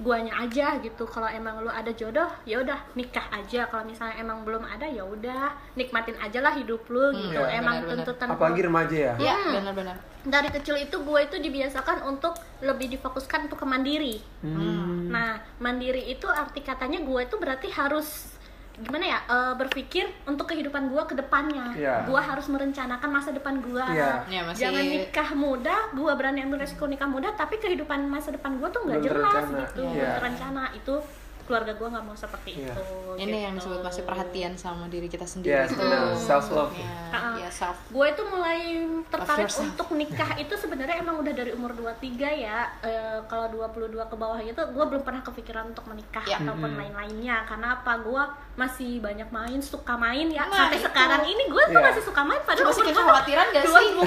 guanya 0.00 0.32
aja 0.40 0.80
gitu. 0.80 1.04
Kalau 1.04 1.28
emang 1.28 1.60
lu 1.60 1.68
ada 1.68 1.92
jodoh, 1.92 2.26
ya 2.42 2.64
udah 2.64 2.80
nikah 2.96 3.28
aja. 3.30 3.68
Kalau 3.68 3.84
misalnya 3.84 4.16
emang 4.16 4.42
belum 4.42 4.64
ada, 4.64 4.88
ya 4.88 5.04
udah 5.04 5.52
nikmatin 5.76 6.16
aja 6.16 6.40
lah 6.40 6.56
hidup 6.56 6.88
lu 6.88 7.12
gitu. 7.12 7.36
iya, 7.36 7.60
emang 7.60 7.84
benar-benar. 7.84 8.04
tuntutan 8.08 8.26
Apalagi 8.32 8.60
remaja 8.64 8.96
ya. 8.96 9.14
Iya, 9.20 9.36
Hmm. 9.36 9.54
benar-benar. 9.60 9.96
dari 10.20 10.52
kecil 10.52 10.76
itu 10.76 11.00
gue 11.00 11.20
itu 11.24 11.36
dibiasakan 11.40 12.04
untuk 12.04 12.36
lebih 12.60 12.92
difokuskan 12.92 13.48
untuk 13.48 13.56
ke 13.56 13.64
mandiri. 13.64 14.20
Hmm. 14.44 15.08
Nah, 15.08 15.40
mandiri 15.56 16.12
itu 16.12 16.28
arti 16.28 16.60
katanya 16.60 17.00
gue 17.00 17.20
itu 17.24 17.40
berarti 17.40 17.72
harus 17.72 18.36
gimana 18.80 19.04
ya 19.06 19.18
eh, 19.22 19.54
berpikir 19.54 20.08
untuk 20.24 20.46
kehidupan 20.46 20.88
gue 20.88 21.02
ke 21.06 21.14
depannya. 21.14 21.72
Iya. 21.74 21.96
Gue 22.02 22.16
harus 22.18 22.46
merencanakan 22.46 23.08
masa 23.08 23.30
depan 23.30 23.60
gue. 23.60 23.84
Iya. 23.86 24.24
Ya, 24.26 24.40
masih 24.42 24.62
Jangan 24.62 24.84
nikah 24.86 25.30
muda, 25.32 25.76
gue 25.90 26.10
berani 26.10 26.40
ambil 26.40 26.58
resiko 26.58 26.84
nikah 26.84 27.06
muda, 27.06 27.32
tapi 27.32 27.56
kehidupan 27.56 28.04
masa 28.06 28.30
depan 28.30 28.56
gue 28.56 28.68
tuh 28.68 28.80
nggak 28.82 29.00
jelas 29.00 29.20
terencana. 29.30 29.58
gitu, 29.62 29.80
Iya. 29.82 29.92
belum 29.92 30.12
terencana. 30.16 30.62
Itu 30.74 30.94
keluarga 31.42 31.74
gue 31.74 31.88
nggak 31.88 32.04
mau 32.04 32.14
seperti 32.14 32.50
Iya. 32.56 32.70
itu. 32.70 32.84
ini 33.18 33.38
yang 33.42 33.52
gitu. 33.52 33.66
disebut 33.66 33.82
masih 33.82 34.02
perhatian 34.06 34.54
sama 34.54 34.86
diri 34.86 35.10
kita 35.10 35.26
sendiri 35.26 35.58
Yes, 35.58 35.74
benar. 35.74 36.14
Self 36.14 36.46
love. 36.48 36.70
ya, 36.72 36.86
Ah. 37.10 37.34
ya 37.34 37.50
self 37.50 37.74
gue 37.90 38.06
itu 38.06 38.22
mulai 38.24 38.60
tertarik 39.04 39.50
untuk 39.50 39.88
nikah 39.92 40.30
itu 40.36 40.54
sebenarnya 40.54 41.02
emang 41.02 41.18
udah 41.18 41.34
dari 41.34 41.50
umur 41.50 41.74
23 41.74 42.30
ya 42.30 42.70
Eh, 42.80 43.18
kalau 43.26 43.50
22 43.50 43.98
ke 44.00 44.14
bawah 44.14 44.38
itu 44.38 44.54
gue 44.54 44.84
belum 44.86 45.02
pernah 45.02 45.20
kepikiran 45.20 45.68
untuk 45.68 45.84
menikah 45.84 46.22
Ya. 46.24 46.38
ataupun 46.38 46.70
Mhm. 46.70 46.78
lain-lainnya 46.78 47.42
karena 47.44 47.74
apa 47.74 47.92
gue 47.98 48.22
masih 48.52 48.98
banyak 48.98 49.28
main 49.28 49.58
suka 49.58 49.94
main 49.94 50.26
ya 50.26 50.44
Nah, 50.44 50.66
sampai 50.66 50.76
itu. 50.76 50.84
sekarang 50.84 51.22
ini 51.22 51.44
gue 51.44 51.62
tuh 51.64 51.76
Iya. 51.76 51.86
masih 51.86 52.02
suka 52.02 52.20
main 52.20 52.40
padahal 52.42 52.66
masih 52.66 52.84
kekhawatiran 52.84 53.46
gak 53.48 53.64
sih 53.64 53.86
24 53.90 54.02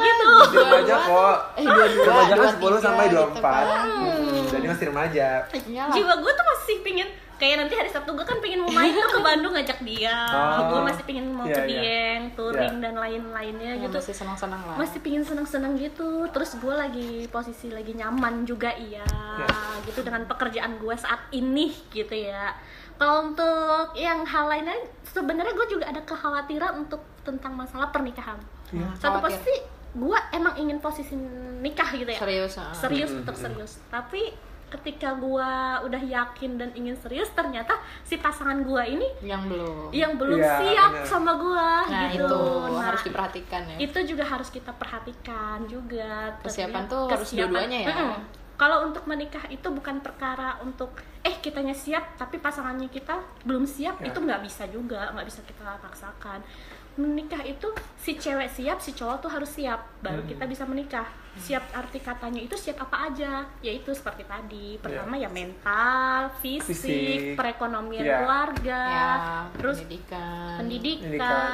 gitu 0.04 0.28
Masih 0.28 0.58
remaja 0.60 0.96
kok. 1.00 1.36
eh 1.54 1.64
dua 1.64 1.86
dua 1.88 2.12
kan 2.20 2.36
dua 2.36 2.48
10 2.50 2.76
sampai 2.80 3.04
24. 3.08 3.40
kan. 3.40 3.64
Hmm, 3.88 4.42
Jadi 4.50 4.66
masih 4.66 4.84
remaja. 4.86 5.28
Iyalah. 5.64 5.92
jiwa 5.92 6.14
gue 6.14 6.32
tuh 6.32 6.46
masih 6.46 6.76
pingin 6.82 7.08
kayak 7.36 7.56
nanti 7.56 7.72
hari 7.72 7.88
Sabtu 7.88 8.12
gue 8.12 8.20
kan 8.22 8.36
pengen 8.36 8.60
mau 8.60 8.68
main 8.70 8.92
tuh 8.92 9.08
ke 9.08 9.20
Bandung 9.22 9.56
ngajak 9.56 9.80
dia 9.80 10.12
Oh. 10.28 10.60
gue 10.68 10.80
masih 10.84 11.02
pengen 11.02 11.26
mau 11.30 11.48
Iya, 11.48 11.56
ke 11.56 11.62
iya. 11.62 11.72
Dieng 11.72 12.22
touring 12.34 12.74
Iya. 12.74 12.82
dan 12.82 12.94
lain-lainnya 12.94 13.72
Ya, 13.72 13.82
gitu 13.82 13.96
masih 13.96 14.12
senang-senang 14.14 14.60
lah 14.60 14.76
masih 14.76 15.00
pingin 15.00 15.24
seneng-seneng 15.24 15.72
gitu 15.74 16.28
terus 16.28 16.52
gue 16.54 16.74
lagi 16.74 17.10
posisi 17.26 17.70
lagi 17.70 17.94
nyaman 17.94 18.44
juga 18.44 18.68
iya 18.74 19.08
Ya. 19.38 19.48
gitu 19.82 20.02
dengan 20.02 20.26
pekerjaan 20.26 20.76
gue 20.76 20.92
saat 20.94 21.32
ini 21.32 21.72
gitu 21.88 22.12
ya 22.12 22.52
kalau 23.00 23.26
untuk 23.26 23.96
yang 23.96 24.20
hal 24.22 24.44
lainnya 24.44 24.76
sebenarnya 25.02 25.56
gue 25.56 25.68
juga 25.70 25.88
ada 25.88 26.04
kekhawatiran 26.04 26.76
untuk 26.78 27.00
tentang 27.24 27.56
masalah 27.56 27.88
pernikahan 27.88 28.36
Iya. 28.70 28.86
satu 28.94 29.18
Khawatir. 29.18 29.40
pasti 29.40 29.54
gue 29.90 30.18
emang 30.30 30.54
ingin 30.54 30.78
posisi 30.78 31.16
nikah 31.58 31.90
gitu 31.90 32.06
ya 32.06 32.20
serius 32.20 32.54
ah. 32.60 32.70
serius 32.70 33.10
untuk 33.10 33.34
mm-mm. 33.34 33.44
serius 33.50 33.72
tapi 33.88 34.30
ketika 34.70 35.18
gua 35.18 35.82
udah 35.82 35.98
yakin 35.98 36.54
dan 36.54 36.70
ingin 36.78 36.94
serius 36.94 37.26
ternyata 37.34 37.74
si 38.06 38.14
pasangan 38.16 38.62
gua 38.62 38.86
ini 38.86 39.02
yang 39.18 39.50
belum 39.50 39.90
yang 39.90 40.14
belum 40.14 40.38
Iya, 40.38 40.62
siap 40.62 40.92
bener. 40.94 41.06
sama 41.10 41.32
gua 41.34 41.90
nah 41.90 42.06
gitu. 42.06 42.22
itu 42.22 42.38
Nah, 42.70 42.82
harus 42.86 43.02
diperhatikan 43.02 43.62
ya 43.66 43.76
itu 43.82 43.98
juga 44.06 44.22
harus 44.22 44.46
kita 44.46 44.70
perhatikan 44.78 45.66
juga 45.66 46.30
Persiapan 46.38 46.86
tuh 46.86 47.10
harus 47.10 47.28
dua-duanya 47.34 47.78
ya? 47.82 47.88
Mm-mm. 47.90 48.14
Kalau 48.60 48.84
untuk 48.84 49.08
menikah 49.08 49.48
itu 49.48 49.64
bukan 49.66 49.98
perkara 49.98 50.60
untuk 50.60 50.92
eh 51.20 51.32
kitanya 51.34 51.72
siap 51.72 52.12
tapi 52.14 52.36
pasangannya 52.36 52.88
kita 52.88 53.16
belum 53.42 53.64
siap 53.64 53.96
Ya. 53.98 54.12
itu 54.12 54.18
nggak 54.18 54.40
bisa 54.40 54.68
juga 54.68 55.08
nggak 55.10 55.24
bisa 55.24 55.40
kita 55.42 55.80
paksakan 55.80 56.44
menikah 56.92 57.40
itu 57.42 57.64
si 57.96 58.14
cewek 58.14 58.50
siap 58.50 58.76
si 58.76 58.92
cowok 58.92 59.16
tuh 59.18 59.30
harus 59.30 59.48
siap 59.48 59.80
baru 59.98 60.20
Hmm. 60.20 60.28
kita 60.28 60.44
bisa 60.44 60.64
menikah 60.64 61.08
siap 61.32 61.62
arti 61.70 61.98
katanya 61.98 62.40
itu 62.40 62.52
siap 62.52 62.80
apa 62.80 63.06
aja 63.06 63.32
yaitu 63.60 63.90
seperti 63.90 64.22
tadi 64.24 64.74
pertama 64.76 65.14
ya 65.14 65.30
mental 65.30 66.26
fisik, 66.36 66.74
Fisik. 66.74 67.20
perekonomian 67.34 68.02
Ya. 68.02 68.16
keluarga 68.18 68.80
ya 68.82 69.10
terus 69.52 69.78
pendidikan 69.80 70.58
pendidikan, 70.58 71.48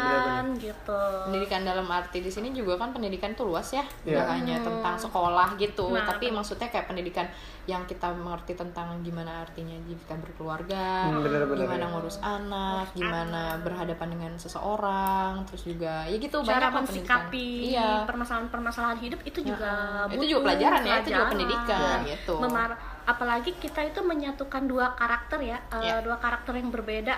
bener-bener. 0.46 0.64
gitu 0.64 1.02
pendidikan 1.24 1.60
dalam 1.62 1.86
arti 1.86 2.18
di 2.18 2.30
sini 2.30 2.50
juga 2.50 2.78
kan 2.78 2.90
pendidikan 2.90 3.32
tuh 3.32 3.46
luas 3.46 3.68
ya 3.70 3.84
Iya. 4.02 4.16
nggak 4.16 4.26
hanya 4.32 4.56
tentang 4.60 4.96
sekolah 4.96 5.48
gitu 5.56 5.86
Nah, 5.88 6.04
tapi 6.04 6.26
bener. 6.26 6.36
maksudnya 6.40 6.68
kayak 6.68 6.86
pendidikan 6.86 7.26
yang 7.64 7.82
kita 7.84 8.08
mengerti 8.12 8.54
tentang 8.54 8.94
gimana 9.02 9.42
artinya 9.42 9.74
jika 9.82 10.14
berkeluarga 10.16 11.10
Hmm, 11.10 11.18
bener-bener, 11.20 11.66
gimana 11.66 11.82
ya. 11.82 11.90
ngurus 11.90 12.16
anak 12.18 12.86
gimana 12.92 13.42
berhadapan 13.58 14.08
dengan 14.08 14.32
seseorang 14.36 15.42
terus 15.44 15.62
juga 15.64 16.06
ya 16.06 16.16
gitu 16.16 16.40
cara 16.40 16.70
banyak 16.70 16.86
pendidikan. 16.86 17.26
mensikapi 17.26 17.48
iya 17.68 18.06
permasalahan-permasalahan 18.06 18.98
hidup 18.98 19.20
itu 19.22 19.40
juga 19.42 19.65
Itu 20.06 20.14
butuh 20.14 20.28
juga 20.28 20.44
pelajaran 20.44 20.80
ya 20.80 20.94
itu 20.96 21.08
juga 21.08 21.16
pelajaran. 21.16 21.30
pendidikan 21.30 21.98
Ya. 21.98 22.10
gitu 22.12 22.34
Memar- 22.38 22.78
apalagi 23.04 23.50
kita 23.54 23.80
itu 23.82 24.00
menyatukan 24.00 24.62
dua 24.64 24.86
karakter 24.92 25.38
ya, 25.40 25.58
Ya. 25.76 25.98
dua 26.00 26.16
karakter 26.16 26.52
yang 26.52 26.68
berbeda 26.68 27.14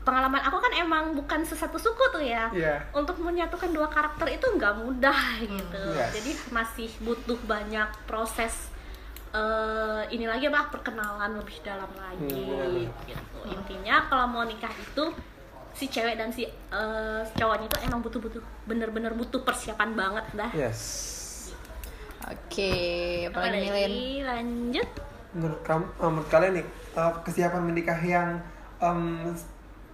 pengalaman 0.00 0.40
aku 0.40 0.56
kan 0.58 0.72
emang 0.74 1.12
bukan 1.12 1.40
sesatu 1.42 1.76
suku 1.76 2.00
tuh 2.10 2.20
ya 2.22 2.48
Iya. 2.50 2.80
untuk 2.90 3.16
menyatukan 3.18 3.68
dua 3.68 3.86
karakter 3.86 4.24
itu 4.30 4.46
nggak 4.46 4.74
mudah 4.78 5.20
gitu 5.38 5.82
Yes. 5.90 6.12
jadi 6.14 6.30
masih 6.50 6.88
butuh 6.98 7.36
banyak 7.42 7.88
proses 8.04 8.72
eh, 9.28 10.02
ini 10.08 10.24
lagi 10.24 10.48
apa 10.48 10.72
perkenalan 10.72 11.36
lebih 11.36 11.60
dalam 11.60 11.92
lagi 11.94 12.32
Hmm, 12.40 12.88
benar. 12.88 13.04
gitu 13.04 13.38
intinya 13.46 14.08
kalau 14.08 14.24
mau 14.26 14.40
nikah 14.42 14.72
itu 14.72 15.04
si 15.70 15.84
cewek 15.86 16.16
dan 16.16 16.32
si 16.32 16.44
eh, 16.44 17.20
cowoknya 17.30 17.66
itu 17.66 17.78
emang 17.82 18.00
butuh-butuh 18.00 18.40
bener-bener 18.64 19.12
butuh 19.12 19.40
persiapan 19.42 19.92
banget 19.92 20.24
dah 20.32 20.50
Yes. 20.50 20.80
Oke 22.26 22.72
apalagi 23.30 23.58
Lin 23.58 23.68
Apalagi, 23.68 24.06
lanjut 24.24 24.88
Menurut 25.28 25.60
kamu, 25.60 25.84
eh, 25.84 26.08
menurut 26.08 26.30
kalian 26.32 26.52
nih 26.56 26.66
eh, 26.96 27.12
kesiapan 27.22 27.62
menikah 27.62 28.00
yang 28.00 28.28
em, 28.80 29.30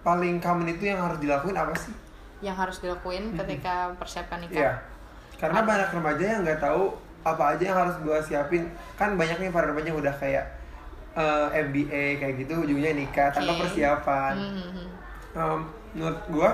paling 0.01 0.39
common 0.39 0.69
itu 0.69 0.87
yang 0.87 1.01
harus 1.01 1.19
dilakuin 1.19 1.57
apa 1.57 1.73
sih? 1.75 1.93
yang 2.43 2.53
harus 2.53 2.77
dilakuin 2.77 3.33
ketika 3.33 3.95
persiapan 3.97 4.45
nikah 4.45 4.59
Iya. 4.59 4.73
Karena 5.35 5.59
banyak 5.65 5.89
remaja 5.91 6.23
yang 6.23 6.41
nggak 6.45 6.61
tahu 6.61 6.93
apa 7.25 7.57
aja 7.57 7.63
yang 7.73 7.77
harus 7.81 7.95
gua 8.05 8.21
siapin. 8.21 8.69
Kan 8.95 9.17
banyak 9.17 9.41
nih 9.41 9.49
para 9.49 9.65
remaja 9.67 9.89
yang 9.89 9.99
udah 9.99 10.13
kayak 10.15 10.45
eh, 11.15 11.47
MBA 11.63 12.21
kayak 12.21 12.33
gitu 12.37 12.53
ujungnya 12.61 12.91
nikah 12.93 13.33
tanpa 13.33 13.55
Oke. 13.55 13.61
persiapan. 13.65 14.33
Mhm. 14.37 14.85
Em, 15.35 15.59
menurut 15.95 16.21
gua 16.29 16.49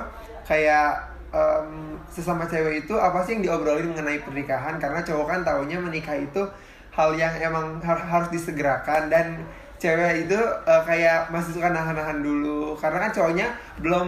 kayak 0.48 1.11
em, 1.32 1.68
sesama 2.08 2.44
cewek 2.44 2.84
itu 2.84 2.94
apa 2.94 3.24
sih 3.24 3.36
yang 3.36 3.44
diobrolin 3.44 3.88
mengenai 3.90 4.20
pernikahan? 4.20 4.76
Karena 4.78 5.00
cowok 5.00 5.26
kan 5.26 5.40
taunya 5.42 5.78
menikah 5.78 6.14
itu 6.14 6.44
hal 6.92 7.16
yang 7.16 7.32
emang 7.40 7.80
har- 7.80 8.04
harus 8.04 8.30
disegerakan. 8.30 9.08
Dan 9.08 9.44
cewek 9.76 10.28
itu 10.28 10.38
eh, 10.66 10.84
kayak 10.84 11.32
masih 11.32 11.56
suka 11.56 11.72
nahan-nahan 11.72 12.20
dulu. 12.20 12.76
Karena 12.76 13.08
kan 13.08 13.12
cowoknya 13.12 13.48
belum 13.80 14.08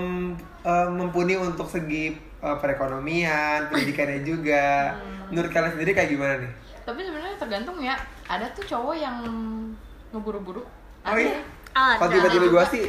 eh, 0.64 0.88
mumpuni 0.92 1.36
untuk 1.36 1.66
segi 1.66 2.12
eh, 2.40 2.58
perekonomian 2.60 3.66
pendidikannya 3.72 4.22
juga. 4.22 4.94
Menurut 5.32 5.50
kalian 5.50 5.74
sendiri 5.74 5.92
kayak 5.92 6.12
gimana 6.12 6.44
nih? 6.44 6.52
Tapi 6.84 7.00
sebenarnya 7.00 7.36
tergantung 7.40 7.80
ya. 7.80 7.96
Ada 8.28 8.52
tuh 8.52 8.68
cowok 8.68 8.96
yang 8.96 9.18
ngeburu-buru. 10.12 10.62
Oh 11.04 11.18
iya? 11.18 11.40
Ada. 11.74 11.98
kalau 11.98 12.12
tiba-tiba 12.14 12.48
gua 12.54 12.64
sih 12.70 12.86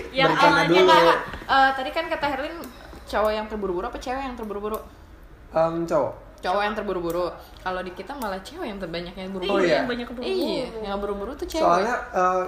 dulu. 0.68 0.76
ya 0.76 0.82
nggak. 0.84 1.20
Eh, 1.48 1.70
tadi 1.72 1.90
kan 1.90 2.04
kata 2.04 2.26
Herlin 2.36 2.56
cowok 3.04 3.30
yang 3.30 3.46
terburu-buru 3.46 3.84
apa 3.84 3.98
cewek 3.98 4.22
yang 4.22 4.34
terburu-buru 4.34 4.78
Em, 5.50 5.84
cowok 5.84 6.12
cowok 6.40 6.60
yang 6.60 6.74
terburu-buru 6.74 7.24
kalau 7.58 7.80
di 7.80 7.88
kita 7.90 8.12
malah 8.12 8.36
cewek 8.40 8.68
yang 8.68 8.76
terbanyak 8.76 9.14
yang 9.14 9.32
buru-buru 9.32 9.56
Oh, 9.56 9.64
iya. 9.64 9.80
yang 9.80 9.88
banyak 9.88 10.04
keburu 10.04 10.24
iya 10.24 10.66
yang 10.82 10.98
buru-buru 10.98 11.32
tuh 11.32 11.46
cewek 11.46 11.64
Soalnya 11.64 11.94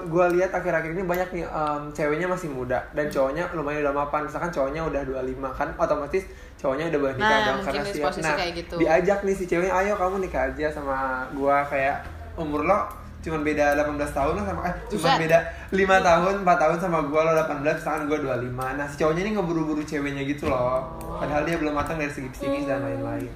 gue 0.04 0.24
lihat 0.36 0.50
akhir-akhir 0.52 0.90
ini 0.92 1.02
banyak 1.02 1.28
nih 1.32 1.44
em, 1.44 1.82
ceweknya 1.90 2.26
masih 2.26 2.48
muda 2.50 2.84
dan 2.92 3.08
cowoknya 3.08 3.48
lumayan 3.52 3.80
udah 3.82 3.94
mapan. 3.96 4.28
Misalkan 4.28 4.50
cowoknya 4.50 4.84
udah 4.84 5.00
25 5.00 5.48
kan 5.50 5.68
otomatis 5.76 6.28
cowoknya 6.56 6.84
udah 6.88 6.98
boleh 6.98 7.14
nikah 7.14 7.30
Nah, 7.30 7.46
dong 7.46 7.58
karena 7.62 7.84
siap. 7.86 8.12
Nah, 8.18 8.34
kayak 8.34 8.52
gitu. 8.58 8.74
diajak 8.76 9.18
nih 9.22 9.34
si 9.34 9.44
ceweknya, 9.46 9.72
ayo 9.72 9.92
kamu 9.96 10.16
nikah 10.20 10.42
aja 10.50 10.66
sama 10.68 10.96
gua 11.32 11.64
kayak 11.64 12.04
umur 12.36 12.68
lo 12.68 13.05
cuman 13.26 13.42
beda 13.42 13.74
18 13.74 13.98
tahun 14.08 14.32
lah 14.32 14.44
sama 14.46 14.60
eh 14.64 14.74
cuman 14.88 15.02
Buset. 15.02 15.18
beda 15.20 15.38
5 15.68 16.08
tahun 16.08 16.34
4 16.40 16.62
tahun 16.62 16.76
sama 16.78 16.98
gua 17.04 17.20
lo 17.22 17.32
18 17.34 17.66
misalkan 17.74 18.02
gua 18.06 18.18
25 18.38 18.54
nah 18.72 18.86
si 18.86 18.94
cowoknya 18.96 19.20
ini 19.20 19.32
ngeburu-buru 19.34 19.82
ceweknya 19.82 20.22
gitu 20.24 20.46
loh 20.46 20.86
padahal 21.16 21.42
dia 21.42 21.56
belum 21.56 21.72
matang 21.72 21.96
dari 21.96 22.08
segi 22.08 22.30
psikis 22.30 22.64
dan 22.64 22.80
lain-lain 22.80 23.26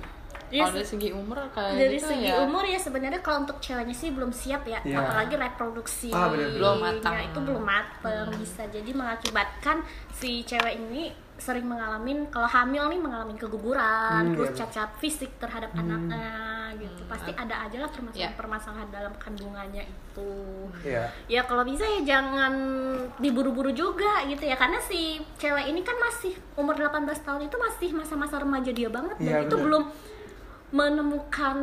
Iya, 0.50 0.66
kalau 0.66 0.74
dari 0.74 0.88
segi 0.88 1.08
umur 1.12 1.38
kayak 1.48 1.78
dari 1.78 1.94
gitu 1.94 2.10
segi 2.10 2.26
ya 2.26 2.42
umur 2.42 2.64
ya 2.64 2.74
sebenarnya 2.74 3.20
kalau 3.20 3.38
untuk 3.40 3.58
ceweknya 3.58 3.94
sih 3.94 4.10
belum 4.10 4.30
siap 4.30 4.62
ya 4.64 4.82
Iya. 4.82 4.98
apalagi 4.98 5.38
reproduksi 5.38 6.10
Ah, 6.10 6.26
bener-bener. 6.26 6.58
Belum 6.58 6.76
matang. 6.76 7.14
itu 7.22 7.38
belum 7.38 7.62
matang 7.62 8.28
bisa 8.34 8.66
jadi 8.66 8.90
mengakibatkan 8.90 9.86
si 10.10 10.42
cewek 10.42 10.74
ini 10.80 11.14
sering 11.40 11.64
mengalami 11.64 12.28
kalau 12.28 12.44
hamil 12.44 12.84
nih 12.86 13.00
mengalami 13.00 13.32
keguguran 13.34 14.22
Hmm, 14.22 14.34
terus 14.36 14.52
iya. 14.52 14.58
cacat 14.60 14.90
fisik 14.96 15.32
terhadap 15.36 15.72
anaknya 15.72 16.28
gitu. 16.76 17.02
Pasti 17.04 17.32
ada 17.32 17.64
aja 17.64 17.76
lah 17.76 17.88
Iya. 17.88 17.96
permasalahan-permasalahan 18.30 18.88
dalam 18.90 19.12
kandungannya 19.16 19.82
itu. 19.82 20.32
Iya. 20.84 21.08
Ya 21.26 21.42
kalau 21.42 21.64
bisa 21.64 21.82
ya 21.82 22.00
jangan 22.06 22.52
diburu-buru 23.16 23.72
juga 23.72 24.22
gitu 24.24 24.44
ya. 24.44 24.54
Karena 24.54 24.78
si 24.78 25.18
cewek 25.34 25.66
ini 25.66 25.80
kan 25.80 25.96
masih 25.96 26.36
umur 26.54 26.76
18 26.76 26.92
tahun 27.18 27.48
itu 27.48 27.56
masih 27.56 27.88
masa-masa 27.90 28.36
remaja 28.36 28.70
dia 28.70 28.86
banget. 28.86 29.16
Dan 29.16 29.26
Iya, 29.26 29.38
itu 29.42 29.56
bener. 29.56 29.64
belum 29.66 29.84
menemukan 30.70 31.56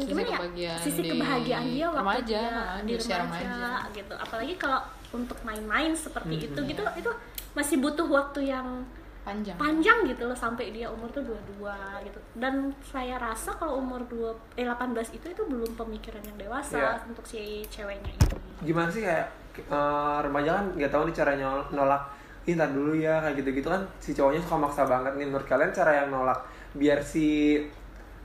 Sisi 0.00 0.08
gimana 0.08 0.24
ya 0.24 0.38
kebahagiaan 0.38 0.80
sisi 0.80 1.00
di 1.02 1.10
kebahagiaan 1.12 1.64
dia 1.68 1.86
waktu 1.86 2.00
remaja, 2.00 2.42
dia 2.80 2.86
di 2.88 2.94
remaja, 2.96 3.16
remaja. 3.20 3.92
gitu. 3.92 4.14
Apalagi 4.16 4.54
kalau 4.56 4.80
untuk 5.12 5.38
main-main 5.44 5.92
seperti 5.92 6.34
Hmm, 6.34 6.46
itu 6.48 6.60
gitu 6.66 6.82
itu 6.96 7.10
masih 7.52 7.76
butuh 7.78 8.06
waktu 8.06 8.48
yang 8.48 8.84
panjang. 9.26 9.56
Panjang 9.58 9.98
gitu 10.06 10.22
loh 10.24 10.38
sampai 10.38 10.70
dia 10.70 10.86
umur 10.86 11.10
tuh 11.10 11.26
22 11.26 11.66
gitu. 12.06 12.18
Dan 12.38 12.70
saya 12.80 13.18
rasa 13.18 13.50
kalau 13.52 13.82
umur 13.82 13.98
2 14.06 14.30
eh 14.54 14.62
18 14.62 14.94
itu 15.12 15.26
itu 15.26 15.42
belum 15.42 15.74
pemikiran 15.74 16.22
yang 16.22 16.38
dewasa 16.38 16.78
Iya. 16.78 17.02
untuk 17.04 17.26
si 17.26 17.66
ceweknya 17.66 18.06
ini. 18.08 18.26
Gimana 18.62 18.86
sih 18.86 19.02
kayak 19.02 19.26
eh, 19.58 20.18
remaja 20.22 20.62
kan 20.62 20.66
nggak 20.72 20.88
tahu 20.88 21.02
nih 21.04 21.16
cara 21.16 21.32
nyol- 21.34 21.68
nolak 21.70 22.02
Ih, 22.46 22.54
ntar 22.54 22.70
dulu 22.70 22.94
ya 22.94 23.18
kayak 23.18 23.42
gitu-gitu 23.42 23.66
kan 23.66 23.82
si 23.98 24.14
cowoknya 24.14 24.38
suka 24.38 24.54
maksa 24.56 24.86
banget 24.86 25.18
nih. 25.18 25.26
Menurut 25.26 25.42
kalian 25.44 25.74
cara 25.74 25.98
yang 25.98 26.14
nolak 26.14 26.38
biar 26.72 27.02
si 27.02 27.58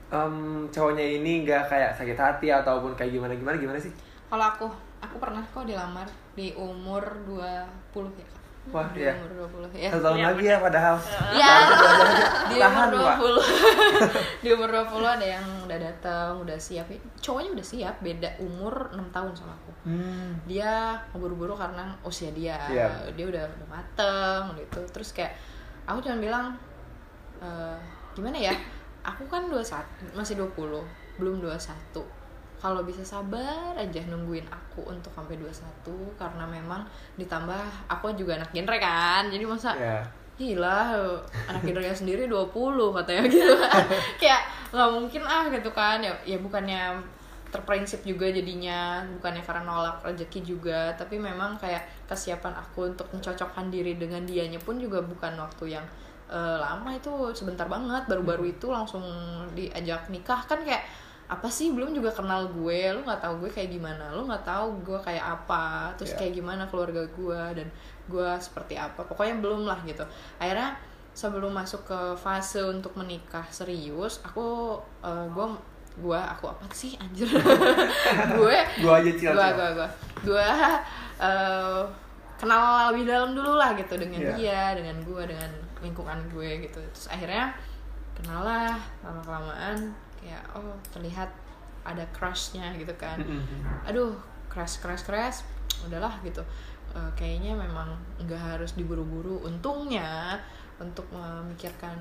em, 0.08 0.34
cowoknya 0.68 1.02
ini 1.18 1.42
nggak 1.42 1.66
kayak 1.66 1.90
sakit 1.98 2.14
hati 2.14 2.46
ataupun 2.46 2.94
kayak 2.94 3.10
gimana 3.10 3.34
gimana 3.34 3.58
gimana 3.58 3.78
sih? 3.82 3.90
Kalau 4.30 4.46
aku 4.46 4.66
aku 5.02 5.16
pernah 5.18 5.42
kok 5.42 5.66
dilamar 5.66 6.06
di 6.32 6.54
umur 6.54 7.02
20 7.26 8.14
ya? 8.14 8.28
Wah 8.70 8.86
di 8.94 9.02
ya 9.02 9.12
umur 9.18 9.50
20 9.66 9.74
ya 9.74 9.90
satu 9.90 10.04
tahun 10.06 10.18
lagi 10.22 10.44
ya 10.46 10.56
padahal. 10.62 10.96
Ya, 11.34 11.52
di 12.50 12.56
umur 12.62 12.88
Pak. 12.94 13.16
20 13.18 14.44
di 14.46 14.48
umur 14.54 14.68
20 14.70 15.02
ada 15.18 15.26
yang 15.26 15.46
udah 15.66 15.78
datang 15.82 16.30
udah 16.46 16.58
siap. 16.62 16.86
Cowoknya 17.18 17.50
udah 17.58 17.66
siap 17.66 17.94
beda 17.98 18.30
umur 18.38 18.94
6 18.94 19.02
tahun 19.10 19.32
sama 19.34 19.52
aku. 19.58 19.70
Hmm. 19.82 20.38
dia 20.46 20.94
keburu-buru 21.10 21.58
karena 21.58 21.90
usia 22.06 22.30
dia. 22.30 22.54
Iya. 22.70 22.86
dia 23.18 23.26
udah 23.26 23.42
udah 23.42 23.68
mateng 23.68 24.54
gitu 24.54 24.78
terus 24.94 25.10
kayak 25.10 25.34
aku 25.90 25.98
cuma 26.06 26.22
bilang 26.22 26.54
"Eh, 27.42 27.78
gimana 28.14 28.38
ya? 28.38 28.54
Aku 29.02 29.26
kan 29.26 29.50
21 29.50 30.14
masih 30.14 30.38
20 30.38 30.86
belum 31.18 31.42
21 31.42 32.21
kalau 32.62 32.86
bisa 32.86 33.02
sabar 33.02 33.74
aja 33.74 33.98
nungguin 34.06 34.46
aku 34.46 34.86
untuk 34.86 35.10
sampai 35.10 35.34
21 35.34 35.82
karena 36.14 36.46
memang 36.46 36.86
ditambah 37.18 37.90
aku 37.90 38.14
juga 38.14 38.38
anak 38.38 38.54
genre 38.54 38.78
kan 38.78 39.26
jadi 39.26 39.42
masa 39.42 39.74
ya 39.74 39.98
gila 40.42 40.96
anak 41.50 41.62
gendernya 41.62 41.92
sendiri 41.94 42.24
20 42.24 42.50
katanya 42.98 43.22
gitu. 43.28 43.54
Kayak 44.20 44.42
nggak 44.72 44.90
mungkin 44.90 45.22
ah 45.28 45.44
gitu 45.52 45.70
kan 45.70 46.00
ya 46.00 46.12
ya 46.24 46.40
bukannya 46.40 46.96
terprinsip 47.52 48.00
juga 48.08 48.32
jadinya 48.32 49.04
bukannya 49.20 49.44
karena 49.44 49.62
nolak 49.68 50.00
rezeki 50.00 50.40
juga 50.56 50.88
tapi 50.96 51.20
memang 51.20 51.60
kayak 51.60 51.84
kesiapan 52.08 52.56
aku 52.56 52.96
untuk 52.96 53.04
mencocokkan 53.12 53.68
diri 53.68 54.00
dengan 54.00 54.24
dianya 54.24 54.56
pun 54.56 54.80
juga 54.80 55.04
bukan 55.04 55.36
waktu 55.36 55.76
yang 55.76 55.84
eh, 56.32 56.56
lama 56.56 56.88
itu 56.96 57.12
sebentar 57.36 57.68
banget 57.68 58.08
baru-baru 58.08 58.56
itu 58.56 58.72
langsung 58.72 59.04
diajak 59.52 60.08
nikah. 60.08 60.40
Kan 60.48 60.64
kayak 60.64 60.80
apa 61.32 61.48
sih 61.48 61.72
belum 61.72 61.92
juga 61.92 62.12
kenal 62.12 62.44
gue 62.46 62.92
lu 62.92 63.00
nggak 63.00 63.18
tahu 63.18 63.34
gue 63.40 63.50
kayak 63.50 63.70
gimana 63.70 64.12
lu 64.12 64.22
nggak 64.22 64.44
tahu 64.44 64.68
gue 64.82 64.98
kayak 65.00 65.24
apa 65.32 65.88
terus 65.94 66.12
Iya. 66.12 66.18
kayak 66.20 66.32
gimana 66.36 66.62
keluarga 66.66 67.02
gue 67.02 67.42
dan 67.56 67.68
gue 68.04 68.28
seperti 68.36 68.76
apa 68.76 69.00
pokoknya 69.00 69.40
belum 69.40 69.64
lah 69.64 69.80
gitu 69.82 70.04
akhirnya 70.36 70.76
sebelum 71.12 71.50
masuk 71.50 71.84
ke 71.84 72.00
fase 72.16 72.60
untuk 72.62 72.92
menikah 72.94 73.44
serius 73.48 74.20
aku 74.20 74.76
eh, 75.00 75.26
gue 75.26 75.46
gue 75.94 76.16
aku 76.16 76.44
apa 76.46 76.64
sih 76.70 76.96
anjir 76.96 77.28
gue 78.38 78.56
Gua 78.80 78.94
aja 78.98 79.12
cil. 79.12 79.28
gue 79.30 79.48
gue 79.50 79.68
gue 79.74 79.88
gue 80.24 80.48
eh, 81.18 81.82
kenal 82.36 82.62
lebih 82.90 83.04
dalam 83.06 83.32
dulu 83.32 83.54
lah 83.54 83.72
gitu 83.72 83.94
dengan 83.94 84.20
Iya. 84.20 84.32
dia 84.34 84.60
dengan 84.74 84.96
gue 85.00 85.22
dengan 85.24 85.50
lingkungan 85.80 86.18
gue 86.28 86.64
gitu 86.64 86.80
terus 86.82 87.08
akhirnya 87.08 87.52
kenal 88.12 88.42
lah 88.42 88.76
lama 89.00 89.20
kelamaan 89.22 89.78
kayak 90.22 90.42
oh 90.54 90.78
terlihat 90.94 91.28
ada 91.82 92.06
crushnya 92.14 92.70
gitu 92.78 92.94
kan. 92.94 93.18
Aduh 93.82 94.14
crush 94.46 94.78
crush 94.78 95.02
crush 95.02 95.42
udahlah 95.82 96.14
gitu. 96.22 96.40
Eh, 96.94 97.10
kayaknya 97.18 97.58
memang 97.58 97.90
nggak 98.22 98.38
harus 98.56 98.78
diburu-buru. 98.78 99.42
Untungnya 99.42 100.38
untuk 100.78 101.04
memikirkan 101.10 101.98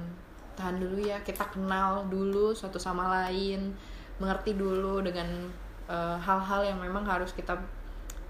tahan 0.53 0.77
dulu 0.77 1.01
ya 1.01 1.17
kita 1.25 1.47
kenal 1.49 2.05
dulu 2.11 2.51
satu 2.51 2.75
sama 2.77 3.07
lain 3.07 3.71
mengerti 4.21 4.53
dulu 4.53 5.01
dengan 5.01 5.49
eh, 5.89 6.17
hal-hal 6.21 6.61
yang 6.61 6.77
memang 6.77 7.01
harus 7.07 7.33
kita 7.33 7.57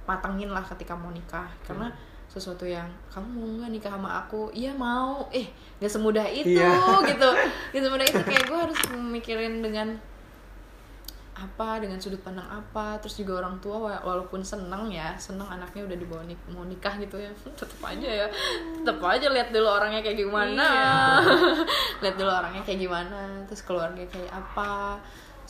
matangin 0.07 0.49
lah 0.49 0.63
ketika 0.63 0.95
mau 0.95 1.11
nikah. 1.11 1.51
Karena 1.67 1.91
sesuatu 2.31 2.63
yang 2.63 2.87
kamu 3.11 3.27
mau 3.27 3.47
nggak 3.59 3.71
nikah 3.71 3.91
sama 3.91 4.23
aku? 4.23 4.47
Iya 4.51 4.71
mau. 4.71 5.27
Eh 5.29 5.51
nggak 5.77 5.91
semudah 5.91 6.23
itu 6.25 6.55
Iya. 6.55 6.71
gitu. 7.11 7.29
Nggak 7.75 7.83
semudah 7.83 8.05
itu. 8.07 8.19
Kayak 8.23 8.43
gue 8.47 8.59
harus 8.63 8.79
memikirin 8.89 9.59
dengan 9.59 9.87
apa 11.31 11.81
dengan 11.81 11.97
sudut 11.97 12.21
pandang 12.21 12.45
apa. 12.45 12.95
Terus 13.01 13.19
juga 13.19 13.41
orang 13.41 13.57
tua 13.59 13.77
wa- 13.81 14.03
walaupun 14.05 14.39
seneng 14.39 14.87
ya 14.87 15.11
seneng 15.17 15.49
anaknya 15.49 15.83
udah 15.83 15.97
dibawa 15.97 16.21
nik 16.23 16.37
mau 16.47 16.63
nikah 16.63 16.95
gitu 16.95 17.17
ya. 17.17 17.31
Tetep 17.59 17.81
aja 17.81 18.09
ya. 18.23 18.27
Tetep 18.79 19.01
aja 19.01 19.27
lihat 19.27 19.49
dulu 19.49 19.67
orangnya 19.67 19.99
kayak 19.99 20.17
gimana. 20.17 20.67
Lihat 22.01 22.15
dulu 22.15 22.29
orangnya 22.29 22.61
kayak 22.61 22.79
gimana. 22.79 23.19
Terus 23.45 23.61
keluarga 23.61 24.03
kayak 24.05 24.31
apa 24.31 24.95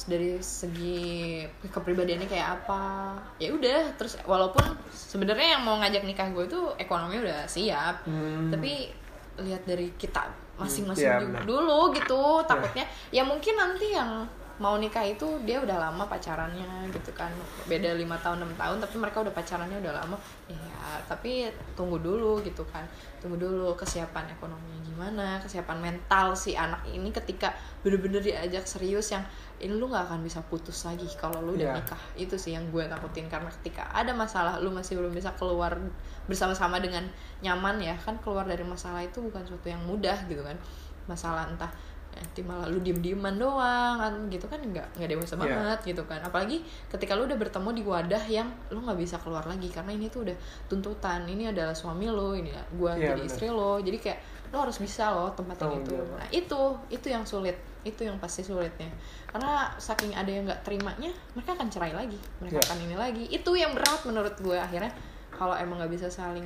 dari 0.07 0.39
segi 0.41 1.43
kepribadiannya 1.61 2.27
kayak 2.27 2.63
apa. 2.63 3.15
Ya 3.37 3.53
udah 3.53 3.93
terus 3.99 4.17
walaupun 4.25 4.63
sebenarnya 4.89 5.59
yang 5.59 5.63
mau 5.67 5.77
ngajak 5.77 6.03
nikah 6.07 6.27
gue 6.33 6.45
itu 6.47 6.61
ekonomi 6.81 7.21
udah 7.21 7.45
siap. 7.45 8.05
Hmm. 8.07 8.49
tapi 8.51 8.91
lihat 9.39 9.63
dari 9.63 9.89
kita 9.95 10.27
masing-masing 10.59 11.07
Iya, 11.07 11.23
juga 11.23 11.39
dulu 11.47 11.93
gitu 11.95 12.43
takutnya. 12.45 12.85
Ya 13.09 13.25
mungkin 13.25 13.57
nanti 13.57 13.95
yang 13.95 14.27
mau 14.61 14.77
nikah 14.77 15.01
itu 15.01 15.25
dia 15.41 15.57
udah 15.57 15.89
lama 15.89 16.05
pacarannya 16.05 16.91
gitu 16.93 17.09
kan. 17.17 17.33
Beda 17.65 17.97
lima 17.97 18.13
tahun 18.21 18.45
enam 18.45 18.53
tahun 18.53 18.77
tapi 18.77 18.95
mereka 19.01 19.25
udah 19.25 19.33
pacarannya 19.33 19.77
udah 19.81 19.93
lama. 20.03 20.17
Ya 20.45 21.01
tapi 21.09 21.49
tunggu 21.73 21.97
dulu 21.97 22.43
gitu 22.45 22.61
kan. 22.69 22.85
Tunggu 23.17 23.41
dulu 23.41 23.73
kesiapan 23.73 24.29
ekonominya 24.37 24.81
gimana 24.85 25.41
kesiapan 25.41 25.81
mental 25.81 26.37
si 26.37 26.53
anak 26.53 26.85
ini 26.85 27.09
ketika 27.09 27.49
bener-bener 27.81 28.21
diajak 28.21 28.69
serius 28.69 29.09
yang 29.09 29.25
ini 29.61 29.71
lu 29.71 29.85
nggak 29.85 30.09
akan 30.09 30.19
bisa 30.19 30.41
putus 30.43 30.83
lagi 30.83 31.05
kalau 31.13 31.37
lu 31.39 31.53
udah 31.53 31.69
Iya. 31.69 31.77
nikah. 31.77 32.01
Itu 32.15 32.35
sih 32.35 32.51
yang 32.51 32.65
gue 32.67 32.81
takutin. 32.83 33.29
Karena 33.29 33.45
ketika 33.51 33.85
ada 33.87 34.09
masalah 34.11 34.57
lu 34.57 34.69
masih 34.69 34.97
belum 34.97 35.13
bisa 35.13 35.29
keluar 35.33 35.77
bersama-sama 36.25 36.77
dengan 36.77 37.05
nyaman 37.39 37.77
ya. 37.77 37.93
Kan 37.95 38.17
keluar 38.19 38.43
dari 38.43 38.61
masalah 38.61 38.99
itu 38.99 39.21
bukan 39.21 39.41
sesuatu 39.41 39.67
yang 39.67 39.81
mudah 39.81 40.17
gitu 40.25 40.41
kan. 40.41 40.57
Masalah 41.05 41.45
entah 41.47 41.69
nanti 42.11 42.43
malah 42.43 42.67
lu 42.67 42.77
diem 42.79 42.99
dieman 42.99 43.37
doang 43.37 43.95
kan. 43.95 44.13
Gitu 44.27 44.43
kan 44.45 44.57
nggak 44.57 44.97
nggak 44.97 45.09
dewasa 45.09 45.33
Iya. 45.33 45.41
banget 45.41 45.79
gitu 45.87 46.03
kan. 46.03 46.19
Apalagi 46.19 46.57
ketika 46.89 47.13
lu 47.13 47.23
udah 47.23 47.37
bertemu 47.37 47.69
di 47.71 47.83
wadah 47.83 48.23
yang 48.25 48.49
lu 48.69 48.81
nggak 48.81 48.97
bisa 48.97 49.15
keluar 49.17 49.45
lagi. 49.45 49.69
Karena 49.69 49.91
ini 49.91 50.09
tuh 50.09 50.25
udah 50.25 50.35
tuntutan. 50.65 51.23
Ini 51.23 51.53
adalah 51.53 51.71
suami 51.71 52.05
lo 52.05 52.33
ini 52.33 52.49
gua 52.73 52.93
Iya, 52.93 53.13
jadi 53.13 53.21
benar. 53.21 53.29
istri 53.29 53.47
lo. 53.47 53.77
Jadi 53.77 53.97
kayak 53.97 54.19
lo 54.51 54.57
harus 54.59 54.77
bisa 54.77 55.09
loh 55.09 55.31
tempatin 55.31 55.63
Tanggung 55.65 55.81
itu. 55.81 55.91
jawab. 55.93 56.11
nah 56.13 56.27
itu 56.29 56.61
itu 56.89 57.07
yang 57.07 57.23
sulit. 57.23 57.55
Itu 57.81 58.03
yang 58.03 58.17
pasti 58.17 58.41
sulitnya. 58.41 58.91
Karena 59.25 59.71
saking 59.75 60.11
ada 60.11 60.27
yang 60.27 60.43
nggak 60.43 60.61
terimanya 60.61 61.07
mereka 61.31 61.55
akan 61.55 61.67
cerai 61.67 61.91
lagi. 61.91 62.19
Mereka 62.37 62.55
Iya. 62.55 62.65
akan 62.67 62.77
ini 62.81 62.95
lagi. 62.95 63.23
Itu 63.27 63.51
yang 63.53 63.71
berat 63.71 64.03
menurut 64.03 64.35
gue 64.37 64.53
akhirnya 64.53 64.91
kalau 65.31 65.55
emang 65.55 65.79
nggak 65.79 65.89
bisa 65.89 66.07
saling 66.07 66.45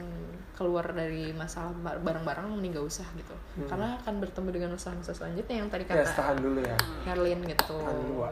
keluar 0.53 0.87
dari 0.87 1.33
masalah 1.33 1.75
bar- 1.75 1.99
bareng-bareng 1.99 2.47
mending 2.47 2.71
gak 2.73 2.87
usah 2.87 3.03
gitu. 3.13 3.35
Hmm. 3.55 3.67
karena 3.67 3.97
akan 3.97 4.19
bertemu 4.19 4.49
dengan 4.49 4.69
masalah-masalah 4.71 5.17
selanjutnya 5.17 5.55
yang 5.57 5.67
tadi 5.67 5.83
Ya, 5.83 5.91
kata 5.97 6.11
tahan 6.13 6.37
dulu 6.39 6.59
ya. 6.61 6.77
Herlin 7.03 7.39
gitu. 7.43 7.75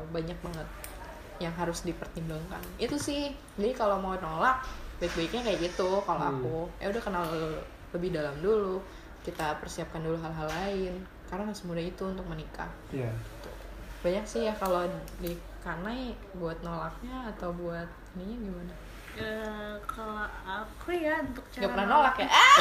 Banyak 0.08 0.38
banget 0.40 0.68
yang 1.40 1.52
harus 1.52 1.82
dipertimbangkan. 1.82 2.62
Itu 2.78 2.96
sih. 2.96 3.34
Jadi 3.58 3.72
kalau 3.74 3.98
mau 3.98 4.16
nolak 4.16 4.64
baik-baiknya 4.98 5.42
kayak 5.44 5.60
gitu. 5.66 6.00
Kalau 6.00 6.22
Hmm. 6.22 6.32
aku 6.38 6.56
ya 6.78 6.88
udah 6.88 7.02
kenal 7.02 7.24
lebih 7.92 8.10
dalam 8.12 8.36
dulu 8.38 8.80
kita 9.24 9.58
persiapkan 9.58 10.00
dulu 10.00 10.16
hal-hal 10.18 10.46
lain. 10.48 10.94
Karena 11.26 11.48
nggak 11.48 11.58
semudah 11.58 11.82
itu 11.82 12.04
untuk 12.06 12.26
menikah. 12.26 12.70
Iya. 12.90 13.10
banyak 14.00 14.22
sih 14.24 14.44
ya 14.44 14.54
kalau 14.54 14.84
di 15.18 15.32
kanai 15.60 16.12
buat 16.36 16.60
nolaknya 16.60 17.32
atau 17.32 17.50
buat 17.52 17.88
ininya 18.14 18.36
gimana? 18.38 18.74
Eh, 19.14 19.74
kalau 19.86 20.20
aku 20.44 20.92
ya 20.92 21.24
untuk 21.24 21.40
cara 21.48 21.60
nggak 21.62 21.72
pernah 21.72 21.88
nolak 21.88 22.16
ya? 22.18 22.28
ah 22.28 22.58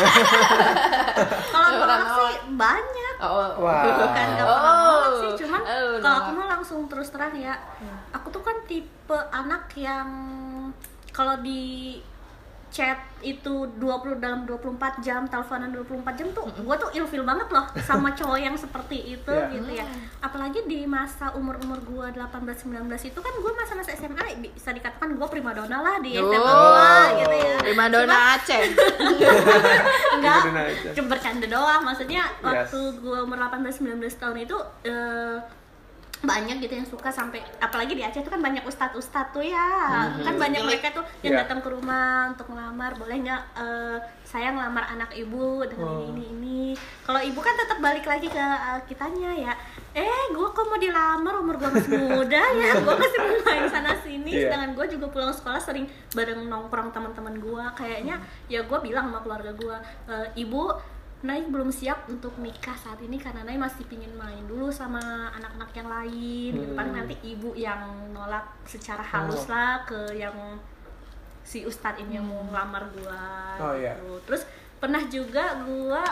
kalau 1.45 1.69
pernah 1.75 1.99
nolak 1.99 2.15
sih 2.15 2.33
banyak. 2.55 3.15
Oh 3.19 3.49
Wah. 3.59 3.83
bukan 3.99 4.27
nggak 4.31 4.47
pernah 4.47 4.75
nolak 4.79 5.11
sih 5.13 5.27
Oh. 5.27 5.37
cuman 5.37 5.61
Oh, 5.63 5.67
kalau 5.67 5.99
nolak. 5.99 6.21
aku 6.21 6.31
mah 6.33 6.47
langsung 6.49 6.81
terus 6.87 7.09
terang 7.11 7.35
ya. 7.35 7.55
Aku 8.13 8.31
tuh 8.31 8.39
kan 8.41 8.57
tipe 8.65 9.19
anak 9.33 9.67
yang 9.75 10.09
kalau 11.11 11.35
di 11.39 11.99
chat 12.73 12.97
itu 13.21 13.53
20 13.71 13.85
dalam 14.17 14.43
24 14.43 14.73
jam 14.99 15.23
teleponan 15.23 15.69
24 15.71 15.93
jam 16.15 16.29
tuh 16.33 16.49
gue 16.49 16.75
tuh 16.75 16.91
ilfil 16.93 17.21
banget 17.21 17.47
loh 17.47 17.63
sama 17.79 18.11
cowok 18.19 18.39
yang 18.39 18.57
seperti 18.57 19.13
itu 19.13 19.29
Iya. 19.31 19.53
gitu 19.53 19.71
ya. 19.71 19.85
Apalagi 20.19 20.65
di 20.65 20.83
masa 20.83 21.31
umur-umur 21.33 21.79
gue 21.79 22.07
18-19 22.11 22.73
itu 23.05 23.19
kan 23.19 23.33
gue 23.35 23.53
masa-masa 23.53 23.93
SMA 23.93 24.25
bisa 24.43 24.71
dikatakan 24.71 25.13
gue 25.13 25.29
primadona 25.29 25.79
lah 25.79 25.97
di 25.99 26.17
SMA 26.17 26.41
Oh, 26.41 27.05
gitu 27.19 27.37
ya. 27.37 27.57
prima 27.61 27.87
donna 27.87 28.17
Aceh. 28.35 28.63
Enggak 30.17 30.41
Primadona 30.43 30.63
cuma 30.93 31.07
bercanda 31.09 31.47
doang. 31.47 31.83
Maksudnya 31.85 32.23
Yes. 32.25 32.41
waktu 32.43 32.79
gue 32.99 33.19
umur 33.21 33.39
18-19 33.39 33.85
tahun 34.17 34.37
itu 34.41 34.57
eh, 34.83 35.37
banyak 36.23 36.57
gitu 36.59 36.75
yang 36.75 36.87
suka 36.87 37.11
sampai 37.11 37.43
apalagi 37.59 37.93
di 37.93 38.01
Aceh 38.01 38.23
tuh 38.23 38.31
kan 38.31 38.39
banyak 38.39 38.63
ustadz 38.63 38.95
ustadz 38.95 39.31
tuh 39.31 39.43
ya. 39.43 39.67
Kan 40.17 40.35
banyak 40.37 40.63
mereka 40.63 40.91
tuh 40.93 41.03
yang 41.21 41.35
Iya. 41.35 41.41
datang 41.43 41.59
ke 41.59 41.69
rumah 41.69 42.31
untuk 42.31 42.47
ngelamar. 42.49 42.95
Boleh 42.95 43.17
nggak 43.19 43.43
eh, 43.57 43.99
saya 44.23 44.51
ngelamar 44.51 44.87
anak 44.89 45.11
ibu 45.13 45.63
dengan 45.65 45.89
Oh. 45.89 46.07
ini 46.07 46.23
ini 46.25 46.25
ini. 46.33 46.63
Kalau 47.03 47.19
ibu 47.19 47.39
kan 47.39 47.55
tetap 47.55 47.79
balik 47.79 48.05
lagi 48.05 48.27
ke 48.27 48.39
eh, 48.39 48.81
kitanya 48.87 49.31
ya. 49.35 49.53
Eh 49.93 50.07
gue 50.31 50.49
kok 50.49 50.63
mau 50.63 50.79
dilamar? 50.79 51.35
Umur 51.37 51.59
gue 51.59 51.71
masih 51.71 51.91
muda 51.99 52.43
ya. 52.55 52.71
Gue 52.81 52.95
masih 52.97 53.19
mau 53.19 53.39
main 53.43 53.67
sana 53.67 53.93
sini 53.97 54.31
Iya. 54.33 54.49
sedangkan 54.49 54.73
gue 54.73 54.87
juga 54.91 55.07
pulang 55.09 55.31
sekolah 55.31 55.59
sering 55.59 55.85
bareng 56.11 56.45
nongkrong 56.45 56.89
teman-teman 56.91 57.35
gue 57.37 57.65
kayaknya 57.75 58.17
ya 58.47 58.63
gue 58.63 58.79
bilang 58.81 59.11
sama 59.11 59.21
keluarga 59.21 59.51
gue 59.53 59.77
"Eh, 60.07 60.27
ibu 60.39 60.71
Nai 61.23 61.47
belum 61.47 61.71
siap 61.71 62.11
untuk 62.11 62.35
nikah 62.37 62.75
saat 62.75 62.99
ini 62.99 63.15
karena 63.15 63.47
Nai 63.47 63.55
masih 63.55 63.87
pingin 63.87 64.11
main 64.19 64.43
dulu 64.45 64.75
sama 64.75 64.99
anak-anak 65.33 65.71
yang 65.73 65.89
lain 65.89 66.51
gitu. 66.59 66.67
Hmm. 66.67 66.79
Paling 66.79 66.95
nanti 66.99 67.15
ibu 67.23 67.55
yang 67.55 67.79
nolak 68.11 68.43
secara 68.67 69.01
halus 69.01 69.47
lah 69.47 69.87
ke 69.87 70.19
yang 70.19 70.35
si 71.43 71.63
ustadz 71.63 72.03
ini 72.03 72.19
yang 72.19 72.27
mau 72.27 72.43
ngelamar 72.43 72.91
gua 72.91 73.23
Oh, 73.59 73.75
iya. 73.75 73.95
gitu. 73.95 74.19
Terus 74.27 74.43
pernah 74.79 75.03
juga 75.07 75.63
gua 75.63 76.03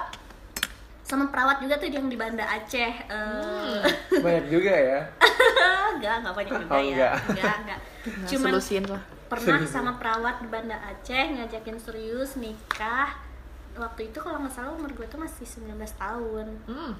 sama 1.03 1.27
perawat 1.27 1.59
juga 1.59 1.74
tuh 1.74 1.91
yang 1.91 2.07
di 2.07 2.15
Banda 2.15 2.47
Aceh. 2.47 2.93
Eh, 3.11 3.82
Banyak 4.15 4.47
juga 4.47 4.70
ya. 4.70 5.01
enggak, 5.99 6.23
enggak 6.23 6.35
banyak 6.39 6.55
juga 6.55 6.70
Oh, 6.70 6.78
ya. 6.78 6.87
enggak. 6.87 7.15
Enggak, 7.35 7.57
enggak. 7.66 7.81
Cuman 8.31 8.51
solusin 8.55 8.85
lah 8.87 9.03
pernah 9.27 9.59
sama 9.74 9.99
perawat 9.99 10.39
di 10.39 10.47
Banda 10.47 10.78
Aceh 10.87 11.24
ngajakin 11.35 11.78
serius 11.82 12.39
nikah 12.39 13.11
waktu 13.73 14.01
itu 14.05 14.19
kalau 14.19 14.39
nggak 14.39 14.51
salah 14.51 14.73
umur 14.73 14.91
gue 14.91 15.07
tuh 15.07 15.17
masih 15.17 15.45
19 15.45 15.71
tahun 15.95 16.47
hmm. 16.65 16.93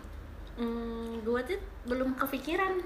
hmm, 0.57 1.11
gue 1.23 1.41
tuh 1.45 1.59
belum 1.85 2.15
kepikiran 2.15 2.79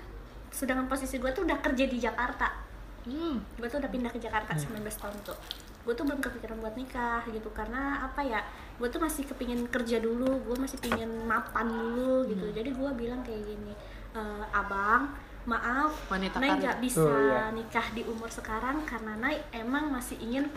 sedangkan 0.48 0.86
posisi 0.86 1.16
gue 1.16 1.30
tuh 1.30 1.42
udah 1.42 1.58
kerja 1.60 1.84
di 1.84 1.98
Jakarta 1.98 2.62
Hmm. 3.04 3.36
gue 3.54 3.68
tuh 3.68 3.76
udah 3.76 3.90
pindah 3.90 4.08
ke 4.08 4.16
Jakarta 4.16 4.56
19 4.56 4.80
tahun 4.80 5.12
tuh 5.20 5.36
gue 5.84 5.92
tuh 5.92 6.08
belum 6.08 6.24
kepikiran 6.24 6.56
buat 6.56 6.72
nikah 6.72 7.20
gitu 7.28 7.52
karena 7.52 8.00
apa 8.00 8.24
ya 8.24 8.40
gue 8.74 8.88
tuh 8.88 8.96
masih 8.96 9.28
kepingin 9.28 9.68
kerja 9.68 10.00
dulu 10.00 10.40
gue 10.40 10.56
masih 10.56 10.80
pingin 10.80 11.12
mapan 11.22 11.68
dulu 11.68 12.24
gitu 12.24 12.48
jadi 12.50 12.64
gue 12.64 12.90
bilang 12.96 13.20
kayak 13.20 13.44
gini 13.44 13.76
"Eh, 14.10 14.44
abang 14.48 15.12
maaf 15.44 15.92
Wanita 16.08 16.40
Nay 16.40 16.48
karir. 16.48 16.60
nggak 16.64 16.76
bisa 16.80 17.04
Oh, 17.04 17.12
iya. 17.12 17.52
nikah 17.52 17.92
di 17.92 18.08
umur 18.08 18.32
sekarang 18.32 18.80
karena 18.82 19.20
Nay 19.20 19.36
emang 19.52 19.92
masih 19.92 20.16
ingin 20.16 20.48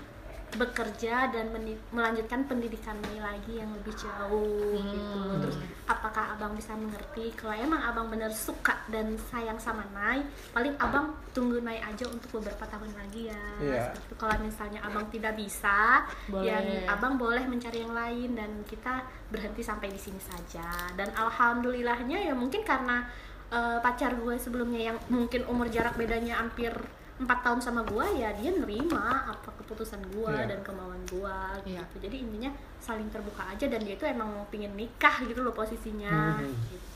bekerja 0.49 1.28
dan 1.28 1.52
melanjutkan 1.90 2.48
pendidikan 2.48 2.95
Nay 3.03 3.19
lagi 3.19 3.60
yang 3.60 3.68
lebih 3.74 3.91
jauh 3.94 4.80
gitu 4.80 5.19
Hmm. 5.19 5.44
terus 5.44 5.57
apa 5.84 6.07
apakah 6.07 6.34
abang 6.34 6.56
bisa 6.56 6.72
mengerti 6.72 7.36
kalau 7.36 7.52
emang 7.53 7.84
abang 7.84 8.07
bener 8.07 8.32
suka 8.32 8.80
dan 8.88 9.19
sayang 9.19 9.57
sama 9.57 9.84
Nay 9.91 10.24
paling 10.49 10.72
abang 10.78 11.11
tunggu 11.30 11.60
Nay 11.60 11.78
aja 11.78 12.07
untuk 12.07 12.40
beberapa 12.40 12.64
tahun 12.64 12.95
lagi 12.95 13.28
ya 13.28 13.44
Iya. 13.60 13.84
Seperti 13.91 13.99
itu. 13.99 14.14
kalau 14.15 14.36
misalnya 14.40 14.80
abang 14.82 15.06
tidak 15.10 15.34
bisa 15.36 16.07
Boleh. 16.26 16.48
ya 16.48 16.57
abang 16.88 17.18
boleh 17.18 17.44
mencari 17.44 17.82
yang 17.82 17.91
lain 17.91 18.30
dan 18.34 18.49
kita 18.64 19.03
berhenti 19.28 19.60
sampai 19.60 19.90
di 19.90 19.99
sini 19.99 20.18
saja 20.18 20.64
dan 20.94 21.11
alhamdulillahnya 21.11 22.24
ya 22.24 22.34
mungkin 22.34 22.64
karena 22.64 23.03
eh, 23.48 23.78
pacar 23.80 24.15
gue 24.15 24.36
sebelumnya 24.38 24.80
yang 24.86 24.98
mungkin 25.07 25.44
umur 25.45 25.68
jarak 25.68 25.95
bedanya 25.95 26.40
hampir 26.40 26.72
empat 27.18 27.39
tahun 27.41 27.60
sama 27.60 27.81
gue 27.81 28.06
ya 28.15 28.30
dia 28.31 28.52
nerima 28.52 29.26
apa 29.27 29.49
keputusan 29.57 30.02
gue 30.11 30.30
Iya. 30.30 30.45
dan 30.48 30.60
kemauan 30.61 31.02
gue 31.03 31.38
Iya. 31.65 31.81
gitu 31.84 31.98
jadi 31.99 32.15
intinya 32.19 32.52
saling 32.77 33.10
terbuka 33.10 33.41
aja 33.44 33.65
dan 33.65 33.81
dia 33.81 33.94
itu 33.94 34.06
emang 34.06 34.30
pingin 34.48 34.73
nikah 34.73 35.22
gitu 35.23 35.41
loh 35.41 35.52
posisinya 35.52 36.38
Mhm. 36.38 36.53
gitu 36.68 36.88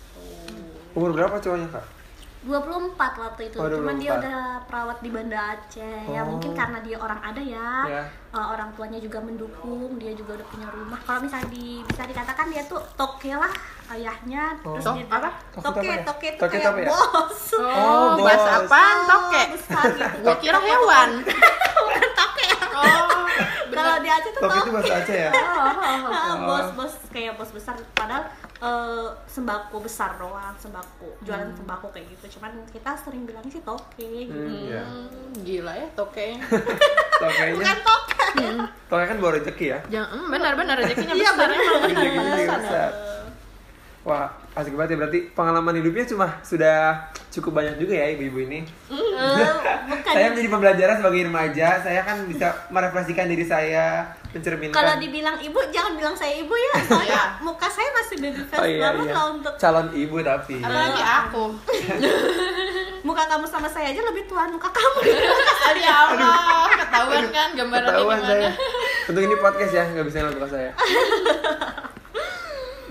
Umur 0.91 1.11
berapa 1.11 1.35
cowoknya 1.35 1.72
kak? 1.72 1.85
24 2.41 2.97
waktu 2.97 3.41
itu 3.47 3.55
Oh, 3.55 3.69
cuman 3.69 3.95
dia 3.95 4.11
24. 4.11 4.19
udah 4.19 4.39
perawat 4.65 4.97
di 4.97 5.09
Banda 5.09 5.39
Aceh 5.51 6.01
ya 6.07 6.19
Oh. 6.19 6.26
mungkin 6.27 6.51
karena 6.51 6.81
dia 6.81 6.97
orang 6.97 7.22
ada 7.22 7.38
ya 7.38 7.72
Ya. 7.85 8.03
Uh, 8.31 8.47
orang 8.49 8.73
tuanya 8.73 8.97
juga 8.97 9.19
mendukung 9.19 9.93
dia 9.95 10.09
juga 10.11 10.34
udah 10.34 10.47
punya 10.47 10.68
rumah 10.68 10.97
kalau 10.99 11.19
misalnya 11.19 11.47
di, 11.47 11.84
bisa 11.84 12.01
dikatakan 12.03 12.47
dia 12.47 12.63
tuh 12.63 12.81
toke 12.95 13.30
lah 13.30 13.51
ayahnya 13.89 14.57
Oh. 14.61 14.73
terus 14.73 14.89
dia 14.95 15.05
apa? 15.07 15.30
Toke 15.51 15.61
toke 15.61 15.85
ya? 15.85 16.01
toke 16.01 16.27
itu 16.27 16.39
Toke 16.39 16.55
kayak 16.55 16.65
apa 16.68 16.80
ya? 16.80 16.88
bos 16.88 17.41
Oh, 17.59 18.07
bos. 18.15 18.26
bahasa 18.26 18.49
apaan? 18.59 18.97
Toke. 19.05 19.41
besar 19.53 19.84
gitu 19.91 20.18
Gua 20.22 20.35
kira 20.35 20.57
hewan. 20.57 21.09
bukan 21.77 22.09
toke 22.15 22.45
Oh, 22.72 23.20
kalau 23.72 23.95
di 23.98 24.10
Aceh 24.10 24.30
tuh 24.30 24.41
Tok 24.41 24.48
itu 24.48 24.60
toke 24.60 24.72
bahasa 24.72 24.94
Aceh 24.98 25.18
ya? 25.18 25.32
Ah, 26.12 26.32
Oh. 26.32 26.36
bos-bos 26.45 26.94
kayak 27.10 27.36
bos 27.36 27.49
besar 27.49 27.76
padahal 27.94 28.24
eh, 28.58 29.08
sembako 29.26 29.78
besar 29.80 30.16
doang 30.16 30.56
sembako 30.56 31.18
jualan 31.22 31.44
Hmm. 31.45 31.58
sembako 31.58 31.86
kayak 31.90 32.08
gitu 32.10 32.38
cuman 32.38 32.52
kita 32.70 32.91
sering 32.98 33.24
bilang 33.24 33.44
sih 33.45 33.62
toke 33.62 33.98
gitu. 33.98 34.32
Hmm, 34.32 34.68
iya. 34.68 34.82
Hmm, 34.82 35.32
gila 35.38 35.74
ya 35.74 35.88
toke. 35.91 36.28
Tokenya, 37.14 37.53
bukan 37.53 37.80
toke 37.82 38.26
tokenya 38.88 39.08
kan 39.08 39.18
bawa 39.18 39.32
rezeki 39.34 39.66
ya? 39.68 39.80
Jangan, 39.90 40.10
hmm, 40.12 40.28
benar-benar 40.30 40.76
rezekinya 40.76 41.14
Iya, 41.14 41.30
besar 41.30 41.38
benar. 41.41 41.58
emang. 41.58 41.82
Rezekinya 41.84 42.58
besar. 42.58 42.91
Wah, 44.02 44.28
asik 44.52 44.76
banget 44.76 44.95
ya 44.95 44.98
berarti 44.99 45.19
pengalaman 45.32 45.80
hidupnya 45.80 46.03
cuma 46.11 46.28
sudah 46.44 47.07
cukup 47.32 47.64
banyak 47.64 47.80
juga 47.80 48.03
ya 48.03 48.11
ibu-ibu 48.11 48.40
ini. 48.44 48.60
Bukan 49.90 50.11
Saya 50.11 50.36
menjadi 50.36 50.49
pembelajaran 50.52 50.95
sebagai 50.99 51.22
remaja, 51.32 51.68
saya 51.80 52.02
kan 52.03 52.28
bisa 52.28 52.52
merefleksikan 52.68 53.32
diri 53.32 53.48
saya, 53.48 54.11
mencerminkan. 54.36 54.76
kalau 54.76 54.99
dibilang 54.99 55.40
ibu 55.40 55.60
jangan 55.72 55.95
bilang 55.95 56.15
saya 56.15 56.36
ibu 56.40 56.52
ya 56.52 56.84
soalnya 56.84 57.40
muka 57.40 57.68
saya 57.72 57.88
masih 57.95 58.15
baby 58.19 58.44
face 58.48 58.60
oh, 58.60 58.68
iya, 58.68 58.80
banget 58.91 59.07
iya. 59.07 59.15
lah 59.15 59.26
untuk 59.32 59.53
calon 59.56 59.88
ibu 59.95 60.15
tapi. 60.19 60.56
Apalagi 60.60 61.03
aku. 61.03 61.44
muka 63.07 63.23
kamu 63.26 63.45
sama 63.49 63.65
saya 63.72 63.90
aja 63.90 64.02
lebih 64.03 64.30
tua 64.30 64.45
muka 64.45 64.69
kamu 64.69 64.99
Ya 65.82 65.95
Allah, 66.11 66.68
ketahuan 66.76 67.26
kan 67.32 67.49
gambarannya 67.56 67.90
Ketahuan 67.95 68.19
gimana. 68.19 68.28
saya. 68.28 68.49
Untuk 69.07 69.22
ini 69.23 69.36
podcast 69.40 69.73
ya, 69.73 69.84
nggak 69.88 70.06
bisa 70.11 70.18
ngeliat 70.19 70.36
muka 70.36 70.49
saya. 70.52 70.72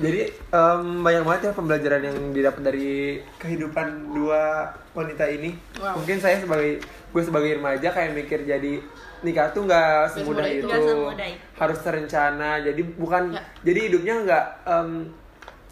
Jadi 0.00 0.20
em, 0.32 0.82
banyak 1.04 1.22
banget 1.22 1.40
ya 1.44 1.52
pembelajaran 1.52 2.02
yang 2.08 2.18
didapat 2.32 2.62
dari 2.64 2.90
kehidupan 3.36 4.16
dua 4.16 4.72
wanita 4.96 5.28
ini. 5.28 5.52
Wow. 5.76 6.00
Mungkin 6.00 6.16
saya 6.18 6.40
sebagai 6.40 6.80
gue 6.84 7.22
sebagai 7.22 7.60
remaja 7.60 7.92
kayak 7.92 8.16
mikir 8.16 8.48
jadi 8.48 8.80
nikah 9.20 9.52
tuh 9.52 9.68
nggak 9.68 10.16
semudah 10.16 10.40
semudah 10.40 10.46
itu, 10.48 10.66
itu. 10.66 10.88
Semudah 10.88 11.28
harus 11.60 11.78
terencana. 11.84 12.50
Jadi 12.64 12.82
bukan, 12.96 13.36
Ya. 13.36 13.42
jadi 13.60 13.80
hidupnya 13.92 14.14
nggak 14.24 14.44
em, 14.64 14.90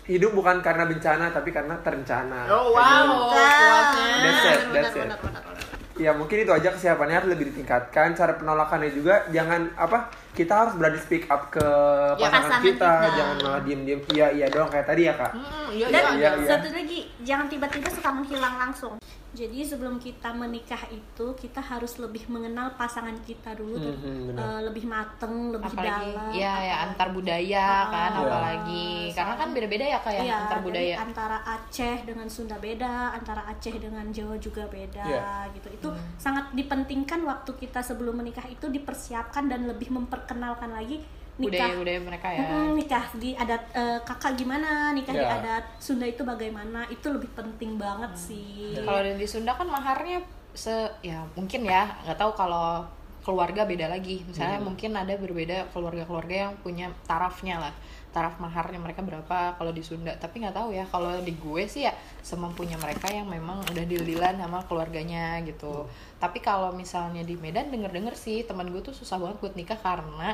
hidup 0.04 0.32
bukan 0.32 0.60
karena 0.60 0.84
bencana 0.84 1.32
tapi 1.32 1.48
karena 1.52 1.74
terencana. 1.80 2.48
Oh 2.48 2.72
wow, 2.72 3.32
kuatnya. 3.32 4.12
That's 4.24 4.44
it, 4.44 4.60
that's 4.72 4.92
it. 4.92 5.04
benar, 5.08 5.18
benar, 5.20 5.42
benar. 5.44 5.64
Ya 5.98 6.14
mungkin 6.14 6.46
itu 6.46 6.52
aja 6.54 6.70
kesiapannya 6.70 7.14
harus 7.18 7.28
lebih 7.34 7.50
ditingkatkan. 7.50 8.14
Cara 8.14 8.38
penolakannya 8.38 8.94
juga 8.94 9.26
jangan 9.34 9.66
apa 9.74 10.06
kita 10.38 10.54
harus 10.54 10.74
berani 10.78 10.98
speak 11.02 11.26
up 11.26 11.50
ke 11.50 11.58
Ya, 11.58 12.30
pasangan 12.30 12.42
pasangan 12.46 12.62
kita, 12.62 12.92
kita. 12.94 13.10
jangan 13.18 13.36
malah 13.42 13.60
diem-diem 13.66 14.00
iya 14.14 14.26
iya 14.30 14.46
doang 14.46 14.70
kayak 14.70 14.86
tadi 14.86 15.02
ya 15.04 15.14
kak. 15.18 15.32
Hmm, 15.34 15.66
iya, 15.74 15.86
Dan 15.90 16.02
iya. 16.02 16.10
iya, 16.14 16.30
iya. 16.38 16.46
satu 16.46 16.68
lagi, 16.70 17.00
jangan 17.26 17.46
tiba-tiba 17.50 17.88
suka 17.90 18.10
menghilang 18.14 18.54
langsung. 18.56 18.94
Jadi 19.38 19.62
sebelum 19.62 19.96
kita 19.96 20.34
menikah 20.34 20.82
itu 20.88 21.26
kita 21.32 21.62
harus 21.62 21.94
lebih 21.96 22.26
mengenal 22.26 22.74
pasangan 22.74 23.14
kita 23.22 23.54
dulu, 23.54 23.78
tuh. 23.78 23.94
Benar. 23.94 24.34
Eh, 24.34 24.60
lebih 24.66 24.84
mateng, 24.84 25.54
lebih 25.54 25.70
apalagi 25.70 26.10
dalam. 26.10 26.30
ya 26.34 26.54
ya 26.58 26.74
apa- 26.74 26.84
antar 26.88 27.08
budaya 27.10 27.62
Ah, 27.62 27.82
kan 27.86 28.10
iya. 28.10 28.20
apalagi 28.20 28.88
karena 29.14 29.34
kan 29.36 29.48
beda-beda 29.48 29.84
ya 29.86 29.98
kayak 30.00 30.22
Iya, 30.24 30.34
antar 30.36 30.58
jadi 30.58 30.66
budaya 30.66 30.94
antara 30.98 31.38
Aceh 31.46 31.96
dengan 32.02 32.26
Sunda 32.26 32.56
beda, 32.58 32.94
antara 33.12 33.42
Aceh 33.46 33.74
dengan 33.76 34.06
Jawa 34.08 34.34
juga 34.38 34.66
beda 34.66 35.04
Iya. 35.06 35.30
gitu. 35.52 35.68
Itu 35.70 35.88
sangat 36.16 36.50
dipentingkan 36.52 37.22
waktu 37.22 37.50
kita 37.54 37.78
sebelum 37.78 38.18
menikah 38.18 38.44
itu 38.44 38.66
dipersiapkan 38.66 39.46
dan 39.46 39.64
lebih 39.64 39.88
memperkenalkan 39.88 40.74
lagi 40.74 40.98
nikah. 41.38 41.70
budaya-budaya 41.70 42.00
mereka 42.02 42.28
ya. 42.34 42.42
Mm-mm, 42.44 42.68
nikah 42.74 43.04
di 43.14 43.30
adat 43.32 43.62
eh, 43.72 43.98
kakak 44.02 44.34
gimana, 44.34 44.90
nikah 44.90 45.14
di 45.14 45.22
Iya. 45.22 45.38
adat 45.38 45.64
Sunda 45.78 46.04
itu 46.04 46.26
bagaimana, 46.26 46.84
itu 46.90 47.06
lebih 47.08 47.30
penting 47.32 47.78
banget 47.78 48.12
sih. 48.18 48.74
kalau 48.82 49.00
di 49.00 49.26
Sunda 49.26 49.54
kan 49.54 49.70
maharnya 49.70 50.20
se 50.52 50.74
ya 51.00 51.22
mungkin 51.38 51.62
ya 51.62 51.86
nggak 52.02 52.18
tahu 52.18 52.34
kalau 52.34 52.82
keluarga 53.22 53.68
beda 53.68 53.92
lagi. 53.92 54.24
Misalnya 54.24 54.56
mungkin 54.58 54.96
ada 54.96 55.12
berbeda 55.14 55.68
keluarga-keluarga 55.70 56.48
yang 56.48 56.52
punya 56.64 56.88
tarafnya 57.04 57.60
lah. 57.60 57.74
Taraf 58.08 58.40
maharnya 58.40 58.80
mereka 58.80 59.04
berapa 59.04 59.52
kalau 59.52 59.68
di 59.68 59.84
Sunda. 59.84 60.16
Tapi 60.16 60.40
nggak 60.40 60.56
tahu 60.56 60.72
ya 60.72 60.88
kalau 60.88 61.12
di 61.20 61.36
gue 61.36 61.68
sih 61.68 61.84
ya 61.84 61.92
semampunya 62.24 62.80
mereka 62.80 63.12
yang 63.12 63.28
memang 63.28 63.60
udah 63.68 63.84
deal-dealan 63.84 64.40
sama 64.40 64.64
keluarganya 64.64 65.44
gitu. 65.44 65.84
Tapi 66.16 66.40
kalau 66.40 66.72
misalnya 66.72 67.20
di 67.20 67.36
Medan 67.36 67.68
denger-denger 67.68 68.16
sih 68.16 68.48
teman 68.48 68.72
gue 68.72 68.80
tuh 68.80 68.96
susah 68.96 69.20
banget 69.20 69.36
buat 69.44 69.54
nikah 69.60 69.76
karena 69.76 70.32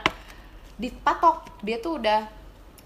dipatok 0.77 1.47
dia 1.63 1.79
tuh 1.79 1.99
udah 1.99 2.21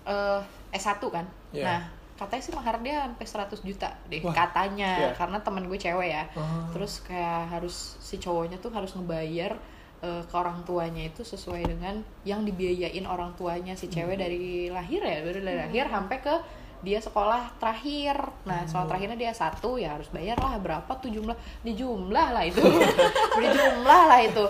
eh, 0.04 0.40
S1 0.70 1.00
kan 1.02 1.26
Iya. 1.48 1.64
nah 1.64 1.80
katanya 2.14 2.42
sih 2.42 2.52
mahar 2.52 2.76
dia 2.82 3.06
sampai 3.06 3.26
100 3.56 3.62
juta 3.64 3.88
deh 4.06 4.20
Wah, 4.20 4.34
katanya 4.34 4.90
iya. 5.00 5.10
karena 5.14 5.38
temen 5.38 5.64
gue 5.64 5.78
cewek 5.78 6.08
ya 6.10 6.24
Oh. 6.34 6.68
terus 6.74 7.00
kayak 7.00 7.48
harus 7.48 7.96
si 7.98 8.18
cowoknya 8.18 8.58
tuh 8.58 8.68
harus 8.68 8.92
ngebayar 8.92 9.54
eh, 9.98 10.22
ke 10.22 10.34
orang 10.34 10.60
tuanya 10.62 11.06
itu 11.06 11.22
sesuai 11.22 11.64
dengan 11.64 11.98
yang 12.22 12.42
dibiayain 12.42 13.02
orang 13.02 13.32
tuanya 13.34 13.72
si 13.72 13.88
cewek 13.88 14.18
dari 14.18 14.66
lahir 14.68 15.00
ya 15.00 15.22
dari 15.22 15.40
dari 15.40 15.56
lahir 15.62 15.86
sampai 15.86 16.18
ke 16.18 16.34
dia 16.80 17.02
sekolah 17.02 17.58
terakhir. 17.58 18.14
Nah 18.46 18.62
sekolah 18.66 18.86
terakhirnya 18.86 19.18
dia 19.18 19.32
satu 19.34 19.76
ya 19.78 19.98
harus 19.98 20.06
bayar 20.14 20.38
lah 20.38 20.58
berapa? 20.62 20.90
Tuh 20.98 21.10
jumlah 21.10 21.34
di 21.66 21.74
jumlah 21.74 22.26
lah 22.34 22.44
itu. 22.46 22.62
Di 23.38 23.46
jumlah 23.46 24.02
lah 24.06 24.20
itu. 24.22 24.44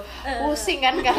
Pusing 0.44 0.80
kan 0.80 0.96
kan 1.00 1.16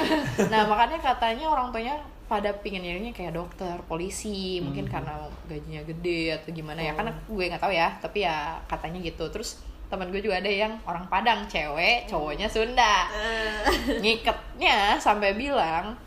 nah 0.49 0.65
makanya 0.65 0.98
katanya 1.02 1.49
orang 1.49 1.69
tuanya 1.69 1.95
pada 2.30 2.53
pinginnya 2.53 3.10
kayak 3.10 3.34
dokter 3.34 3.73
polisi 3.90 4.61
mungkin 4.61 4.86
karena 4.86 5.26
gajinya 5.49 5.81
gede 5.86 6.38
atau 6.38 6.49
gimana 6.53 6.81
ya. 6.81 6.94
Karena 6.94 7.11
gue 7.14 7.44
nggak 7.49 7.61
tahu 7.61 7.73
ya 7.73 7.90
tapi 7.98 8.26
ya 8.26 8.61
katanya 8.69 8.99
gitu. 9.02 9.26
Terus 9.34 9.61
teman 9.90 10.14
gue 10.14 10.22
juga 10.22 10.38
ada 10.38 10.49
yang 10.49 10.77
orang 10.86 11.10
Padang 11.10 11.49
cewek 11.49 12.06
cowoknya 12.06 12.45
Sunda. 12.45 13.10
Ngiketnya 13.98 15.02
sampai 15.02 15.34
bilang 15.34 15.98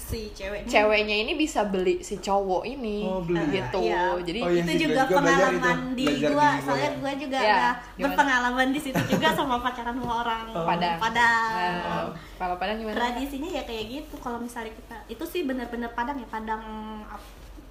si 0.00 0.30
cewek 0.30 0.64
ceweknya 0.64 1.16
ini 1.18 1.34
bisa 1.34 1.60
beli 1.62 2.00
si 2.00 2.16
cowok 2.16 2.62
ini 2.64 3.02
Oh, 3.02 3.18
beli. 3.20 3.42
gitu 3.52 3.82
Iya. 3.84 4.14
jadi 4.20 4.40
Oh, 4.40 4.48
iya 4.48 4.62
itu 4.62 4.72
juga 4.86 5.02
pengalaman 5.04 5.58
itu. 5.84 5.94
di 5.94 6.06
Belajar 6.08 6.30
gua 6.30 6.48
di 6.48 6.62
soalnya 6.62 6.90
gua. 6.94 7.12
juga 7.14 7.36
Ya, 7.36 7.44
udah 7.44 7.72
gimana? 7.74 8.02
berpengalaman 8.04 8.66
di 8.68 8.80
situ 8.80 9.02
juga 9.06 9.28
sama 9.30 9.54
pacaran 9.58 9.92
sama 9.92 10.14
orang 10.20 10.42
Padang 10.48 10.96
Padang. 10.98 11.52
Nah, 11.76 12.06
kalau 12.34 12.54
Padang 12.56 12.76
gimana 12.78 12.96
tradisinya 12.96 13.50
ya 13.50 13.62
kayak 13.62 13.84
gitu 13.88 14.14
kalau 14.16 14.38
misalnya 14.38 14.72
kita 14.72 14.96
itu 15.08 15.24
sih 15.24 15.42
benar-benar 15.42 15.90
Padang 15.92 16.16
ya 16.16 16.28
Padang 16.28 16.62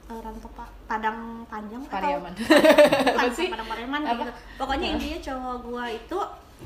eh, 0.05 0.19
rantau 0.19 0.51
pa- 0.51 0.73
Padang 0.85 1.17
panjang 1.45 1.81
Pariaman 1.83 2.31
bukan 2.31 2.59
Apa 3.17 3.27
sih? 3.29 3.47
Padang 3.47 3.67
Pariaman 3.67 4.01
gitu 4.05 4.23
pokoknya 4.55 4.87
intinya 4.93 5.19
cowok 5.21 5.55
gua 5.61 5.85
itu 5.87 6.17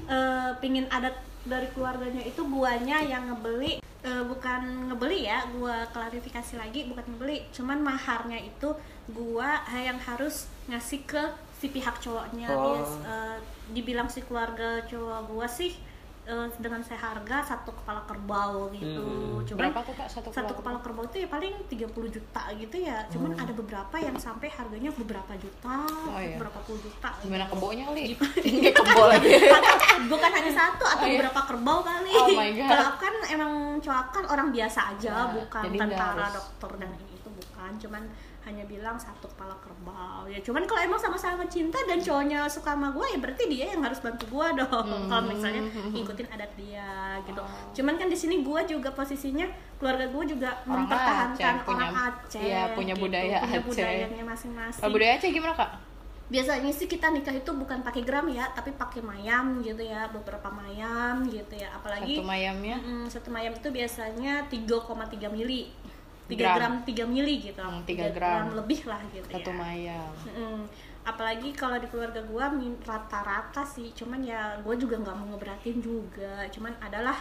eh, 0.06 0.50
pingin 0.58 0.86
adat 0.88 1.14
dari 1.42 1.66
keluarganya 1.68 2.22
itu 2.22 2.42
guanya 2.44 3.02
yang 3.02 3.26
ngebeli 3.28 3.82
Eh, 4.02 4.24
bukan 4.26 4.90
ngebeli 4.90 5.30
ya 5.30 5.46
gua 5.54 5.86
klarifikasi 5.94 6.58
lagi 6.58 6.90
bukan 6.90 7.06
ngebeli 7.06 7.46
cuman 7.54 7.86
maharnya 7.86 8.42
itu 8.42 8.74
gua 9.14 9.62
yang 9.70 10.02
harus 10.02 10.50
ngasih 10.66 11.06
ke 11.06 11.22
si 11.54 11.70
pihak 11.70 12.02
cowoknya 12.02 12.50
Oh. 12.50 12.82
Bias- 12.82 12.98
eh, 13.06 13.38
dibilang 13.70 14.10
si 14.10 14.26
keluarga 14.26 14.82
cowok 14.90 15.30
gua 15.30 15.46
sih 15.46 15.78
eh, 16.24 16.48
dengan 16.56 16.80
seharga 16.80 17.38
satu 17.42 17.74
kepala 17.74 18.02
kerbau 18.04 18.70
gitu. 18.72 19.02
Hmm. 19.02 19.42
cuman 19.42 19.58
berapa 19.68 19.80
tuh 19.82 19.94
kak 19.94 20.06
satu 20.08 20.30
satu 20.30 20.54
kepala 20.54 20.78
kerbau? 20.78 21.04
itu 21.04 21.18
ya 21.18 21.28
paling 21.28 21.54
30 21.66 21.90
juta 22.10 22.44
gitu 22.54 22.76
ya. 22.78 23.02
Cuman 23.08 23.34
ada 23.34 23.50
beberapa 23.52 23.96
yang 23.98 24.14
sampai 24.16 24.48
harganya 24.48 24.92
beberapa 24.92 25.34
juta 25.36 25.82
Oh, 26.08 26.16
iya. 26.16 26.38
beberapa 26.38 26.62
puluh 26.62 26.80
juta. 26.80 27.10
Gimana 27.20 27.46
kebonya 27.46 27.84
kali 27.86 28.04
Nggak 28.62 28.74
kebo 28.76 29.04
lagi. 29.08 29.30
Bukan 30.12 30.30
hanya 30.32 30.52
satu 30.52 30.84
atau 30.84 31.02
Oh, 31.02 31.08
iya. 31.08 31.18
beberapa 31.18 31.42
kerbau 31.44 31.80
kali. 31.82 32.14
Oh 32.14 32.28
my 32.30 32.50
God. 32.52 32.70
kalau 32.70 32.92
kan 32.98 33.14
emang 33.28 33.52
cowok 33.78 34.06
kan 34.12 34.24
orang 34.28 34.48
biasa 34.50 34.80
aja 34.94 35.12
Nah, 35.12 35.28
bukan 35.34 35.62
tentara 35.72 36.22
harus- 36.22 36.36
dokter 36.38 36.72
dan 36.78 36.90
ini 36.96 37.14
itu 37.14 37.30
bukan. 37.30 37.72
Cuman 37.78 38.04
hanya 38.42 38.66
bilang 38.66 38.98
satu 38.98 39.28
kepala 39.28 39.54
kerbau. 39.58 40.26
Ya 40.26 40.38
cuman 40.38 40.66
kalau 40.66 40.82
emang 40.82 40.98
sama-sama 40.98 41.46
cinta 41.46 41.78
dan 41.84 41.98
cowoknya 41.98 42.46
suka 42.46 42.74
sama 42.74 42.90
gue 42.90 43.06
ya 43.06 43.18
berarti 43.18 43.44
dia 43.46 43.66
yang 43.70 43.82
harus 43.82 43.98
bantu 43.98 44.26
gue 44.28 44.48
dong. 44.58 44.88
Kalau 45.06 45.24
misalnya 45.24 45.62
ngikutin 45.88 46.28
adat 46.28 46.52
dia 46.56 46.90
gitu. 47.24 47.42
Cuman 47.76 47.96
kan 47.96 48.08
di 48.08 48.18
sini 48.18 48.42
gue 48.42 48.62
juga 48.66 48.90
posisinya 48.92 49.46
keluarga 49.78 50.06
gue 50.06 50.24
juga 50.28 50.50
Orang 50.64 50.86
mempertahankan 50.86 51.54
Aceh, 51.56 51.66
punya- 51.66 51.90
orang 51.90 51.94
Aceh 51.96 52.42
iya, 52.42 52.62
punya 52.74 52.94
gitu, 52.94 53.04
budaya 53.04 53.38
punya 53.40 53.46
Aceh. 53.52 53.68
budayanya 53.68 54.24
masing-masing. 54.26 54.82
Kalau 54.82 54.92
budaya 54.92 55.12
Aceh 55.16 55.30
gimana 55.30 55.56
kak? 55.56 55.72
biasanya 56.32 56.72
sih 56.72 56.88
kita 56.88 57.12
nikah 57.12 57.36
itu 57.36 57.52
bukan 57.52 57.84
pakai 57.84 58.08
gram 58.08 58.24
ya 58.32 58.48
tapi 58.56 58.72
pakai 58.72 59.04
mayam 59.04 59.60
gitu 59.60 59.84
ya 59.84 60.08
beberapa 60.08 60.48
mayam 60.48 61.28
gitu 61.28 61.60
ya. 61.60 61.68
Apalagi 61.76 62.16
Satu 62.16 62.24
mayamnya? 62.24 62.80
Mm-mm, 62.80 63.04
satu 63.12 63.28
mayam 63.28 63.52
itu 63.52 63.68
biasanya 63.68 64.48
3,3 64.48 65.28
mili 65.28 65.68
3 66.28 66.38
Gram. 66.38 66.56
gram, 66.58 66.74
3 66.84 67.06
mili 67.06 67.36
gitu 67.42 67.60
Hmm, 67.60 67.82
3 67.84 68.08
3 68.08 68.16
gram. 68.16 68.46
lebih 68.54 68.80
lah 68.86 69.02
gitu 69.10 69.28
satu 69.28 69.50
ya 69.50 69.58
mayam. 69.58 70.12
Mm-mm. 70.28 70.58
apalagi 71.02 71.50
kalau 71.52 71.76
di 71.76 71.88
keluarga 71.88 72.22
gua 72.24 72.54
rata-rata 72.86 73.66
sih 73.66 73.90
cuman 73.92 74.22
ya 74.22 74.54
gue 74.62 74.76
juga 74.76 74.96
nggak 74.98 75.16
mau 75.16 75.34
ngeberatin 75.34 75.82
juga 75.82 76.46
cuman 76.48 76.78
adalah 76.80 77.18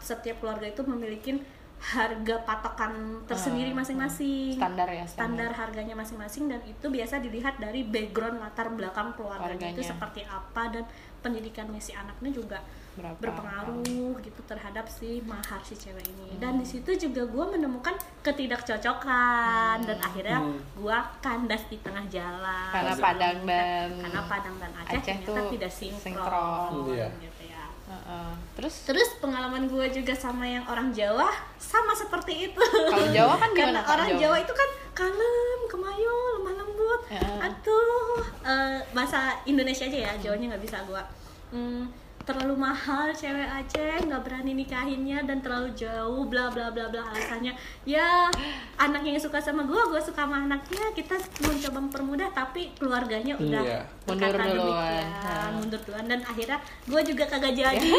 setiap 0.00 0.42
keluarga 0.42 0.66
itu 0.66 0.82
memiliki 0.82 1.38
harga 1.82 2.36
patokan 2.42 2.92
tersendiri 3.24 3.70
Ah, 3.70 3.78
masing-masing 3.78 4.54
Standar 4.54 4.86
ya 4.86 5.02
standar 5.02 5.50
harganya 5.50 5.94
masing-masing 5.94 6.46
dan 6.46 6.62
itu 6.62 6.86
biasa 6.86 7.18
dilihat 7.18 7.58
dari 7.58 7.82
background 7.82 8.38
latar 8.38 8.70
belakang 8.70 9.10
keluarganya 9.14 9.70
itu 9.72 9.82
seperti 9.82 10.22
apa 10.22 10.70
dan 10.70 10.84
pendidikannya 11.18 11.78
si 11.78 11.90
anaknya 11.90 12.30
juga 12.30 12.58
Berapa? 12.92 13.16
berpengaruh 13.18 13.80
gitu 14.20 14.40
terhadap 14.44 14.84
si 14.84 15.24
mahar 15.24 15.56
si 15.60 15.72
cewek 15.72 16.02
Hmm. 16.02 16.12
ini 16.14 16.30
dan 16.36 16.52
di 16.54 16.66
situ 16.66 16.92
juga 16.98 17.24
gue 17.24 17.44
menemukan 17.50 17.96
ketidakcocokan 18.20 19.76
dan 19.80 19.98
akhirnya 19.98 20.38
Hmm. 20.38 20.60
gue 20.74 20.96
kandas 21.18 21.62
di 21.66 21.78
tengah 21.78 22.04
jalan 22.06 22.68
Karena 22.70 22.94
Padang 22.94 23.36
dan 23.42 23.88
karena 23.98 24.22
Padang 24.22 24.56
dan 24.58 24.70
Aceh, 24.74 24.92
Aceh 24.92 25.04
ternyata 25.16 25.28
tuh 25.30 25.44
tidak 25.50 25.72
sinkron, 25.72 26.00
sinkron. 26.04 26.70
Iya. 26.90 27.08
gitu 27.18 27.42
ya 27.46 27.64
Heeh. 27.82 28.30
Terus 28.54 28.74
terus 28.84 29.08
pengalaman 29.18 29.64
gue 29.66 29.86
juga 29.90 30.12
sama 30.12 30.44
yang 30.44 30.64
orang 30.66 30.92
Jawa 30.92 31.28
sama 31.56 31.92
seperti 31.92 32.48
itu 32.48 32.62
kalau 32.62 33.08
Jawa 33.08 33.34
kan 33.36 33.50
karena 33.58 33.80
gimana 33.80 33.88
orang 33.90 34.08
Jawa 34.16 34.36
itu 34.38 34.52
kan 34.52 34.68
kalem, 34.92 35.60
kemayu, 35.66 36.12
lemah 36.36 36.54
lembut. 36.54 37.00
Ya. 37.08 37.24
Atuh, 37.42 38.20
eh, 38.44 38.76
bahasa 38.92 39.18
Indonesia 39.42 39.84
aja 39.84 39.98
ya, 40.02 40.12
Jawanya 40.18 40.52
nggak 40.52 40.62
bisa 40.62 40.84
gua. 40.84 41.00
Hmm, 41.48 41.88
terlalu 42.22 42.54
mahal 42.54 43.10
cewek 43.10 43.44
Aceh 43.44 44.06
nggak 44.06 44.22
berani 44.22 44.54
nikahinnya 44.54 45.26
dan 45.26 45.42
terlalu 45.42 45.74
jauh 45.74 46.26
bla 46.26 46.48
bla 46.48 46.70
bla 46.70 46.86
bla 46.86 47.02
alasannya 47.10 47.50
ya 47.82 48.30
anak 48.78 49.02
yang 49.02 49.18
suka 49.18 49.42
sama 49.42 49.66
gua 49.66 49.90
gua 49.90 49.98
suka 49.98 50.22
sama 50.22 50.46
anaknya 50.46 50.94
kita 50.94 51.18
mencoba 51.42 51.78
mempermudah 51.82 52.28
tapi 52.30 52.70
keluarganya 52.78 53.34
udah 53.36 53.62
Iya. 53.62 53.80
Mundur 54.06 54.34
duluan. 54.34 55.04
Ha. 55.22 55.50
mundur 55.54 55.80
duluan 55.82 56.06
dan 56.06 56.20
akhirnya 56.22 56.58
gua 56.86 57.00
juga 57.02 57.24
kagak 57.26 57.54
jadi 57.54 57.90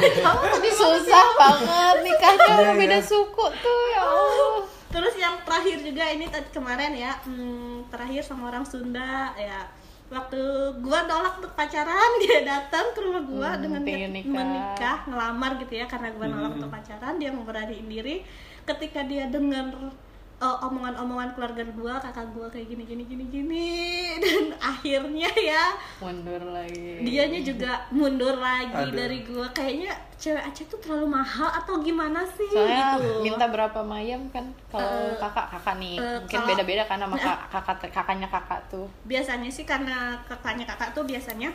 susah 0.80 1.26
banget 1.36 1.96
nikahnya 2.04 2.40
Iya, 2.42 2.56
sama 2.60 2.72
beda 2.76 2.98
iya. 2.98 3.04
suku 3.04 3.46
tuh 3.60 3.82
ya 3.92 4.02
Allah. 4.02 4.56
Terus 4.92 5.14
yang 5.16 5.34
terakhir 5.48 5.80
juga 5.80 6.04
ini 6.04 6.28
tadi 6.28 6.48
kemarin 6.52 6.92
ya, 6.92 7.16
hmm, 7.24 7.88
terakhir 7.88 8.20
sama 8.20 8.52
orang 8.52 8.60
Sunda 8.60 9.32
ya. 9.34 9.64
Waktu 10.12 10.40
gua 10.84 11.08
nolak 11.08 11.40
untuk 11.40 11.56
pacaran, 11.56 12.10
dia 12.22 12.44
datang 12.44 12.92
ke 12.92 13.00
rumah 13.00 13.24
gua 13.24 13.50
Hmm, 13.56 13.62
dengan 13.64 13.80
niat 13.80 14.12
nikah. 14.12 14.28
menikah, 14.30 14.98
ngelamar 15.08 15.56
gitu 15.56 15.72
ya 15.72 15.86
karena 15.88 16.12
gua 16.12 16.26
nolak 16.28 16.52
Hmm. 16.52 16.58
untuk 16.60 16.70
pacaran, 16.70 17.16
dia 17.16 17.32
memberaniin 17.32 17.88
diri. 17.88 18.20
Ketika 18.62 19.02
dia 19.02 19.26
dengar 19.26 19.72
uh, 20.42 20.58
omongan-omongan 20.60 21.30
keluarga 21.32 21.62
gua, 21.70 21.94
kakak 21.96 22.26
gua 22.28 22.50
kayak 22.50 22.66
gini 22.66 22.82
gini 22.82 23.02
gini 23.06 23.24
gini 23.24 23.70
dan 24.22 24.50
akhirnya 24.58 25.30
ya 25.32 25.70
mundur 26.02 26.42
lagi 26.44 26.98
dianya 27.00 27.40
juga 27.40 27.72
mundur 27.88 28.34
lagi 28.36 28.90
Aduh. 28.90 28.96
dari 28.98 29.22
gua. 29.22 29.46
Kayaknya 29.48 29.94
cewek 30.18 30.42
Aceh 30.42 30.66
tuh 30.66 30.78
terlalu 30.78 31.06
mahal 31.12 31.50
atau 31.52 31.78
gimana 31.78 32.26
sih 32.28 32.46
soalnya 32.48 32.94
gitu. 32.96 33.22
minta 33.22 33.46
berapa 33.46 33.82
mayam 33.82 34.26
kan 34.28 34.42
kalau 34.66 34.86
Eh, 35.08 35.14
kakak 35.16 35.46
kakak 35.48 35.74
nih 35.78 35.96
eh, 35.96 36.18
mungkin 36.18 36.30
kalau- 36.36 36.48
beda-beda 36.50 36.82
kan 36.84 36.98
sama 36.98 37.16
kak, 37.22 37.38
kakak 37.48 37.76
kakaknya 37.90 38.28
kakak 38.28 38.60
tuh 38.68 38.86
biasanya 39.02 39.50
sih 39.50 39.62
karena 39.62 40.18
kakaknya 40.24 40.62
kakak 40.62 40.90
tuh 40.90 41.02
biasanya 41.02 41.50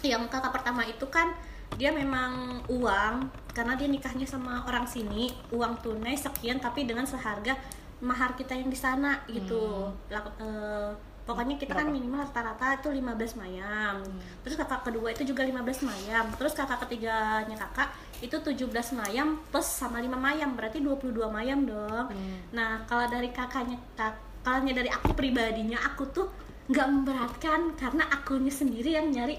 yang 0.00 0.24
kakak 0.26 0.52
pertama 0.52 0.84
itu 0.84 1.04
kan 1.08 1.32
dia 1.72 1.88
memang 1.88 2.60
uang 2.68 3.14
karena 3.52 3.72
dia 3.72 3.88
nikahnya 3.88 4.28
sama 4.28 4.60
orang 4.62 4.84
sini 4.84 5.32
uang 5.48 5.80
tunai 5.80 6.12
sekian 6.12 6.60
tapi 6.60 6.84
dengan 6.84 7.08
seharga 7.08 7.56
mahar 8.02 8.34
kita 8.34 8.52
yang 8.52 8.66
di 8.66 8.76
sana 8.76 9.22
gitu. 9.30 9.86
Lak- 10.10 10.34
eh, 10.36 10.90
pokoknya 11.22 11.54
kita 11.54 11.70
kan 11.72 11.86
Berapa? 11.86 11.94
minimal 11.94 12.26
rata-rata 12.26 12.76
itu 12.76 12.90
15 12.90 13.38
mayam. 13.38 14.02
Terus 14.42 14.58
kakak 14.58 14.82
kedua 14.82 15.14
itu 15.14 15.22
juga 15.22 15.46
15 15.46 15.80
mayam. 15.80 16.26
Terus 16.34 16.52
kakak 16.52 16.82
ketiganya 16.82 17.54
kakak 17.54 17.94
itu 18.18 18.34
17 18.34 18.66
mayam 18.92 19.38
plus 19.50 19.66
sama 19.66 20.02
5 20.02 20.18
mayam 20.18 20.58
berarti 20.58 20.82
22 20.82 21.30
mayam 21.30 21.62
dong. 21.62 22.10
Nah 22.50 22.82
kalau 22.84 23.06
dari 23.06 23.30
kakaknya 23.30 23.78
kak 23.94 24.18
kalau 24.42 24.66
dari 24.66 24.90
aku 24.90 25.14
pribadinya 25.14 25.78
aku 25.86 26.02
tuh 26.10 26.26
nggak 26.66 26.86
memberatkan 26.90 27.74
karena 27.78 28.02
akunya 28.10 28.50
sendiri 28.50 28.94
yang 28.94 29.10
nyari 29.10 29.38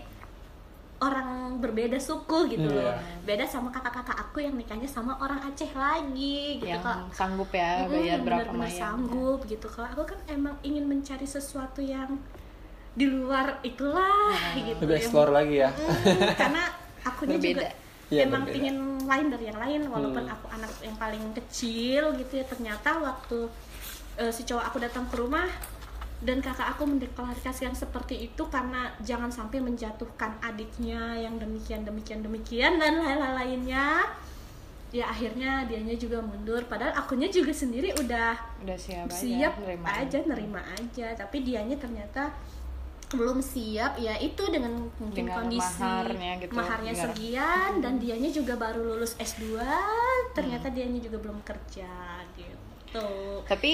orang 1.04 1.30
berbeda 1.56 1.98
suku 1.98 2.48
gitu 2.50 2.66
loh 2.66 2.90
Iya. 2.90 2.96
beda 3.24 3.46
sama 3.46 3.68
kakak-kakak 3.70 4.16
aku 4.22 4.40
yang 4.40 4.54
nikahnya 4.54 4.88
sama 4.88 5.16
orang 5.18 5.44
Aceh 5.44 5.70
lagi 5.74 6.58
gitu 6.58 6.70
yang 6.70 6.80
Kak. 6.80 7.12
sanggup 7.12 7.52
ya 7.52 7.84
bayar 7.84 8.00
yang 8.10 8.22
berapa 8.22 8.48
benar-benar 8.48 8.64
mayam 8.64 8.80
sanggup 8.80 9.40
gitu 9.46 9.68
kalau 9.68 9.88
aku 9.90 10.04
kan 10.08 10.20
emang 10.28 10.56
ingin 10.62 10.86
mencari 10.86 11.26
sesuatu 11.26 11.80
yang 11.80 12.16
di 12.94 13.06
luar 13.06 13.60
itulah 13.62 14.32
gitu 14.56 14.80
Lebih 14.80 14.90
yang- 14.92 15.02
explore 15.02 15.32
lagi 15.32 15.56
ya. 15.58 15.70
Mm, 15.70 16.34
karena 16.34 16.64
akunya 17.10 17.36
Berbeda. 17.36 17.50
juga 17.60 17.68
Iya, 18.08 18.22
emang 18.24 18.42
berbeda. 18.42 18.54
pingin 18.56 18.78
lain 19.04 19.28
dari 19.28 19.46
yang 19.46 19.60
lain 19.60 19.82
walaupun 19.88 20.24
Hmm. 20.24 20.34
aku 20.34 20.46
anak 20.48 20.72
yang 20.80 20.96
paling 20.96 21.24
kecil 21.34 22.14
gitu 22.14 22.34
ya 22.34 22.46
ternyata 22.46 22.90
waktu 22.98 23.50
eh, 24.16 24.30
si 24.30 24.42
cowok 24.44 24.64
aku 24.64 24.78
datang 24.80 25.06
ke 25.08 25.16
rumah 25.16 25.50
dan 26.24 26.40
kakak 26.40 26.76
aku 26.76 26.88
mendeklarasikan 26.88 27.76
seperti 27.76 28.32
itu 28.32 28.44
karena 28.48 28.96
jangan 29.04 29.28
sampai 29.28 29.60
menjatuhkan 29.60 30.40
adiknya 30.40 31.20
yang 31.20 31.36
demikian 31.36 31.84
demikian 31.84 32.24
demikian 32.24 32.80
dan 32.80 33.04
lain-lain 33.04 33.36
lainnya. 33.36 34.08
Ya 34.94 35.10
akhirnya 35.10 35.68
dianya 35.68 35.98
juga 36.00 36.24
mundur. 36.24 36.64
Padahal 36.70 36.96
akunya 36.96 37.28
juga 37.28 37.52
sendiri 37.52 37.92
udah 37.98 38.38
udah 38.64 38.78
siap 38.78 39.10
aja 39.10 39.20
siap 39.20 39.54
nerima 39.60 39.90
aja 39.90 40.18
nerima 40.24 40.62
aja. 40.80 41.08
Tapi 41.18 41.38
dianya 41.44 41.76
ternyata 41.76 42.32
belum 43.12 43.44
siap. 43.44 44.00
Ya 44.00 44.16
itu 44.22 44.44
dengan 44.48 44.80
mungkin 45.02 45.28
Dengan 45.28 45.44
kondisi 45.44 45.82
maharnya 45.82 46.32
gitu, 46.40 46.54
maharnya 46.56 46.94
sekian 46.94 47.72
dan 47.84 47.98
dianya 48.00 48.30
juga 48.32 48.54
baru 48.56 48.96
lulus 48.96 49.18
S2 49.20 49.60
ternyata 50.38 50.70
Hmm. 50.72 50.76
dianya 50.78 51.00
juga 51.04 51.18
belum 51.20 51.42
kerja 51.42 51.92
gitu. 52.38 53.10
Tapi 53.50 53.74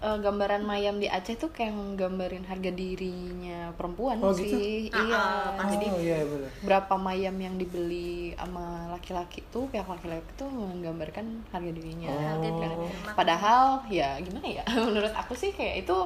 eh, 0.00 0.18
gambaran 0.18 0.62
mayam 0.62 0.96
di 0.96 1.06
Aceh 1.06 1.34
tuh 1.34 1.48
kayak 1.48 1.70
nggambarin 1.72 2.42
harga 2.42 2.70
dirinya 2.70 3.70
perempuan 3.72 4.18
Oh, 4.18 4.30
sih 4.30 4.86
Ah, 4.88 5.00
iya 5.00 5.22
ah, 5.54 5.68
jadi 5.68 5.86
oh 5.88 5.98
iya 5.98 6.16
benar. 6.20 6.50
berapa 6.60 6.94
mayam 6.96 7.34
yang 7.36 7.54
dibeli 7.54 8.08
sama 8.32 8.66
laki-laki 8.88 9.42
tuh 9.48 9.66
pihak 9.66 9.84
laki-laki 9.84 10.30
tuh 10.34 10.46
menggambarkan 10.46 11.26
harga 11.48 11.70
dirinya 11.70 12.08
harga 12.30 12.46
Oh. 12.46 12.54
diri 12.54 12.76
padahal 13.12 13.62
ya 13.88 14.16
gimana 14.18 14.46
ya 14.48 14.62
menurut 14.86 15.10
aku 15.12 15.34
sih 15.34 15.50
kayak 15.50 15.82
itu 15.82 15.96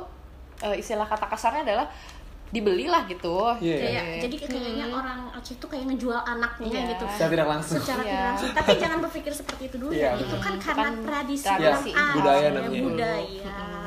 eh, 0.60 0.74
istilah 0.74 1.04
kata 1.04 1.26
kasarnya 1.26 1.62
adalah 1.64 1.86
dibelilah 2.48 3.04
gitu 3.06 3.48
Iya. 3.58 3.76
kayak 3.78 4.04
jadi 4.22 4.36
kayaknya 4.42 4.86
Hmm. 4.86 4.98
orang 4.98 5.20
Aceh 5.32 5.56
tuh 5.56 5.66
kayak 5.66 5.84
ngejual 5.86 6.20
anaknya 6.22 6.68
Iya. 6.70 6.82
gitu 6.90 7.04
Secara 7.10 7.30
tidak 7.30 7.48
langsung. 7.48 7.76
secara 7.78 7.96
Iya. 7.98 8.04
tidak 8.06 8.24
langsung 8.26 8.50
tapi 8.52 8.72
jangan 8.78 8.98
berpikir 9.00 9.32
seperti 9.32 9.62
itu 9.66 9.76
dulu 9.78 9.90
Iya, 9.90 10.04
ya 10.06 10.20
itu 10.20 10.36
kan 10.38 10.54
karena 10.58 10.84
Kan 10.86 10.94
tradisi 11.02 11.44
tradisi, 11.46 11.90
Aceh, 11.90 12.12
budaya 12.14 12.48
namanya. 12.50 12.80
budaya 12.82 13.24
gitu 13.24 13.40
ya 13.42 13.80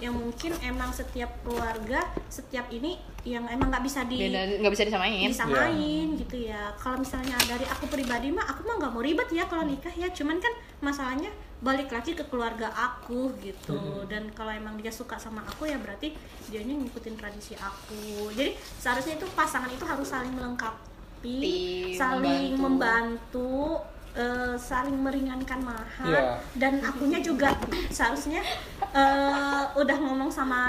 yang 0.00 0.16
mungkin 0.16 0.56
emang 0.64 0.90
setiap 0.90 1.28
keluarga 1.44 2.00
setiap 2.32 2.66
ini 2.72 2.96
yang 3.20 3.44
emang 3.52 3.68
nggak 3.68 3.84
bisa 3.84 4.08
di 4.08 4.16
beda 4.16 4.64
nggak 4.64 4.72
bisa 4.72 4.84
disamain. 4.88 5.28
Disamain 5.28 6.06
gitu 6.16 6.36
ya. 6.48 6.72
Kalau 6.80 6.96
misalnya 6.96 7.36
dari 7.44 7.68
aku 7.68 7.84
pribadi 7.92 8.32
mah 8.32 8.48
aku 8.48 8.64
mah 8.64 8.80
nggak 8.80 8.92
mau 8.96 9.04
ribet 9.04 9.28
ya 9.28 9.44
kalau 9.44 9.68
nikah 9.68 9.92
ya. 9.92 10.08
Cuman 10.08 10.40
kan 10.40 10.52
masalahnya 10.80 11.28
balik 11.60 11.92
lagi 11.92 12.16
ke 12.16 12.24
keluarga 12.32 12.72
aku 12.72 13.36
gitu. 13.44 14.08
Dan 14.08 14.32
kalau 14.32 14.56
emang 14.56 14.80
dia 14.80 14.88
suka 14.88 15.20
sama 15.20 15.44
aku 15.44 15.68
ya 15.68 15.76
berarti 15.76 16.16
dianya 16.48 16.72
ngikutin 16.80 17.14
tradisi 17.20 17.52
aku. 17.60 18.32
Jadi 18.32 18.56
seharusnya 18.56 19.20
itu 19.20 19.28
pasangan 19.36 19.68
itu 19.68 19.84
harus 19.84 20.08
saling 20.08 20.32
melengkapi 20.32 20.88
Tim, 21.20 22.00
saling 22.00 22.56
membantu. 22.56 22.64
membantu 22.64 23.99
eh, 24.12 24.54
saling 24.56 24.96
meringankan 24.96 25.60
mahar 25.60 26.06
Iya. 26.06 26.22
dan 26.56 26.78
akunya 26.80 27.18
juga 27.18 27.54
seharusnya 27.94 28.42
eh, 28.90 29.62
udah 29.72 29.96
ngomong 29.98 30.28
sama 30.28 30.60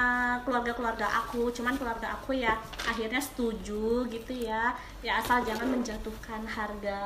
keluarga-keluarga 0.41 1.07
aku. 1.19 1.49
Cuman 1.49 1.73
keluarga 1.73 2.13
aku 2.13 2.33
ya 2.33 2.53
akhirnya 2.83 3.17
setuju 3.17 4.05
gitu 4.07 4.33
ya. 4.35 4.69
Ya 5.01 5.17
asal 5.17 5.41
jangan 5.41 5.67
menjatuhkan 5.67 6.45
harga 6.45 7.01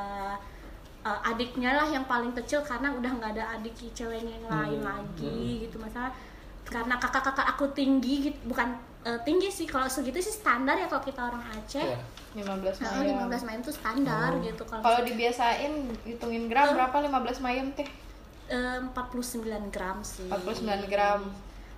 eh, 1.02 1.20
adiknya 1.24 1.72
lah 1.72 1.86
yang 1.86 2.04
paling 2.04 2.34
kecil 2.34 2.60
karena 2.60 2.92
udah 2.92 3.10
nggak 3.12 3.32
ada 3.32 3.56
adik 3.56 3.72
ceweknya 3.90 4.36
yang 4.36 4.46
lain 4.46 4.80
Hmm, 4.80 4.88
lagi 4.92 5.64
gitu. 5.64 5.78
Masalah 5.78 6.12
karena 6.66 6.98
kakak-kakak 6.98 7.46
aku 7.48 7.64
tinggi 7.72 8.28
gitu. 8.28 8.38
Bukan 8.44 8.68
eh, 9.04 9.20
tinggi 9.24 9.48
sih. 9.48 9.64
Kalau 9.64 9.86
segitu 9.86 10.18
sih 10.18 10.34
standar 10.34 10.76
ya 10.76 10.84
kalau 10.84 11.00
kita 11.00 11.20
orang 11.24 11.40
Aceh. 11.54 11.80
Iya. 11.80 11.98
15 12.36 12.78
Nah, 12.78 12.92
mayam 12.94 13.16
15 13.26 13.42
mayam 13.42 13.60
itu 13.60 13.72
standar 13.72 14.30
gitu 14.38 14.62
kalau 14.62 14.82
kalau 14.82 15.00
dibiasain 15.02 15.72
hitungin 16.04 16.46
gram 16.46 16.70
berapa 16.70 16.96
15 17.00 17.40
mayam 17.40 17.72
teh? 17.72 17.88
Eh, 18.46 18.78
49 18.86 19.42
gram 19.68 19.98
sih. 20.00 20.28
49 20.28 20.84
gram. 20.86 21.24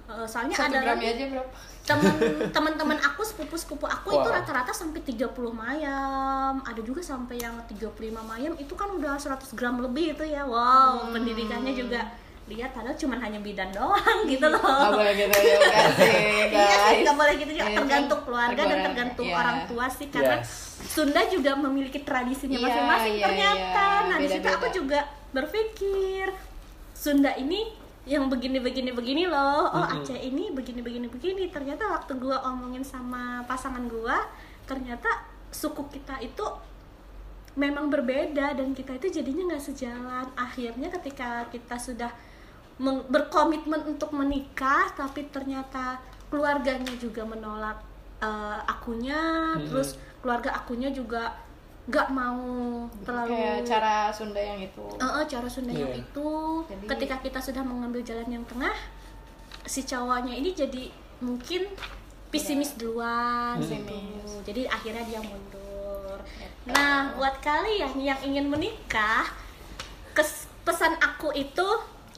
Eh, 0.05 0.24
soalnya 0.24 0.56
satu 0.56 0.68
ada 0.68 0.78
gramnya 0.82 1.05
lagi 1.05 1.06
aja 1.14 1.24
berapa? 1.30 1.52
temen 1.80 2.12
teman-teman 2.56 2.98
aku 2.98 3.20
sepupu 3.22 3.56
sepupu 3.56 3.85
aku 3.85 4.09
itu 4.10 4.20
Wow. 4.22 4.35
rata-rata 4.35 4.72
sampai 4.72 5.01
30 5.01 5.32
mayam 5.51 6.60
ada 6.60 6.80
juga 6.80 7.01
sampai 7.01 7.39
yang 7.39 7.56
35 7.64 7.89
mayam 8.22 8.52
itu 8.55 8.72
kan 8.72 8.89
udah 8.90 9.16
100 9.16 9.52
gram 9.55 9.78
lebih 9.78 10.12
itu 10.12 10.24
ya. 10.24 10.44
Wow 10.44 11.06
Hmm. 11.06 11.12
pendidikannya 11.14 11.72
juga 11.72 12.05
lihat 12.48 12.72
padahal 12.72 12.96
cuma 12.96 13.20
hanya 13.20 13.36
bidan 13.38 13.68
doang 13.70 14.24
gitu 14.24 14.46
loh 14.48 14.56
nggak 14.58 14.92
boleh 14.96 15.14
gitu 15.14 15.36
juga 15.36 15.82
sih 16.00 16.16
Iya 16.48 16.76
guys 16.80 16.98
nggak 17.04 17.16
boleh 17.16 17.34
gitu 17.36 17.52
juga. 17.52 17.68
Iya, 17.68 17.76
Tergantung 17.76 18.20
keluarga 18.24 18.62
dan 18.64 18.78
Tergantung, 18.88 19.26
iya. 19.28 19.36
orang 19.36 19.58
tua 19.68 19.86
sih 19.86 20.08
karena 20.08 20.36
Yes. 20.40 20.50
Sunda 20.88 21.20
juga 21.28 21.52
memiliki 21.54 22.00
tradisinya 22.00 22.56
Iya, 22.56 22.64
masing-masing 22.64 23.14
iya, 23.14 23.24
ternyata. 23.28 23.84
iya. 23.84 24.08
Nah 24.08 24.16
di 24.16 24.28
situ 24.30 24.48
aku 24.48 24.66
juga 24.72 25.00
berpikir 25.30 26.26
Sunda 26.96 27.36
ini 27.36 27.68
yang 28.08 28.26
begini 28.26 28.58
begini 28.58 28.90
begini 28.90 29.28
loh. 29.28 29.68
Oh 29.68 29.84
Aceh 29.84 30.16
ini 30.16 30.48
begini 30.48 30.80
begini 30.80 31.06
begini. 31.06 31.52
Ternyata 31.52 31.84
waktu 31.92 32.16
gua 32.16 32.40
omongin 32.48 32.80
sama 32.80 33.44
pasangan 33.44 33.84
gua, 33.86 34.24
ternyata 34.64 35.06
suku 35.52 35.84
kita 35.92 36.16
itu 36.18 36.42
memang 37.54 37.90
berbeda 37.90 38.54
dan 38.54 38.72
kita 38.72 38.96
itu 38.96 39.20
jadinya 39.20 39.52
nggak 39.52 39.64
sejalan. 39.64 40.26
Akhirnya 40.34 40.88
ketika 40.88 41.44
kita 41.52 41.76
sudah 41.76 42.10
berkomitmen 42.80 43.82
untuk 43.86 44.10
menikah, 44.10 44.90
tapi 44.92 45.26
ternyata 45.28 45.98
keluarganya 46.28 46.94
juga 46.94 47.22
menolak 47.22 47.78
eh, 48.18 48.59
akunya, 48.66 49.55
terus 49.62 49.94
keluarga 50.18 50.50
akunya 50.52 50.90
juga 50.90 51.30
nggak 51.86 52.09
mau 52.10 52.42
terlalu 53.00 53.30
kayak 53.32 53.62
cara 53.64 53.94
Sunda 54.10 54.36
yang 54.36 54.59
itu. 54.59 54.84
Eh, 54.92 55.06
eh, 55.09 55.24
cara 55.24 55.46
Sunda 55.46 55.70
yang 55.70 55.88
Iya. 55.88 56.02
itu. 56.02 56.30
Jadi- 56.66 56.88
ketika 56.90 57.16
kita 57.18 57.40
sudah 57.40 57.62
mengambil 57.62 58.02
jalan 58.02 58.28
yang 58.28 58.44
tengah 58.44 58.74
si 59.64 59.82
cowoknya 59.82 60.34
ini 60.34 60.50
jadi 60.50 60.90
mungkin 61.20 61.64
pesimis 62.28 62.74
duluan 62.74 63.56
gitu. 63.59 63.72
Pesimis. 63.72 64.30
jadi 64.44 64.66
akhirnya 64.66 65.05
dia 65.05 65.20
mundur. 65.22 66.18
Nah 66.66 67.14
buat 67.14 67.40
kalian 67.40 67.96
yang 67.96 68.20
ingin 68.20 68.46
menikah 68.46 69.24
kes- 70.12 70.44
pesan 70.60 70.92
aku 70.98 71.32
itu 71.32 71.64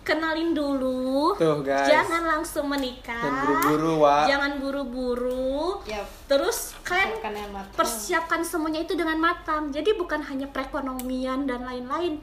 kenalin 0.03 0.57
dulu 0.57 1.37
Tuh, 1.37 1.61
guys. 1.61 1.87
jangan 1.89 2.25
langsung 2.25 2.67
menikah 2.67 3.21
Dan 3.21 3.35
buru-buru, 3.45 3.93
Wak. 4.01 4.25
jangan 4.27 4.53
buru-buru 4.59 5.85
ya 5.85 6.03
terus 6.27 6.73
kalian 6.83 7.21
kan 7.21 7.33
matang 7.35 7.67
persiapkan 7.75 8.41
semuanya 8.43 8.83
itu 8.83 8.95
dengan 8.99 9.19
matang. 9.21 9.71
Jadi 9.71 9.95
bukan 9.95 10.23
hanya 10.27 10.47
perekonomian 10.51 11.47
dan 11.47 11.63
lain-lain. 11.67 12.19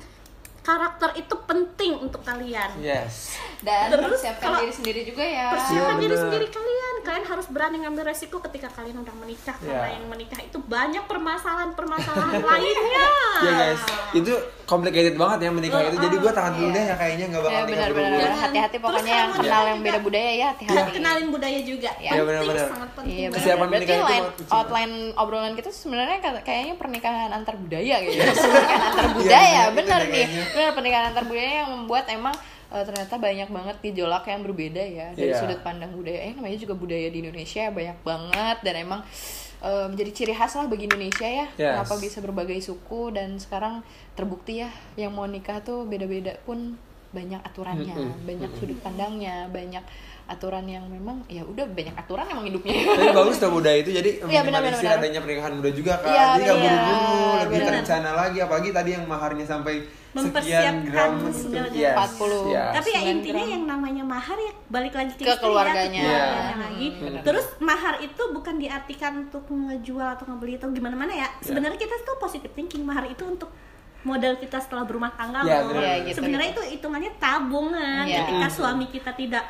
Karakter 0.68 1.15
itu 1.15 1.35
penting 1.41 1.95
untuk 1.98 2.19
kalian. 2.22 2.76
Yes. 2.77 3.39
dan 3.57 3.89
Terus 3.89 4.22
persiapkan 4.22 4.44
kalau- 4.45 4.61
diri 4.61 4.69
sendiri 4.72 5.02
juga 5.02 5.23
ya 5.26 5.49
Persiapkan 5.49 5.81
Iya, 5.89 5.98
diri 5.98 6.11
benar. 6.11 6.23
sendiri 6.23 6.48
kalian. 6.48 6.95
Kalian 6.99 7.26
harus 7.26 7.48
berani 7.48 7.77
ngambil 7.80 8.03
resiko 8.06 8.38
ketika 8.39 8.68
kalian 8.69 8.98
udah 8.99 9.15
menikah. 9.15 9.56
Karena 9.57 9.81
Iya. 9.81 9.95
yang 9.95 10.06
menikah 10.06 10.39
itu 10.39 10.57
banyak 10.60 11.03
permasalahan-permasalahan 11.07 12.38
lainnya. 12.52 13.07
Ya 13.39 13.52
guys, 13.56 13.81
itu 14.14 14.34
complicated 14.64 15.15
banget 15.15 15.39
ya 15.41 15.49
menikah 15.49 15.80
itu. 15.81 15.98
Jadi 15.98 16.15
gue 16.18 16.31
tahan 16.31 16.53
dulu 16.53 16.68
Iya. 16.68 16.76
deh 16.76 16.84
ya 16.84 16.95
kayaknya 16.95 17.26
nggak 17.27 17.41
bakal 17.41 17.49
ya 17.49 17.57
nikah 17.57 17.72
benar-benar 17.72 18.11
buru-buru. 18.11 18.38
hati-hati 18.38 18.77
pokoknya 18.77 19.14
yang 19.15 19.31
kenal 19.34 19.64
yang 19.65 19.80
beda 19.81 19.99
budaya 20.02 20.31
ya 20.34 20.45
hati-hati 20.52 20.91
kenalin 20.94 21.27
budaya 21.31 21.60
juga. 21.64 21.91
Iya, 21.98 22.10
penting, 22.11 22.27
benar-benar. 22.27 22.68
sangat 22.68 22.89
penting. 22.94 23.15
Iya 23.15 23.27
benar. 23.27 23.38
Kesiapan 23.39 23.68
Berarti 23.68 23.94
line, 24.06 24.27
outline 24.52 24.94
obrolan 25.15 25.53
kita 25.56 25.69
sebenarnya 25.72 26.18
kayak- 26.19 26.44
kayaknya 26.44 26.73
pernikahan 26.76 27.31
antar 27.31 27.56
budaya 27.56 27.95
gitu. 28.03 28.19
pernikahan 28.19 28.81
antar 28.84 29.07
budaya, 29.15 29.39
Iya, 29.48 29.64
benar 29.73 30.02
nih. 30.06 30.26
Benar 30.57 30.73
pernikahan 30.73 31.13
antar 31.13 31.23
budaya 31.29 31.61
yang 31.61 31.69
membuat 31.69 32.09
emang 32.09 32.34
eh, 32.67 32.81
ternyata 32.81 33.15
banyak 33.15 33.45
banget 33.47 33.75
gejolak 33.79 34.25
yang 34.25 34.41
berbeda 34.41 34.81
ya 34.81 35.07
dari 35.13 35.29
Iya. 35.29 35.38
sudut 35.38 35.61
pandang 35.61 35.93
budaya. 35.93 36.17
Eh 36.25 36.34
namanya 36.34 36.57
juga 36.57 36.73
budaya 36.73 37.07
di 37.07 37.21
Indonesia 37.21 37.69
banyak 37.69 37.97
banget 38.01 38.57
dan 38.65 38.73
emang 38.75 39.01
eh, 39.61 39.85
menjadi 39.85 40.11
ciri 40.13 40.34
khas 40.34 40.57
lah 40.57 40.65
bagi 40.65 40.89
Indonesia 40.89 41.29
ya. 41.29 41.45
Yes. 41.55 41.77
Kenapa 41.77 41.93
bisa 42.01 42.17
berbagai 42.25 42.57
suku 42.59 43.13
dan 43.13 43.38
sekarang 43.38 43.85
terbukti 44.17 44.65
ya 44.65 44.69
yang 44.97 45.13
mau 45.13 45.29
nikah 45.29 45.61
tuh 45.61 45.85
beda-beda 45.85 46.41
pun 46.41 46.73
banyak 47.07 47.39
aturannya, 47.39 47.95
Mm-mm. 47.95 48.27
banyak 48.27 48.51
sudut 48.59 48.77
pandangnya, 48.84 49.47
banyak 49.47 49.79
aturan 50.27 50.63
yang 50.63 50.83
memang 50.85 51.23
ya 51.25 51.39
udah 51.41 51.63
banyak 51.65 51.95
aturan 51.95 52.25
emang 52.25 52.45
hidupnya. 52.45 52.73
Tapi 52.85 53.09
bagus 53.11 53.35
tuh 53.37 53.49
muda 53.49 53.71
itu 53.71 53.89
jadi 53.89 54.09
Iya, 54.21 54.41
benar, 54.41 54.59
minimalisir 54.59 54.75
benar, 54.77 54.91
benar. 54.91 54.99
adanya 55.01 55.19
pernikahan 55.19 55.53
muda 55.55 55.69
juga 55.71 55.93
kan. 55.97 56.09
Iya, 56.09 56.23
jadi 56.27 56.43
nggak 56.43 56.57
buru-buru, 56.57 57.07
lebih 57.37 57.47
Benar. 57.53 57.67
terencana 57.69 58.09
lagi 58.13 58.37
apalagi 58.39 58.69
tadi 58.69 58.89
yang 58.91 59.05
maharnya 59.05 59.45
sampai 59.45 59.75
Mempersiapkan 60.09 60.75
gram 60.83 61.11
gitu. 61.19 61.29
segala 61.45 61.67
Yes. 61.69 61.93
40. 61.93 62.41
Yes. 62.49 62.71
Tapi 62.73 62.89
ya 62.89 62.99
9 62.99 63.13
intinya 63.13 63.37
gram. 63.39 63.53
yang 63.53 63.63
namanya 63.65 64.03
mahar 64.03 64.37
ya 64.37 64.53
balik 64.67 64.93
lagi 64.93 65.11
ke, 65.13 65.23
keluarganya. 65.37 65.85
ya, 65.93 66.01
ke 66.01 66.09
Iya. 66.09 66.17
keluarganya 66.17 66.57
lagi. 66.59 66.87
benar. 66.97 67.21
Terus 67.23 67.45
mahar 67.59 67.95
itu 67.99 68.23
bukan 68.27 68.55
diartikan 68.57 69.13
untuk 69.19 69.43
ngejual 69.45 70.07
atau 70.11 70.25
ngebeli 70.25 70.53
atau 70.55 70.69
gimana 70.69 70.95
mana 70.95 71.13
ya. 71.13 71.27
Sebenarnya 71.39 71.77
kita 71.77 71.95
tuh 72.01 72.17
positive 72.17 72.51
thinking 72.51 72.81
mahar 72.81 73.05
itu 73.05 73.23
untuk 73.23 73.47
modal 73.99 74.35
kita 74.35 74.57
setelah 74.57 74.83
berumah 74.83 75.11
tangga 75.11 75.43
Iya, 75.43 75.57
loh. 75.61 75.75
Iya, 75.75 75.93
gitu, 76.03 76.17
Sebenarnya 76.17 76.49
itu 76.49 76.61
hitungannya 76.71 77.11
tabungan. 77.17 78.03
Iya. 78.03 78.17
Ketika 78.23 78.47
suami 78.49 78.85
kita 78.87 79.11
tidak 79.13 79.43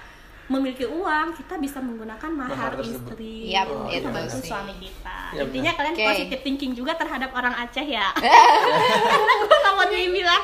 memiliki 0.48 0.84
uang, 0.84 1.34
kita 1.34 1.56
bisa 1.56 1.78
menggunakan 1.78 2.30
mahar, 2.30 2.72
Mahar 2.72 2.74
istri. 2.80 3.52
Yap, 3.52 3.68
Oh, 3.68 3.86
itu 3.86 4.00
membantu 4.02 4.40
sih. 4.40 4.48
suami 4.48 4.74
kita. 4.78 5.20
Iya, 5.30 5.42
Intinya 5.44 5.72
kalian 5.74 5.94
Oke. 5.94 6.06
positive 6.08 6.42
thinking 6.42 6.72
juga 6.72 6.96
terhadap 6.96 7.30
orang 7.32 7.52
Aceh 7.54 7.84
ya. 7.84 8.16
Karena 8.16 9.34
gue 9.38 9.58
gak 9.58 9.74
mau 9.74 9.86
dibilang 9.86 10.44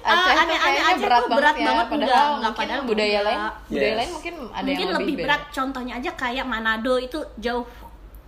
Aceh 0.00 0.32
aneh-aneh 0.32 0.56
kayaknya 0.56 0.82
Aceh 0.88 1.02
berat 1.02 1.20
tuh 1.20 1.30
berat 1.32 1.42
banget 1.50 1.56
ya 1.56 1.66
banget 1.66 1.86
padahal 1.88 2.06
enggak, 2.06 2.30
enggak, 2.32 2.54
padahal 2.54 2.82
budaya 2.84 3.10
enggak. 3.10 3.24
lain 3.24 3.40
budaya 3.66 3.84
Yes. 3.84 3.98
lain 3.98 4.10
mungkin 4.10 4.34
ada 4.48 4.62
mungkin 4.64 4.86
yang 4.86 4.96
lebih 4.96 5.14
beda. 5.14 5.22
berat 5.24 5.42
contohnya 5.50 5.92
aja 5.96 6.10
kayak 6.12 6.44
Manado 6.44 6.94
itu 6.96 7.18
jauh 7.36 7.66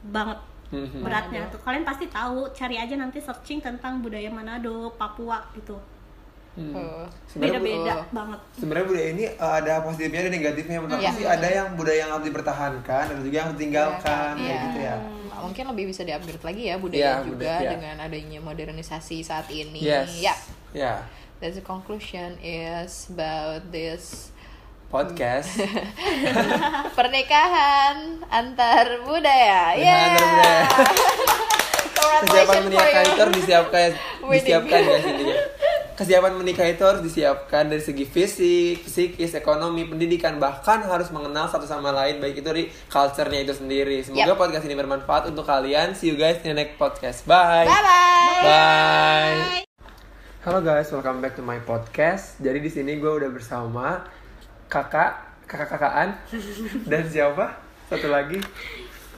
banget 0.05 0.39
Mhm. 0.73 1.01
beratnya 1.01 1.41
tuh 1.47 1.61
kalian 1.61 1.85
pasti 1.85 2.09
tahu 2.09 2.49
cari 2.51 2.77
aja 2.77 2.95
nanti 2.97 3.21
searching 3.21 3.61
tentang 3.61 4.01
budaya 4.01 4.27
Manado 4.27 4.91
Papua 4.91 5.45
gitu 5.53 5.77
Hmm. 6.53 6.77
Oh. 6.77 7.09
Sebenarnya 7.33 7.65
beda-beda 7.65 7.93
oh. 7.97 8.05
banget 8.13 8.41
sebenarnya 8.61 8.87
budaya 8.93 9.09
ini 9.09 9.25
uh, 9.41 9.55
ada 9.57 9.73
positifnya 9.81 10.21
ada 10.21 10.33
negatifnya 10.37 10.77
menurut 10.85 11.01
aku 11.01 11.17
sih 11.17 11.25
ada 11.25 11.49
yang 11.49 11.69
budaya 11.81 11.99
yang 12.05 12.11
harus 12.13 12.27
dipertahankan 12.29 13.05
ada 13.09 13.21
juga 13.25 13.37
yang 13.41 13.47
harus 13.49 13.57
ditinggalkan 13.57 14.33
Iya. 14.37 14.45
kayak 14.45 14.61
gitu 14.69 14.79
ya 14.85 14.97
mungkin 15.43 15.65
lebih 15.73 15.85
bisa 15.89 16.03
diupgrade 16.05 16.45
lagi 16.45 16.63
ya 16.69 16.75
budaya 16.77 17.01
Iya, 17.01 17.13
juga 17.25 17.33
budaya, 17.41 17.57
iya. 17.65 17.71
dengan 17.73 17.97
adanya 18.05 18.39
modernisasi 18.45 19.17
saat 19.25 19.49
ini 19.49 19.81
yes 19.81 20.13
ya 20.21 20.35
ya 20.77 20.95
that's 21.41 21.57
the 21.57 21.65
conclusion 21.65 22.37
is 22.45 23.09
about 23.09 23.65
this 23.73 24.29
podcast 24.93 25.57
pernikahan 27.01 28.21
antar 28.29 29.01
budaya 29.09 29.73
Pernikahan 29.73 29.81
yeah. 29.81 30.05
antar 30.13 30.21
budaya. 30.21 31.03
Congratulations 32.23 32.65
menikah 32.69 33.03
itu 33.03 33.25
disiapkan 33.41 33.89
disiapkan 34.31 34.81
guys 34.85 35.05
intinya 35.09 35.37
kesiapan 36.03 36.35
menikah 36.35 36.67
itu 36.67 36.83
harus 36.83 36.99
disiapkan 36.99 37.71
dari 37.71 37.79
segi 37.79 38.03
fisik, 38.03 38.83
psikis, 38.91 39.39
ekonomi, 39.39 39.87
pendidikan 39.87 40.43
bahkan 40.43 40.83
harus 40.83 41.15
mengenal 41.15 41.47
satu 41.47 41.63
sama 41.63 41.95
lain 41.95 42.19
baik 42.19 42.43
itu 42.43 42.47
dari 42.51 42.65
culture-nya 42.91 43.47
itu 43.47 43.55
sendiri. 43.55 44.03
Semoga 44.03 44.35
Yap. 44.35 44.39
podcast 44.43 44.67
ini 44.67 44.75
bermanfaat 44.75 45.31
untuk 45.31 45.47
kalian. 45.47 45.95
See 45.95 46.11
you 46.11 46.19
guys 46.19 46.43
in 46.43 46.51
the 46.51 46.59
next 46.59 46.75
podcast. 46.75 47.23
Bye. 47.23 47.71
bye 47.71 47.83
bye 47.87 48.43
Bye. 48.43 49.63
Halo 50.43 50.59
guys, 50.59 50.91
welcome 50.91 51.23
back 51.23 51.39
to 51.39 51.43
my 51.47 51.63
podcast. 51.63 52.35
Jadi 52.43 52.59
di 52.59 52.71
sini 52.75 52.99
gue 52.99 53.13
udah 53.23 53.31
bersama 53.31 54.03
kakak, 54.67 55.47
kakak-kakaan 55.47 56.19
dan 56.91 57.07
siapa? 57.07 57.63
Satu 57.87 58.11
lagi 58.11 58.43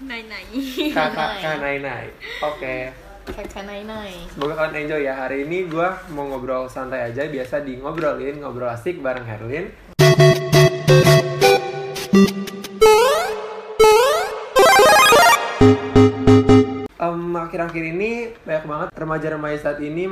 Nai 0.05 0.21
nai. 0.29 0.45
kakak 0.93 1.41
Kanai 1.41 1.81
Nai. 1.81 2.13
Oke. 2.45 3.04
Kakak 3.25 3.65
nai 3.65 3.81
nai 3.89 4.29
Semoga 4.37 4.55
kalian 4.61 4.85
enjoy 4.85 5.01
ya. 5.09 5.17
Hari 5.17 5.49
ini 5.49 5.65
gue 5.65 5.89
mau 6.13 6.29
ngobrol 6.29 6.69
santai 6.69 7.09
aja, 7.09 7.25
biasa 7.25 7.65
di 7.65 7.81
ngobrolin, 7.81 8.45
ngobrol 8.45 8.69
asik 8.69 9.01
bareng 9.01 9.25
Herlin. 9.25 9.73
Em, 17.01 17.21
akhir-akhir 17.33 17.85
ini 17.97 18.37
banyak 18.45 18.65
banget 18.69 18.89
remaja-remaja 18.93 19.57
saat 19.57 19.81
ini 19.81 20.05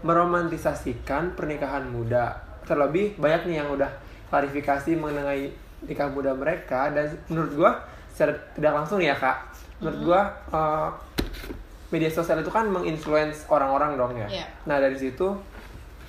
meromantisasikan 0.00 1.36
pernikahan 1.36 1.84
muda. 1.92 2.40
Terlebih 2.64 3.20
banyak 3.20 3.52
nih 3.52 3.56
yang 3.60 3.68
udah 3.76 3.92
klarifikasi 4.32 4.96
mengenai 4.96 5.52
nikah 5.84 6.08
muda 6.08 6.32
mereka 6.32 6.88
dan 6.88 7.12
menurut 7.28 7.76
secara 8.08 8.32
tidak 8.56 8.72
langsung 8.72 9.04
ya 9.04 9.12
kak, 9.12 9.52
menurut 9.84 10.00
gua 10.00 10.20
eh, 10.48 10.88
media 11.94 12.10
sosial 12.10 12.42
itu 12.42 12.50
kan 12.50 12.66
menginfluence 12.66 13.46
orang-orang 13.46 13.94
dong 13.94 14.12
ya. 14.18 14.42
Iya. 14.42 14.46
Nah 14.66 14.82
dari 14.82 14.98
situ 14.98 15.30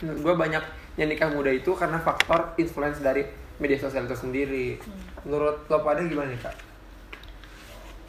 menurut 0.02 0.20
gua 0.26 0.36
banyak 0.42 0.64
yang 0.98 1.08
nikah 1.14 1.30
muda 1.30 1.54
itu 1.54 1.70
karena 1.78 2.02
faktor 2.02 2.58
influence 2.58 2.98
dari 3.06 3.22
media 3.62 3.78
sosial 3.78 4.10
itu 4.10 4.18
sendiri. 4.18 4.82
Menurut 5.22 5.70
lo 5.70 5.78
pada 5.86 6.02
gimana 6.02 6.34
nih 6.34 6.42
kak? 6.42 6.56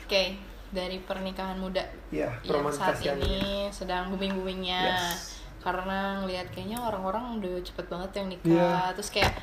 Oke, 0.07 0.39
dari 0.71 1.03
pernikahan 1.03 1.59
muda 1.59 1.83
Iya, 2.15 2.31
yang 2.47 2.71
saat 2.71 2.99
ini 3.03 3.67
sedang 3.71 4.11
booming 4.15 4.35
boomingnya 4.39 4.95
Yes. 4.95 5.43
karena 5.63 6.23
ngelihat 6.23 6.47
kayaknya 6.55 6.79
orang-orang 6.79 7.43
udah 7.43 7.59
cepet 7.63 7.87
banget 7.91 8.11
yang 8.23 8.27
nikah 8.31 8.51
Iya. 8.51 8.95
terus 8.95 9.11
kayak 9.11 9.35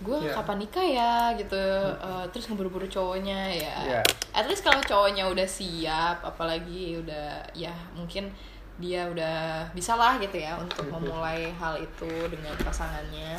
gue 0.00 0.18
Iya. 0.20 0.34
kapan 0.34 0.58
nikah 0.58 0.82
ya 0.82 1.12
gitu 1.34 1.54
Eh, 2.02 2.24
terus 2.32 2.50
ngeburu-buru 2.50 2.84
cowoknya 2.84 3.46
ya 3.48 3.76
Iya. 3.86 4.02
at 4.32 4.44
least 4.44 4.62
kalau 4.62 4.82
cowoknya 4.82 5.28
udah 5.28 5.46
siap 5.46 6.18
apalagi 6.20 6.98
udah 6.98 7.38
ya 7.54 7.70
mungkin 7.94 8.28
dia 8.74 9.06
udah 9.06 9.62
bisa 9.70 9.94
lah 9.94 10.18
gitu 10.18 10.34
ya 10.34 10.58
untuk 10.58 10.90
Mhm. 10.90 10.98
memulai 10.98 11.46
hal 11.54 11.78
itu 11.78 12.10
dengan 12.26 12.50
pasangannya 12.58 13.38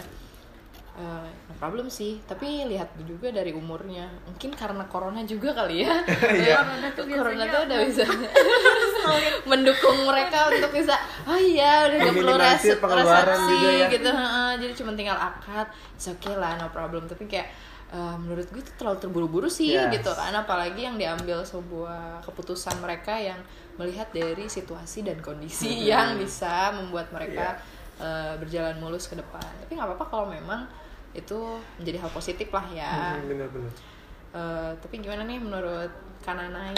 Eh, 0.96 1.28
no 1.28 1.54
problem 1.60 1.92
sih 1.92 2.24
tapi 2.24 2.64
lihat 2.64 2.96
juga 3.04 3.28
dari 3.28 3.52
umurnya 3.52 4.08
mungkin 4.24 4.56
karena 4.56 4.80
corona 4.88 5.20
juga 5.24 5.52
kali 5.52 5.84
ya 5.84 5.92
Iya. 6.40 6.56
corona 6.58 6.88
tuh 6.90 7.04
corona 7.06 7.44
tuh 7.46 7.62
udah 7.68 7.80
bisa 7.84 8.04
mendukung 9.46 9.98
mereka 10.06 10.48
untuk 10.50 10.72
bisa 10.72 10.96
oh 11.26 11.36
iya 11.36 11.86
udah 11.86 11.98
gak 12.00 12.14
perlu 12.14 12.32
Meminimalisir 12.32 12.72
res- 12.72 12.80
pengeluaran 12.80 13.28
resepsi 13.28 13.54
juga 13.54 13.72
ya. 13.74 13.88
gitu 13.92 14.10
heeh. 14.10 14.50
jadi 14.58 14.74
cuma 14.74 14.92
tinggal 14.94 15.18
akad 15.20 15.68
it's 15.92 16.08
okay 16.08 16.34
lah 16.34 16.56
no 16.56 16.68
problem 16.70 17.04
tapi 17.06 17.24
kayak 17.26 17.48
eh, 17.90 18.16
menurut 18.18 18.48
gue 18.48 18.62
itu 18.62 18.72
terlalu 18.74 18.98
terburu-buru 18.98 19.50
sih 19.50 19.76
Yes. 19.76 19.92
gitu 19.92 20.12
kan 20.12 20.32
apalagi 20.34 20.80
yang 20.82 20.96
diambil 20.96 21.44
sebuah 21.44 22.24
keputusan 22.24 22.80
mereka 22.80 23.14
yang 23.14 23.44
melihat 23.76 24.08
dari 24.10 24.48
situasi 24.48 25.04
dan 25.04 25.20
kondisi 25.20 25.76
Mhm. 25.76 25.86
yang 25.86 26.08
bisa 26.16 26.72
membuat 26.74 27.12
mereka 27.12 27.60
Iya. 28.00 28.00
eh, 28.00 28.34
berjalan 28.38 28.80
mulus 28.80 29.06
ke 29.06 29.16
depan 29.16 29.44
tapi 29.58 29.72
nggak 29.74 29.88
apa-apa 29.88 30.06
kalau 30.08 30.28
memang 30.28 30.64
itu 31.16 31.40
menjadi 31.76 31.98
hal 31.98 32.12
positif 32.12 32.48
lah 32.50 32.66
ya 32.70 32.92
Hmm, 33.16 33.26
bener-bener. 33.26 33.72
Eh, 34.32 34.72
tapi 34.78 35.00
gimana 35.00 35.24
nih 35.24 35.40
menurut 35.40 35.92
Kananai 36.22 36.76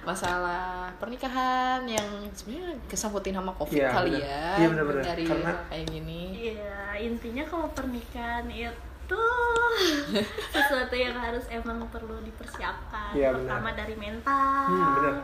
masalah 0.00 0.88
pernikahan 0.96 1.82
yang 1.84 2.06
sebenarnya 2.30 2.78
kesangkutin 2.86 3.34
sama 3.34 3.52
covid 3.52 3.76
Iya, 3.78 3.90
kali 3.90 4.10
bener. 4.14 4.24
ya 4.24 4.48
Iya, 4.56 4.66
bener-bener. 4.70 5.02
dari 5.04 5.24
Karena- 5.26 5.60
kayak 5.68 5.86
gini 5.86 6.22
Iya, 6.48 6.76
intinya 7.02 7.44
kalau 7.44 7.68
pernikahan 7.70 8.46
itu 8.48 9.24
sesuatu 10.54 10.94
yang 10.94 11.14
harus 11.14 11.44
emang 11.48 11.80
perlu 11.88 12.20
dipersiapkan. 12.20 13.12
Iya, 13.12 13.32
Pertama 13.32 13.68
benar. 13.68 13.78
dari 13.78 13.94
mental, 13.96 14.66
Hmm, 14.66 14.92
benar. 14.96 15.14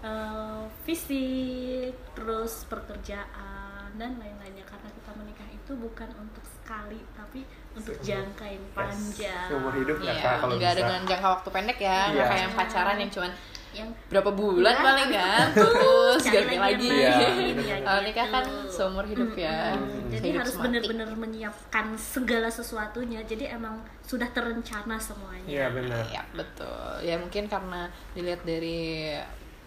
eh, 0.00 0.62
fisik, 0.82 1.92
terus 2.12 2.64
pekerjaan 2.66 3.90
dan 3.92 4.10
lain-lainnya. 4.16 4.62
Karena 4.64 4.88
kita 4.88 5.10
menikah 5.12 5.48
itu 5.48 5.72
bukan 5.74 6.08
untuk 6.14 6.44
sekali, 6.66 6.98
tapi 7.14 7.40
untuk 7.72 7.94
jangka 8.00 8.42
yang 8.44 8.66
Yes. 8.66 8.74
panjang. 8.74 9.46
Seumur 9.46 9.72
hidup 9.72 9.96
ya 10.00 10.10
Iya, 10.10 10.14
kak 10.20 10.34
kalau 10.36 10.52
nggak 10.52 10.66
bisa. 10.66 10.80
dengan 10.82 11.00
jangka 11.06 11.28
waktu 11.30 11.48
pendek 11.48 11.78
ya 11.78 11.98
nggak 12.04 12.16
Iya. 12.16 12.26
kayak 12.26 12.42
yang 12.42 12.54
pacaran 12.54 12.96
yang 12.98 13.12
cuman 13.12 13.32
Yang 13.68 13.92
berapa 14.08 14.30
bulan 14.32 14.72
Iya, 14.72 14.80
paling 14.80 15.08
kan 15.12 15.46
terus 15.60 16.22
ganti 16.24 16.56
lagi 16.56 16.88
Iya, 16.88 17.28
ya 17.52 17.76
kalau 17.78 18.00
nikah 18.00 18.26
kan 18.26 18.44
gitu. 18.46 18.72
seumur 18.72 19.04
hidup 19.04 19.36
ya. 19.36 19.76
Jadi 20.08 20.26
Hidup 20.26 20.40
harus 20.40 20.54
benar-benar 20.56 21.08
menyiapkan 21.14 21.86
segala 21.94 22.48
sesuatunya. 22.48 23.20
Jadi 23.22 23.44
emang 23.46 23.76
sudah 24.00 24.32
terencana 24.32 24.96
semuanya. 24.96 25.44
Iya 25.44 25.66
benar. 25.70 26.02
Ya 26.08 26.24
betul. 26.32 26.88
Ya 27.04 27.20
mungkin 27.20 27.44
karena 27.46 27.84
dilihat 28.10 28.40
dari 28.42 29.12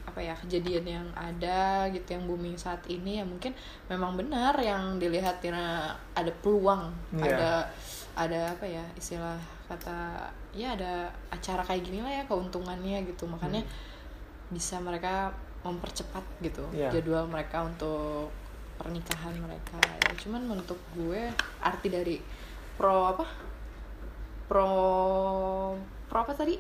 apa 0.10 0.20
ya 0.20 0.34
kejadian 0.36 0.86
yang 0.86 1.08
ada 1.14 1.86
gitu 1.90 2.18
yang 2.18 2.26
booming 2.26 2.58
saat 2.58 2.82
ini 2.86 3.22
ya 3.22 3.26
mungkin 3.26 3.54
memang 3.86 4.18
benar 4.18 4.58
yang 4.58 4.98
dilihat 4.98 5.38
karena 5.38 5.94
ada 6.12 6.32
peluang 6.42 6.90
Iya. 7.14 7.30
ada 7.30 7.52
ada 8.18 8.40
apa 8.52 8.66
ya 8.66 8.84
istilah 8.94 9.38
kata 9.66 10.26
ya 10.52 10.74
ada 10.74 11.08
acara 11.30 11.62
kayak 11.62 11.86
gini 11.86 12.02
lah 12.02 12.10
ya 12.12 12.24
keuntungannya 12.26 13.06
gitu 13.06 13.30
makanya 13.30 13.62
bisa 14.50 14.82
mereka 14.82 15.30
mempercepat 15.62 16.26
gitu 16.42 16.66
Iya. 16.74 16.90
jadwal 16.90 17.30
mereka 17.30 17.62
untuk 17.62 18.34
pernikahan 18.76 19.36
mereka 19.36 19.78
ya 19.78 20.12
cuman 20.18 20.58
untuk 20.58 20.80
gue 20.96 21.28
arti 21.60 21.88
dari 21.88 22.16
pro 22.76 23.12
apa 23.12 23.28
pro 24.48 24.68
pro 26.10 26.18
apa 26.18 26.34
tadi 26.34 26.56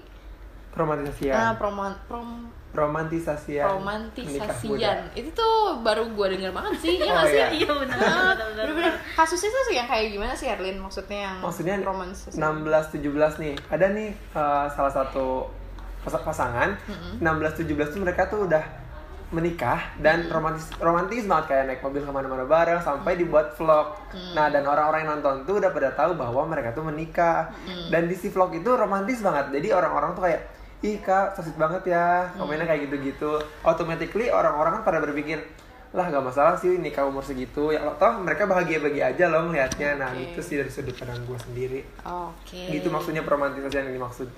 Romantisasian. 0.69 1.33
ah 1.33 1.53
proman 1.57 1.95
prom 2.05 2.45
Romantisasian. 2.69 3.65
Romantisasian 3.71 5.09
itu 5.13 5.29
tuh 5.31 5.53
baru 5.79 6.05
gue 6.07 6.27
denger 6.31 6.51
banget 6.51 6.73
sih 6.79 6.95
ya 6.97 7.11
Oh, 7.11 7.25
sih 7.25 7.35
iya. 7.35 7.47
Iya 7.49 7.71
benar. 7.73 7.97
Benar, 8.69 8.93
kasusnya 9.13 9.49
tuh 9.49 9.63
sih 9.65 9.75
yang 9.75 9.85
kayak 9.85 10.11
gimana 10.11 10.33
sih 10.33 10.47
Erlin 10.47 10.77
maksudnya 10.77 11.19
yang 11.25 11.37
Maksudnya 11.39 11.75
romantisasi 11.79 12.37
16 12.37 13.01
17 13.01 13.41
nih. 13.41 13.53
Ada 13.67 13.85
nih 13.89 14.09
eh, 14.13 14.65
salah 14.69 14.93
satu 14.93 15.49
pas- 15.99 16.21
pasangan 16.21 16.77
Mm-mm. 16.79 17.19
16 17.19 17.65
17 17.65 17.89
tuh 17.89 17.99
mereka 17.99 18.25
tuh 18.25 18.45
udah 18.45 18.63
menikah 19.29 19.93
dan 19.97 20.25
romantis 20.27 20.73
romantis 20.75 21.21
banget 21.23 21.45
kayak 21.47 21.63
naik 21.67 21.81
mobil 21.83 22.01
ke 22.01 22.09
mana-mana 22.09 22.45
bareng 22.45 22.79
sampai 22.79 23.13
dibuat 23.13 23.53
vlog. 23.53 23.93
Nah 24.33 24.49
dan 24.49 24.63
orang-orang 24.63 25.03
yang 25.03 25.11
nonton 25.15 25.45
tuh 25.45 25.57
udah 25.57 25.69
pada 25.69 25.89
tahu 25.91 26.13
bahwa 26.13 26.45
mereka 26.45 26.71
tuh 26.71 26.81
menikah 26.81 27.53
dan 27.89 28.05
di 28.05 28.13
si 28.13 28.27
vlog 28.27 28.49
itu 28.51 28.69
romantis 28.71 29.19
banget. 29.19 29.49
Jadi 29.51 29.69
orang-orang 29.69 30.13
tuh 30.13 30.23
kayak 30.23 30.41
ih 30.79 30.97
kak 31.03 31.35
sweet 31.39 31.57
banget 31.59 31.91
ya. 31.91 32.31
Komennya 32.35 32.65
kayak 32.67 32.87
gitu-gitu. 32.87 33.43
Automatically 33.63 34.31
orang-orang 34.31 34.79
kan 34.79 34.83
pada 34.87 34.99
berpikir 35.03 35.43
lah 35.89 36.05
gak 36.05 36.21
masalah 36.21 36.53
sih 36.53 36.77
nikah 36.77 37.09
umur 37.09 37.25
segitu. 37.25 37.73
Ya 37.73 37.81
toh 37.97 38.21
mereka 38.21 38.45
bahagia-bahagia 38.45 39.09
aja 39.09 39.25
loh 39.25 39.49
melihatnya 39.49 39.97
nah 39.97 40.11
itu 40.13 40.39
sih 40.39 40.61
dari 40.61 40.69
sudut 40.69 40.93
pandang 40.93 41.25
gue 41.25 41.39
sendiri. 41.41 41.79
Oke. 42.05 42.69
Gitu 42.69 42.87
maksudnya 42.93 43.25
peromantisasian 43.25 43.89
yang 43.89 43.95
dimaksud 43.97 44.29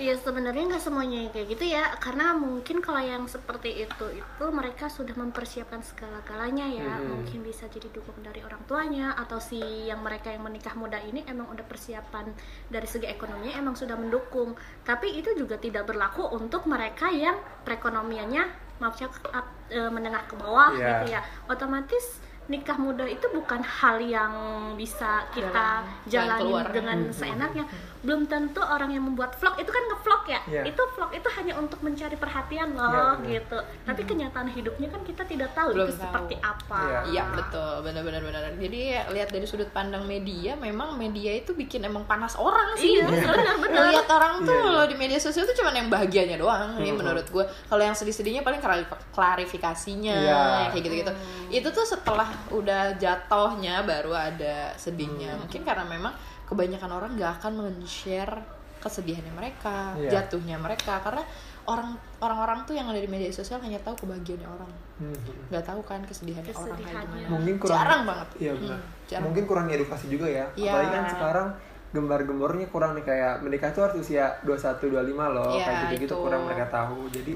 Iya 0.00 0.16
sebenarnya 0.16 0.64
nggak 0.64 0.80
semuanya 0.80 1.16
yang 1.20 1.30
kayak 1.30 1.48
gitu 1.50 1.64
ya 1.68 1.92
karena 2.00 2.32
mungkin 2.32 2.80
kalau 2.80 3.04
yang 3.04 3.28
seperti 3.28 3.84
itu 3.84 4.06
itu 4.16 4.44
mereka 4.48 4.88
sudah 4.88 5.12
mempersiapkan 5.12 5.84
segala-galanya 5.84 6.64
ya 6.64 6.88
Mhm. 6.96 7.04
mungkin 7.06 7.44
bisa 7.44 7.68
jadi 7.68 7.84
dukungan 7.90 8.24
dari 8.24 8.40
orang 8.40 8.64
tuanya 8.64 9.12
atau 9.12 9.36
si 9.36 9.60
yang 9.60 10.00
mereka 10.00 10.32
yang 10.32 10.40
menikah 10.40 10.72
muda 10.72 10.96
ini 10.98 11.20
emang 11.28 11.52
udah 11.52 11.62
persiapan 11.62 12.32
dari 12.66 12.88
segi 12.88 13.04
ekonominya 13.06 13.52
emang 13.54 13.76
sudah 13.76 13.94
mendukung 13.94 14.56
tapi 14.82 15.20
itu 15.20 15.36
juga 15.36 15.60
tidak 15.60 15.84
berlaku 15.84 16.32
untuk 16.32 16.64
mereka 16.64 17.12
yang 17.12 17.36
perekonomiannya 17.60 18.48
maafnya 18.80 19.12
up- 19.28 19.52
e, 19.68 19.80
menengah 19.86 20.24
ke 20.24 20.32
bawah 20.34 20.72
Iya. 20.72 21.04
gitu 21.04 21.12
ya 21.12 21.20
otomatis 21.46 22.24
nikah 22.48 22.74
muda 22.74 23.04
itu 23.04 23.28
bukan 23.30 23.60
hal 23.60 24.00
yang 24.00 24.32
bisa 24.74 25.28
kita 25.30 25.84
Jalan- 26.08 26.08
jalan 26.08 26.40
jalani 26.40 26.72
dengan 26.72 26.98
Mhm. 27.04 27.12
seenaknya 27.12 27.64
belum 28.00 28.24
tentu 28.24 28.58
orang 28.58 28.90
yang 28.90 29.02
membuat 29.02 29.34
vlog 29.34 29.56
itu 29.56 29.68
kan 29.68 29.82
ngevlog 29.86 30.22
ya 30.26 30.40
Iya. 30.42 30.62
itu 30.66 30.82
vlog 30.90 31.10
itu 31.10 31.28
hanya 31.30 31.52
untuk 31.54 31.80
mencari 31.80 32.14
perhatian 32.14 32.68
Iya, 32.70 32.80
loh 32.80 32.88
benar. 33.14 33.28
gitu 33.28 33.58
tapi 33.82 34.02
kenyataan 34.02 34.48
hidupnya 34.48 34.88
kan 34.88 35.02
kita 35.02 35.22
tidak 35.22 35.50
tahu 35.52 35.72
Belum 35.72 35.84
itu 35.84 35.94
tahu. 35.94 36.02
seperti 36.02 36.34
apa 36.38 36.78
Iya. 36.80 37.00
Iya 37.06 37.22
betul 37.30 37.72
benar-benar 37.82 38.22
benar. 38.22 38.42
Jadi 38.52 38.78
ya, 38.90 39.02
lihat 39.08 39.28
dari 39.28 39.44
sudut 39.44 39.68
pandang 39.68 40.04
media, 40.04 40.52
memang 40.54 40.94
media 40.94 41.32
itu 41.34 41.52
bikin 41.52 41.82
emang 41.82 42.04
panas 42.04 42.34
orang 42.34 42.72
sih. 42.74 42.96
Iya, 42.96 43.04
benar-benar. 43.04 43.84
Lihat 43.90 44.08
orang 44.08 44.34
tuh 44.40 44.50
Iya, 44.50 44.58
iya. 44.58 44.70
kalau 44.70 44.86
di 44.86 44.96
media 44.96 45.18
sosial 45.18 45.44
tuh 45.44 45.54
cuman 45.54 45.74
yang 45.74 45.88
bahagianya 45.88 46.36
doang. 46.36 46.76
Ini 46.76 46.88
Mhm. 46.88 46.96
menurut 46.96 47.26
gue. 47.26 47.40
Kalau 47.66 47.82
yang 47.82 47.92
sedih-sedihnya 47.92 48.40
paling 48.40 48.58
klari- 48.58 48.88
klarifikasinya 49.10 50.14
Iya. 50.16 50.42
kayak 50.70 50.82
gitu-gitu. 50.82 51.12
Itu 51.50 51.68
tuh 51.70 51.84
setelah 51.84 52.28
udah 52.50 52.94
jatuhnya 52.94 53.82
baru 53.82 54.12
ada 54.12 54.74
sedihnya. 54.74 55.32
Hmm. 55.32 55.40
Mungkin 55.40 55.60
karena 55.62 55.84
memang 55.84 56.12
kebanyakan 56.50 56.90
orang 56.92 57.10
nggak 57.14 57.32
akan 57.38 57.52
men-share 57.60 58.34
kesedihannya 58.76 59.30
mereka, 59.30 59.92
Iya. 59.94 60.08
jatuhnya 60.18 60.56
mereka 60.56 60.98
karena 60.98 61.20
orang 61.62 61.92
orang-orang 62.18 62.64
tuh 62.64 62.72
yang 62.72 62.88
ada 62.88 62.96
di 62.96 63.06
media 63.06 63.28
sosial 63.28 63.60
hanya 63.60 63.76
tahu 63.78 63.92
kebahagiaannya 63.98 64.48
orang 64.48 64.70
Mhm. 64.98 65.48
nggak 65.48 65.62
tahu 65.62 65.80
kan 65.82 66.00
kesedihannya 66.02 66.48
orang 66.50 66.64
kayak 66.66 66.80
Kesedihannya. 66.80 67.20
gimana 67.20 67.30
mungkin 67.30 67.54
kurang 67.56 67.76
jarang 67.76 68.02
banget 68.02 68.28
iya 68.38 68.52
benar 68.52 68.74
Hmm, 68.74 68.88
jarang. 69.06 69.22
mungkin 69.22 69.44
kurang 69.44 69.66
edukasi 69.68 70.06
juga 70.08 70.26
ya 70.26 70.46
Iya. 70.54 70.70
apalagi 70.72 70.90
kan 70.90 71.04
sekarang 71.06 71.46
gembar-gembornya 71.90 72.66
kurang 72.68 72.92
nih 72.94 73.04
kayak 73.04 73.34
menikah 73.40 73.70
tuh 73.70 73.82
harus 73.84 73.96
usia 74.00 74.24
21 74.40 74.88
25 74.88 75.28
loh 75.28 75.52
Iya, 75.52 75.62
kayak 75.62 75.78
gitu-gitu 75.84 76.06
itu. 76.08 76.22
kurang 76.22 76.42
mereka 76.42 76.64
tahu 76.66 76.98
jadi 77.08 77.32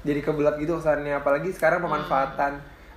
jadi 0.00 0.20
kebelat 0.22 0.56
gitu 0.56 0.72
kesannya 0.74 1.12
apalagi 1.12 1.48
sekarang 1.50 1.78
pemanfaatan 1.80 2.52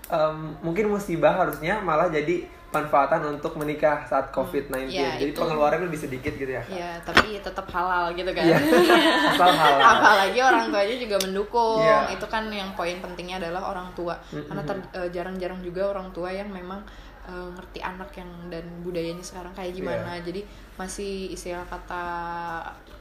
em, 0.07 0.37
mungkin 0.61 0.87
musibah 0.87 1.35
harusnya 1.35 1.77
malah 1.79 2.07
jadi 2.07 2.47
manfaatan 2.69 3.25
untuk 3.27 3.53
menikah 3.55 4.01
saat 4.03 4.29
COVID-19 4.29 4.87
Iya, 4.87 5.17
jadi 5.17 5.33
itu. 5.33 5.37
pengeluaran 5.37 5.81
lebih 5.81 5.97
sedikit 5.99 6.29
gitu 6.31 6.47
ya 6.47 6.61
Kak? 6.61 6.69
ya 6.71 6.91
tapi 7.01 7.35
tetap 7.35 7.65
halal 7.67 8.13
gitu 8.13 8.29
kan 8.29 8.45
Iya. 8.45 8.57
asal 9.33 9.49
halal 9.51 9.81
apalagi 9.81 10.37
orang 10.37 10.69
tuanya 10.69 10.95
juga 10.95 11.15
mendukung 11.19 11.81
Iya. 11.81 12.13
itu 12.13 12.25
kan 12.25 12.45
yang 12.47 12.69
poin 12.73 12.97
pentingnya 12.99 13.41
adalah 13.41 13.61
orang 13.67 13.89
tua 13.91 14.13
Mm-mm. 14.29 14.45
karena 14.45 14.61
eh, 14.93 15.09
jarang-jarang 15.09 15.59
juga 15.59 15.89
orang 15.89 16.09
tua 16.09 16.29
yang 16.29 16.45
memang 16.47 16.85
eh, 17.25 17.47
ngerti 17.51 17.79
anak 17.81 18.13
yang 18.13 18.29
dan 18.47 18.61
budayanya 18.79 19.21
sekarang 19.21 19.49
kayak 19.51 19.73
gimana 19.73 20.15
Iya. 20.15 20.23
jadi 20.23 20.41
masih 20.79 21.13
istilah 21.29 21.67
kata 21.67 22.05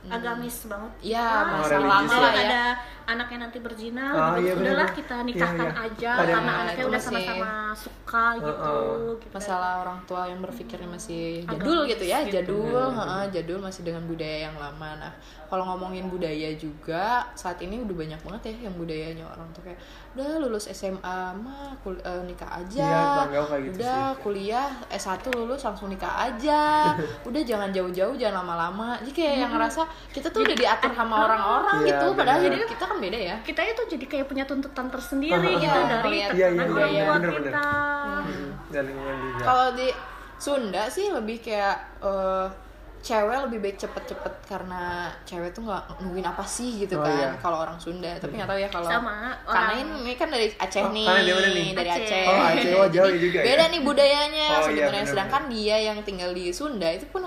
hmm, 0.03 0.11
agamis 0.11 0.67
banget 0.67 0.93
Iya, 1.01 1.23
Ah, 1.23 1.79
lama 1.79 2.03
ya. 2.05 2.19
lah 2.19 2.33
ya. 2.33 2.43
ada 2.43 2.63
anaknya 3.09 3.39
nanti 3.41 3.59
berzina 3.59 4.07
Ah, 4.11 4.35
gitu 4.37 4.45
iya, 4.45 4.53
udahlah 4.59 4.91
kita 4.91 5.17
nikahkan 5.23 5.63
Iya, 5.65 5.73
iya. 5.73 5.87
aja 5.87 6.11
Ada- 6.13 6.27
karena 6.29 6.43
Nah, 6.45 6.61
anaknya 6.61 6.85
udah 6.85 6.93
masih- 6.99 7.09
sama-sama 7.09 7.53
suka 7.75 8.25
gitu, 8.37 8.51
Heeh. 8.51 9.15
gitu. 9.17 9.33
masalah 9.33 9.73
orang 9.81 9.99
tua 10.05 10.23
yang 10.27 10.41
berpikirnya 10.41 10.89
masih 10.89 11.23
Agamis 11.41 11.55
jadul 11.55 11.79
gitu 11.87 12.05
ya 12.05 12.19
gitu. 12.21 12.33
jadul 12.35 12.87
heeh, 12.91 13.25
jadul 13.31 13.59
masih 13.61 13.83
dengan 13.83 14.03
budaya 14.05 14.39
yang 14.43 14.57
lama 14.57 14.91
nah 14.99 15.13
kalau 15.47 15.65
ngomongin 15.67 16.05
budaya 16.07 16.51
juga 16.55 17.05
saat 17.33 17.57
ini 17.59 17.81
udah 17.81 17.97
banyak 17.97 18.21
banget 18.21 18.43
ya 18.45 18.69
yang 18.69 18.75
budayanya 18.75 19.25
orang 19.25 19.49
tuh 19.51 19.63
kayak 19.63 19.81
udah 20.11 20.37
lulus 20.39 20.69
SMA 20.69 21.01
mah 21.35 21.73
kul- 21.79 22.03
eh, 22.03 22.23
nikah 22.23 22.51
aja 22.59 22.91
Iya, 23.25 23.47
kayak 23.47 23.63
gitu 23.65 23.77
udah 23.79 24.01
sih. 24.05 24.21
kuliah 24.21 24.69
S1 24.91 25.09
lulus 25.31 25.61
langsung 25.63 25.89
nikah 25.89 26.13
aja 26.27 26.93
udah 27.29 27.41
jangan 27.43 27.68
jauh-jauh 27.71 28.15
jangan 28.15 28.43
lama-lama. 28.43 28.97
Jadi 29.01 29.13
kayak 29.13 29.35
yang 29.39 29.51
ngerasa 29.51 29.83
kita 30.11 30.29
tuh 30.29 30.43
udah 30.43 30.57
diatur 30.57 30.93
sama 30.93 31.15
orang-orang 31.25 31.77
Iya, 31.83 31.89
gitu 31.91 32.07
padahal 32.13 32.39
benar. 32.39 32.47
jadi 32.51 32.57
kita 32.67 32.85
kan 32.85 32.99
beda 32.99 33.19
ya. 33.19 33.37
Kita 33.41 33.61
itu 33.63 33.83
jadi 33.89 34.05
kayak 34.07 34.27
punya 34.27 34.45
tuntutan 34.45 34.87
tersendiri 34.89 35.39
Heeh. 35.39 35.61
gitu 35.61 35.79
Iya, 35.79 35.89
dari 35.89 36.11
Iya, 36.13 36.29
iya, 36.33 36.47
tekanan 36.55 36.89
iya, 36.89 37.03
orang 37.05 37.23
tua 37.23 37.35
kita. 37.39 37.63
Hmm, 38.19 38.49
Kalau 39.39 39.67
di 39.73 39.89
Sunda 40.39 40.83
sih 40.87 41.11
lebih 41.11 41.43
kayak 41.43 41.77
eh, 41.99 42.47
cewek 43.09 43.39
lebih 43.49 43.59
baik 43.59 43.77
cepet-cepet 43.79 44.35
karena 44.45 44.83
cewek 45.25 45.49
tuh 45.51 45.65
nggak 45.65 45.81
nungguin 45.99 46.23
apa 46.23 46.45
sih 46.45 46.85
gitu 46.85 46.95
Oh, 46.95 47.03
kan 47.03 47.17
iya. 47.17 47.31
kalau 47.41 47.65
orang 47.65 47.81
Sunda 47.81 48.13
tapi 48.15 48.37
nggak 48.37 48.45
tahu 48.45 48.61
ya 48.61 48.69
kalau 48.69 48.85
sama 48.87 49.33
karena 49.41 49.73
orang 49.73 49.97
ini, 49.97 50.13
kan 50.13 50.29
dari 50.29 50.47
Aceh 50.53 50.79
Oh, 50.79 50.93
nih, 50.93 51.07
karena 51.09 51.23
dia 51.23 51.35
mana 51.35 51.49
nih? 51.49 51.69
dari 51.73 51.91
Aceh. 51.91 52.05
Aceh. 52.05 52.25
oh 52.29 52.41
Aceh 52.45 52.73
oh 52.75 52.87
jauh 52.87 53.13
juga 53.15 53.39
Beda 53.41 53.57
ya 53.59 53.67
nih 53.67 53.81
budayanya 53.81 54.47
Oh, 54.47 54.53
iya, 54.53 54.61
sebenarnya. 54.61 54.85
bener-bener. 54.85 55.09
Sedangkan 55.09 55.43
dia 55.49 55.77
yang 55.81 55.99
tinggal 56.03 56.31
di 56.31 56.45
Sunda 56.51 56.89
itu 56.89 57.07
pun 57.09 57.23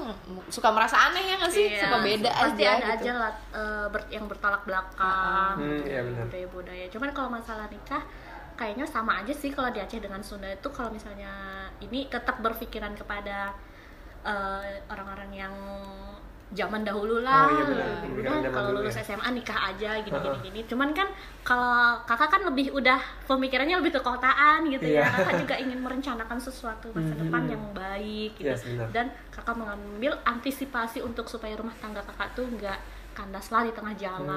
suka 0.47 0.69
merasa 0.69 1.09
aneh 1.09 1.23
ya 1.25 1.35
nggak 1.35 1.49
sih? 1.49 1.65
Iya, 1.67 1.81
Suka 1.81 1.97
beda 1.99 2.29
pasti 2.29 2.61
aja 2.61 2.69
ada 2.69 2.77
gitu. 2.77 2.93
aja 2.93 3.11
lah 3.17 3.31
eh, 3.51 3.85
ber- 3.89 4.09
yang 4.09 4.25
bertolak 4.25 4.61
belakang 4.61 5.53
Hmm, 5.53 5.65
gitu, 5.73 5.83
iya 5.87 6.01
benar. 6.01 6.21
budaya-budaya 6.23 6.85
cuman 6.87 7.09
kalau 7.09 7.29
masalah 7.31 7.65
nikah 7.67 8.03
kayaknya 8.53 8.85
sama 8.85 9.17
aja 9.17 9.33
sih 9.33 9.49
kalau 9.49 9.69
di 9.69 9.79
Aceh 9.79 9.97
dengan 9.97 10.21
Sunda 10.21 10.45
itu 10.45 10.69
kalau 10.69 10.87
misalnya 10.87 11.31
ini 11.79 12.05
tetap 12.05 12.37
berpikiran 12.37 12.93
kepada 12.93 13.49
eh, 14.23 14.63
orang-orang 14.87 15.31
yang 15.31 15.53
zaman 16.51 16.83
dahulu 16.83 17.23
lah 17.23 17.47
Oh, 17.47 17.55
iya. 17.55 17.63
Udah, 17.63 17.87
Pemikiran 18.03 18.31
zaman 18.37 18.51
kalau 18.51 18.69
lulus 18.75 18.91
ya. 18.93 19.03
SMA 19.07 19.29
nikah 19.31 19.59
aja 19.65 19.89
gini 19.97 20.17
gini 20.19 20.37
gini 20.43 20.61
cuman 20.67 20.91
kan 20.91 21.07
kalau 21.41 21.95
kakak 22.03 22.27
kan 22.29 22.41
lebih 22.43 22.75
udah 22.75 22.99
pemikirannya 23.23 23.79
lebih 23.79 23.95
ke 23.95 24.01
kotaan 24.01 24.67
gitu 24.67 24.83
Iya. 24.83 24.99
ya 24.99 25.15
kakak 25.15 25.35
juga 25.39 25.55
ingin 25.57 25.79
merencanakan 25.79 26.37
sesuatu 26.37 26.91
masa 26.91 27.07
Mhm. 27.09 27.19
depan 27.23 27.43
yang 27.47 27.63
baik 27.71 28.31
gitu 28.35 28.51
Yes, 28.51 28.67
dan 28.91 29.05
kakak 29.29 29.55
mengambil 29.55 30.11
antisipasi 30.25 30.99
untuk 30.99 31.23
supaya 31.25 31.55
rumah 31.55 31.73
tangga 31.77 32.03
kakak 32.03 32.35
tuh 32.35 32.43
nggak 32.45 32.79
kandas 33.11 33.47
lah 33.47 33.63
di 33.63 33.71
tengah 33.71 33.95
jalan 33.95 34.27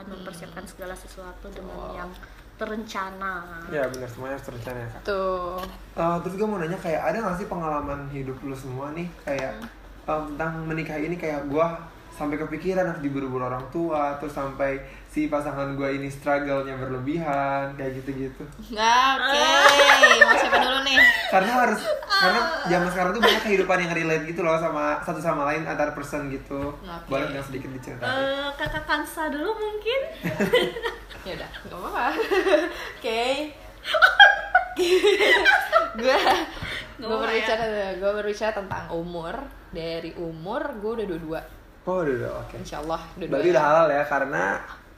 Hmm. 0.00 0.08
mempersiapkan 0.08 0.64
segala 0.64 0.92
sesuatu 0.94 1.48
dengan 1.48 1.76
yang 1.94 2.10
terencana 2.58 3.34
ya 3.68 3.86
benar 3.86 4.06
semuanya 4.06 4.34
harus 4.34 4.46
terencana 4.46 4.78
ya 4.78 4.88
Kak. 4.90 5.00
Tuh. 5.04 5.58
Eh, 5.94 6.16
terus 6.20 6.34
gue 6.34 6.44
mau 6.44 6.58
nanya 6.58 6.76
kayak 6.76 7.02
ada 7.04 7.16
gak 7.22 7.36
sih 7.36 7.46
pengalaman 7.46 8.00
hidup 8.08 8.36
lu 8.40 8.52
semua 8.52 8.90
nih 8.90 9.06
kayak 9.20 9.54
em, 10.04 10.22
tentang 10.28 10.52
menikah 10.62 10.96
ini 10.96 11.14
kayak 11.14 11.46
gue 11.46 11.66
sampai 12.10 12.34
kepikiran 12.36 12.82
harus 12.84 12.98
diburu-buru 12.98 13.46
orang 13.46 13.62
tua 13.68 14.18
terus 14.18 14.34
sampai 14.34 14.74
si 15.06 15.26
pasangan 15.26 15.72
gue 15.72 15.88
ini 15.92 16.08
struggle-nya 16.08 16.74
berlebihan 16.76 17.72
kayak 17.72 17.94
gitu-gitu 17.96 18.42
Nah, 18.70 19.14
oke. 19.16 19.38
Mau 20.20 20.34
siapa 20.36 20.58
dulu 20.58 20.78
nih? 20.82 20.98
karena 21.28 21.52
harus 21.60 21.78
karena 22.08 22.40
zaman 22.64 22.88
sekarang 22.88 23.10
tuh 23.12 23.22
banyak 23.22 23.42
kehidupan 23.44 23.78
yang 23.78 23.92
relate 23.94 24.24
gitu 24.26 24.40
loh 24.40 24.56
sama 24.56 24.98
satu 24.98 25.20
sama 25.20 25.44
lain 25.44 25.62
antar 25.62 25.92
person 25.92 26.26
gitu 26.26 26.72
Oke. 26.74 27.06
boleh 27.06 27.30
nggak 27.30 27.44
sedikit 27.44 27.70
diceritain 27.70 28.08
Eh, 28.10 28.48
kakak 28.56 28.82
Kansa 28.82 29.28
dulu 29.28 29.52
mungkin 29.52 30.00
ya 31.26 31.32
udah 31.34 31.50
nggak 31.50 31.78
apa-apa. 31.78 32.06
Oke. 32.98 33.22
Gue 35.98 36.18
gue 36.98 37.06
apa-apa 37.06 37.18
berbicara 37.18 37.64
gue 37.98 38.10
berbicara 38.10 38.52
tentang 38.54 38.84
umur. 38.94 39.34
Dari 39.68 40.14
umur 40.16 40.78
gue 40.78 40.90
udah 41.02 41.06
dua 41.06 41.20
dua 41.20 41.40
oh 41.88 42.04
udah 42.04 42.14
udah 42.20 42.32
oke. 42.44 42.54
Insya 42.60 42.84
Allah 42.84 43.00
udah 43.16 43.26
berarti 43.26 43.48
udah 43.50 43.64
halal 43.64 43.86
ya 43.88 44.02
karena 44.04 44.44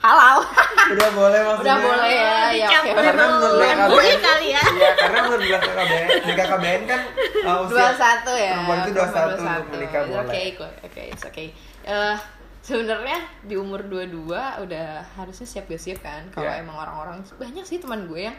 halal. 0.01 0.37
Udah 0.97 1.09
boleh 1.13 1.41
maksudnya. 1.45 1.77
Udah 1.77 1.79
boleh 1.85 2.11
ya 2.11 2.37
ya 2.57 2.67
oke. 2.67 2.89
Dicampur 2.89 3.03
karena 3.05 3.25
menurut 3.29 3.55
BKKBN 3.61 3.91
bui 3.93 4.11
kali 4.17 4.47
ya. 4.49 4.63
iya 4.65 4.91
karena 4.97 5.19
menurut 5.29 5.43
BKKBN 5.45 6.09
BKKBN 6.25 6.83
kan 6.89 7.01
uh, 7.45 7.65
usia 7.69 7.73
dua 7.77 7.91
satu 7.95 8.33
ya. 8.33 8.53
perempuan 8.57 8.79
itu 8.81 8.91
dua 8.97 9.09
satu 9.13 9.41
untuk 9.45 9.67
menikah 9.71 10.03
boleh. 10.09 10.25
okay 10.25 10.45
kok 10.57 10.73
oke 10.83 11.03
it's 11.05 11.25
okay. 11.29 11.49
Eh, 11.85 12.17
sebenarnya 12.61 13.19
di 13.43 13.55
umur 13.55 13.83
dua 13.83 14.05
dua 14.05 14.43
udah 14.61 14.87
harusnya 15.15 15.47
siap 15.47 15.65
gak 15.67 15.81
siap 15.81 15.99
kan 16.01 16.29
kalau 16.29 16.47
Iya. 16.47 16.61
emang 16.61 16.77
orang-orang 16.77 17.19
banyak 17.35 17.65
sih 17.65 17.79
teman 17.79 18.05
gue 18.05 18.21
yang 18.23 18.37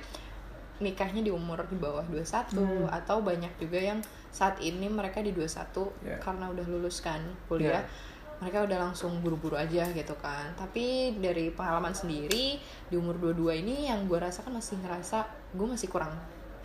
nikahnya 0.77 1.21
di 1.21 1.29
umur 1.29 1.61
di 1.63 1.75
bawah 1.75 2.01
21 2.03 2.57
Hmm. 2.57 2.85
atau 2.87 3.21
banyak 3.21 3.53
juga 3.55 3.77
yang 3.77 3.99
saat 4.29 4.57
ini 4.59 4.89
mereka 4.89 5.21
di 5.21 5.29
21 5.29 5.93
Iya. 6.01 6.17
karena 6.19 6.49
udah 6.49 6.65
lulus 6.65 6.99
kan 6.99 7.21
kuliah 7.45 7.81
Iya. 7.81 8.09
mereka 8.39 8.65
udah 8.65 8.77
langsung 8.81 9.21
buru-buru 9.21 9.53
aja 9.53 9.85
gitu 9.87 10.15
kan 10.17 10.49
tapi 10.55 11.13
dari 11.15 11.49
pengalaman 11.49 11.93
sendiri 11.93 12.57
di 12.61 12.95
umur 12.95 13.13
22 13.15 13.53
ini 13.55 13.85
yang 13.87 14.05
gue 14.05 14.17
rasakan 14.17 14.57
masih 14.57 14.77
ngerasa 14.79 15.21
gue 15.53 15.67
masih 15.67 15.85
kurang 15.87 16.13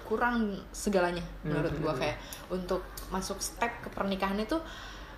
kurang 0.03 0.37
segalanya 0.71 1.21
menurut 1.43 1.73
gue 1.75 1.91
Mhm. 1.91 1.99
kayak 1.99 2.17
untuk 2.49 2.81
masuk 3.09 3.37
step 3.39 3.69
ke 3.81 3.89
pernikahan 3.91 4.39
itu 4.39 4.57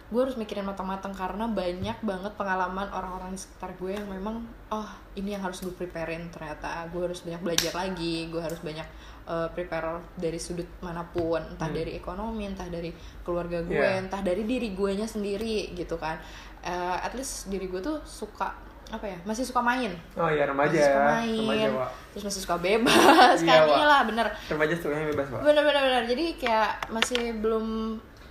gue 0.09 0.21
harus 0.21 0.35
mikirin 0.35 0.65
matang-matang 0.65 1.13
karena 1.13 1.45
banyak 1.45 2.01
banget 2.01 2.33
pengalaman 2.33 2.89
orang-orang 2.89 3.29
di 3.29 3.39
sekitar 3.39 3.77
gue 3.77 3.93
yang 3.93 4.09
memang 4.09 4.41
oh 4.69 4.89
ini 5.15 5.37
yang 5.37 5.45
harus 5.45 5.61
gue 5.61 5.71
preparein. 5.71 6.29
Ternyata 6.29 6.89
gue 6.89 7.03
harus 7.05 7.21
banyak 7.21 7.41
belajar 7.41 7.73
lagi 7.73 8.27
gue 8.27 8.41
harus 8.41 8.57
banyak 8.59 8.89
uh, 9.25 9.53
prepare 9.53 10.01
dari 10.15 10.41
sudut 10.41 10.65
mana 10.81 11.05
pun. 11.05 11.45
Entah 11.45 11.69
Hmm. 11.69 11.77
dari 11.77 11.93
ekonomi 11.95 12.45
entah 12.45 12.65
dari 12.67 12.89
keluarga 13.21 13.61
gue 13.61 13.77
Yeah. 13.77 14.01
entah 14.01 14.21
dari 14.21 14.43
diri 14.43 14.73
guenya 14.73 15.05
sendiri 15.05 15.77
gitu 15.77 16.01
kan. 16.01 16.17
Uh, 16.59 16.97
at 16.99 17.13
least 17.13 17.47
diri 17.47 17.69
gue 17.69 17.79
tuh 17.79 18.01
suka 18.03 18.49
apa 18.89 19.05
ya 19.05 19.21
masih 19.23 19.45
suka 19.45 19.61
main. 19.61 19.93
Oh 20.17 20.33
iya 20.33 20.49
remaja 20.49 20.73
masih 20.73 20.89
suka 20.89 20.97
ya 20.97 21.09
main 21.13 21.37
remaja 21.45 21.69
Wak. 21.77 21.91
terus 22.09 22.25
masih 22.25 22.41
suka 22.41 22.57
bebas 22.57 23.37
Iya, 23.37 23.49
kayaknya 23.61 23.85
lah 23.85 24.01
bener. 24.09 24.27
Remaja 24.49 24.73
sukanya 24.73 25.07
bebas 25.13 25.27
pak 25.29 25.41
bener 25.45 25.61
bener 25.61 25.83
bener. 25.85 26.03
Jadi 26.09 26.25
kayak 26.41 26.89
masih 26.89 27.37
belum 27.37 27.65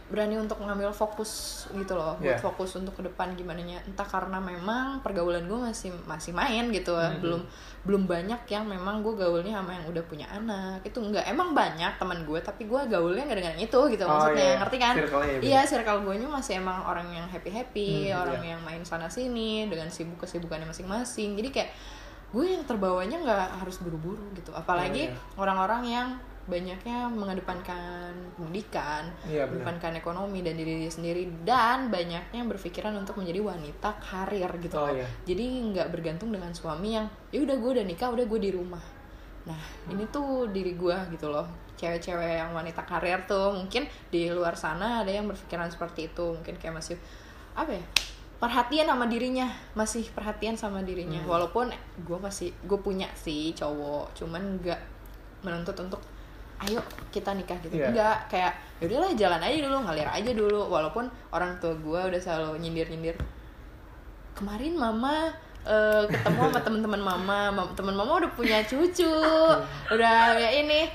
berani 0.08 0.40
untuk 0.40 0.56
mengambil 0.64 0.88
fokus 0.90 1.32
gitu 1.70 1.92
loh 1.92 2.16
buat 2.16 2.36
Yeah. 2.36 2.40
fokus 2.40 2.80
untuk 2.80 2.96
ke 2.96 3.04
depan 3.04 3.36
gimana 3.36 3.60
nya 3.60 3.84
entah 3.84 4.08
karena 4.08 4.40
memang 4.40 5.04
pergaulan 5.04 5.44
gue 5.44 5.60
masih 5.60 5.92
masih 6.08 6.32
main 6.32 6.64
gitu 6.72 6.96
Mhm. 6.96 7.20
belum 7.20 7.42
belum 7.84 8.04
banyak 8.08 8.42
yang 8.48 8.64
memang 8.64 9.04
gue 9.04 9.16
gaulnya 9.16 9.60
sama 9.60 9.76
yang 9.76 9.84
udah 9.88 10.04
punya 10.08 10.28
anak 10.28 10.80
itu 10.84 10.96
enggak 10.98 11.28
emang 11.28 11.52
banyak 11.52 11.92
teman 11.96 12.24
gue 12.24 12.40
tapi 12.40 12.64
gue 12.66 12.82
gaulnya 12.88 13.24
nggak 13.24 13.40
dengan 13.40 13.56
itu 13.58 13.80
gitu 13.92 14.04
Oh, 14.04 14.12
maksudnya 14.16 14.48
iya. 14.48 14.60
ngerti 14.60 14.78
kan 14.78 14.94
ya, 14.96 15.08
iya 15.44 15.62
circle 15.64 16.00
gue 16.04 16.16
nya 16.16 16.28
masih 16.28 16.54
emang 16.58 16.80
orang 16.84 17.08
yang 17.12 17.28
happy 17.28 17.52
happy 17.52 17.92
Hmm, 18.08 18.24
orang 18.24 18.42
iya. 18.44 18.50
yang 18.56 18.62
main 18.64 18.84
sana 18.84 19.08
sini 19.08 19.68
dengan 19.68 19.88
sibuk 19.88 20.20
kesibukannya 20.20 20.68
masing-masing 20.68 21.36
jadi 21.36 21.50
kayak 21.52 21.70
gue 22.28 22.44
yang 22.44 22.64
terbawanya 22.64 23.24
nggak 23.24 23.48
harus 23.60 23.80
buru-buru 23.80 24.24
gitu 24.36 24.52
apalagi 24.52 25.08
iya. 25.08 25.16
orang-orang 25.36 25.84
yang 25.84 26.08
banyaknya 26.48 27.08
mengedepankan 27.08 28.10
pendidikan 28.34 29.04
benar. 29.22 29.46
mengedepankan 29.46 29.94
ekonomi 29.96 30.40
dan 30.40 30.56
diri 30.56 30.84
sendiri 30.84 31.28
dan 31.44 31.88
banyaknya 31.88 32.34
yang 32.34 32.48
berpikiran 32.48 32.96
untuk 32.96 33.16
menjadi 33.16 33.40
wanita 33.42 33.90
karir 34.00 34.48
gitu 34.58 34.74
Oh, 34.74 34.88
loh. 34.88 34.96
iya. 34.96 35.08
jadi 35.24 35.44
nggak 35.44 35.88
bergantung 35.90 36.30
dengan 36.30 36.50
suami 36.52 36.96
yang 36.96 37.06
ya 37.30 37.40
udah 37.40 37.56
gue 37.56 37.72
udah 37.76 37.86
nikah 37.86 38.10
udah 38.10 38.26
gue 38.26 38.40
di 38.42 38.52
rumah 38.52 38.84
nah 39.44 39.60
ini 39.88 40.08
tuh 40.08 40.48
diri 40.50 40.74
gue 40.74 40.96
gitu 41.10 41.28
loh 41.28 41.48
cewek-cewek 41.76 42.36
yang 42.38 42.52
wanita 42.52 42.84
karir 42.84 43.24
tuh 43.24 43.54
mungkin 43.54 43.84
di 44.08 44.28
luar 44.28 44.56
sana 44.56 45.04
ada 45.04 45.10
yang 45.10 45.24
berpikiran 45.26 45.68
seperti 45.68 46.08
itu 46.08 46.26
mungkin 46.34 46.56
kayak 46.56 46.76
masih 46.76 46.96
apa 47.54 47.72
ya 47.72 47.84
perhatian 48.38 48.86
sama 48.86 49.06
dirinya 49.06 49.48
masih 49.74 50.04
perhatian 50.10 50.54
sama 50.54 50.80
dirinya 50.82 51.18
Hmm. 51.18 51.30
walaupun 51.30 51.72
gue 52.00 52.18
masih 52.18 52.52
gue 52.62 52.78
punya 52.78 53.08
sih 53.14 53.52
cowok 53.52 54.14
cuman 54.14 54.60
nggak 54.60 54.82
menuntut 55.42 55.74
untuk 55.80 56.02
ayo 56.58 56.82
kita 57.14 57.38
nikah 57.38 57.58
gitu. 57.62 57.78
Iya. 57.78 57.94
enggak 57.94 58.18
kayak 58.30 58.52
ya 58.82 58.84
udahlah 58.90 59.12
jalan 59.14 59.42
aja 59.42 59.58
dulu 59.62 59.76
ngalir 59.86 60.10
aja 60.10 60.32
dulu. 60.34 60.60
Walaupun 60.66 61.06
orang 61.30 61.54
tua 61.62 61.74
gue 61.78 62.00
udah 62.14 62.20
selalu 62.22 62.58
nyindir 62.62 62.90
nyindir 62.90 63.16
kemarin 64.38 64.78
mama 64.78 65.34
eh, 65.66 66.04
ketemu 66.06 66.40
sama 66.50 66.60
teman-teman 66.62 67.02
mama 67.02 67.40
Mam- 67.50 67.74
teman 67.74 67.98
mama 67.98 68.22
udah 68.22 68.32
punya 68.34 68.62
cucu 68.66 69.10
udah 69.90 70.38
ya 70.38 70.50
ini. 70.62 70.90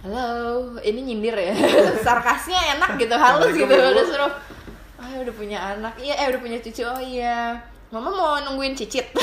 Halo 0.00 0.64
ini 0.80 1.00
nyindir 1.12 1.36
ya. 1.36 1.52
Sarkasnya 2.04 2.76
enak 2.76 2.96
gitu 2.96 3.12
halus 3.16 3.52
gitu 3.52 3.68
udah 3.68 4.04
suruh 4.04 4.32
ah 5.00 5.12
udah 5.16 5.34
punya 5.36 5.58
anak. 5.76 5.92
Iya 5.96 6.12
eh 6.24 6.26
udah 6.32 6.40
punya 6.40 6.56
cucu. 6.60 6.84
Oh 6.84 7.00
iya. 7.00 7.56
Mama 7.90 8.08
mau 8.08 8.38
nungguin 8.40 8.72
cicit. 8.72 9.10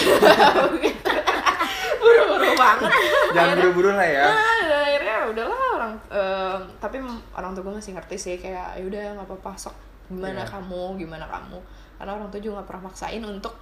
Buru-buru 2.02 2.52
banget. 2.54 2.92
Jangan 3.34 3.56
buru-buru 3.58 3.90
lah 3.96 4.06
ya. 4.08 4.28
Nah, 4.28 4.84
akhirnya 4.86 5.18
udahlah 5.32 5.58
orang 5.88 5.98
em, 6.12 6.62
tapi 6.78 7.00
orang 7.32 7.56
tua 7.56 7.64
gue 7.64 7.76
masih 7.80 7.96
ngerti 7.96 8.16
sih 8.16 8.36
kayak 8.36 8.76
ya 8.76 8.84
udah 8.84 9.04
nggak 9.16 9.28
apa-apa 9.32 9.52
sok 9.56 9.76
gimana 10.08 10.44
Iya. 10.44 10.52
kamu 10.52 11.00
gimana 11.00 11.26
kamu 11.26 11.60
karena 11.96 12.12
orang 12.14 12.28
tua 12.28 12.40
juga 12.40 12.54
nggak 12.60 12.68
pernah 12.68 12.84
maksain 12.88 13.24
untuk 13.24 13.54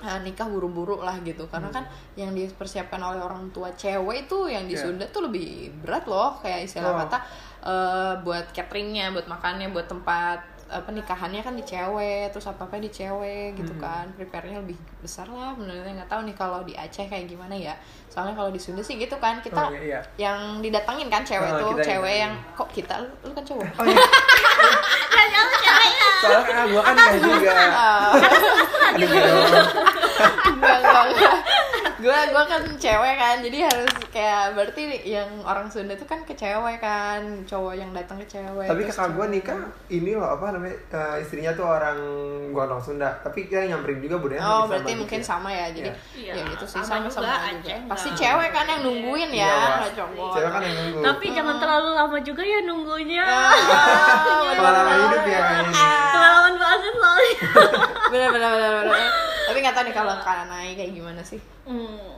uh, 0.00 0.20
nikah 0.20 0.46
buru-buru 0.46 1.00
lah 1.00 1.16
gitu 1.20 1.44
karena 1.48 1.68
kan 1.68 1.84
yang 2.14 2.32
dipersiapkan 2.32 2.96
oleh 2.96 3.20
orang 3.20 3.48
tua 3.50 3.68
cewek 3.72 4.24
itu 4.24 4.38
yang 4.48 4.64
di. 4.64 4.76
Sunda 4.76 5.04
tuh 5.08 5.28
lebih 5.28 5.72
berat 5.80 6.04
loh 6.04 6.36
kayak 6.40 6.64
istilah 6.64 6.92
Oh. 6.92 7.00
kata 7.04 7.18
uh, 7.60 8.12
buat 8.20 8.52
cateringnya 8.52 9.12
buat 9.12 9.24
makannya 9.26 9.68
buat 9.68 9.84
tempat 9.84 10.55
apa 10.68 10.90
nikahannya 10.90 11.40
kan 11.40 11.52
di 11.52 11.62
cewek 11.62 12.28
terus 12.28 12.44
apa 12.44 12.62
apa 12.62 12.76
di 12.76 12.88
cewek 12.88 13.54
gitu 13.54 13.70
Hmm. 13.72 13.82
kan 13.82 14.04
prepare-nya 14.12 14.58
lebih 14.58 14.74
besar 14.98 15.24
lah 15.26 15.52
benernya 15.52 15.94
nggak 15.96 16.08
tahu 16.08 16.22
nih 16.22 16.34
kalau 16.34 16.60
di 16.60 16.74
Aceh 16.74 17.04
kayak 17.04 17.26
gimana 17.26 17.52
ya 17.52 17.70
soalnya 18.06 18.34
kalau 18.34 18.48
di 18.48 18.58
Sunda 18.58 18.80
sih 18.80 18.94
gitu 18.94 19.14
kan 19.16 19.38
kita 19.38 19.58
Oh, 19.58 19.70
iya, 19.70 19.80
iya. 19.80 20.00
yang 20.18 20.58
didatangin 20.58 21.06
kan 21.06 21.22
cewek 21.22 21.46
Oh, 21.48 21.56
tuh 21.56 21.68
kita 21.76 21.94
cewek 21.94 22.14
yang- 22.18 22.34
yang 22.34 22.54
kok 22.54 22.68
kita 22.68 22.94
lu, 22.98 23.08
lu 23.22 23.32
kan 23.32 23.44
cowok 23.44 23.66
Oh, 23.72 23.84
iya. 23.84 23.96
Soalnya 26.16 26.42
kan 26.48 26.66
gue 26.66 26.80
kan 26.80 26.94
kayak 26.96 27.20
juga. 27.20 27.50
Aduh, 28.88 29.06
dong. 29.06 29.46
enggak 30.56 30.76
enggak 30.80 31.04
enggak 31.06 31.36
gue 31.96 32.12
gue 32.28 32.44
kan 32.46 32.62
cewek 32.76 33.14
kan 33.16 33.36
jadi 33.40 33.58
harus 33.64 33.88
kayak 34.10 34.52
berarti 34.52 34.82
yang 35.02 35.28
orang 35.42 35.64
Sunda 35.66 35.92
tuh 35.92 36.04
kan 36.04 36.20
ke 36.22 36.32
cewek 36.32 36.76
kan 36.76 37.20
cowok 37.42 37.72
yang 37.74 37.88
datang 37.90 38.16
ke 38.16 38.28
cewek 38.28 38.64
Tapi 38.64 38.82
kakak 38.84 39.12
gue 39.12 39.26
nikah 39.30 39.60
ini 39.88 40.12
loh 40.12 40.28
apa 40.30 40.55
namanya 40.56 40.76
eh, 40.88 41.16
istrinya 41.20 41.52
tuh 41.52 41.66
orang 41.66 41.98
gondong 42.50 42.80
Sunda. 42.80 43.12
Tapi 43.18 43.44
kita 43.44 43.64
nyamperin 43.66 44.00
juga 44.00 44.16
budaya 44.16 44.40
Oh 44.40 44.64
berarti 44.64 44.88
sama 44.88 44.98
mungkin 44.98 45.18
gitu 45.18 45.22
ya. 45.22 45.30
sama 45.30 45.48
ya 45.50 45.66
jadi 45.70 45.90
Iya. 46.12 46.32
ya 46.32 46.42
gitu 46.50 46.64
sih 46.64 46.78
Sama 46.78 46.86
sama 46.86 46.96
juga, 46.98 47.10
sama 47.12 47.48
juga 47.54 47.76
pasti 47.86 48.08
cewek 48.12 48.50
kan 48.50 48.64
yang 48.66 48.80
nungguin 48.82 49.30
Iya, 49.30 49.44
ya 49.44 49.52
nggak 49.76 49.92
cowok 49.94 50.30
Cewek 50.32 50.50
kan 50.50 50.60
yang 50.62 50.76
nunggu. 50.78 50.98
Tapi 51.04 51.26
jangan 51.30 51.56
terlalu 51.56 51.88
lama 51.92 52.18
juga 52.20 52.42
ya 52.42 52.58
nunggunya. 52.62 53.22
Ah, 53.22 53.52
Pengalaman 54.56 54.96
hidup 54.98 55.22
ya 55.24 55.40
kayaknya. 55.42 55.88
Pengalaman 56.10 56.54
banget 56.56 56.92
soalnya. 56.96 57.34
bener 58.06 58.28
bener 58.30 58.50
bener 58.50 58.70
bener 58.80 59.10
tapi 59.46 59.58
nggak 59.60 59.74
tahu 59.74 59.84
nih 59.84 59.94
kalau 59.94 60.14
kalian 60.16 60.48
naik 60.48 60.74
kayak 60.74 60.92
gimana 60.92 61.22
sih 61.22 61.38
Hmm, 61.62 62.15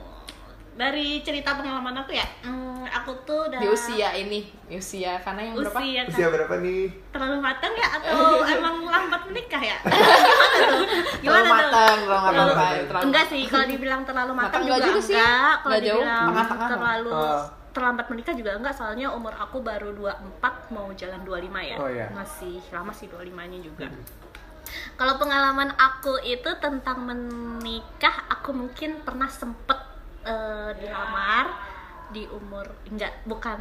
dari 0.79 1.19
cerita 1.19 1.51
pengalaman 1.53 1.91
aku 1.97 2.11
ya, 2.13 2.23
hmm, 2.39 2.87
aku 2.89 3.11
tuh 3.21 3.45
udah 3.45 3.59
di 3.59 3.67
usia 3.67 4.15
ini 4.15 4.47
di 4.63 4.75
usia 4.75 5.19
karena 5.19 5.41
yang 5.43 5.55
berapa 5.57 5.75
usia 5.75 5.99
kan 5.99 6.05
Usia 6.09 6.27
berapa 6.29 6.53
nih? 6.57 6.83
terlalu 7.11 7.37
matang 7.37 7.73
ya 7.75 7.87
atau 7.91 8.15
emang 8.55 8.75
lambat 8.81 9.21
menikah 9.27 9.59
ya? 9.61 9.77
Gimana 11.21 11.43
tuh? 11.43 11.57
terlalu 11.61 11.99
Gimana 11.99 12.31
tuh? 12.31 12.55
matang 12.55 12.79
Terlalu- 12.87 13.05
Enggak 13.05 13.25
sih, 13.27 13.41
kalau 13.43 13.65
dibilang 13.67 14.01
terlalu 14.03 14.31
matang 14.33 14.61
Matang 14.61 14.63
juga 14.65 14.87
juga 14.87 15.01
sih. 15.01 15.13
enggak. 15.13 15.53
Kalau 15.59 15.77
dibilang 15.77 16.25
tengah-tengah 16.25 16.59
lah. 16.61 16.69
terlalu 16.71 17.11
Oh. 17.11 17.43
terlambat 17.69 18.05
menikah 18.07 18.33
juga 18.33 18.51
enggak, 18.55 18.73
soalnya 18.73 19.07
umur 19.09 19.33
aku 19.35 19.57
baru 19.59 19.89
24 19.93 20.41
mau 20.69 20.87
jalan 20.93 21.21
25 21.21 21.59
ya. 21.61 21.75
Oh, 21.75 21.85
iya. 21.87 22.07
Masih 22.09 22.63
lama 22.69 22.89
sih 22.89 23.05
25-nya 23.05 23.59
juga. 23.59 23.85
Kalau 24.95 25.17
pengalaman 25.17 25.73
aku 25.73 26.21
itu 26.21 26.49
tentang 26.55 27.01
menikah, 27.01 28.29
aku 28.29 28.53
mungkin 28.53 29.01
pernah 29.01 29.27
sempet 29.27 29.88
eh, 30.29 30.69
dilamar 30.77 31.45
di 32.09 32.23
umur 32.25 32.65
enggak 32.85 33.21
bukan 33.25 33.59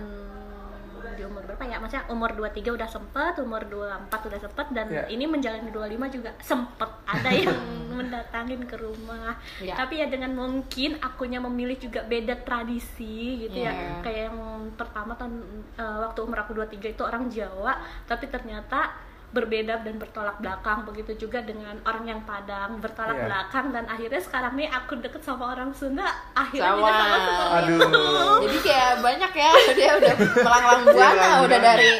di 1.08 1.26
umur 1.26 1.42
berapa 1.42 1.66
ya? 1.66 1.82
Maksudnya 1.82 2.06
umur 2.10 2.30
23 2.30 2.74
udah 2.74 2.86
sempet, 2.86 3.34
umur 3.42 3.66
24 3.66 4.06
udah 4.28 4.38
sempet 4.38 4.66
dan 4.70 4.86
Iya. 4.86 5.02
ini 5.10 5.24
menjalani 5.26 5.70
25 5.70 6.14
juga 6.14 6.30
sempet 6.38 6.90
ada 7.06 7.30
yang 7.30 7.58
mendatangin 7.98 8.62
ke 8.62 8.78
rumah. 8.78 9.34
Iya. 9.58 9.74
Tapi 9.74 9.98
ya 9.98 10.06
dengan 10.06 10.34
mungkin 10.34 10.98
akunya 10.98 11.42
memilih 11.42 11.78
juga 11.78 12.02
beda 12.02 12.38
tradisi 12.42 13.46
gitu 13.46 13.58
ya. 13.58 13.70
Iya. 13.70 13.90
Kayak 14.02 14.20
yang 14.30 14.38
pertama 14.74 15.18
tahun 15.18 15.34
eh, 15.74 15.98
waktu 16.06 16.18
umur 16.22 16.38
aku 16.38 16.52
23 16.54 16.94
itu 16.94 17.02
orang 17.02 17.24
Jawa, 17.26 17.72
tapi 18.06 18.30
ternyata 18.30 18.94
berbeda 19.28 19.84
dan 19.84 19.96
bertolak 19.96 20.36
belakang 20.38 20.82
begitu 20.82 21.12
juga 21.18 21.40
dengan 21.40 21.76
orang 21.82 22.04
yang 22.06 22.20
Padang 22.22 22.80
bertolak 22.80 23.12
Iya. 23.14 23.24
belakang 23.24 23.66
dan 23.70 23.84
akhirnya 23.84 24.20
sekarang 24.20 24.52
nih 24.54 24.68
aku 24.68 24.96
deket 24.98 25.20
sama 25.20 25.52
orang 25.52 25.68
Sunda 25.70 26.00
akhirnya 26.32 26.72
juga 26.72 26.88
Sama. 26.88 26.96
sama 26.98 27.16
seperti 27.18 27.44
Aduh. 27.52 27.76
itu. 27.78 28.02
jadi 28.44 28.58
kayak 28.62 28.92
banyak 28.98 29.32
ya 29.34 29.50
dia 29.76 29.90
udah 29.94 30.14
melanglang 30.38 30.80
buana 30.82 30.96
Melanglang 30.96 31.34
udah 31.44 31.58
dari 31.60 31.90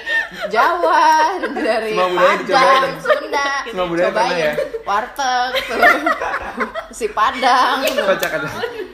Jawa 0.49 1.05
dari 1.53 1.93
Padang? 1.93 2.85
Sunda 2.99 3.49
Semua 3.63 3.87
budaya 3.87 4.09
cobain 4.09 4.37
ya? 4.39 4.53
warteg 4.83 5.53
tuh 5.63 5.85
si 6.99 7.07
Padang 7.11 7.85
Kocak 7.85 8.31
aja. 8.35 8.49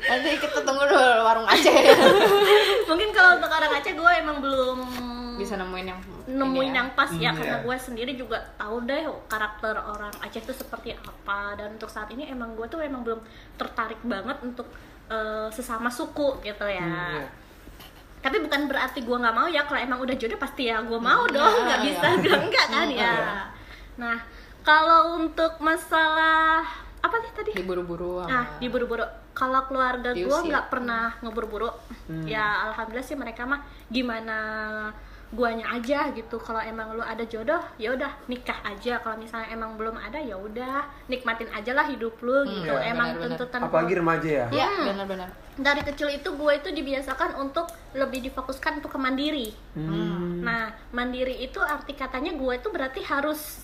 nanti 0.05 0.29
kita 0.37 0.59
tunggu 0.61 0.83
dulu 0.85 1.07
warung 1.23 1.47
Aceh 1.47 1.71
Mungkin 2.85 3.09
kalau 3.11 3.39
untuk 3.39 3.49
orang 3.49 3.71
Aceh 3.73 3.95
gue 3.95 4.13
emang 4.17 4.43
belum 4.43 4.79
bisa 5.35 5.55
nemuin 5.55 5.87
yang 5.89 6.01
nemuin 6.27 6.71
ya. 6.71 6.75
yang 6.75 6.89
pas 6.91 7.11
ya 7.13 7.29
Hmm, 7.29 7.39
karena 7.39 7.57
iya. 7.57 7.63
gue 7.63 7.77
sendiri 7.79 8.13
juga 8.15 8.39
tahu 8.55 8.83
deh 8.83 9.01
karakter 9.25 9.75
orang 9.75 10.13
Aceh 10.19 10.41
itu 10.41 10.53
seperti 10.53 10.93
apa 10.95 11.53
dan 11.55 11.73
untuk 11.73 11.87
saat 11.87 12.09
ini 12.09 12.27
emang 12.27 12.53
gue 12.53 12.65
tuh 12.65 12.81
emang 12.81 13.01
belum 13.01 13.21
tertarik 13.55 14.01
banget 14.03 14.41
untuk 14.41 14.65
eh, 15.07 15.49
sesama 15.51 15.89
suku 15.89 16.41
gitu 16.41 16.65
ya 16.65 16.81
Hmm, 16.81 17.21
iya. 17.21 17.29
tapi 18.19 18.41
bukan 18.41 18.65
berarti 18.65 19.01
gue 19.01 19.13
nggak 19.15 19.35
mau 19.35 19.45
ya 19.47 19.63
kalau 19.63 19.77
emang 19.79 20.01
udah 20.01 20.15
jodoh 20.15 20.37
pasti 20.37 20.65
ya 20.65 20.81
gue 20.81 20.97
mau 20.99 21.23
Hmm, 21.23 21.35
dong 21.35 21.55
iya, 21.55 21.63
nggak 21.63 21.79
iya. 21.79 21.87
bisa 21.87 22.09
bilang 22.19 22.43
enggak 22.43 22.67
kan 22.67 22.87
Hmm, 22.87 22.97
ya 22.97 23.13
iya. 23.13 23.37
nah 23.95 24.19
kalau 24.61 25.01
untuk 25.19 25.61
masalah 25.61 26.65
apa 26.99 27.17
sih 27.21 27.33
tadi 27.33 27.51
diburu-buru 27.53 28.25
Nah, 28.25 28.57
diburu-buru. 28.57 29.05
Kalau 29.31 29.61
keluarga 29.67 30.09
gue 30.11 30.25
nggak 30.41 30.71
pernah 30.71 31.13
ngeburu-buru. 31.21 31.69
Hmm. 32.07 32.25
Ya 32.25 32.65
alhamdulillah 32.65 33.05
sih 33.05 33.13
mereka 33.13 33.45
mah 33.45 33.61
gimana 33.89 34.39
guanya 35.35 35.67
aja 35.75 36.09
gitu. 36.15 36.39
Kalau 36.39 36.63
emang 36.63 36.95
lu 36.95 37.03
ada 37.03 37.27
jodoh, 37.27 37.61
ya 37.77 37.93
udah 37.93 38.15
nikah 38.31 38.57
aja. 38.65 39.03
Kalau 39.03 39.19
misalnya 39.19 39.51
emang 39.51 39.75
belum 39.75 39.99
ada, 39.99 40.23
ya 40.23 40.39
udah 40.39 40.87
nikmatin 41.11 41.51
aja 41.51 41.75
lah 41.75 41.87
hidup 41.91 42.17
lu 42.23 42.47
gitu. 42.47 42.71
iya, 42.71 42.95
emang 42.95 43.19
benar-benar. 43.19 43.39
tuntutan 43.39 43.61
Apalagi 43.67 43.95
remaja 43.99 44.29
ya. 44.29 44.47
ya 44.51 44.69
Hmm. 44.75 44.87
benar-benar 44.91 45.31
dari 45.55 45.87
kecil 45.87 46.11
itu 46.11 46.35
gue 46.35 46.53
itu 46.59 46.69
dibiasakan 46.75 47.39
untuk 47.39 47.71
lebih 47.95 48.27
difokuskan 48.27 48.83
untuk 48.83 48.91
ke 48.91 48.99
mandiri. 48.99 49.55
Hmm. 49.79 50.43
Nah, 50.43 50.75
mandiri 50.91 51.47
itu 51.47 51.63
arti 51.63 51.95
katanya 51.95 52.35
gue 52.35 52.53
itu 52.59 52.69
berarti 52.75 53.07
harus 53.07 53.64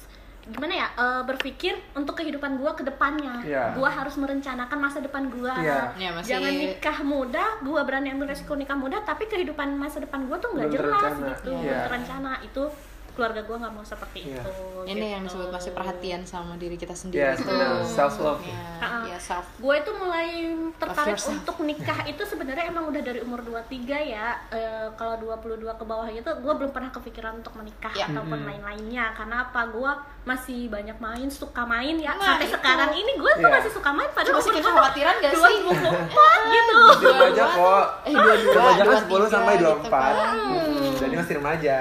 gimana 0.51 0.75
ya 0.77 0.89
eh, 0.93 1.23
berpikir 1.23 1.75
untuk 1.93 2.15
kehidupan 2.15 2.57
gue 2.57 2.73
ke 2.73 2.83
depannya. 2.83 3.41
Iya. 3.41 3.65
Gue 3.73 3.87
harus 3.87 4.15
merencanakan 4.15 4.79
masa 4.79 4.99
depan 4.99 5.27
gue. 5.27 5.53
Iya. 5.57 5.95
Ya, 5.95 6.11
masih- 6.13 6.31
Jangan 6.31 6.53
nikah 6.53 6.99
muda, 7.03 7.45
gue 7.61 7.81
berani 7.81 8.09
ambil 8.11 8.29
resiko 8.29 8.53
nikah 8.53 8.75
muda, 8.75 9.01
tapi 9.01 9.27
kehidupan 9.27 9.75
masa 9.75 9.99
depan 9.99 10.25
gue 10.25 10.37
tuh 10.37 10.51
nggak 10.51 10.69
jelas 10.71 10.91
terencana. 11.01 11.27
gitu, 11.33 11.51
Iya. 11.51 11.61
belum 11.63 11.81
terencana. 11.87 12.33
Itu 12.43 12.65
keluarga 13.11 13.43
gue 13.43 13.57
nggak 13.59 13.75
mau 13.75 13.85
seperti 13.85 14.21
Iya. 14.25 14.41
itu. 14.41 14.53
ini 14.87 15.07
yang 15.09 15.23
gitu. 15.23 15.37
disebut 15.37 15.51
masih 15.53 15.71
perhatian 15.73 16.23
sama 16.25 16.57
diri 16.57 16.73
kita 16.75 16.95
sendiri 16.95 17.21
Yes, 17.27 17.43
benar. 17.43 17.85
Self 17.85 18.17
love. 18.17 18.41
ya, 18.41 18.57
Ah. 18.81 19.05
ya 19.05 19.19
self 19.21 19.45
gue 19.53 19.75
itu 19.77 19.91
mulai 19.93 20.31
tertarik 20.73 21.21
untuk 21.21 21.57
nikah 21.61 22.01
itu 22.07 22.23
sebenarnya 22.23 22.65
emang 22.67 22.89
udah 22.89 23.03
dari 23.03 23.21
umur 23.21 23.43
23 23.43 23.69
ya 24.01 24.41
Eh, 24.49 24.89
kalau 24.95 25.19
22 25.19 25.45
ke 25.71 25.85
bawah 25.85 26.09
itu 26.09 26.25
gue 26.25 26.53
belum 26.55 26.71
pernah 26.71 26.89
kepikiran 26.89 27.35
untuk 27.37 27.53
menikah 27.55 27.93
Ya. 27.93 28.09
ataupun 28.09 28.35
Mhm. 28.37 28.47
lain-lainnya 28.47 29.13
karena 29.13 29.37
apa 29.45 29.61
gue 29.69 29.93
masih 30.23 30.69
banyak 30.69 30.97
main 30.97 31.27
suka 31.27 31.65
main 31.65 31.97
ya 31.97 32.13
Nah, 32.13 32.37
sampai 32.37 32.45
itu. 32.45 32.55
sekarang 32.55 32.91
ini 32.93 33.13
gue 33.15 33.33
tuh 33.35 33.41
Iya. 33.43 33.57
masih 33.57 33.71
suka 33.71 33.91
main 33.91 34.11
pada 34.11 34.29
masih 34.29 34.51
umur 34.51 34.61
kekhawatiran 34.63 35.15
gak 35.17 35.33
dua 35.33 35.49
sih 35.49 35.57
puluh 35.59 35.93
empat 35.97 36.39
gitu 36.55 36.77
Masih 36.79 37.07
remaja 37.09 37.45
kok. 37.47 37.85
eh 38.05 38.13
dua 38.13 38.35
dua 38.37 38.53
Remaja 38.53 38.77
kan 38.77 38.87
dua 38.87 38.99
10 38.99 39.09
tiga 39.11 39.29
sampai 39.31 39.55
gitu 39.55 39.65
24. 39.67 39.89
kan. 39.91 40.15
Hmm, 40.31 40.93
Jadi 40.95 41.15
masih 41.17 41.35
remaja. 41.37 41.77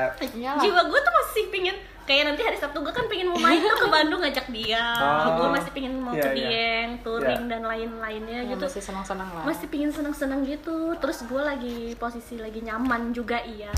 Jiwa 0.58 0.82
gue 0.84 1.00
tuh 1.00 1.14
masih 1.16 1.44
pingin 1.50 1.76
kayak 2.02 2.24
nanti 2.26 2.42
hari 2.42 2.58
Sabtu 2.58 2.80
gue 2.80 2.90
kan 2.90 3.06
pengen 3.06 3.28
mau 3.28 3.38
main 3.38 3.60
tuh 3.60 3.76
ke 3.76 3.86
Bandung 3.94 4.18
ngajak 4.18 4.48
dia 4.50 4.82
Oh. 4.98 5.36
gue 5.36 5.48
masih 5.52 5.70
pengen 5.70 5.94
mau 5.96 6.10
Iya, 6.10 6.24
ke 6.24 6.30
iya. 6.32 6.42
Dieng 6.42 6.90
touring 7.00 7.44
Iya. 7.44 7.52
dan 7.52 7.62
lain-lainnya 7.64 8.40
Ya, 8.40 8.50
gitu 8.50 8.66
masih 8.66 8.82
senang-senang 8.82 9.30
lah 9.30 9.44
masih 9.46 9.68
pingin 9.68 9.92
seneng-seneng 9.92 10.42
gitu 10.44 10.98
terus 10.98 11.22
gue 11.22 11.38
lagi 11.38 11.78
posisi 11.96 12.34
lagi 12.36 12.64
nyaman 12.64 13.12
juga 13.12 13.38
iya 13.40 13.70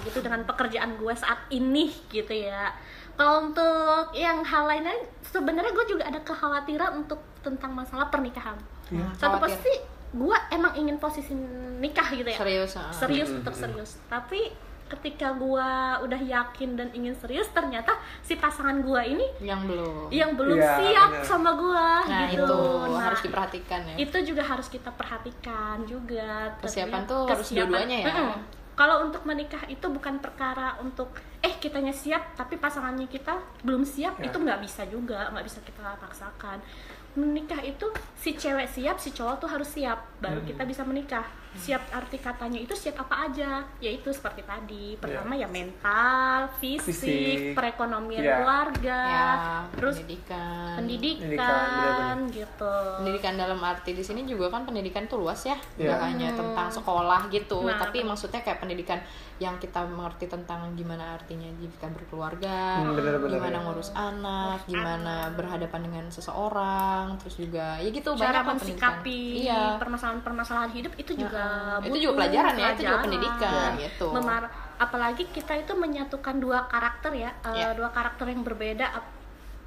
gitu 0.00 0.18
dengan 0.18 0.40
pekerjaan 0.42 0.96
gue 0.96 1.12
saat 1.12 1.36
ini 1.50 1.92
gitu 2.08 2.32
ya 2.32 2.72
kalau 3.20 3.44
untuk 3.44 3.76
yang 4.12 4.40
hal 4.40 4.64
lainnya 4.64 4.96
sebenarnya 5.20 5.68
gue 5.70 5.86
juga 5.86 6.08
ada 6.08 6.16
kekhawatiran 6.20 6.96
untuk 6.96 7.20
tentang 7.38 7.68
masalah 7.70 8.08
pernikahan 8.08 8.56
Iya. 8.88 9.04
satu 9.14 9.36
Khawatir. 9.36 9.60
pasti 9.60 9.72
gue 10.10 10.36
emang 10.50 10.72
ingin 10.74 10.96
posisi 10.96 11.36
nikah 11.78 12.08
gitu 12.10 12.26
ya 12.26 12.34
serius 12.34 12.72
ah. 12.74 12.88
serius 12.90 13.28
untuk 13.30 13.52
serius 13.52 14.00
tapi 14.08 14.50
ketika 14.88 15.30
gue 15.32 15.68
udah 16.02 16.18
yakin 16.18 16.74
dan 16.74 16.90
ingin 16.90 17.14
serius 17.14 17.46
ternyata 17.48 17.94
si 18.20 18.34
pasangan 18.34 18.80
gue 18.80 18.98
ini 19.06 19.26
yang 19.38 19.62
belum 19.62 20.10
yang 20.10 20.34
belum 20.34 20.58
Iya, 20.58 20.74
siap 20.82 21.10
bener. 21.12 21.22
sama 21.22 21.50
gue 21.54 21.86
nah 22.08 22.26
gitu 22.26 22.42
itu 22.42 22.58
Nah, 22.90 23.02
harus 23.04 23.20
diperhatikan 23.22 23.80
ya 23.84 23.94
itu 24.00 24.16
juga 24.26 24.42
harus 24.42 24.66
kita 24.66 24.90
perhatikan 24.90 25.76
juga 25.84 26.50
Persiapan 26.58 27.04
tuh 27.04 27.22
harus 27.28 27.46
kesiapan. 27.46 27.68
dua-duanya 27.68 27.96
ya? 28.00 28.06
Mm-mm. 28.10 28.32
Kalau 28.80 29.04
untuk 29.04 29.28
menikah 29.28 29.60
itu 29.68 29.84
bukan 29.86 30.16
perkara 30.16 30.80
untuk 30.80 31.12
eh 31.38 31.52
kitanya 31.54 31.92
siap 31.92 32.32
tapi 32.32 32.56
pasangannya 32.56 33.04
kita 33.06 33.36
belum 33.60 33.84
siap 33.84 34.16
Ya. 34.16 34.32
itu 34.32 34.40
nggak 34.40 34.60
bisa 34.64 34.88
juga 34.88 35.28
nggak 35.28 35.44
bisa 35.44 35.60
kita 35.60 36.00
paksakan 36.00 36.64
menikah 37.12 37.60
itu 37.60 37.84
si 38.16 38.32
cewek 38.32 38.64
siap 38.64 38.96
si 38.96 39.12
cowok 39.12 39.36
tuh 39.36 39.50
harus 39.50 39.68
siap 39.68 40.00
baru 40.16 40.40
Hmm. 40.40 40.48
kita 40.48 40.62
bisa 40.64 40.80
menikah 40.82 41.28
siap 41.52 41.82
arti 41.90 42.16
katanya 42.16 42.58
itu 42.58 42.72
siap 42.72 43.00
apa 43.00 43.26
aja? 43.26 43.62
Yaitu 43.78 44.08
seperti 44.08 44.42
tadi. 44.42 44.94
Pertama 44.94 45.34
ya 45.34 45.46
mental 45.46 46.46
fisik, 46.56 46.86
Fisik. 46.86 47.52
perekonomian 47.52 48.20
Iya. 48.20 48.34
keluarga 48.36 48.98
ya 49.02 49.28
terus 49.72 49.96
pendidikan. 49.98 50.72
pendidikan, 50.78 51.20
Pendidikan, 51.20 52.16
gitu. 52.30 52.74
Pendidikan 52.98 53.34
dalam 53.34 53.60
arti 53.60 53.90
di 53.92 54.00
sini 54.00 54.22
juga 54.22 54.48
kan 54.48 54.62
pendidikan 54.62 55.04
tuh 55.04 55.20
luas 55.20 55.42
ya. 55.42 55.56
Iya. 55.74 55.90
nggak 55.90 56.00
hanya 56.02 56.28
tentang 56.32 56.68
sekolah 56.70 57.20
gitu 57.28 57.58
Nah, 57.62 57.76
tapi 57.76 58.02
maksudnya 58.02 58.40
kayak 58.40 58.58
pendidikan 58.58 58.98
yang 59.36 59.56
kita 59.56 59.80
mengerti 59.82 60.26
tentang 60.26 60.68
gimana 60.74 61.16
artinya 61.16 61.48
jika 61.56 61.88
berkeluarga 61.88 62.76
Hmm, 62.78 62.92
bener-bener, 62.92 63.40
gimana 63.40 63.56
ya. 63.56 63.64
ngurus 63.64 63.88
anak 63.90 64.58
gimana 64.66 65.32
berhadapan 65.32 65.80
dengan 65.80 66.04
seseorang 66.08 67.16
terus 67.16 67.40
juga 67.40 67.80
ya 67.80 67.88
gitu 67.88 68.12
cara 68.14 68.44
banyak 68.44 68.60
mensikapi 68.60 69.22
iya. 69.42 69.80
permasalahan-permasalahan 69.80 70.70
hidup 70.70 70.92
itu 70.94 71.12
juga 71.16 71.39
Heeh. 71.40 71.74
itu 71.80 71.88
butuh 71.88 72.00
juga 72.02 72.16
pelajaran 72.18 72.54
ya 72.54 72.68
itu 72.70 72.82
juga 72.82 72.98
pendidikan 73.00 73.70
Iya. 73.70 73.82
gitu 73.86 74.06
Memar- 74.10 74.50
apalagi 74.76 75.24
kita 75.26 75.52
itu 75.54 75.72
menyatukan 75.74 76.36
dua 76.36 76.64
karakter 76.64 77.12
ya 77.14 77.30
eh, 77.42 77.52
Iya. 77.54 77.68
dua 77.74 77.88
karakter 77.88 78.26
yang 78.26 78.40
berbeda 78.40 78.86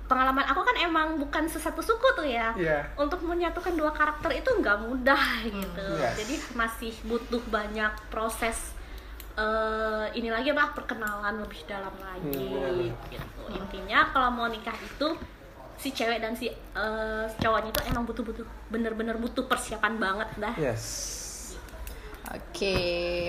pengalaman 0.04 0.44
aku 0.44 0.62
kan 0.62 0.76
emang 0.80 1.16
bukan 1.16 1.46
sesatu 1.46 1.80
suku 1.80 2.08
tuh 2.14 2.28
ya 2.28 2.52
Iya. 2.54 2.86
untuk 2.96 3.22
menyatukan 3.22 3.74
dua 3.74 3.90
karakter 3.90 4.30
itu 4.32 4.50
nggak 4.52 4.78
mudah 4.80 5.24
gitu 5.50 5.88
Yes. 5.96 6.18
jadi 6.18 6.36
masih 6.54 6.94
butuh 7.04 7.42
banyak 7.48 7.90
proses 8.08 8.74
eh, 9.34 10.06
ini 10.14 10.30
lagi 10.30 10.50
apa 10.50 10.74
perkenalan 10.74 11.40
lebih 11.40 11.66
dalam 11.66 11.94
lagi 11.96 12.38
Hmm, 12.46 12.94
gitu 13.08 13.42
intinya 13.52 14.10
kalau 14.10 14.30
mau 14.30 14.46
nikah 14.46 14.76
itu 14.78 15.08
si 15.76 15.90
cewek 15.90 16.20
dan 16.20 16.34
si 16.34 16.46
eh, 16.48 17.26
cowoknya 17.36 17.70
itu 17.70 17.82
emang 17.88 18.04
butuh-butuh 18.04 18.46
bener-bener 18.68 19.16
butuh 19.16 19.44
persiapan 19.44 19.98
banget 19.98 20.30
dah 20.38 20.54
Yes. 20.56 20.84
Oke 22.34 22.76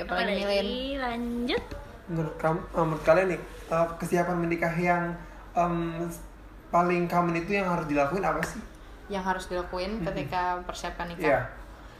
apalagi 0.03 0.33
nih 0.35 0.47
Lin 0.49 0.69
lanjut 1.01 1.65
Menurut 2.05 2.37
kamu, 2.37 2.61
eh, 2.61 2.85
menurut 2.85 3.05
kalian 3.05 3.29
nih 3.33 3.41
eh, 3.73 3.87
kesiapan 3.97 4.37
menikah 4.37 4.75
yang 4.77 5.17
em, 5.57 6.05
paling 6.69 7.09
common 7.09 7.33
itu 7.33 7.57
yang 7.57 7.69
harus 7.71 7.87
dilakuin 7.87 8.25
apa 8.25 8.43
sih? 8.45 8.61
yang 9.09 9.21
harus 9.21 9.49
dilakuin 9.49 10.01
ketika 10.01 10.65
persiapkan 10.65 11.05
nikah 11.09 11.29
Iya. 11.29 11.41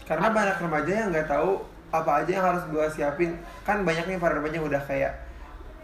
Karena 0.05 0.29
banyak 0.33 0.57
remaja 0.57 0.93
yang 1.05 1.09
nggak 1.13 1.29
tahu 1.29 1.61
apa 1.89 2.25
aja 2.25 2.31
yang 2.33 2.45
harus 2.49 2.65
gua 2.69 2.89
siapin. 2.89 3.37
Kan 3.65 3.85
banyak 3.85 4.05
nih 4.05 4.17
para 4.17 4.37
remaja 4.37 4.57
yang 4.57 4.69
udah 4.69 4.83
kayak 4.85 5.13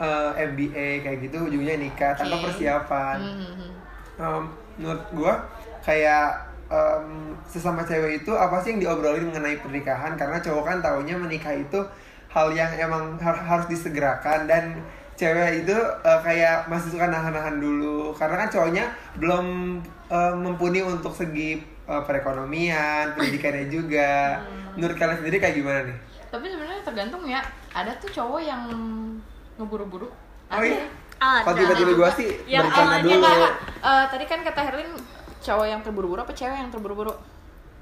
eh, 0.00 0.30
MBA 0.48 1.04
kayak 1.04 1.18
gitu 1.24 1.36
ujungnya 1.44 1.76
nikah 1.76 2.16
tanpa 2.16 2.40
Oke. 2.40 2.44
persiapan. 2.48 3.18
Mhm. 3.20 3.68
Em, 4.16 4.42
menurut 4.80 5.04
gua 5.12 5.32
kayak 5.80 6.49
em, 6.70 7.34
sesama 7.44 7.82
cewek 7.82 8.22
itu 8.22 8.32
apa 8.32 8.62
sih 8.62 8.72
yang 8.72 8.80
diobrolin 8.86 9.28
mengenai 9.28 9.58
pernikahan? 9.58 10.14
Karena 10.14 10.38
cowok 10.38 10.64
kan 10.64 10.78
taunya 10.78 11.18
menikah 11.18 11.52
itu 11.52 11.82
hal 12.30 12.54
yang 12.54 12.70
emang 12.78 13.18
har- 13.18 13.42
harus 13.42 13.66
disegerakan. 13.66 14.46
Dan 14.46 14.78
cewek 15.18 15.66
itu 15.66 15.76
eh, 15.76 16.20
kayak 16.22 16.70
masih 16.70 16.94
suka 16.94 17.10
nahan-nahan 17.10 17.58
dulu. 17.58 18.14
Karena 18.14 18.46
kan 18.46 18.48
cowoknya 18.48 18.84
belum 19.18 19.46
eh, 20.08 20.32
mumpuni 20.38 20.80
untuk 20.80 21.12
segi 21.12 21.58
eh, 21.60 22.02
perekonomian 22.06 23.18
pendidikannya 23.18 23.66
juga. 23.68 24.38
Menurut 24.78 24.94
kalian 24.94 25.18
sendiri 25.18 25.42
kayak 25.42 25.58
gimana 25.58 25.80
nih? 25.90 25.96
Tapi 26.30 26.46
sebenarnya 26.46 26.82
tergantung 26.86 27.26
ya. 27.26 27.42
Ada 27.74 27.90
tuh 27.98 28.10
cowok 28.14 28.40
yang 28.40 28.62
ngeburu-buru. 29.58 30.08
Oh 30.50 30.62
iya? 30.62 30.86
Ya? 30.86 30.88
kalau 31.20 31.52
tiba-tiba 31.52 31.92
gua 32.00 32.10
sih 32.16 32.32
Yang 32.48 32.72
berencana 32.72 32.96
dulu. 33.04 33.12
Enggak, 33.20 33.52
eh, 33.84 34.04
tadi 34.08 34.24
kan 34.24 34.40
kata 34.40 34.60
Herlin 34.72 34.90
cowok 35.40 35.66
yang 35.66 35.80
terburu-buru 35.80 36.20
apa 36.20 36.32
cewek 36.32 36.56
yang 36.56 36.70
terburu-buru 36.70 37.12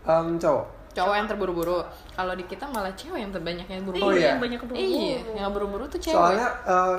Em, 0.02 0.38
cowok 0.38 0.66
cowok 0.88 1.14
yang 1.14 1.28
terburu-buru 1.28 1.78
kalau 2.10 2.32
di 2.32 2.42
kita 2.42 2.64
malah 2.66 2.90
cewek 2.92 3.20
yang 3.20 3.30
terbanyak 3.30 3.66
yang 3.66 3.84
buru-buru 3.84 4.08
Oh, 4.08 4.18
iya. 4.18 4.34
yang 4.34 4.40
banyak 4.40 4.58
keburu 4.58 4.74
iya 4.74 5.18
yang 5.36 5.50
buru-buru 5.52 5.84
tuh 5.86 6.00
cewek 6.00 6.16
Soalnya 6.16 6.48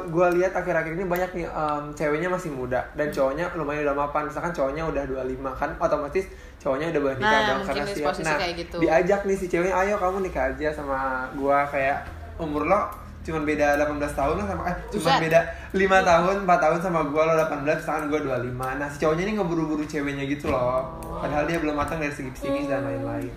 gue 0.06 0.28
lihat 0.40 0.54
akhir-akhir 0.54 0.94
ini 0.94 1.04
banyak 1.04 1.30
nih 1.34 1.46
em, 1.46 1.84
ceweknya 1.92 2.30
masih 2.30 2.52
muda 2.54 2.80
dan 2.94 3.08
cowoknya 3.10 3.52
lumayan 3.56 3.84
udah 3.84 3.98
mapan. 3.98 4.24
Misalkan 4.28 4.54
cowoknya 4.54 4.84
udah 4.86 5.04
25 5.04 5.52
kan 5.52 5.70
otomatis 5.76 6.26
cowoknya 6.60 6.86
udah 6.92 7.02
boleh 7.02 7.16
nikah 7.18 7.28
Nah, 7.34 7.42
dong 7.42 7.58
mungkin 7.58 7.76
karena 7.76 7.92
siap. 7.92 8.14
Nah, 8.20 8.38
kayak 8.38 8.56
gitu. 8.56 8.78
diajak 8.80 9.20
nih 9.26 9.36
si 9.36 9.46
ceweknya, 9.48 9.76
ayo 9.76 9.94
kamu 9.96 10.18
nikah 10.22 10.44
aja 10.48 10.70
sama 10.72 10.98
gua 11.34 11.64
kayak 11.68 11.98
umur 12.38 12.64
lo 12.64 12.82
cuman 13.20 13.44
beda 13.44 13.76
18 13.78 14.00
tahun 14.16 14.36
lah 14.36 14.46
sama 14.48 14.64
eh 14.66 14.76
cuman 14.90 15.04
Buset. 15.06 15.22
beda 15.22 15.40
5 15.72 16.10
tahun 16.10 16.36
4 16.44 16.64
tahun 16.64 16.80
sama 16.80 17.00
gua 17.06 17.22
lo 17.24 17.34
18 17.38 17.68
misalkan 17.68 18.04
gua 18.08 18.20
25 18.40 18.80
nah 18.80 18.88
si 18.88 18.98
cowoknya 18.98 19.24
ini 19.24 19.34
ngeburu-buru 19.36 19.84
ceweknya 19.84 20.26
gitu 20.26 20.46
loh 20.48 20.88
padahal 21.18 21.44
dia 21.44 21.58
belum 21.58 21.76
matang 21.76 22.00
dari 22.00 22.10
segi 22.10 22.32
psikis 22.32 22.66
dan 22.66 22.84
lain-lain 22.84 23.30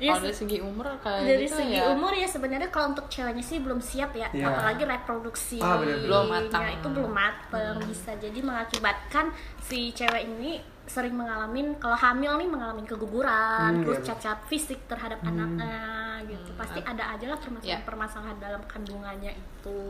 Iya, 0.00 0.16
kalau 0.16 0.24
dari 0.24 0.32
segi 0.34 0.58
umur 0.58 0.96
kayak 0.96 1.20
dari 1.22 1.44
gitu 1.44 1.60
segi 1.60 1.76
ya 1.76 1.92
umur 1.92 2.08
ya 2.10 2.24
sebenarnya 2.24 2.68
kalau 2.68 2.86
untuk 2.90 3.04
ceweknya 3.06 3.44
sih 3.44 3.60
belum 3.60 3.78
siap 3.78 4.10
ya 4.14 4.32
Iya. 4.32 4.48
apalagi 4.48 4.88
reproduksi 4.88 5.60
Ah. 5.60 5.76
Belum 5.76 6.24
matang. 6.24 6.64
itu 6.72 6.88
belum 6.88 7.12
matang 7.12 7.76
bisa 7.84 8.16
jadi 8.16 8.40
mengakibatkan 8.40 9.28
si 9.60 9.92
cewek 9.92 10.24
ini 10.26 10.64
sering 10.90 11.14
mengalami 11.14 11.78
kalau 11.78 11.94
hamil 11.94 12.34
nih 12.34 12.48
mengalami 12.48 12.82
keguguran 12.82 13.70
Hmm, 13.72 13.82
terus 13.86 14.02
iya. 14.02 14.06
cacat 14.10 14.38
fisik 14.44 14.82
terhadap 14.84 15.22
anaknya 15.22 15.78
gitu. 16.26 16.50
Pasti 16.52 16.82
ada 16.82 17.14
aja 17.14 17.26
lah 17.26 17.38
permasalahan-permasalahan 17.38 18.36
dalam 18.38 18.62
kandungannya 18.66 19.32
itu. 19.32 19.80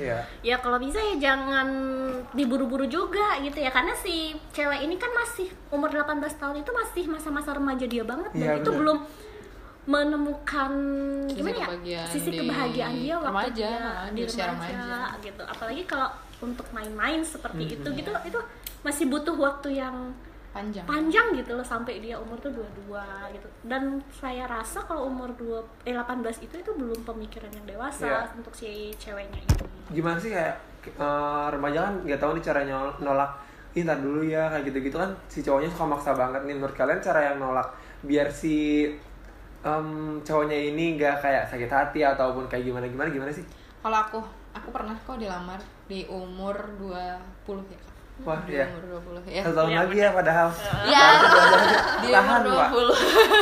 Iya. 0.00 0.24
Ya 0.40 0.56
kalau 0.58 0.80
bisa 0.80 0.96
ya 0.96 1.14
jangan 1.20 1.68
diburu-buru 2.32 2.88
juga 2.88 3.36
gitu 3.38 3.58
ya. 3.58 3.68
Karena 3.68 3.92
si 3.94 4.32
cewek 4.50 4.80
ini 4.80 4.96
kan 4.96 5.12
masih 5.12 5.46
umur 5.68 5.92
18 5.92 6.08
tahun 6.34 6.56
itu 6.58 6.70
masih 6.72 7.04
masa-masa 7.06 7.52
remaja 7.52 7.84
dia 7.84 8.02
banget. 8.02 8.32
Dan 8.32 8.40
Iya, 8.40 8.52
itu 8.56 8.70
bener. 8.72 8.80
belum 8.80 8.98
menemukan 9.86 10.72
Sisi 11.30 11.36
gimana 11.38 11.54
ya 11.54 11.62
kebahagiaan 11.62 12.08
sisi 12.10 12.28
di 12.28 12.38
kebahagiaan 12.42 12.94
dia 12.96 13.14
waktu 13.16 13.28
remaja, 13.30 13.70
dia 14.10 14.10
di 14.10 14.22
remaja, 14.26 14.44
remaja. 14.50 15.22
gitu. 15.22 15.42
Apalagi 15.46 15.82
kalau 15.86 16.08
untuk 16.36 16.66
main-main 16.70 17.22
seperti 17.22 17.62
Mhm. 17.62 17.74
itu 17.78 17.88
gitu 17.94 18.10
itu 18.26 18.40
masih 18.82 19.04
butuh 19.06 19.36
waktu 19.38 19.78
yang 19.78 20.10
panjang. 20.56 20.84
Panjang 20.88 21.26
gitu 21.36 21.52
loh 21.52 21.62
sampai 21.62 22.00
dia 22.00 22.16
umur 22.16 22.40
tuh 22.40 22.48
22 22.48 22.96
gitu. 23.36 23.48
Dan 23.60 24.00
saya 24.08 24.48
rasa 24.48 24.80
kalau 24.82 25.12
umur 25.12 25.28
2 25.36 25.60
eh 25.84 25.92
18 25.92 26.24
itu 26.40 26.54
itu 26.56 26.70
belum 26.72 27.04
pemikiran 27.04 27.52
yang 27.52 27.66
dewasa 27.68 28.08
Iya. 28.08 28.32
untuk 28.32 28.56
si 28.56 28.88
ceweknya 28.96 29.36
itu 29.38 29.64
gimana 29.92 30.16
sih 30.16 30.32
kayak 30.32 30.56
eh, 30.88 31.46
remaja 31.52 31.78
kan 31.86 31.94
nggak 32.02 32.18
tahu 32.18 32.34
nih 32.34 32.44
caranya 32.48 32.88
nolak 32.98 33.30
Ih, 33.76 33.84
ntar 33.84 34.00
dulu 34.00 34.24
ya 34.24 34.48
kayak 34.48 34.72
gitu-gitu 34.72 34.96
kan 34.96 35.12
si 35.28 35.44
cowoknya 35.44 35.68
suka 35.68 35.84
maksa 35.84 36.16
banget 36.16 36.40
nih. 36.48 36.56
Menurut 36.56 36.72
kalian 36.72 36.96
cara 36.96 37.20
yang 37.28 37.36
nolak 37.36 37.68
biar 38.00 38.32
si 38.32 38.88
em, 39.60 39.88
cowoknya 40.24 40.72
ini 40.72 40.96
nggak 40.96 41.20
kayak 41.20 41.44
sakit 41.44 41.68
hati 41.68 42.00
ataupun 42.00 42.48
kayak 42.48 42.64
gimana 42.64 42.88
gimana 42.88 43.12
gimana 43.12 43.28
sih? 43.28 43.44
Kalau 43.84 43.98
aku 44.00 44.18
aku 44.56 44.68
pernah 44.72 44.96
kok 44.96 45.20
dilamar 45.20 45.60
di 45.84 46.08
umur 46.08 46.56
20 46.80 47.68
ya. 47.68 47.76
Wah 48.24 48.40
di 48.48 48.56
ya 48.56 48.64
umur 48.64 49.02
20 49.20 49.28
ya 49.28 49.42
satu 49.44 49.56
tahun 49.60 49.72
lagi 49.76 49.98
ya 50.00 50.10
padahal. 50.16 50.48
Ya, 50.88 51.04
di 52.00 52.08
umur 52.08 52.40
Pak. 52.48 52.70
20 52.72 52.86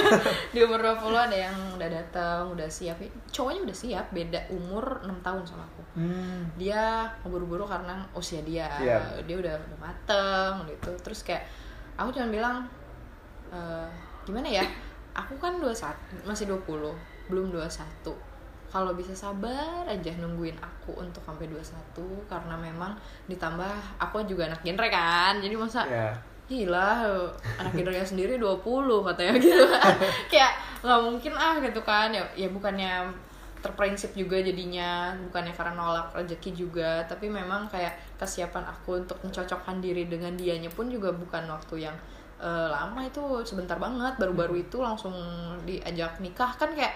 Di 0.55 0.59
umur 0.67 0.81
20 0.83 1.15
ada 1.15 1.37
yang 1.37 1.57
udah 1.79 1.89
datang, 1.89 2.41
udah 2.51 2.67
siap. 2.67 2.99
Cowoknya 3.31 3.61
udah 3.71 3.77
siap, 3.77 4.07
beda 4.11 4.41
umur 4.51 5.05
6 5.07 5.15
tahun 5.23 5.43
sama 5.47 5.63
aku. 5.63 5.83
Hmm. 5.95 6.51
Dia 6.59 7.07
ngeburu-buru 7.23 7.71
karena 7.71 8.03
usia 8.19 8.43
dia. 8.43 8.67
Iya. 8.83 8.99
Dia 9.23 9.37
udah, 9.39 9.55
udah 9.55 9.79
mateng 9.79 10.67
gitu 10.67 10.91
Terus 11.07 11.23
kayak, 11.23 11.47
aku 11.95 12.11
cuma 12.11 12.27
bilang 12.35 12.67
"Eh, 13.55 13.89
Gimana 14.25 14.49
ya, 14.49 14.65
aku 15.13 15.37
kan 15.37 15.61
21, 15.61 16.25
masih 16.25 16.49
20, 16.49 16.97
belum 17.29 17.53
21 17.53 18.34
kalau 18.75 18.91
bisa 18.99 19.15
sabar 19.15 19.87
aja 19.87 20.11
nungguin 20.19 20.59
aku 20.59 20.99
untuk 20.99 21.23
sampai 21.23 21.47
21 21.47 21.95
karena 22.27 22.59
memang 22.59 22.91
ditambah 23.31 24.03
aku 24.03 24.27
juga 24.27 24.51
anak 24.51 24.67
genre 24.67 24.89
kan 24.91 25.39
jadi 25.39 25.55
masa 25.55 25.87
ya 25.87 26.11
gila 26.45 27.09
anak 27.57 27.73
gendernya 27.73 28.05
sendiri 28.05 28.37
20 28.37 28.61
katanya 29.09 29.33
gitu. 29.41 29.65
Kayak 30.29 30.53
nggak 30.85 31.01
mungkin 31.01 31.33
ah 31.33 31.57
gitu 31.57 31.81
kan 31.81 32.13
ya 32.13 32.21
ya 32.37 32.53
bukannya 32.53 33.09
terprinsip 33.65 34.13
juga 34.13 34.37
jadinya 34.45 35.17
bukannya 35.25 35.57
karena 35.57 35.73
nolak 35.73 36.13
rezeki 36.13 36.53
juga 36.53 37.01
tapi 37.09 37.33
memang 37.33 37.65
kayak 37.73 37.97
kesiapan 38.21 38.61
aku 38.69 39.01
untuk 39.01 39.17
mencocokkan 39.25 39.81
diri 39.81 40.05
dengan 40.05 40.37
dianya 40.37 40.69
pun 40.69 40.93
juga 40.93 41.09
bukan 41.17 41.49
waktu 41.49 41.89
yang 41.89 41.97
eh, 42.37 42.69
lama 42.69 43.01
itu 43.01 43.41
sebentar 43.49 43.81
banget 43.81 44.21
baru-baru 44.21 44.69
itu 44.69 44.85
langsung 44.85 45.17
diajak 45.65 46.21
nikah. 46.21 46.53
Kan 46.61 46.77
kayak 46.77 46.93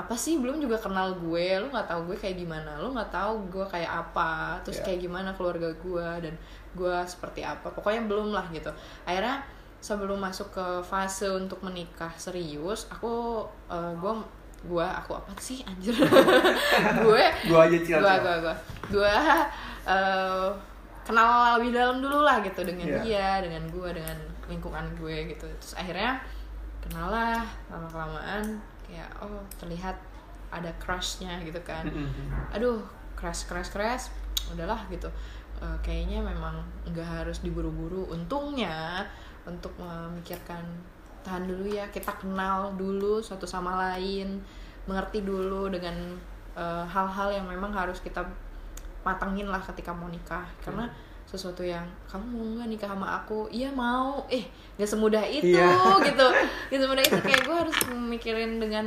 apa 0.00 0.14
sih 0.14 0.40
belum 0.40 0.56
juga 0.58 0.76
kenal 0.76 1.12
gue 1.14 1.60
lu 1.60 1.68
nggak 1.68 1.86
tahu 1.86 2.00
gue 2.08 2.16
kayak 2.16 2.36
gimana 2.36 2.78
lu 2.78 2.90
nggak 2.90 3.10
tahu 3.10 3.48
gue 3.48 3.66
kayak 3.66 3.90
apa 4.08 4.56
terus 4.62 4.80
Iya. 4.80 4.84
kayak 4.88 5.00
gimana 5.02 5.30
keluarga 5.32 5.68
gue 5.70 6.08
dan 6.24 6.34
gue 6.70 6.96
seperti 7.04 7.42
apa. 7.42 7.68
Pokoknya 7.68 8.06
belum 8.06 8.30
lah 8.30 8.46
gitu. 8.48 8.70
Akhirnya 9.02 9.42
sebelum 9.80 10.16
masuk 10.16 10.52
ke 10.52 10.66
fase 10.82 11.24
untuk 11.26 11.60
menikah 11.60 12.12
serius 12.14 12.84
aku 12.88 13.42
eh, 13.66 13.92
gue 13.96 14.12
gue 14.60 14.84
aku 14.84 15.16
apa 15.16 15.32
sih 15.36 15.64
anjir? 15.64 15.96
Gue 17.04 17.24
gua 17.48 17.64
aja 17.64 17.78
gue 17.80 17.96
gue 17.96 18.34
gue 18.44 18.54
gue 18.92 19.14
eh, 19.86 20.48
kenal 21.00 21.56
lebih 21.56 21.72
dalam 21.72 21.98
dulu 21.98 22.22
lah 22.22 22.38
gitu 22.40 22.60
dengan 22.62 22.86
Iya. 22.86 23.00
dia 23.02 23.28
dengan 23.40 23.64
gue 23.66 23.88
dengan 23.90 24.18
lingkungan 24.46 24.84
gue 24.94 25.32
gitu. 25.32 25.48
Terus 25.58 25.74
akhirnya 25.74 26.20
kenal 26.80 27.08
lah 27.08 27.40
lama 27.68 27.88
kelamaan 27.88 28.44
kayak 28.90 29.06
oh 29.22 29.38
terlihat 29.54 29.94
ada 30.50 30.70
crushnya 30.82 31.38
gitu 31.46 31.62
kan. 31.62 31.86
Aduh 32.50 32.82
crush 33.14 33.46
crush 33.46 33.70
crush. 33.70 34.10
Udahlah 34.50 34.82
gitu. 34.90 35.06
Eh, 35.62 35.78
kayaknya 35.86 36.18
memang 36.18 36.58
nggak 36.90 37.22
harus 37.22 37.46
diburu-buru. 37.46 38.10
Untungnya 38.10 39.06
untuk 39.46 39.70
memikirkan 39.78 40.66
tahan 41.22 41.46
dulu 41.46 41.68
ya 41.68 41.84
kita 41.92 42.16
kenal 42.18 42.72
dulu 42.74 43.20
satu 43.20 43.44
sama 43.44 43.76
lain 43.76 44.40
mengerti 44.88 45.22
dulu 45.22 45.70
dengan 45.70 45.94
eh, 46.58 46.84
hal-hal 46.90 47.30
yang 47.30 47.46
memang 47.46 47.70
harus 47.70 48.02
kita 48.02 48.26
matangin 49.06 49.46
lah 49.46 49.62
ketika 49.62 49.94
mau 49.94 50.10
nikah. 50.10 50.44
Karena 50.58 50.90
sesuatu 51.30 51.62
yang 51.62 51.86
kamu 52.04 52.26
mau 52.26 52.46
nggak 52.58 52.68
nikah 52.68 52.90
sama 52.90 53.08
aku? 53.16 53.46
Iya 53.48 53.70
mau. 53.70 54.26
Eh 54.26 54.42
nggak 54.74 54.90
semudah 54.90 55.22
itu 55.22 55.54
Iya. 55.54 55.70
gitu. 56.10 56.26
Nggak 56.68 56.80
semudah 56.82 57.04
itu. 57.06 57.16
Kayak 57.22 57.42
gue 57.44 57.56
harus 57.56 57.76
memikirin 57.88 58.58
dengan 58.58 58.86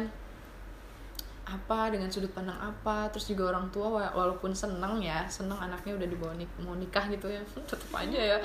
apa 1.43 1.91
dengan 1.91 2.07
sudut 2.11 2.31
pandang 2.31 2.55
apa. 2.57 3.07
Terus 3.11 3.31
juga 3.31 3.51
orang 3.51 3.67
tua 3.69 3.87
wa- 3.89 4.13
walaupun 4.13 4.51
seneng 4.51 4.97
ya 4.99 5.23
seneng 5.27 5.55
anaknya 5.55 5.93
udah 5.93 6.07
dibawa 6.07 6.33
nik 6.33 6.49
mau 6.59 6.73
nikah 6.73 7.07
gitu 7.07 7.27
ya. 7.27 7.39
Tetep 7.71 7.91
aja 7.93 8.19
ya. 8.35 8.37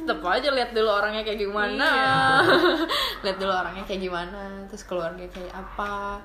Tetep 0.00 0.18
aja 0.20 0.48
lihat 0.50 0.70
dulu 0.72 0.90
orangnya 0.90 1.22
kayak 1.22 1.38
gimana. 1.40 1.88
Lihat 3.22 3.36
dulu 3.38 3.52
orangnya 3.52 3.84
kayak 3.84 4.02
gimana. 4.02 4.40
Terus 4.66 4.82
keluarga 4.82 5.22
kayak 5.28 5.52
apa 5.52 6.18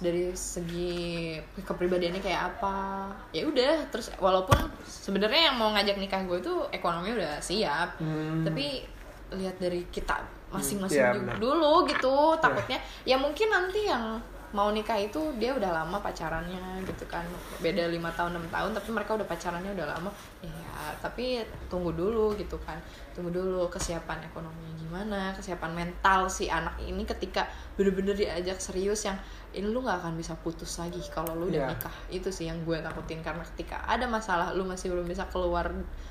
dari 0.00 0.32
segi 0.36 1.36
kepribadiannya 1.60 2.20
kayak 2.20 2.42
apa. 2.56 3.08
Ya 3.32 3.46
udah 3.48 3.88
terus 3.90 4.12
walaupun 4.16 4.56
sebenarnya 4.84 5.52
yang 5.52 5.56
mau 5.56 5.72
ngajak 5.72 5.96
nikah 5.96 6.22
gue 6.24 6.38
itu 6.40 6.54
ekonomi 6.72 7.12
udah 7.14 7.40
siap. 7.40 7.98
Hmm. 8.00 8.44
tapi 8.44 8.84
lihat 9.26 9.58
dari 9.58 9.82
kita 9.90 10.22
masing-masing 10.54 11.02
Iya, 11.02 11.18
juga 11.18 11.34
dulu 11.36 11.82
gitu 11.90 12.38
takutnya. 12.38 12.78
Ya 13.02 13.18
mungkin 13.18 13.50
nanti 13.50 13.90
yang 13.90 14.22
mau 14.54 14.70
nikah 14.70 14.94
itu 14.94 15.18
dia 15.42 15.50
udah 15.52 15.82
lama 15.82 15.98
pacarannya 15.98 16.86
gitu 16.86 17.04
kan. 17.10 17.26
Beda 17.58 17.90
lima 17.90 18.14
tahun 18.14 18.38
enam 18.38 18.46
tahun 18.48 18.70
tapi 18.72 18.88
mereka 18.94 19.18
udah 19.18 19.26
pacarannya 19.26 19.74
udah 19.74 19.86
lama. 19.98 20.10
Ya 20.40 20.94
tapi 21.02 21.42
tunggu 21.66 21.90
dulu 21.90 22.38
gitu 22.38 22.54
kan. 22.62 22.78
Tunggu 23.10 23.34
dulu 23.34 23.66
kesiapan 23.66 24.22
ekonominya 24.30 24.76
gimana 24.86 25.34
kesiapan 25.34 25.74
mental 25.74 26.30
si 26.30 26.46
anak 26.46 26.78
ini 26.78 27.02
ketika 27.02 27.50
bener-bener 27.74 28.14
diajak 28.14 28.62
serius 28.62 29.02
yang 29.02 29.18
ini 29.56 29.66
lu 29.66 29.80
nggak 29.80 30.04
akan 30.04 30.14
bisa 30.14 30.36
putus 30.36 30.76
lagi 30.76 31.00
kalau 31.08 31.32
lu 31.32 31.48
udah 31.48 31.64
Iya. 31.64 31.72
nikah. 31.72 31.96
Itu 32.08 32.28
sih 32.28 32.44
yang 32.44 32.60
gue 32.62 32.76
takutin. 32.78 33.24
Karena 33.24 33.40
ketika 33.42 33.80
ada 33.82 34.04
masalah 34.04 34.52
lu 34.52 34.62
masih 34.62 34.92
belum 34.92 35.08
bisa 35.08 35.24
keluar 35.26 35.64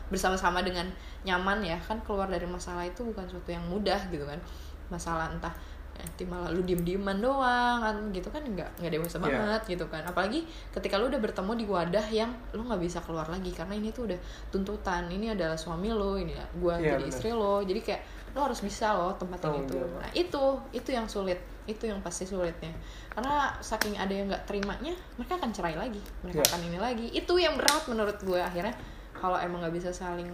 bersama-sama 0.10 0.66
dengan 0.66 0.90
nyaman 1.22 1.62
ya. 1.62 1.78
Kan 1.78 2.02
keluar 2.02 2.26
dari 2.26 2.44
masalah 2.44 2.82
itu 2.82 3.06
bukan 3.06 3.24
suatu 3.24 3.48
yang 3.48 3.62
mudah 3.64 4.02
gitu 4.10 4.26
kan. 4.26 4.42
Masalah 4.90 5.30
entah 5.30 5.54
nanti 5.96 6.28
malah 6.28 6.52
lu 6.52 6.60
diem-dieman 6.62 7.24
doang 7.24 7.80
kan 7.80 7.96
gitu 8.12 8.28
kan 8.28 8.44
nggak 8.44 8.68
nggak 8.84 8.92
dewasa 8.92 9.16
Iya. 9.16 9.24
banget 9.24 9.62
gitu 9.72 9.86
kan. 9.88 10.04
Apalagi 10.04 10.44
ketika 10.70 10.98
lu 10.98 11.08
udah 11.08 11.22
bertemu 11.22 11.52
di 11.56 11.66
wadah 11.66 12.06
yang 12.12 12.34
lu 12.52 12.66
nggak 12.66 12.82
bisa 12.82 13.00
keluar 13.00 13.30
lagi. 13.30 13.54
Karena 13.54 13.74
ini 13.74 13.94
tuh 13.94 14.10
udah 14.10 14.20
tuntutan. 14.50 15.08
Ini 15.08 15.38
adalah 15.38 15.56
suami 15.56 15.88
lo 15.90 16.18
ini 16.18 16.36
gua 16.58 16.76
Iya, 16.76 16.98
jadi 16.98 17.04
benar. 17.06 17.12
istri 17.14 17.30
lo. 17.32 17.62
Jadi 17.62 17.80
kayak 17.80 18.02
lo 18.36 18.44
harus 18.44 18.60
bisa 18.60 18.92
loh 18.92 19.16
tempatin 19.16 19.48
Tanggung 19.48 19.70
itu. 19.70 19.80
nah 19.96 20.10
itu 20.12 20.44
itu 20.76 20.90
yang 20.92 21.08
sulit 21.08 21.40
itu 21.66 21.86
yang 21.86 22.00
pasti 22.00 22.24
sulitnya. 22.24 22.70
Karena 23.10 23.54
saking 23.58 23.96
ada 23.96 24.10
yang 24.10 24.28
nggak 24.28 24.46
terimanya 24.46 24.94
mereka 25.16 25.38
akan 25.38 25.50
cerai 25.50 25.74
lagi. 25.74 26.02
Mereka 26.22 26.40
Iya. 26.40 26.48
akan 26.48 26.62
ini 26.64 26.78
lagi. 26.78 27.06
Itu 27.10 27.34
yang 27.36 27.56
berat 27.56 27.86
menurut 27.86 28.18
gue 28.18 28.38
akhirnya. 28.38 28.76
Kalau 29.16 29.40
emang 29.40 29.64
nggak 29.64 29.74
bisa 29.74 29.90
saling 29.90 30.28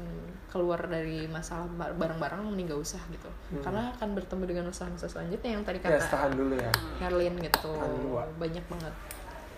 keluar 0.50 0.82
dari 0.84 1.24
masalah 1.26 1.64
bar- 1.72 1.96
bareng-bareng 1.96 2.44
mending 2.44 2.68
gak 2.68 2.82
usah 2.82 3.00
gitu. 3.08 3.30
Hmm. 3.54 3.64
karena 3.64 3.88
akan 3.94 4.10
bertemu 4.16 4.44
dengan 4.46 4.64
masalah-masalah 4.68 5.12
selanjutnya 5.12 5.50
yang 5.54 5.64
tadi 5.64 5.78
ya 5.78 5.84
kata 5.86 6.08
tahan 6.10 6.32
dulu 6.34 6.54
ya. 6.58 6.72
Herlin 7.00 7.36
gitu. 7.38 7.72
Banyak 8.36 8.66
banget 8.68 8.94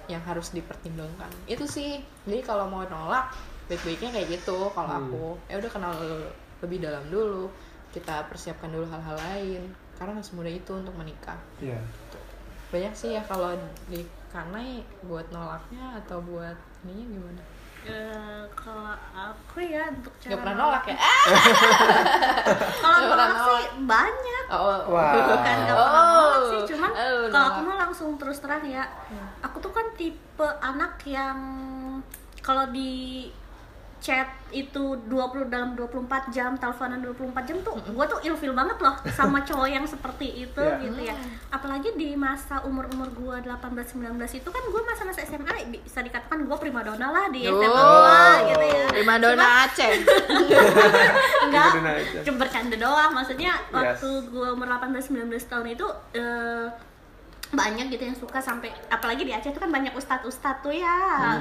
yang 0.05 0.21
harus 0.21 0.51
dipertimbangkan. 0.51 1.31
Itu 1.47 1.65
sih. 1.65 1.97
Jadi 2.27 2.41
kalau 2.41 2.67
mau 2.67 2.83
nolak 2.83 3.31
baik-baiknya 3.65 4.11
kayak 4.11 4.27
gitu. 4.33 4.69
Kalau 4.69 4.85
Hmm. 4.87 5.01
aku 5.07 5.23
ya 5.47 5.55
udah 5.57 5.71
kenal 5.71 5.93
lebih 6.59 6.77
dalam 6.77 7.01
dulu. 7.07 7.49
Kita 7.89 8.27
persiapkan 8.27 8.69
dulu 8.69 8.85
hal-hal 8.85 9.15
lain 9.15 9.63
karena 9.95 10.11
nggak 10.14 10.26
semudah 10.26 10.52
itu 10.52 10.72
untuk 10.72 10.94
menikah 10.94 11.38
Iya. 11.57 11.80
banyak 12.68 12.94
sih 12.94 13.10
ya 13.11 13.22
kalau 13.22 13.53
di 13.86 14.02
kanai 14.28 14.82
buat 15.02 15.30
nolaknya 15.30 15.99
atau 15.99 16.18
buat 16.20 16.56
ininya 16.82 17.06
gimana 17.11 17.44
Eh, 17.84 18.40
kalau 18.56 18.88
aku 19.11 19.60
ya 19.60 19.91
untuk 19.91 20.15
cara 20.18 20.30
nggak 20.30 20.40
pernah 20.40 20.56
nolak 20.57 20.84
ya 20.86 20.95
Ah! 20.95 21.26
kalau 22.80 22.95
Nggak 22.95 23.11
pernah 23.11 23.28
nolak 23.28 23.44
sih 23.44 23.64
banyak 23.84 24.45
oh, 24.49 24.78
Wah. 24.88 25.11
bukan 25.28 25.56
nggak 25.60 25.78
pernah 25.78 26.03
nolak 26.10 26.41
sih 26.41 26.56
Oh. 26.56 26.65
cuman 26.65 26.91
Oh, 26.94 27.28
kalau 27.28 27.45
aku 27.45 27.60
nolak. 27.60 27.68
mah 27.68 27.78
langsung 27.84 28.10
terus 28.15 28.40
terang 28.40 28.64
ya 28.64 28.84
aku 29.40 29.60
tuh 29.60 29.70
kan 29.70 29.86
tipe 29.94 30.48
anak 30.64 30.95
yang 31.06 31.38
kalau 32.40 32.64
di 32.70 33.28
chat 34.03 34.27
itu 34.51 34.84
20 35.07 35.47
dalam 35.47 35.73
24 35.73 35.95
jam 36.30 36.51
teleponan 36.53 36.99
24 36.99 37.23
jam 37.41 37.55
tuh 37.57 37.80
gue 37.80 38.05
tuh 38.05 38.19
ilfil 38.21 38.51
banget 38.51 38.75
loh 38.77 38.91
sama 39.09 39.39
cowok 39.41 39.63
yang 39.65 39.88
seperti 39.88 40.43
itu 40.43 40.59
Iya. 40.59 40.84
gitu 40.84 40.99
ya. 41.01 41.15
Apalagi 41.49 41.95
di 41.95 42.11
masa 42.13 42.59
umur-umur 42.61 43.07
gue 43.09 43.35
18-19 43.41 44.03
itu 44.35 44.49
kan 44.49 44.59
gue 44.61 44.81
masa-masa 44.84 45.23
SMA 45.23 45.55
bisa 45.73 45.99
dikatakan 45.99 46.43
gue 46.43 46.57
primadona 46.59 47.07
lah 47.07 47.25
di 47.30 47.47
SMA 47.47 47.63
Oh, 47.65 48.35
gitu 48.45 48.65
ya. 48.67 48.85
prima 48.91 49.15
donna 49.17 49.45
Aceh. 49.63 49.91
Enggak 51.45 51.69
Primadona 51.71 51.91
cuma 52.21 52.38
bercanda 52.38 52.75
doang. 52.75 53.11
Maksudnya 53.13 53.53
Yes. 53.55 53.71
waktu 53.71 54.09
gue 54.27 54.47
umur 54.51 54.67
18-19 54.67 55.15
tahun 55.47 55.67
itu 55.71 55.88
eh, 56.13 56.67
banyak 57.53 57.85
gitu 57.88 58.03
yang 58.03 58.17
suka 58.17 58.38
sampai 58.38 58.69
apalagi 58.88 59.21
di 59.21 59.31
Aceh 59.31 59.49
tuh 59.49 59.61
kan 59.61 59.69
banyak 59.69 59.93
ustadz 59.93 60.25
ustadz 60.25 60.59
tuh 60.59 60.73
ya. 60.73 60.97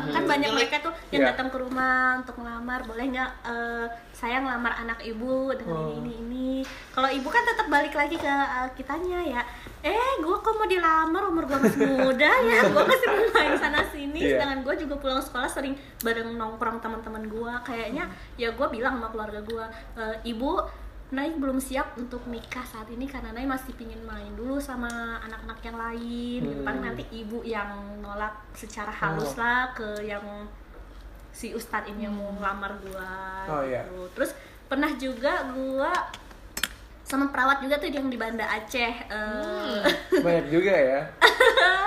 Kan 0.07 0.25
banyak 0.25 0.51
mereka 0.51 0.79
tuh 0.81 0.93
yang 1.09 1.25
Iya. 1.25 1.29
datang 1.33 1.49
ke 1.49 1.57
rumah 1.57 2.21
untuk 2.21 2.37
ngelamar. 2.37 2.85
Boleh 2.85 3.09
nggak 3.09 3.31
eh, 3.43 3.87
saya 4.13 4.39
ngelamar 4.39 4.77
anak 4.79 5.01
ibu 5.01 5.51
dengan 5.53 5.75
Oh. 5.75 5.89
ini 5.91 6.13
ini 6.13 6.13
ini. 6.15 6.51
Kalau 6.91 7.09
ibu 7.09 7.27
kan 7.27 7.43
tetap 7.43 7.67
balik 7.67 7.93
lagi 7.93 8.15
ke 8.15 8.29
eh, 8.29 8.69
kitanya 8.73 9.21
ya. 9.23 9.43
Eh 9.81 9.97
gue 10.19 10.37
kok 10.37 10.53
mau 10.53 10.65
dilamar? 10.65 11.23
Umur 11.27 11.45
gue 11.45 11.59
masih 11.59 11.81
muda 11.83 12.31
ya. 12.43 12.61
Gue 12.71 12.85
masih 12.85 13.09
mau 13.09 13.27
main 13.31 13.55
sana 13.57 13.81
sini. 13.85 14.15
Iya. 14.15 14.39
sedangkan 14.39 14.61
gue 14.63 14.75
juga 14.79 14.95
pulang 14.97 15.19
sekolah 15.19 15.49
sering 15.49 15.75
bareng 15.99 16.31
nongkrong 16.33 16.79
teman-teman 16.79 17.25
gue 17.25 17.53
kayaknya 17.65 18.05
ya 18.37 18.53
gue 18.53 18.67
bilang 18.69 18.95
sama 18.95 19.09
keluarga 19.09 19.41
gue 19.41 19.65
"Eh, 19.97 20.17
ibu 20.29 20.61
Nai 21.13 21.29
belum 21.37 21.61
siap 21.61 21.93
untuk 21.95 22.25
nikah 22.25 22.65
saat 22.65 22.89
ini 22.89 23.05
karena 23.05 23.37
Nai 23.37 23.45
masih 23.45 23.77
pingin 23.77 24.01
main 24.03 24.33
dulu 24.33 24.57
sama 24.57 24.89
anak-anak 25.21 25.59
yang 25.61 25.77
lain 25.77 26.41
gitu. 26.41 26.57
Hmm. 26.57 26.67
Paling 26.67 26.83
nanti 26.83 27.05
ibu 27.13 27.45
yang 27.45 27.69
nolak 28.01 28.33
secara 28.57 28.89
halus 28.89 29.37
lah 29.37 29.77
ke 29.77 30.01
yang 30.03 30.25
si 31.29 31.53
ustadz 31.53 31.89
ini 31.89 32.09
yang 32.09 32.17
mau 32.17 32.33
ngelamar 32.33 32.73
gua 32.81 33.13
Oh, 33.49 33.63
iya. 33.63 33.85
gitu. 33.85 34.09
Terus 34.17 34.31
pernah 34.65 34.89
juga 34.97 35.53
gua 35.53 35.93
sama 37.05 37.29
perawat 37.29 37.61
juga 37.61 37.77
tuh 37.77 37.93
yang 37.93 38.09
di 38.09 38.17
Banda 38.17 38.49
Aceh. 38.49 38.95
Eh, 39.13 39.85
banyak 40.25 40.49
juga 40.49 40.73
ya 40.73 41.01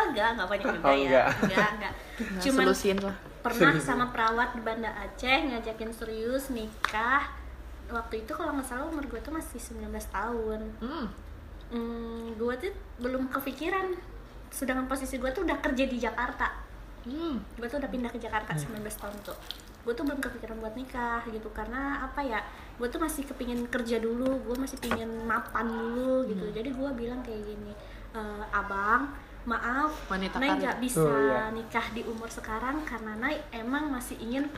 enggak, 0.05 0.27
enggak 0.37 0.47
banyak 0.47 0.67
juga 0.69 0.85
Oh, 0.85 0.93
ya. 0.93 1.01
enggak. 1.01 1.27
Enggak, 1.49 1.69
enggak. 1.75 1.93
Nah, 2.15 2.41
Cuman 2.45 2.63
solusin 2.69 2.97
lah 3.01 3.15
pernah 3.41 3.73
sama 3.89 4.05
perawat 4.13 4.49
di 4.53 4.61
Banda 4.61 4.89
Aceh 5.01 5.37
ngajakin 5.49 5.91
serius 5.91 6.53
nikah 6.53 7.25
waktu 7.95 8.15
itu 8.19 8.31
kalau 8.31 8.51
nggak 8.51 8.67
salah 8.67 8.85
umur 8.85 9.03
gue 9.03 9.17
tuh 9.17 9.31
masih 9.31 9.55
19 9.55 9.87
tahun 10.09 10.59
hmm. 10.77 11.07
hmm, 11.69 12.23
gue 12.35 12.53
tuh 12.59 12.71
belum 12.99 13.27
kepikiran 13.29 13.95
sedangkan 14.49 14.85
posisi 14.85 15.15
gue 15.15 15.29
tuh 15.29 15.43
udah 15.43 15.57
kerja 15.59 15.85
di 15.85 15.97
Jakarta 15.97 16.67
Hmm. 17.05 17.37
gue 17.53 17.67
tuh 17.67 17.77
udah 17.77 17.85
pindah 17.85 18.09
ke 18.09 18.17
Jakarta 18.17 18.49
19 18.51 18.81
tahun 18.81 19.13
tuh 19.21 19.37
gue 19.85 19.93
tuh 19.93 20.01
belum 20.01 20.17
kepikiran 20.17 20.57
buat 20.57 20.73
nikah 20.73 21.21
gitu 21.27 21.53
karena 21.53 22.01
apa 22.01 22.17
ya 22.19 22.41
gue 22.75 22.87
tuh 22.87 22.97
masih 22.97 23.21
kepingin 23.23 23.61
kerja 23.69 24.01
dulu 24.01 24.41
gue 24.41 24.55
masih 24.57 24.81
pingin 24.81 25.05
mapan 25.21 25.69
dulu 25.69 26.25
gitu 26.25 26.49
jadi 26.49 26.65
gue 26.65 26.89
bilang 26.97 27.21
kayak 27.21 27.45
gini 27.45 27.77
"Eh, 28.09 28.43
abang 28.49 29.13
maaf 29.45 29.93
Wanita 30.09 30.41
Nai 30.41 30.49
karir. 30.49 30.57
nggak 30.57 30.77
bisa 30.81 31.05
Oh, 31.05 31.13
iya. 31.13 31.53
nikah 31.53 31.93
di 31.93 32.01
umur 32.01 32.25
sekarang 32.25 32.81
karena 32.81 33.13
Nai 33.13 33.37
emang 33.53 33.85
masih 33.87 34.17
ingin 34.17 34.49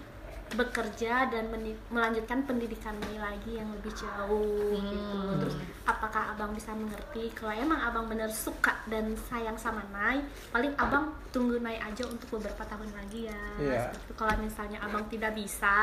bekerja 0.56 1.28
dan 1.28 1.52
melanjutkan 1.92 2.48
pendidikan 2.48 2.96
Nai 3.04 3.20
lagi 3.20 3.60
yang 3.60 3.68
lebih 3.76 3.92
jauh 3.92 4.72
gitu. 4.80 5.18
Hmm. 5.20 5.40
Terus 5.44 5.56
apakah 5.84 6.32
abang 6.32 6.56
bisa 6.56 6.72
mengerti 6.72 7.32
kalau 7.36 7.52
emang 7.52 7.80
abang 7.84 8.06
bener 8.08 8.32
suka 8.32 8.80
dan 8.88 9.12
sayang 9.28 9.60
sama 9.60 9.84
Nai, 9.92 10.24
paling 10.54 10.72
abang 10.80 11.12
tunggu 11.36 11.60
Nai 11.60 11.76
aja 11.82 12.08
untuk 12.08 12.40
beberapa 12.40 12.64
tahun 12.64 12.88
lagi 12.96 13.28
ya. 13.28 13.44
Iya. 13.60 13.82
Seperti 13.92 13.98
itu. 14.00 14.12
Kalau 14.16 14.34
misalnya 14.40 14.78
abang 14.80 15.06
tidak 15.12 15.32
bisa, 15.36 15.78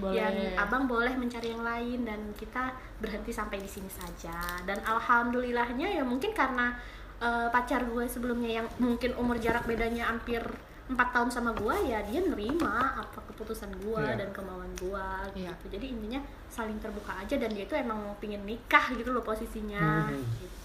Boleh. 0.00 0.14
yang 0.18 0.34
abang 0.58 0.84
boleh 0.90 1.14
mencari 1.14 1.54
yang 1.54 1.62
lain 1.62 1.98
dan 2.02 2.20
kita 2.34 2.74
berhenti 2.98 3.30
sampai 3.30 3.62
di 3.62 3.70
sini 3.70 3.90
saja. 3.92 4.58
Dan 4.66 4.82
alhamdulillahnya 4.82 5.94
ya 5.94 6.02
mungkin 6.02 6.34
karena 6.34 6.74
eh, 7.22 7.48
pacar 7.54 7.86
gue 7.86 8.04
sebelumnya 8.10 8.62
yang 8.62 8.66
mungkin 8.82 9.14
umur 9.14 9.38
jarak 9.38 9.62
bedanya 9.66 10.10
hampir 10.10 10.42
empat 10.88 11.08
tahun 11.10 11.28
sama 11.28 11.50
gua 11.52 11.76
ya 11.78 12.00
dia 12.02 12.20
nerima 12.20 12.96
apa 12.96 13.20
keputusan 13.24 13.68
gua 13.80 14.00
Iya. 14.02 14.18
dan 14.18 14.28
kemauan 14.30 14.72
gua 14.76 15.28
Iya. 15.32 15.52
gitu 15.54 15.68
jadi 15.70 15.86
intinya 15.86 16.20
saling 16.48 16.76
terbuka 16.78 17.12
aja 17.14 17.36
dan 17.36 17.52
dia 17.52 17.64
itu 17.64 17.74
emang 17.74 17.98
mau 17.98 18.16
pingin 18.16 18.40
nikah 18.42 18.88
gitu 18.92 19.12
loh 19.12 19.20
posisinya 19.20 20.08
Mhm. 20.08 20.24
gitu 20.38 20.56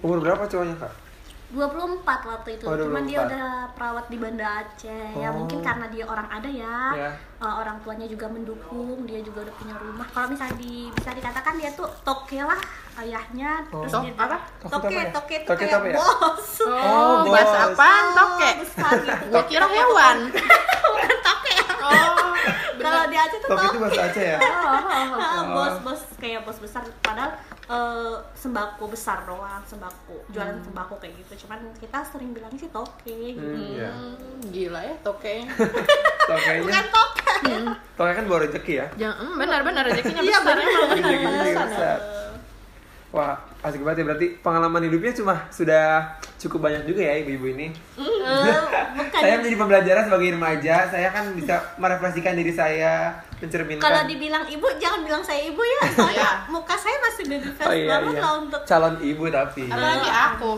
Umur 0.00 0.18
berapa 0.18 0.42
cowoknya 0.44 0.76
kak? 0.76 0.92
24 1.50 2.06
waktu 2.24 2.48
itu 2.52 2.64
Oh, 2.64 2.78
cuman 2.78 3.02
dia 3.02 3.18
24. 3.18 3.26
udah 3.26 3.46
perawat 3.72 4.04
di 4.06 4.16
Banda 4.16 4.46
Aceh 4.60 5.06
ya 5.12 5.28
Oh. 5.28 5.34
mungkin 5.36 5.58
karena 5.58 5.86
dia 5.86 6.04
orang 6.04 6.28
ada 6.28 6.46
ya 6.46 6.78
Ya. 6.92 7.10
Uh, 7.36 7.54
orang 7.58 7.80
tuanya 7.80 8.04
juga 8.04 8.26
mendukung 8.26 9.02
dia 9.02 9.18
juga 9.18 9.42
udah 9.42 9.54
punya 9.54 9.74
rumah 9.74 10.06
kalau 10.06 10.28
misalnya 10.28 10.54
di, 10.56 10.72
bisa 10.90 11.10
dikatakan 11.10 11.56
dia 11.56 11.70
tuh 11.72 11.88
toke 12.00 12.38
lah 12.38 12.60
ayahnya 12.96 13.66
Oh. 13.68 13.82
terus 13.82 13.98
dia 14.00 14.14
apa? 14.14 14.36
Toke 14.60 14.94
toke 15.10 15.32
ya? 15.32 15.40
itu 15.40 15.48
Toke 15.48 15.64
kayak 15.64 15.82
ya? 15.84 15.96
bos 15.96 16.48
Oh, 16.86 17.26
bahasa 17.26 17.58
bos. 17.64 17.74
apaan 17.74 18.04
toke? 18.12 18.50
besar 18.60 18.92
gitu 18.96 19.24
Gua 19.32 19.42
kira 19.44 19.66
hewan. 19.66 20.16
bukan 20.92 21.16
toke 21.20 21.54
Oh, 21.80 22.14
kalau 22.78 23.02
di 23.06 23.16
Aceh 23.16 23.38
tuh 23.38 23.48
Toke 23.48 23.58
itu 23.58 23.68
toke 23.68 23.78
bahasa 23.80 24.02
Aceh 24.06 24.24
ya? 24.28 24.38
Oh. 24.38 25.42
bos-bos 25.50 26.00
kayak 26.16 26.44
bos 26.44 26.58
besar 26.58 26.84
padahal 27.00 27.34
eh, 27.70 28.14
sembako 28.34 28.90
besar 28.90 29.22
doang 29.22 29.62
sembako 29.62 30.26
jualan 30.34 30.58
sembako 30.58 30.98
kayak 30.98 31.14
gitu 31.22 31.46
cuman 31.46 31.62
kita 31.78 32.02
sering 32.10 32.34
bilang 32.34 32.50
sih 32.58 32.66
toke 32.74 33.06
gitu. 33.06 33.38
Hmm, 33.38 33.78
iya. 33.78 33.90
Hmm, 33.94 34.42
gila 34.50 34.80
ya 34.82 34.94
toke. 35.06 35.34
Tokenya, 36.26 36.60
bukan 36.66 36.86
toke 36.90 37.34
toke 37.94 38.12
kan 38.12 38.24
bawa 38.26 38.38
rezeki 38.44 38.72
ya? 38.74 38.86
Jangan, 38.98 39.16
hmm, 39.22 39.34
benar 39.38 39.60
benar 39.62 39.82
rezekinya 39.86 40.22
besar 40.26 40.56
emang. 40.58 40.88
Rezekinya 40.98 41.42
besar. 41.46 41.98
Wah, 43.10 43.34
asik 43.66 43.82
banget 43.82 44.02
ya 44.02 44.04
berarti 44.06 44.26
pengalaman 44.38 44.86
hidupnya 44.86 45.10
cuma 45.18 45.34
sudah 45.50 46.14
cukup 46.38 46.70
banyak 46.70 46.86
juga 46.86 47.02
ya 47.10 47.18
ibu-ibu 47.18 47.58
ini. 47.58 47.74
Bukan 47.98 49.18
Saya 49.22 49.42
menjadi 49.42 49.58
pembelajaran 49.58 50.02
sebagai 50.06 50.28
remaja, 50.38 50.74
saya 50.86 51.08
kan 51.10 51.34
bisa 51.34 51.58
merefleksikan 51.82 52.38
diri 52.38 52.54
saya, 52.54 53.18
mencerminkan. 53.40 53.82
kalau 53.82 54.02
dibilang 54.04 54.44
ibu 54.46 54.66
jangan 54.76 55.00
bilang 55.00 55.22
saya 55.24 55.40
ibu 55.48 55.60
ya 55.64 55.80
soalnya 55.96 56.30
muka 56.52 56.76
saya 56.76 56.96
masih 57.00 57.24
baby 57.24 57.50
face 57.56 57.68
oh, 57.68 57.74
iya, 57.74 57.88
banget 57.88 58.14
iya. 58.14 58.22
lah 58.22 58.32
untuk 58.36 58.60
calon 58.68 58.94
ibu 59.00 59.24
tapi. 59.32 59.64
Apalagi 59.66 60.10
aku. 60.12 60.52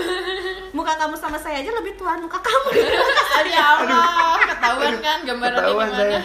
muka 0.76 0.92
kamu 0.96 1.14
sama 1.20 1.38
saya 1.38 1.60
aja 1.60 1.70
lebih 1.70 1.94
tua 2.00 2.16
muka 2.16 2.40
kamu 2.40 2.68
Aduh, 3.38 3.52
ya 3.52 3.64
Allah, 3.64 4.40
ketahuan 4.40 4.94
kan 5.04 5.18
gambarannya 5.24 5.60
Ketahuan 5.62 5.88
gimana? 5.88 6.00
saya. 6.00 6.20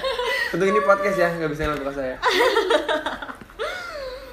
Untuk 0.56 0.66
ini 0.68 0.80
podcast 0.82 1.18
ya, 1.20 1.30
nggak 1.36 1.52
bisa 1.52 1.62
ngeliat 1.68 1.82
muka 1.84 1.94
saya. 1.94 2.16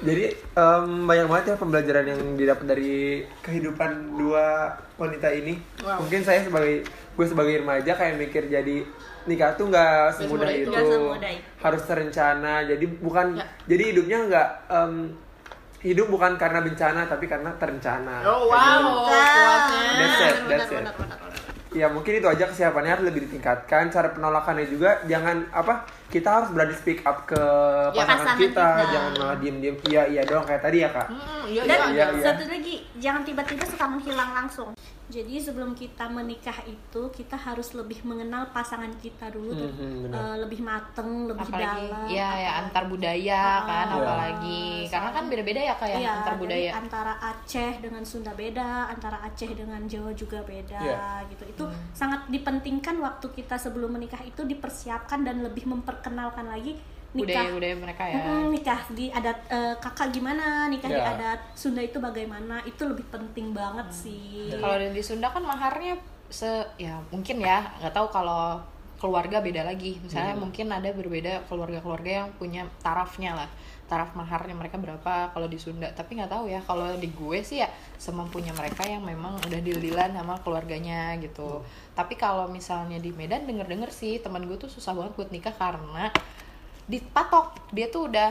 Jadi 0.05 0.25
em, 0.37 0.87
banyak 1.09 1.25
banget 1.25 1.45
ya 1.49 1.55
pembelajaran 1.57 2.05
yang 2.05 2.21
didapat 2.37 2.65
dari 2.69 3.25
kehidupan 3.41 4.13
dua 4.13 4.77
wanita 5.01 5.33
ini. 5.33 5.57
Wow. 5.81 6.05
Mungkin 6.05 6.21
saya 6.21 6.45
sebagai 6.45 6.85
gue 7.15 7.25
sebagai 7.25 7.65
remaja 7.65 7.97
kayak 7.97 8.21
mikir 8.21 8.45
jadi 8.45 8.85
nikah 9.25 9.53
tuh 9.53 9.65
nggak 9.67 10.13
semudah 10.13 10.49
itu, 10.49 10.63
itu. 10.63 10.69
Nggak 10.69 10.85
semudah 10.87 11.31
itu. 11.31 11.45
harus 11.59 11.81
terencana. 11.83 12.53
Jadi 12.63 12.85
bukan, 12.97 13.27
Ya. 13.35 13.45
jadi 13.65 13.83
hidupnya 13.89 14.17
nggak 14.25 14.47
em, 14.69 14.93
hidup 15.81 16.07
bukan 16.07 16.33
karena 16.35 16.59
bencana 16.59 17.05
tapi 17.05 17.25
karena 17.25 17.53
terencana. 17.55 18.21
Oh 18.23 18.45
gitu. 18.45 18.53
wow, 18.53 18.83
kuatnya. 19.05 19.89
That's 19.95 20.21
it, 20.21 20.35
that's 20.47 20.71
it. 20.71 20.85
Ya 21.75 21.91
mungkin 21.91 22.15
itu 22.15 22.23
aja 22.23 22.47
kesiapannya 22.47 22.87
harus 22.89 23.05
lebih 23.05 23.27
ditingkatkan. 23.27 23.91
Cara 23.91 24.07
penolakannya 24.09 24.63
juga 24.65 25.03
jangan 25.03 25.43
apa 25.51 25.83
kita 26.07 26.29
harus 26.31 26.49
berani 26.49 26.71
speak 26.71 27.03
up 27.03 27.27
ke 27.27 27.35
Ya, 27.35 27.99
pasangan, 27.99 28.07
pasangan 28.23 28.37
kita, 28.39 28.67
kita. 28.71 28.91
jangan 28.95 29.11
malah 29.19 29.37
diem-diem 29.37 29.75
iya 29.85 30.03
iya 30.07 30.21
doang 30.23 30.47
kayak 30.47 30.63
tadi 30.63 30.77
ya 30.79 30.89
kak. 30.89 31.07
Hmm, 31.11 31.43
iya, 31.45 31.61
Dan 31.67 31.75
Iya, 31.75 31.87
iya. 31.91 32.05
iya. 32.15 32.23
satu 32.23 32.43
lagi, 32.47 32.75
jangan 32.95 33.21
tiba-tiba 33.21 33.63
suka 33.67 33.85
menghilang 33.85 34.31
langsung. 34.33 34.71
Jadi 35.05 35.37
sebelum 35.37 35.77
kita 35.77 36.09
menikah 36.09 36.65
itu 36.65 37.01
kita 37.09 37.37
harus 37.37 37.71
lebih 37.71 38.01
mengenal 38.01 38.49
pasangan 38.49 38.89
kita 38.97 39.29
dulu, 39.29 39.53
tuh. 39.53 39.69
Mhm, 39.69 39.91
benar. 40.03 40.17
Eh, 40.17 40.35
lebih 40.41 40.59
mateng, 40.59 41.29
lebih 41.29 41.45
apalagi 41.45 41.85
dalam. 41.85 42.09
ya 42.09 42.29
ya 42.35 42.51
antar 42.59 42.83
budaya 42.85 43.43
kan 43.61 43.85
Iya. 43.85 43.95
apalagi 43.95 44.63
karena 44.89 45.09
kan 45.11 45.23
beda-beda 45.27 45.61
ya 45.61 45.73
kayak 45.75 45.97
Iya, 46.01 46.11
antar 46.15 46.33
jadi 46.33 46.41
budaya 46.41 46.69
antara 46.73 47.13
Aceh 47.21 47.71
dengan 47.77 48.01
Sunda 48.01 48.33
beda, 48.33 48.69
antara 48.89 49.17
Aceh 49.21 49.51
dengan 49.51 49.81
Jawa 49.85 50.11
juga 50.11 50.41
beda 50.41 50.81
Iya. 50.81 51.05
gitu. 51.29 51.43
Itu 51.45 51.63
sangat 51.93 52.25
dipentingkan 52.27 52.97
waktu 52.97 53.27
kita 53.29 53.55
sebelum 53.55 53.93
menikah 53.93 54.21
itu 54.21 54.41
dipersiapkan 54.41 55.21
dan 55.21 55.45
lebih 55.45 55.69
memperkenalkan 55.69 56.49
lagi 56.49 56.81
nikah. 57.15 57.47
budaya-budaya 57.47 57.75
mereka 57.79 58.03
ya. 58.03 58.19
Mm-mm, 58.19 58.43
nikah 58.51 58.81
di 58.91 59.05
adat 59.09 59.39
eh, 59.47 59.73
kakak 59.79 60.11
gimana, 60.11 60.67
nikah 60.67 60.91
di 60.91 60.99
Iya. 60.99 61.15
adat 61.15 61.39
Sunda 61.55 61.79
itu 61.79 61.97
bagaimana, 61.97 62.59
itu 62.67 62.83
lebih 62.83 63.07
penting 63.07 63.55
banget 63.55 63.87
sih. 63.89 64.51
kalau 64.59 64.75
di 64.75 64.99
Sunda 64.99 65.31
kan 65.31 65.41
maharnya 65.41 65.95
se 66.27 66.49
ya 66.75 66.99
mungkin 67.09 67.39
ya 67.39 67.63
nggak 67.79 67.93
tahu 67.93 68.07
kalau 68.11 68.59
keluarga 68.95 69.39
beda 69.39 69.61
lagi. 69.63 69.99
Misalnya 70.01 70.35
mungkin 70.35 70.71
ada 70.71 70.87
berbeda 70.89 71.45
keluarga-keluarga 71.47 72.11
yang 72.25 72.29
punya 72.35 72.63
tarafnya 72.79 73.35
lah. 73.35 73.49
Taraf 73.85 74.17
maharnya 74.17 74.57
mereka 74.57 74.81
berapa 74.81 75.29
kalau 75.29 75.45
di 75.45 75.61
Sunda. 75.61 75.91
Tapi 75.93 76.17
nggak 76.17 76.31
tahu 76.31 76.49
ya 76.49 76.57
kalau 76.65 76.89
di 76.97 77.11
gue 77.13 77.39
sih 77.45 77.61
ya 77.61 77.69
semampunya 78.01 78.49
mereka 78.55 78.81
yang 78.81 79.05
memang 79.05 79.37
udah 79.45 79.59
deal-dealan 79.61 80.09
sama 80.15 80.41
keluarganya 80.41 81.13
gitu. 81.21 81.61
Tapi 81.93 82.17
kalau 82.17 82.49
misalnya 82.49 82.97
di 82.97 83.13
Medan 83.13 83.45
denger-denger 83.45 83.91
sih 83.93 84.17
teman 84.23 84.47
gue 84.49 84.57
tuh 84.57 84.71
susah 84.71 84.97
banget 84.97 85.13
buat 85.13 85.29
nikah 85.29 85.53
karena 85.53 86.09
dipatok. 86.85 87.57
Dia 87.73 87.87
tuh 87.89 88.09
udah 88.11 88.29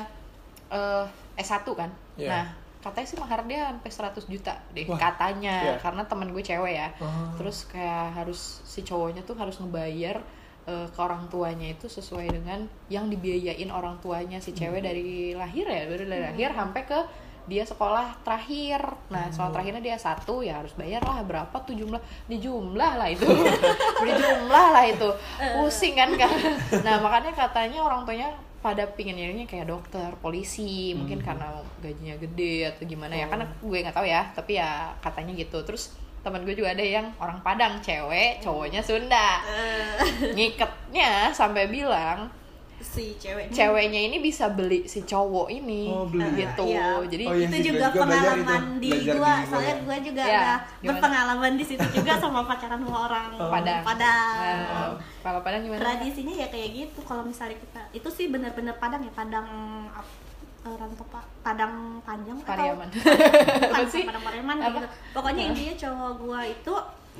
eh, 0.71 1.07
S1 1.39 1.67
kan? 1.75 1.91
Iya. 2.15 2.31
nah 2.31 2.45
katanya 2.79 3.09
sih 3.09 3.17
mahar 3.17 3.41
dia 3.49 3.73
sampai 3.73 4.13
100 4.21 4.29
juta 4.29 4.55
deh 4.77 4.85
Wah, 4.85 5.01
katanya. 5.01 5.57
iya. 5.73 5.75
karena 5.81 6.05
teman 6.05 6.29
gue 6.31 6.45
cewek 6.45 6.75
ya. 6.77 6.93
Oh. 7.01 7.33
terus 7.41 7.65
kayak 7.67 8.13
harus 8.13 8.61
si 8.69 8.85
cowoknya 8.85 9.25
tuh 9.25 9.35
harus 9.41 9.57
ngebayar 9.57 10.21
eh, 10.69 10.87
ke 10.93 10.99
orang 11.01 11.25
tuanya 11.33 11.73
itu 11.73 11.89
sesuai 11.89 12.29
dengan 12.29 12.69
yang 12.93 13.09
dibiayain 13.09 13.73
orang 13.73 13.97
tuanya. 14.05 14.37
Si 14.39 14.53
cewek 14.53 14.85
dari 14.85 15.33
lahir 15.33 15.65
ya 15.65 15.89
dari 15.89 16.05
dari 16.05 16.23
lahir 16.29 16.53
sampai 16.53 16.83
ke 16.85 16.99
dia 17.45 17.65
sekolah 17.65 18.25
terakhir. 18.25 18.81
Nah 19.13 19.29
sekolah 19.29 19.53
terakhirnya 19.53 19.83
dia 19.85 19.97
satu 20.01 20.41
ya 20.41 20.61
harus 20.65 20.73
bayar 20.77 21.05
lah. 21.05 21.21
Berapa? 21.25 21.57
Tuh 21.65 21.77
jumlah 21.77 22.01
di 22.29 22.41
jumlah 22.41 22.93
lah 22.97 23.09
itu. 23.13 23.27
Di 24.05 24.13
jumlah 24.13 24.67
lah 24.73 24.85
itu. 24.89 25.09
Pusing 25.57 25.95
kan 25.97 26.11
kan 26.17 26.33
nah 26.85 27.01
makanya 27.01 27.33
katanya 27.33 27.81
orang 27.85 28.05
tuanya 28.05 28.29
pada 28.65 28.89
pingin 28.97 29.21
nyarinya 29.21 29.45
kayak 29.45 29.69
dokter 29.69 30.09
polisi 30.25 30.97
mungkin 30.97 31.21
karena 31.21 31.61
gajinya 31.85 32.17
gede 32.17 32.73
atau 32.73 32.83
gimana 32.89 33.13
ya. 33.13 33.27
Karena 33.29 33.45
gue 33.45 33.79
nggak 33.85 33.97
tahu 33.97 34.07
ya 34.09 34.23
tapi 34.33 34.57
ya 34.57 34.93
katanya 35.05 35.33
gitu. 35.37 35.61
Terus 35.65 35.93
teman 36.25 36.41
gue 36.49 36.57
juga 36.57 36.73
ada 36.73 36.81
yang 36.81 37.13
orang 37.21 37.45
Padang 37.45 37.85
cewek 37.85 38.41
cowoknya 38.41 38.81
Sunda. 38.81 39.45
Ngiketnya 40.33 41.37
sampai 41.37 41.69
bilang 41.69 42.33
si 42.85 43.17
cewek 43.17 43.49
ceweknya 43.49 44.01
ini 44.05 44.21
bisa 44.21 44.47
beli 44.47 44.85
si 44.85 45.03
cowok 45.03 45.49
ini 45.49 45.89
Oh, 45.89 46.05
beli. 46.05 46.45
gitu 46.45 46.69
Iya. 46.69 47.01
jadi 47.03 47.25
Oh, 47.25 47.33
iya 47.33 47.47
itu 47.47 47.59
juga 47.67 47.87
pengalaman 47.91 48.45
itu. 48.71 48.79
di 48.79 48.91
Belajar 48.93 49.15
gua 49.15 49.33
di 49.35 49.47
soalnya 49.47 49.75
gua. 49.75 49.83
gua 49.83 49.97
juga 49.99 50.23
Ya, 50.23 50.31
gimana? 50.31 50.87
berpengalaman 50.87 51.53
di 51.55 51.65
situ 51.65 51.87
juga 51.91 52.13
sama 52.15 52.41
pacaran 52.45 52.79
sama 52.79 52.99
orang 53.03 53.29
Padang 53.35 53.81
Padang. 53.83 54.37
Nah, 54.37 54.93
kalau 55.19 55.41
Padang 55.41 55.61
gimana 55.63 55.81
tradisinya 55.81 56.35
ya 56.35 56.47
kayak 56.47 56.69
gitu 56.71 57.01
kalau 57.03 57.23
misalnya 57.23 57.57
kita 57.57 57.81
itu 57.93 58.09
sih 58.09 58.27
benar-benar 58.29 58.77
Padang 58.77 59.01
ya 59.01 59.13
Padang 59.13 59.49
eh, 60.61 60.75
rantau 60.75 61.07
pa- 61.07 61.29
Padang 61.41 61.73
panjang 62.01 62.37
atau 62.39 62.49
Pariaman 62.49 62.89
bukan 62.89 63.87
sih? 63.93 64.03
Padang 64.03 64.23
Pariaman 64.23 64.57
Apa? 64.59 64.69
gitu 64.71 64.87
pokoknya 65.11 65.43
intinya 65.47 65.75
cowok 65.79 66.13
gua 66.19 66.41
itu 66.43 66.75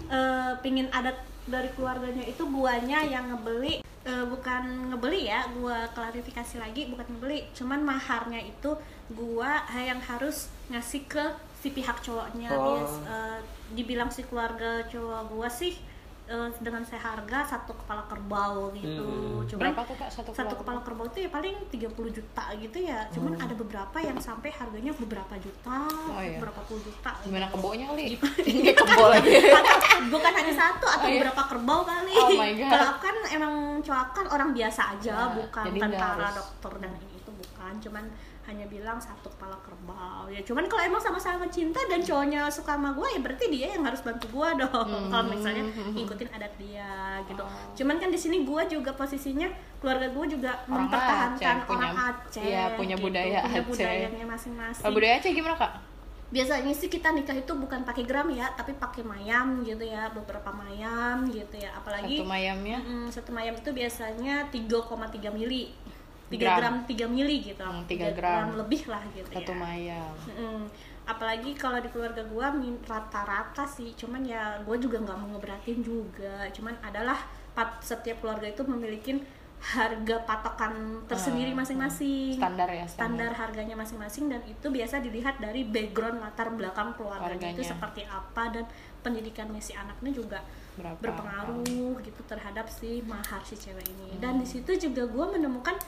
eh, 0.07 0.53
pingin 0.61 0.89
adat 0.91 1.17
dari 1.45 1.69
keluarganya 1.71 2.23
itu 2.23 2.41
guanya 2.43 3.01
yang 3.03 3.29
ngebeli 3.29 3.81
eh, 4.05 4.25
bukan 4.29 4.93
ngebeli 4.93 5.27
ya 5.29 5.49
gua 5.57 5.89
klarifikasi 5.97 6.61
lagi 6.61 6.93
bukan 6.93 7.07
ngebeli 7.17 7.49
cuman 7.57 7.81
maharnya 7.83 8.41
itu 8.41 8.77
gua 9.13 9.65
yang 9.75 10.01
harus 10.01 10.49
ngasih 10.69 11.09
ke 11.09 11.25
si 11.61 11.73
pihak 11.73 12.05
cowoknya 12.05 12.53
Oh. 12.53 12.77
Bias, 12.77 12.95
eh, 13.09 13.39
dibilang 13.73 14.13
si 14.13 14.23
keluarga 14.29 14.85
cowok 14.89 15.21
gua 15.33 15.49
sih 15.49 15.73
eh, 16.25 16.49
dengan 16.59 16.81
seharga 16.81 17.45
satu 17.45 17.73
kepala 17.75 18.05
kerbau 18.05 18.73
gitu. 18.73 19.05
Hmm. 19.05 19.45
cuman 19.45 19.61
berapa 19.69 19.81
tuh 19.85 19.97
kak 19.97 20.09
satu, 20.09 20.31
satu 20.31 20.55
kepala 20.57 20.81
kerbau? 20.81 21.05
itu 21.05 21.21
ya 21.21 21.29
paling 21.29 21.53
30 21.69 21.85
juta 22.11 22.45
gitu 22.55 22.79
ya. 22.81 23.05
Cuman 23.09 23.37
ada 23.37 23.53
beberapa 23.53 23.99
yang 23.99 24.17
sampai 24.17 24.49
harganya 24.51 24.93
beberapa 24.95 25.35
juta 25.37 25.85
Oh, 26.09 26.17
iya. 26.19 26.37
beberapa 26.37 26.61
puluh 26.65 26.81
juta. 26.81 27.13
Gimana 27.21 27.47
kebonya 27.47 27.85
kali 27.87 28.17
nggak 28.65 28.75
kebo 28.75 29.05
lagi. 29.07 29.33
Bukan 30.13 30.33
hanya 30.33 30.55
satu 30.55 30.87
atau 30.87 31.05
Oh, 31.05 31.09
iya. 31.09 31.21
beberapa 31.21 31.43
kerbau 31.47 31.81
kali. 31.83 32.13
Oh 32.15 32.31
my 32.33 32.53
God. 32.55 32.71
kalau 32.73 32.93
kan 32.99 33.17
emang 33.29 33.55
cowok 33.79 34.07
kan 34.13 34.27
orang 34.27 34.51
biasa 34.51 34.83
aja 34.97 35.13
Ya, 35.15 35.29
bukan 35.31 35.65
tentara 35.71 36.25
harus- 36.25 36.37
dokter 36.41 36.73
dan 36.81 36.91
ini 36.97 37.15
itu 37.15 37.31
bukan. 37.31 37.73
Cuman 37.79 38.05
hanya 38.45 38.65
bilang 38.65 38.97
satu 38.97 39.31
kepala 39.31 39.57
kerbau. 39.59 40.29
Ya 40.29 40.41
cuman 40.41 40.65
kalau 40.65 40.85
emang 40.85 40.99
sama-sama 40.99 41.45
cinta 41.47 41.81
dan 41.85 41.99
cowoknya 41.99 42.45
suka 42.47 42.75
sama 42.75 42.93
gue 42.93 43.09
ya 43.09 43.19
berarti 43.19 43.45
dia 43.49 43.73
yang 43.73 43.83
harus 43.83 44.01
bantu 44.01 44.29
gue 44.31 44.49
dong. 44.61 44.85
Hmm. 44.85 45.09
kalau 45.09 45.25
misalnya 45.27 45.65
ngikutin 45.91 46.29
adat 46.31 46.53
dia 46.55 46.93
gitu. 47.25 47.41
Oh. 47.41 47.51
cuman 47.75 47.97
kan 47.97 48.09
di 48.09 48.17
sini 48.17 48.43
gue 48.43 48.63
juga 48.69 48.93
posisinya 48.93 49.49
keluarga 49.79 50.09
gue 50.09 50.25
juga 50.31 50.53
Orang 50.63 50.87
mempertahankan 50.87 51.57
Aceh, 51.57 51.67
punya- 51.67 51.79
orang 51.83 51.95
Aceh 51.97 52.43
iya, 52.43 52.65
punya 52.75 52.97
budaya 52.97 53.39
punya 53.41 53.49
Aceh. 53.55 53.65
budayanya 53.67 54.27
masing-masing. 54.27 54.85
Budaya 54.87 55.15
Aceh 55.19 55.31
gimana 55.31 55.57
kak? 55.57 55.73
Biasanya 56.27 56.73
sih 56.73 56.89
kita 56.89 57.09
nikah 57.11 57.37
itu 57.37 57.53
bukan 57.55 57.81
pakai 57.83 58.03
gram 58.03 58.27
ya 58.29 58.51
tapi 58.51 58.75
pakai 58.75 59.01
mayam 59.01 59.63
gitu 59.63 59.81
ya 59.81 60.11
beberapa 60.11 60.51
mayam 60.51 61.23
gitu 61.27 61.55
ya. 61.55 61.71
Apalagi 61.73 62.19
satu 62.19 62.27
mayamnya? 62.27 62.79
Mm, 62.81 63.07
satu 63.09 63.31
mayam 63.31 63.55
itu 63.55 63.71
biasanya 63.71 64.51
3,3 64.51 64.91
mili 65.31 65.71
3 66.35 66.43
Gram. 66.43 66.59
gram, 66.59 66.77
3 66.85 67.07
mili 67.07 67.37
gitu. 67.41 67.63
Hmm, 67.63 67.83
3 67.83 67.89
tiga 67.89 68.09
gram. 68.13 68.47
lebih 68.59 68.83
lah 68.91 69.03
gitu 69.15 69.31
satu 69.31 69.53
ya. 69.53 69.57
mayam 69.57 70.13
Mm-mm. 70.27 70.59
apalagi 71.05 71.53
kalau 71.55 71.79
di 71.79 71.89
keluarga 71.89 72.25
gua 72.25 72.51
rata-rata 72.83 73.65
sih 73.65 73.93
cuman 73.95 74.25
ya 74.25 74.59
gua 74.65 74.77
juga 74.77 74.99
nggak 74.99 75.17
mau 75.17 75.29
ngeberatin 75.33 75.79
juga. 75.81 76.49
Cuman 76.51 76.75
adalah 76.81 77.19
setiap 77.81 78.19
keluarga 78.19 78.49
itu 78.49 78.65
memiliki 78.65 79.13
harga 79.65 80.21
patokan 80.29 80.75
tersendiri 81.09 81.53
Ah, 81.53 81.65
masing-masing. 81.65 82.37
standar 82.37 82.69
ya 82.69 82.85
standar. 82.85 83.33
Harganya 83.33 83.73
masing-masing 83.73 84.29
dan 84.29 84.45
itu 84.45 84.67
biasa 84.69 85.01
dilihat 85.01 85.41
dari 85.41 85.65
background 85.65 86.21
latar 86.21 86.53
belakang 86.53 86.93
keluarganya 86.93 87.53
itu 87.53 87.65
seperti 87.65 88.05
apa 88.05 88.53
dan 88.53 88.65
pendidikannya 89.01 89.61
si 89.61 89.73
anaknya 89.73 90.13
juga 90.13 90.41
berapa 90.75 90.99
berpengaruh 90.99 91.63
gitu 92.01 92.21
terhadap 92.25 92.67
si 92.67 92.99
mahar 93.05 93.39
si 93.41 93.55
cewek 93.55 93.79
Hmm. 93.81 93.95
ini 93.95 94.19
dan 94.19 94.37
di 94.37 94.45
situ 94.45 94.75
juga 94.77 95.07
gue 95.07 95.27
menemukan 95.33 95.79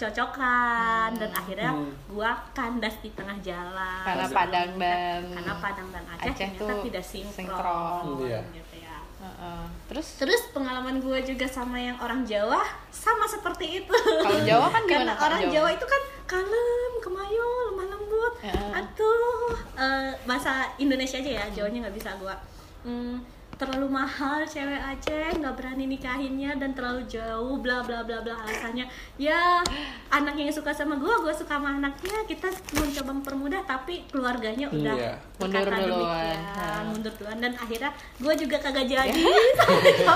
ketidakcocokan 0.00 1.10
dan 1.14 1.30
akhirnya 1.32 1.70
Hmm. 1.70 1.92
gue 2.06 2.30
kandas 2.52 2.96
di 2.98 3.10
tengah 3.10 3.38
jalan 3.38 4.02
karena 4.02 4.26
Padang 4.28 4.70
dan 4.76 5.20
karena 5.30 5.54
Padang 5.56 5.88
dan 5.90 6.04
Aceh, 6.08 6.26
Aceh 6.26 6.34
ternyata 6.52 6.62
tuh 6.64 6.78
tidak 6.84 7.04
sinkron, 7.04 7.32
sinkron. 7.32 8.04
Iya. 8.20 8.40
gitu 8.52 8.76
ya 8.76 8.96
Heeh. 9.16 9.62
terus 9.86 10.08
terus 10.16 10.42
pengalaman 10.50 10.98
gue 10.98 11.18
juga 11.24 11.46
sama 11.46 11.76
yang 11.76 11.96
orang 11.98 12.22
Jawa 12.22 12.60
sama 12.90 13.24
seperti 13.24 13.80
itu 13.80 13.94
kalau 13.94 14.42
Jawa 14.42 14.66
kan 14.68 14.82
karena 14.84 15.02
gimana 15.06 15.14
Kak, 15.14 15.26
orang 15.28 15.42
Jawa 15.48 15.68
itu 15.70 15.86
kan 15.86 16.02
kalem, 16.26 16.92
kemayu, 16.98 17.46
lemah 17.70 17.86
lembut. 17.86 18.34
Ya. 18.42 18.58
Atuh, 18.74 19.46
eh, 19.78 20.10
bahasa 20.26 20.50
Indonesia 20.76 21.14
aja 21.16 21.30
ya, 21.32 21.44
Jawanya 21.54 21.86
nggak 21.86 21.94
bisa 21.94 22.10
gua. 22.18 22.34
Hmm, 22.82 23.22
terlalu 23.56 23.88
mahal 23.88 24.44
cewek 24.44 24.76
Aceh 24.76 25.32
nggak 25.40 25.56
berani 25.56 25.88
nikahinnya 25.88 26.60
dan 26.60 26.76
terlalu 26.76 27.08
jauh 27.08 27.56
bla 27.64 27.80
bla 27.80 28.04
bla 28.04 28.20
bla 28.20 28.36
alasannya 28.44 28.84
ya 29.16 29.64
anaknya 30.12 30.52
yang 30.52 30.56
suka 30.56 30.76
sama 30.76 31.00
gua 31.00 31.16
gua 31.24 31.32
suka 31.32 31.56
sama 31.56 31.80
anaknya 31.80 32.20
kita 32.28 32.52
mencoba 32.76 33.10
mempermudah 33.16 33.62
tapi 33.64 34.04
keluarganya 34.12 34.68
udah 34.68 34.94
Iya. 34.96 35.14
Mundur 35.40 35.68
duluan. 35.68 36.82
mundur 36.92 37.12
duluan 37.16 37.38
dan 37.40 37.52
akhirnya 37.56 37.90
gua 38.20 38.32
juga 38.36 38.56
kagak 38.60 38.86
jadi 38.92 39.24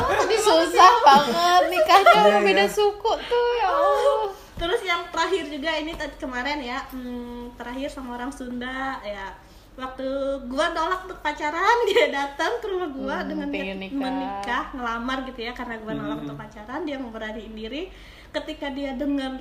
susah 0.46 0.92
banget 1.00 1.62
nikahnya 1.72 2.12
orang 2.20 2.44
beda 2.44 2.64
iya. 2.64 2.72
suku 2.72 3.12
tuh 3.24 3.48
ya 3.56 3.68
Allah 3.72 4.28
Terus 4.60 4.84
yang 4.84 5.08
terakhir 5.08 5.48
juga 5.48 5.72
ini 5.72 5.96
tadi 5.96 6.20
kemarin 6.20 6.60
ya, 6.60 6.84
hmm, 6.92 7.56
terakhir 7.56 7.88
sama 7.88 8.20
orang 8.20 8.28
Sunda 8.28 9.00
ya. 9.00 9.32
Waktu 9.76 10.06
gua 10.46 10.66
nolak 10.70 11.06
untuk 11.06 11.20
pacaran, 11.20 11.76
dia 11.88 12.10
datang 12.10 12.58
ke 12.58 12.66
rumah 12.66 12.90
gua 12.90 13.16
Hmm, 13.22 13.28
dengan 13.28 13.48
nikah. 13.50 13.96
menikah, 13.96 14.64
ngelamar 14.74 15.18
gitu 15.26 15.40
ya 15.40 15.52
karena 15.54 15.78
gua 15.78 15.92
nolak 15.94 16.18
Hmm. 16.18 16.24
untuk 16.26 16.36
pacaran, 16.36 16.80
dia 16.82 16.96
memberaniin 16.96 17.54
diri. 17.54 17.82
Ketika 18.30 18.70
dia 18.70 18.94
dengar 18.94 19.38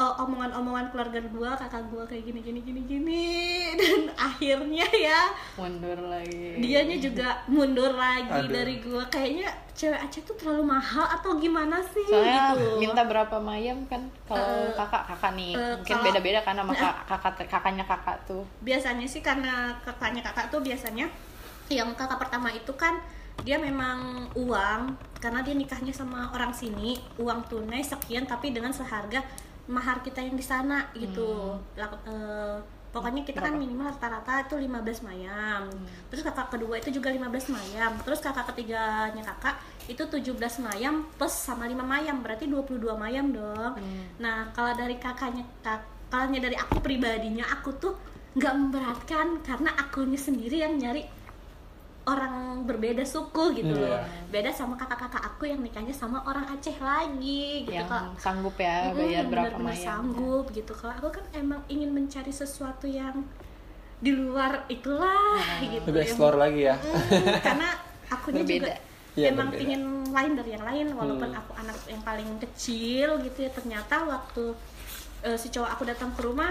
uh, 0.00 0.16
omongan-omongan 0.18 0.88
keluarga 0.88 1.20
gua, 1.28 1.52
kakak 1.54 1.84
gua 1.86 2.02
kayak 2.02 2.24
gini 2.24 2.40
gini 2.40 2.60
gini 2.60 2.80
gini 2.82 3.24
dan 3.80 4.08
akhirnya 4.16 4.88
ya 4.88 5.28
mundur 5.54 6.00
lagi 6.02 6.56
dianya 6.56 6.96
juga 6.96 7.28
mundur 7.46 7.92
lagi 7.94 8.48
Aduh. 8.48 8.48
dari 8.50 8.80
gua. 8.80 9.04
Kayaknya 9.06 9.48
cewek 9.70 9.96
Aceh 9.98 10.22
tuh 10.22 10.34
terlalu 10.34 10.64
mahal 10.66 11.04
atau 11.10 11.36
gimana 11.36 11.80
sih 11.82 12.04
soalnya 12.06 12.52
gitu. 12.52 12.80
minta 12.80 13.00
berapa 13.02 13.36
mayam 13.38 13.84
kan 13.86 14.00
kalau 14.24 14.40
Eh, 14.66 14.72
kakak 14.74 15.04
kakak 15.06 15.32
nih 15.34 15.52
eh, 15.52 15.72
mungkin 15.74 15.94
kalau- 15.94 16.04
beda-beda 16.06 16.40
kan 16.40 16.54
sama 16.54 16.72
kak- 16.82 17.00
kakak 17.06 17.34
kakaknya 17.46 17.84
kakak 17.84 18.16
tuh 18.24 18.44
biasanya 18.60 19.04
sih 19.04 19.20
karena 19.20 19.72
kakaknya 19.80 20.20
kakak 20.20 20.48
tuh 20.48 20.60
biasanya 20.60 21.08
yang 21.68 21.88
kakak 21.94 22.18
pertama 22.18 22.48
itu 22.50 22.72
kan 22.74 23.00
dia 23.40 23.56
memang 23.56 24.28
uang 24.34 24.80
karena 25.16 25.40
dia 25.40 25.56
nikahnya 25.56 25.88
sama 25.90 26.28
orang 26.30 26.52
sini 26.52 27.00
uang 27.16 27.40
tunai 27.48 27.80
sekian 27.80 28.28
tapi 28.28 28.52
dengan 28.52 28.68
seharga 28.68 29.24
mahar 29.66 30.00
kita 30.00 30.20
yang 30.20 30.34
di 30.34 30.42
sana 30.42 30.88
gitu. 30.94 31.28
Lak- 31.74 32.00
eh, 32.04 32.56
pokoknya 32.90 33.22
kita 33.22 33.38
kan 33.40 33.54
minimal 33.56 33.86
rata-rata 33.86 34.42
itu 34.42 34.56
15 34.56 35.00
mayam. 35.00 35.68
Terus 36.08 36.22
kakak 36.22 36.50
kedua 36.50 36.74
itu 36.76 36.90
juga 36.90 37.08
15 37.08 37.46
mayam. 37.48 37.92
Terus 38.00 38.18
kakak 38.18 38.50
ketiganya 38.50 39.22
kakak 39.24 39.56
itu 39.86 40.02
17 40.02 40.34
mayam 40.60 41.06
plus 41.14 41.32
sama 41.32 41.64
5 41.64 41.82
mayam 41.82 42.18
berarti 42.18 42.46
22 42.46 42.70
mayam 42.94 43.30
dong. 43.30 43.74
Nah 44.18 44.50
kalau 44.50 44.72
dari 44.72 44.96
kakaknya 44.96 45.42
kak 45.60 45.80
kalau 46.10 46.26
dari 46.32 46.54
aku 46.54 46.82
pribadinya 46.82 47.46
aku 47.48 47.70
tuh 47.76 47.94
nggak 48.30 48.54
memberatkan 48.54 49.26
karena 49.40 49.70
akunya 49.72 50.14
sendiri 50.14 50.58
yang 50.58 50.74
nyari 50.74 51.02
orang 52.02 52.34
berbeda 52.62 53.02
suku 53.02 53.54
gitu 53.54 53.76
loh 53.76 54.00
beda 54.26 54.48
sama 54.50 54.74
kakak-kakak 54.74 55.20
aku 55.22 55.44
yang 55.44 55.60
nikahnya 55.60 55.92
sama 55.92 56.20
orang 56.22 56.48
Aceh 56.48 56.74
lagi 56.76 57.62
gitu 57.62 57.76
yang 57.76 57.86
Kak. 57.86 58.16
sanggup 58.16 58.56
ya 58.56 58.90
bayar 58.90 59.24
berapa 59.26 59.52
bener-bener 59.52 59.60
mayam 59.62 59.84
sanggup 60.00 60.44
gitu 60.50 60.72
kalau 60.72 60.94
aku 60.94 61.08
kan 61.12 61.24
emang 61.32 61.60
ingin 61.66 61.90
mencari 61.90 62.30
sesuatu 62.30 62.84
yang 62.84 63.20
di 63.96 64.10
luar 64.10 64.64
itulah 64.66 65.36
gitu 65.60 65.84
Lebih 65.84 65.92
yang- 65.94 66.08
explore 66.08 66.36
lagi 66.38 66.60
ya. 66.62 66.74
Mm, 66.74 67.36
karena 67.38 67.68
akunya 68.08 68.42
Berbeda. 68.42 68.56
juga 68.64 68.74
Iya, 69.12 69.26
emang 69.28 69.48
berbeda. 69.48 69.60
pingin 69.60 69.82
lain 70.08 70.32
dari 70.34 70.50
yang 70.50 70.64
lain 70.64 70.86
walaupun 70.90 71.28
Hmm. 71.28 71.40
aku 71.40 71.52
anak 71.54 71.76
yang 71.84 72.00
paling 72.00 72.30
kecil 72.40 73.08
gitu 73.20 73.38
ya 73.40 73.50
ternyata 73.50 73.94
waktu 74.02 74.44
eh, 75.20 75.36
si 75.36 75.48
cowok 75.48 75.70
aku 75.70 75.82
datang 75.84 76.10
ke 76.10 76.22
rumah 76.22 76.48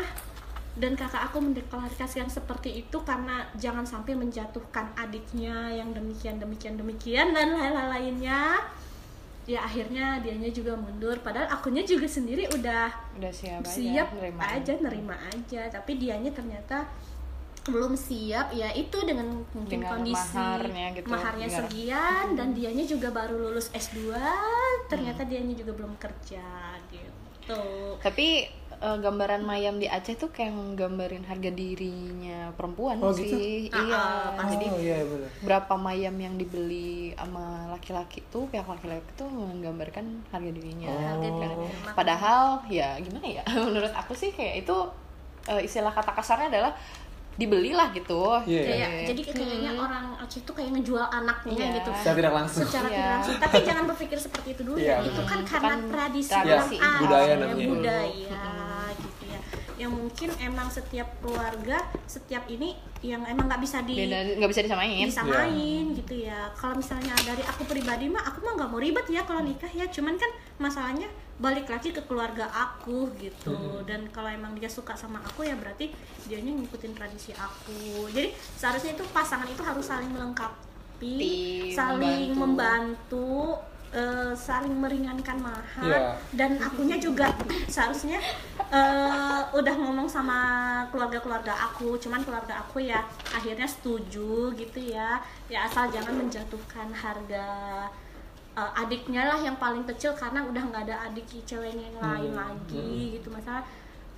dan 0.80 0.96
kakak 0.96 1.28
aku 1.28 1.44
mendeklarasikan 1.44 2.32
seperti 2.32 2.88
itu 2.88 2.98
karena 3.04 3.44
jangan 3.60 3.84
sampai 3.84 4.16
menjatuhkan 4.16 4.96
adiknya 4.96 5.76
yang 5.76 5.92
demikian 5.92 6.40
demikian 6.40 6.80
demikian 6.80 7.36
dan 7.36 7.52
lain-lain 7.52 7.92
lainnya. 7.92 8.64
Ya 9.44 9.66
akhirnya 9.66 10.24
dianya 10.24 10.48
juga 10.56 10.80
mundur. 10.80 11.20
Padahal 11.20 11.52
akunya 11.52 11.84
juga 11.84 12.08
sendiri 12.08 12.48
udah 12.54 12.88
udah 13.20 13.32
siap 13.34 13.66
aja 13.66 13.76
siap 13.76 14.08
nerima 14.16 14.42
aja 14.46 14.74
nerima 14.80 15.16
aja. 15.36 15.62
Tapi 15.68 15.92
dianya 16.00 16.32
ternyata 16.32 16.88
belum 17.68 18.00
siap. 18.00 18.56
Ya 18.56 18.72
itu 18.72 18.98
dengan 19.04 19.44
mungkin 19.52 19.84
Dengan 19.84 20.00
kondisi 20.00 20.38
maharnya 20.38 20.86
gitu, 20.96 21.08
maharnya 21.12 21.48
sekian 21.50 22.26
dan 22.40 22.56
dianya 22.56 22.86
juga 22.88 23.12
baru 23.12 23.36
lulus 23.36 23.68
S2 23.76 24.16
ternyata 24.88 25.28
Hmm. 25.28 25.30
dianya 25.34 25.54
juga 25.60 25.72
belum 25.76 25.94
kerja 26.00 26.78
gitu. 26.94 27.62
Tapi 28.00 28.59
eh, 28.80 28.98
gambaran 28.98 29.42
mayam 29.42 29.76
di 29.76 29.86
Aceh 29.86 30.16
tuh 30.16 30.30
kayak 30.30 30.52
menggambarin 30.52 31.22
harga 31.22 31.50
dirinya 31.50 32.52
perempuan 32.54 32.96
Oh, 32.98 33.12
gitu? 33.12 33.36
sih 33.36 33.68
Ah, 33.70 33.84
iya 33.84 34.04
jadi 34.48 34.66
oh 34.66 34.78
iya 34.78 34.98
benar. 35.02 35.30
berapa 35.42 35.74
mayam 35.76 36.16
yang 36.16 36.36
dibeli 36.36 37.12
sama 37.14 37.46
laki-laki 37.70 38.24
tuh 38.28 38.48
pihak 38.48 38.64
laki-laki 38.64 39.04
tuh 39.14 39.28
menggambarkan 39.28 40.06
harga 40.30 40.50
dirinya 40.50 40.88
harga 40.90 41.20
Oh. 41.20 41.36
dirinya 41.36 41.48
Makanya- 41.60 41.94
padahal 41.94 42.42
ya 42.68 42.96
gimana 42.98 43.28
ya 43.30 43.44
menurut 43.66 43.92
aku 43.92 44.14
sih 44.14 44.30
kayak 44.30 44.64
itu 44.64 44.76
eh, 45.46 45.62
istilah 45.62 45.90
kata 45.90 46.12
kasarnya 46.12 46.48
adalah 46.50 46.74
dibelilah 47.40 47.88
gitu 47.90 48.22
Iya. 48.44 48.64
kayak 48.66 48.90
jadi 49.08 49.22
kayaknya 49.32 49.72
Hmm. 49.72 49.82
orang 49.82 50.06
Aceh 50.20 50.42
tuh 50.42 50.52
kayak 50.52 50.70
ngejual 50.72 51.06
anaknya 51.10 51.56
Iya. 51.56 51.76
gitu 51.80 51.90
Secara 51.96 52.16
tidak 52.18 52.34
langsung. 52.36 52.62
secara 52.62 52.84
Iya. 52.84 52.92
tidak 52.92 53.10
langsung 53.10 53.36
tapi 53.40 53.56
jangan 53.64 53.84
berpikir 53.88 54.18
seperti 54.20 54.48
itu 54.52 54.62
dulu 54.62 54.78
Iya, 54.78 54.92
ya 54.92 55.08
itu 55.08 55.22
kan 55.24 55.40
karena 55.42 55.64
Bukan 55.72 55.80
tradisi 55.90 56.30
tradisi, 56.30 56.76
orang 56.76 56.92
Aceh, 56.92 57.00
budaya 57.02 57.34
namanya. 57.38 57.66
budaya 57.66 58.12
ya 58.12 58.42
yang 59.80 59.96
mungkin 59.96 60.28
emang 60.44 60.68
setiap 60.68 61.08
keluarga 61.24 61.80
setiap 62.04 62.44
ini 62.52 62.76
yang 63.00 63.24
emang 63.24 63.48
nggak 63.48 63.64
bisa 63.64 63.80
di 63.80 63.96
nggak 64.12 64.52
bisa 64.52 64.62
disamain. 64.68 65.08
Disamain 65.08 65.96
gitu 65.96 66.28
ya. 66.28 66.52
Kalau 66.52 66.76
misalnya 66.76 67.16
dari 67.24 67.40
aku 67.48 67.64
pribadi 67.64 68.12
mah 68.12 68.28
aku 68.28 68.44
mah 68.44 68.60
nggak 68.60 68.70
mau 68.70 68.78
ribet 68.78 69.08
ya 69.08 69.24
kalau 69.24 69.40
nikah 69.40 69.72
ya. 69.72 69.88
Cuman 69.88 70.20
kan 70.20 70.28
masalahnya 70.60 71.08
balik 71.40 71.72
lagi 71.72 71.96
ke 71.96 72.04
keluarga 72.04 72.52
aku 72.52 73.08
gitu. 73.16 73.80
Dan 73.88 74.12
kalau 74.12 74.28
emang 74.28 74.52
dia 74.60 74.68
suka 74.68 74.92
sama 74.94 75.24
aku 75.24 75.48
ya 75.48 75.56
berarti 75.56 75.96
dianya 76.28 76.52
ngikutin 76.60 76.92
tradisi 76.92 77.32
aku. 77.32 78.12
Jadi 78.12 78.36
seharusnya 78.36 79.00
itu 79.00 79.08
pasangan 79.16 79.48
itu 79.48 79.64
harus 79.64 79.88
saling 79.88 80.12
melengkapi 80.12 80.68
Tim, 81.00 81.72
saling 81.72 82.36
membantu. 82.36 82.44
membantu 82.44 83.32
eh, 83.90 84.34
saling 84.36 84.76
meringankan 84.76 85.40
mahar 85.40 85.88
Iya. 85.88 86.00
dan 86.36 86.60
akunya 86.60 87.00
juga 87.00 87.32
seharusnya 87.66 88.20
eh, 88.70 89.42
udah 89.50 89.76
ngomong 89.76 90.06
sama 90.06 90.38
keluarga-keluarga 90.90 91.54
aku 91.68 91.98
cuman 91.98 92.22
keluarga 92.22 92.60
aku 92.60 92.80
ya 92.80 93.02
akhirnya 93.30 93.66
setuju 93.66 94.54
gitu 94.54 94.80
ya. 94.80 95.18
Ya 95.48 95.66
asal 95.66 95.90
jangan 95.90 96.14
menjatuhkan 96.16 96.94
harga 96.94 97.48
eh, 98.54 98.72
adiknya 98.78 99.26
lah 99.26 99.40
yang 99.40 99.58
paling 99.58 99.86
kecil 99.86 100.14
karena 100.14 100.44
udah 100.44 100.62
nggak 100.62 100.84
ada 100.90 101.10
adik 101.10 101.26
ceweknya 101.44 101.90
yang 101.90 101.98
lain 102.00 102.32
Hmm, 102.32 102.42
lagi 102.42 103.18
gitu. 103.18 103.30
Masalah 103.30 103.66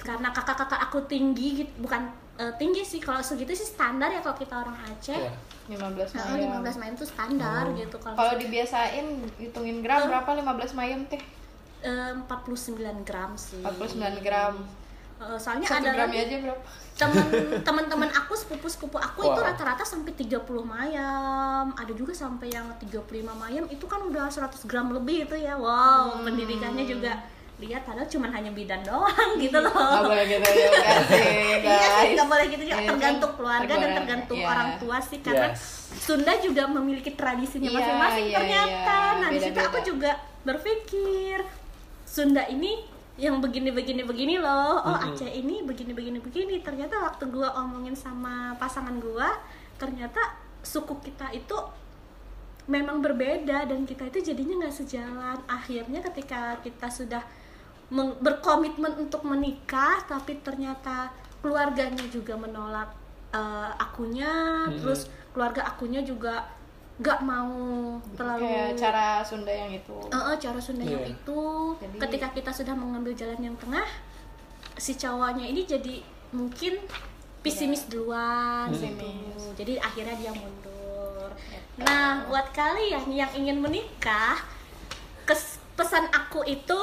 karena 0.02 0.34
kakak-kakak 0.34 0.82
aku 0.82 1.00
tinggi 1.06 1.62
gitu 1.62 1.72
bukan 1.80 2.10
eh, 2.38 2.52
tinggi 2.58 2.82
sih. 2.82 3.00
Kalau 3.00 3.22
segitu 3.22 3.54
sih 3.54 3.68
standar 3.68 4.12
ya 4.12 4.20
kalau 4.20 4.36
kita 4.36 4.56
orang 4.60 4.76
Aceh. 4.84 5.16
Iya. 5.16 5.32
15 5.70 6.18
Nah, 6.18 6.36
mayam 6.36 6.60
15 6.60 6.80
mayam 6.84 6.94
itu 6.98 7.06
standar 7.08 7.64
gitu. 7.78 7.96
Kalau 8.02 8.34
dibiasain 8.36 9.06
hitungin 9.40 9.80
gram 9.80 10.04
berapa? 10.10 10.28
15 10.36 10.76
mayam 10.76 11.06
teh. 11.08 11.22
Eh, 11.22 11.41
49 11.82 12.78
gram 13.02 13.32
sih 13.34 13.60
49 13.60 14.22
gram 14.22 14.56
Eh, 15.22 15.38
soalnya 15.38 15.70
satu 15.70 15.86
ada 15.86 15.94
gramnya 15.94 16.18
lagi 16.18 16.34
aja 16.34 16.38
berapa 16.42 16.62
temen 16.92 17.26
teman-teman 17.68 18.10
aku 18.10 18.34
sepupu 18.34 18.66
sepupu 18.66 18.98
aku 18.98 19.22
itu 19.24 19.38
Wow. 19.38 19.54
rata-rata 19.54 19.86
sampai 19.86 20.18
30 20.18 20.34
mayam 20.66 21.70
ada 21.72 21.94
juga 21.94 22.10
sampai 22.10 22.50
yang 22.50 22.66
35 22.74 23.06
mayam 23.32 23.70
itu 23.70 23.86
kan 23.86 24.02
udah 24.02 24.26
100 24.26 24.66
gram 24.66 24.90
lebih 24.90 25.30
itu 25.30 25.38
ya 25.38 25.54
wow 25.54 26.18
Hmm. 26.18 26.26
pendidikannya 26.26 26.90
juga 26.90 27.22
lihat 27.58 27.86
padahal 27.86 28.10
cuma 28.10 28.26
hanya 28.28 28.50
bidan 28.50 28.82
doang 28.82 29.38
gitu 29.38 29.54
loh 29.56 29.70
nggak 29.70 30.02
boleh 30.04 30.26
gitu 30.26 30.48
sih 30.58 30.66
Iya 30.66 31.02
sih, 31.06 31.30
guys 31.62 32.10
nggak 32.12 32.26
boleh 32.26 32.46
gitu 32.50 32.64
juga. 32.66 32.74
Iya, 32.76 32.90
Tergantung 32.90 33.30
kan 33.30 33.38
keluarga 33.38 33.74
dan 33.78 33.90
tergantung 33.94 34.40
iya. 34.42 34.48
orang 34.50 34.70
tua 34.82 34.98
sih 34.98 35.20
karena 35.22 35.48
Yes. 35.54 35.62
Sunda 36.02 36.34
juga 36.36 36.66
memiliki 36.66 37.14
tradisinya 37.14 37.70
Iya, 37.70 37.78
masing-masing 37.78 38.26
iya, 38.26 38.36
ternyata. 38.36 38.98
iya. 38.98 39.20
Nah, 39.22 39.30
di 39.30 39.38
situ 39.40 39.60
aku 39.62 39.80
juga 39.86 40.12
berpikir 40.42 41.38
Sunda 42.12 42.44
ini 42.52 42.84
yang 43.16 43.40
begini-begini 43.40 44.04
begini 44.04 44.36
loh. 44.36 44.84
Oh, 44.84 45.00
Aceh 45.00 45.32
ini 45.32 45.64
begini-begini 45.64 46.20
begini. 46.20 46.60
Ternyata 46.60 47.00
waktu 47.00 47.32
gua 47.32 47.56
omongin 47.64 47.96
sama 47.96 48.52
pasangan 48.60 49.00
gua, 49.00 49.32
ternyata 49.80 50.20
suku 50.60 51.00
kita 51.00 51.32
itu 51.32 51.56
memang 52.68 53.00
berbeda 53.00 53.64
dan 53.64 53.88
kita 53.88 54.12
itu 54.12 54.36
jadinya 54.36 54.68
nggak 54.68 54.76
sejalan. 54.76 55.40
Akhirnya 55.48 56.04
ketika 56.12 56.60
kita 56.60 56.92
sudah 56.92 57.24
berkomitmen 58.20 59.08
untuk 59.08 59.24
menikah, 59.24 60.04
tapi 60.04 60.44
ternyata 60.44 61.16
keluarganya 61.40 62.04
juga 62.12 62.36
menolak 62.36 62.92
eh, 63.32 63.72
akunya, 63.80 64.68
terus 64.84 65.08
keluarga 65.32 65.64
akunya 65.64 66.04
juga 66.04 66.44
nggak 67.02 67.20
mau 67.20 67.58
terlalu 68.14 68.46
kayak 68.46 68.78
cara 68.78 69.06
Sunda 69.22 69.50
yang 69.50 69.74
itu. 69.74 69.98
Eh, 70.06 70.22
eh, 70.22 70.36
cara 70.38 70.60
Sunda 70.62 70.86
yang 70.86 71.02
Iya. 71.02 71.12
itu. 71.12 71.42
Jadi- 71.76 72.00
ketika 72.00 72.28
kita 72.30 72.52
sudah 72.54 72.74
mengambil 72.74 73.12
jalan 73.12 73.42
yang 73.42 73.56
tengah 73.58 73.86
si 74.78 74.94
cowoknya 74.94 75.44
ini 75.44 75.66
jadi 75.66 76.00
mungkin 76.32 76.78
pesimis 77.42 77.90
duluan 77.90 78.70
gitu. 78.72 79.10
jadi 79.58 79.82
akhirnya 79.82 80.14
dia 80.16 80.32
mundur. 80.32 81.28
Nah 81.76 82.22
buat 82.24 82.54
kalian 82.54 83.10
yang 83.10 83.34
ingin 83.34 83.58
menikah 83.58 84.38
kes- 85.24 85.58
pesan 85.74 86.06
aku 86.08 86.46
itu 86.46 86.80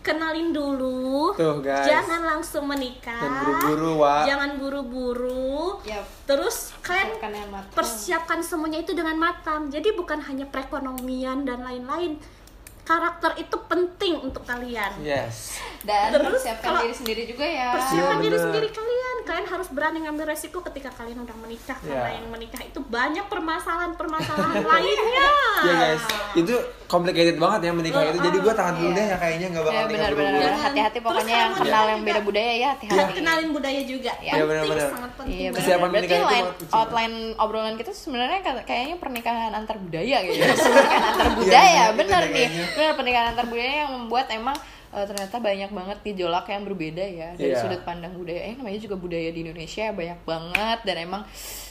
kenalin 0.00 0.52
dulu 0.52 1.36
Tuh, 1.36 1.60
guys. 1.60 1.84
jangan 1.84 2.24
langsung 2.24 2.64
menikah 2.64 3.20
Dan 3.20 3.32
buru-buru, 3.44 3.90
Wak. 4.00 4.24
jangan 4.24 4.50
buru-buru 4.56 5.80
ya 5.84 6.00
terus 6.24 6.72
kalian 6.80 7.20
kan 7.20 7.32
persiapkan 7.72 8.40
semuanya 8.40 8.80
itu 8.82 8.92
dengan 8.96 9.16
matang. 9.16 9.68
Jadi 9.68 9.92
bukan 9.94 10.20
hanya 10.24 10.48
perekonomian 10.48 11.44
dan 11.44 11.62
lain-lain. 11.62 12.18
Karakter 12.80 13.38
itu 13.38 13.54
penting 13.70 14.18
untuk 14.18 14.42
kalian. 14.42 14.90
Yes. 14.98 15.62
Dan 15.80 16.12
Terus 16.12 16.28
persiapkan 16.36 16.66
kalau- 16.66 16.82
diri 16.82 16.92
sendiri 16.92 17.22
juga 17.24 17.40
ya 17.42 17.68
Persiapkan 17.72 17.96
Iya, 18.12 18.20
diri 18.20 18.30
bener. 18.30 18.44
sendiri 18.44 18.68
kalian. 18.70 19.16
Kalian 19.22 19.46
harus 19.48 19.68
berani 19.70 19.98
ngambil 20.00 20.24
resiko 20.26 20.58
ketika 20.62 20.90
kalian 20.92 21.18
udah 21.20 21.36
menikah. 21.38 21.76
Karena 21.78 22.04
Iya. 22.06 22.18
yang 22.18 22.26
menikah 22.28 22.60
itu 22.62 22.80
banyak 22.82 23.24
permasalahan-permasalahan 23.26 24.60
lainnya. 24.72 25.28
Ya 25.60 25.72
guys, 25.74 26.04
itu 26.34 26.54
complicated 26.86 27.36
banget 27.36 27.60
ya 27.62 27.72
menikah 27.72 28.02
itu. 28.02 28.18
Jadi 28.18 28.38
gue 28.38 28.52
tahan 28.52 28.74
dulu 28.74 28.86
Iya. 28.86 28.96
deh 28.96 29.06
ya 29.06 29.16
kayaknya 29.16 29.46
nggak 29.50 29.64
bakal 29.64 29.76
ya 29.78 29.86
buru-buru. 29.86 30.38
Jangan. 30.40 30.60
hati-hati 30.60 30.92
Terus 30.92 31.06
pokoknya 31.06 31.36
yang 31.38 31.52
kenal 31.54 31.84
yang 31.86 32.00
beda 32.02 32.20
budaya 32.20 32.52
ya 32.54 32.68
hati-hati 32.70 33.12
Kenalin 33.14 33.50
budaya 33.50 33.80
juga. 33.82 34.12
Iya, 34.18 34.32
penting, 34.32 34.48
benar-benar. 34.50 34.88
sangat 34.90 35.12
penting. 35.16 35.36
Iya. 35.38 35.48
Kesiapan 35.50 35.78
benar. 35.80 35.90
Berarti 35.90 36.06
menikah 36.06 36.18
itu 36.18 36.28
line, 36.30 36.48
outline 36.70 37.16
obrolan 37.36 37.74
kita 37.76 37.90
sebenarnya 37.94 38.38
ka- 38.42 38.64
kayaknya 38.64 38.96
pernikahan 38.96 39.52
antar 39.54 39.76
budaya 39.78 40.16
gitu 40.22 40.36
ya. 40.38 40.48
pernikahan 40.50 41.04
antar 41.06 41.28
budaya, 41.34 41.60
Iya, 41.62 41.84
benar 41.94 42.22
nih. 42.26 42.46
Benar 42.70 42.92
pernikahan 42.94 43.26
antar 43.30 43.46
budaya 43.46 43.72
yang 43.80 43.90
membuat 43.94 44.26
emang 44.28 44.56
eh, 44.90 45.04
ternyata 45.04 45.36
banyak 45.38 45.70
banget 45.70 45.98
gejolak 46.02 46.46
yang 46.46 46.62
berbeda 46.64 47.04
ya 47.04 47.28
dari 47.34 47.54
Iya. 47.54 47.60
sudut 47.60 47.82
pandang 47.82 48.12
budaya. 48.12 48.42
Eh 48.42 48.54
namanya 48.54 48.78
juga 48.78 48.96
budaya 48.96 49.30
di 49.30 49.40
Indonesia 49.42 49.90
banyak 49.90 50.20
banget 50.22 50.78
dan 50.82 50.96
emang 50.98 51.22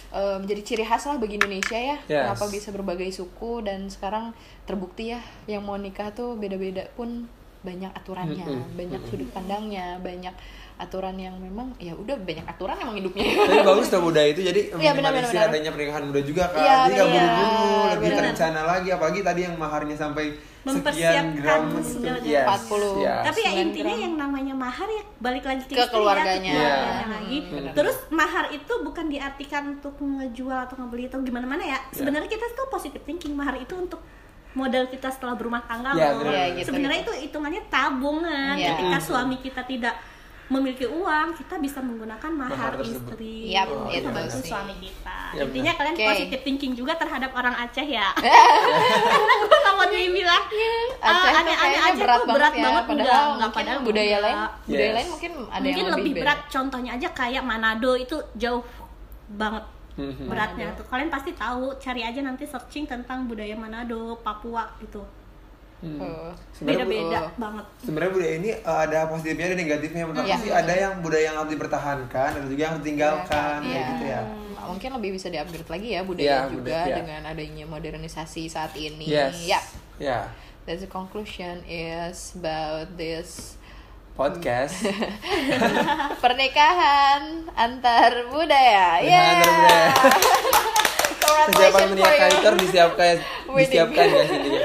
eh, 0.09 0.37
menjadi 0.41 0.61
ciri 0.63 0.83
khas 0.83 1.05
lah 1.05 1.17
bagi 1.17 1.37
Indonesia 1.37 1.77
ya. 1.77 1.97
Yes. 2.07 2.25
Kenapa 2.25 2.45
bisa 2.49 2.69
berbagai 2.71 3.09
suku 3.11 3.61
dan 3.61 3.85
sekarang 3.87 4.33
terbukti 4.65 5.13
ya 5.13 5.21
yang 5.45 5.61
mau 5.61 5.75
nikah 5.75 6.09
tuh 6.09 6.33
beda-beda 6.33 6.89
pun 6.93 7.29
banyak 7.59 7.91
aturannya, 7.91 8.47
Mm-mm. 8.47 8.71
banyak 8.73 9.01
sudut 9.05 9.29
pandangnya, 9.29 9.99
banyak 9.99 10.31
aturan 10.79 11.11
yang 11.13 11.35
memang 11.35 11.75
ya 11.75 11.91
udah 11.91 12.15
banyak 12.17 12.47
aturan 12.47 12.75
emang 12.77 12.95
hidupnya. 12.95 13.23
Tapi 13.45 13.61
bagus 13.61 13.87
tuh 13.87 13.99
muda 13.99 14.21
itu 14.23 14.39
jadi 14.39 14.71
Iya, 14.71 14.91
benar, 14.91 15.11
minimalisir 15.11 15.27
benar, 15.29 15.43
benar. 15.43 15.51
adanya 15.51 15.69
pernikahan 15.69 16.03
muda 16.05 16.21
juga 16.23 16.43
kan. 16.47 16.57
Iya, 16.57 16.75
jadi 16.79 16.93
nggak 16.95 17.05
benar. 17.05 17.27
buru-buru, 17.27 17.67
lebih 17.85 17.99
Benar. 18.01 18.17
terencana 18.17 18.61
lagi. 18.63 18.89
Apalagi 18.89 19.19
tadi 19.21 19.41
yang 19.43 19.55
maharnya 19.55 19.95
sampai 19.95 20.25
sekian 20.29 20.75
Mempersiapkan 20.75 21.25
gram 21.35 21.63
gitu. 21.65 21.81
segalanya. 21.89 22.29
Yes. 22.29 22.45
40. 22.45 22.95
Yes. 22.99 23.23
Tapi 23.25 23.39
ya 23.39 23.51
9 23.53 23.59
intinya 23.61 23.85
gram. 23.89 24.03
yang 24.03 24.13
namanya 24.17 24.53
mahar 24.55 24.87
ya 24.89 25.03
balik 25.17 25.43
lagi 25.45 25.61
ke, 25.61 25.69
Ke 25.69 25.81
istri 25.81 25.93
keluarganya. 25.93 26.35
ya, 26.45 26.51
ke 26.51 26.55
Iya. 26.57 26.71
keluarganya 26.71 27.07
lagi. 27.09 27.37
benar. 27.45 27.71
Terus 27.75 27.97
mahar 28.09 28.45
itu 28.49 28.73
bukan 28.79 29.05
diartikan 29.07 29.63
untuk 29.69 29.93
ngejual 29.97 30.59
atau 30.61 30.75
ngebeli 30.77 31.03
atau 31.05 31.19
gimana 31.21 31.45
mana 31.45 31.63
ya. 31.65 31.79
Sebenarnya 31.89 32.27
kita 32.27 32.45
tuh 32.53 32.67
positive 32.67 33.03
thinking 33.03 33.33
mahar 33.33 33.55
itu 33.55 33.71
untuk 33.73 33.99
modal 34.51 34.87
kita 34.87 35.07
setelah 35.07 35.35
berumah 35.35 35.61
tangga 35.61 35.91
Iya, 35.91 36.07
loh. 36.11 36.25
Iya, 36.25 36.45
gitu, 36.55 36.67
Sebenarnya 36.67 36.99
itu 37.01 37.13
hitungannya 37.21 37.61
tabungan. 37.69 38.55
Iya. 38.55 38.67
Ketika 38.73 38.97
suami 38.99 39.35
kita 39.37 39.61
tidak 39.61 39.95
memiliki 40.49 40.83
uang, 40.83 41.33
kita 41.33 41.55
bisa 41.57 41.77
menggunakan 41.77 42.31
mahar, 42.31 42.73
Mahar 42.73 42.81
istri. 42.81 43.53
Yap, 43.53 43.69
untuk 43.69 43.93
itu 43.93 44.01
membantu 44.03 44.37
sih. 44.39 44.49
suami 44.49 44.73
kita. 44.75 45.19
Iya, 45.29 45.41
Intinya 45.45 45.71
kalian 45.75 45.93
Oke. 45.93 46.05
positive 46.05 46.41
thinking 46.41 46.73
juga 46.73 46.93
terhadap 46.95 47.31
orang 47.31 47.53
Aceh 47.55 47.85
ya. 47.85 48.09
Karena 48.17 49.33
gue 49.39 49.57
gak 49.59 49.75
mau 49.75 49.85
dibilang 49.87 50.43
Aceh 50.43 50.81
tuh 50.99 51.29
aneh-aneh 51.31 51.53
kayaknya 51.53 51.81
Aceh 51.85 51.99
berat 51.99 52.17
tuh 52.17 52.25
banget 52.25 52.35
berat 52.35 52.51
ya, 52.51 52.63
banget 52.65 52.83
padahal 52.83 52.97
enggak, 52.97 53.13
enggak, 53.13 53.29
mungkin 53.39 53.53
padahal 53.53 53.79
budaya 53.79 54.17
lain 54.19 54.37
budaya 54.65 54.81
Yes. 54.81 54.95
lain 54.95 55.07
mungkin 55.07 55.31
ada 55.39 55.61
mungkin 55.61 55.77
yang 55.79 55.93
lebih 55.95 56.11
beda. 56.11 56.19
berat 56.19 56.39
contohnya 56.49 56.91
aja 56.91 57.07
kayak 57.11 57.43
Manado 57.43 57.91
itu 57.95 58.15
jauh 58.35 58.63
banget 59.29 59.65
Mhm. 59.91 60.25
beratnya 60.25 60.67
tuh 60.73 60.85
kalian 60.87 61.09
pasti 61.09 61.31
tahu 61.33 61.75
cari 61.75 62.01
aja 62.01 62.19
nanti 62.19 62.43
searching 62.43 62.87
tentang 62.87 63.27
budaya 63.27 63.53
Manado 63.53 64.17
Papua 64.17 64.65
itu 64.79 65.03
Hmm. 65.79 65.95
Oh. 65.97 66.31
Sebenarnya 66.51 66.83
beda-beda 66.83 67.19
Oh. 67.21 67.31
banget 67.39 67.65
sebenarnya 67.79 68.11
budaya 68.11 68.33
ini 68.35 68.49
uh, 68.59 68.79
ada 68.83 68.99
positifnya 69.07 69.45
ada 69.47 69.57
negatifnya 69.57 70.03
menurut 70.03 70.21
Iya. 70.21 70.35
aku 70.35 70.43
sih 70.43 70.51
ada 70.51 70.73
yang 70.75 70.93
budaya 70.99 71.23
yang 71.23 71.35
harus 71.37 71.51
dipertahankan 71.51 72.29
ada 72.35 72.45
juga 72.45 72.59
yang 72.59 72.71
harus 72.71 72.83
ditinggalkan 72.83 73.57
Iya. 73.57 73.71
kayak 73.71 73.85
gitu 73.89 74.05
ya 74.05 74.21
Nah, 74.51 74.65
mungkin 74.67 74.89
lebih 74.93 75.09
bisa 75.15 75.27
di-upgrade 75.27 75.69
lagi 75.69 75.87
ya 75.89 76.01
budaya 76.03 76.27
Iya, 76.27 76.39
juga 76.45 76.59
budaya, 76.59 76.83
iya. 76.83 76.95
dengan 76.97 77.21
adanya 77.25 77.63
modernisasi 77.65 78.43
saat 78.45 78.75
ini. 78.75 79.05
yes 79.07 79.39
Ya, 79.41 79.59
ya 79.97 80.19
that's 80.63 80.83
the 80.83 80.91
conclusion 80.91 81.63
is 81.65 82.35
about 82.35 82.91
this 82.93 83.55
podcast 84.13 84.75
pernikahan 86.19 87.47
antar 87.53 88.27
budaya. 88.27 88.99
Ya. 88.99 89.21
antar 89.31 89.47
budaya. 89.47 89.87
kesiapan 91.39 91.81
Congratulations 91.81 91.87
for 91.87 91.87
menikah 91.89 92.29
itu 92.29 92.49
disiapkan 92.59 93.15
disiapkan 93.49 94.05
ya 94.05 94.23
intinya 94.27 94.61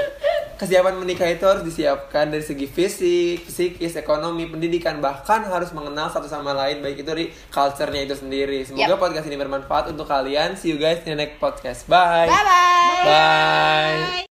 kesiapan 0.55 0.95
menikah 0.95 1.27
itu 1.27 1.43
harus 1.43 1.63
disiapkan 1.63 2.31
dari 2.31 2.43
segi 2.43 2.67
fisik, 2.67 3.47
psikis, 3.47 3.99
ekonomi, 3.99 4.47
pendidikan 4.47 5.03
bahkan 5.03 5.43
harus 5.45 5.75
mengenal 5.75 6.07
satu 6.07 6.27
sama 6.27 6.55
lain 6.55 6.79
baik 6.79 7.03
itu 7.03 7.07
dari 7.07 7.25
culture-nya 7.51 8.07
itu 8.07 8.15
sendiri. 8.15 8.63
Semoga 8.63 8.95
Yap. 8.95 8.99
podcast 8.99 9.27
ini 9.27 9.37
bermanfaat 9.37 9.91
untuk 9.91 10.07
kalian. 10.07 10.55
See 10.55 10.71
you 10.71 10.79
guys 10.79 11.03
in 11.03 11.15
the 11.15 11.19
next 11.19 11.37
podcast. 11.39 11.87
Bye. 11.91 12.31
Bye 12.31 12.45
bye. 12.45 13.03
Bye. 13.05 14.15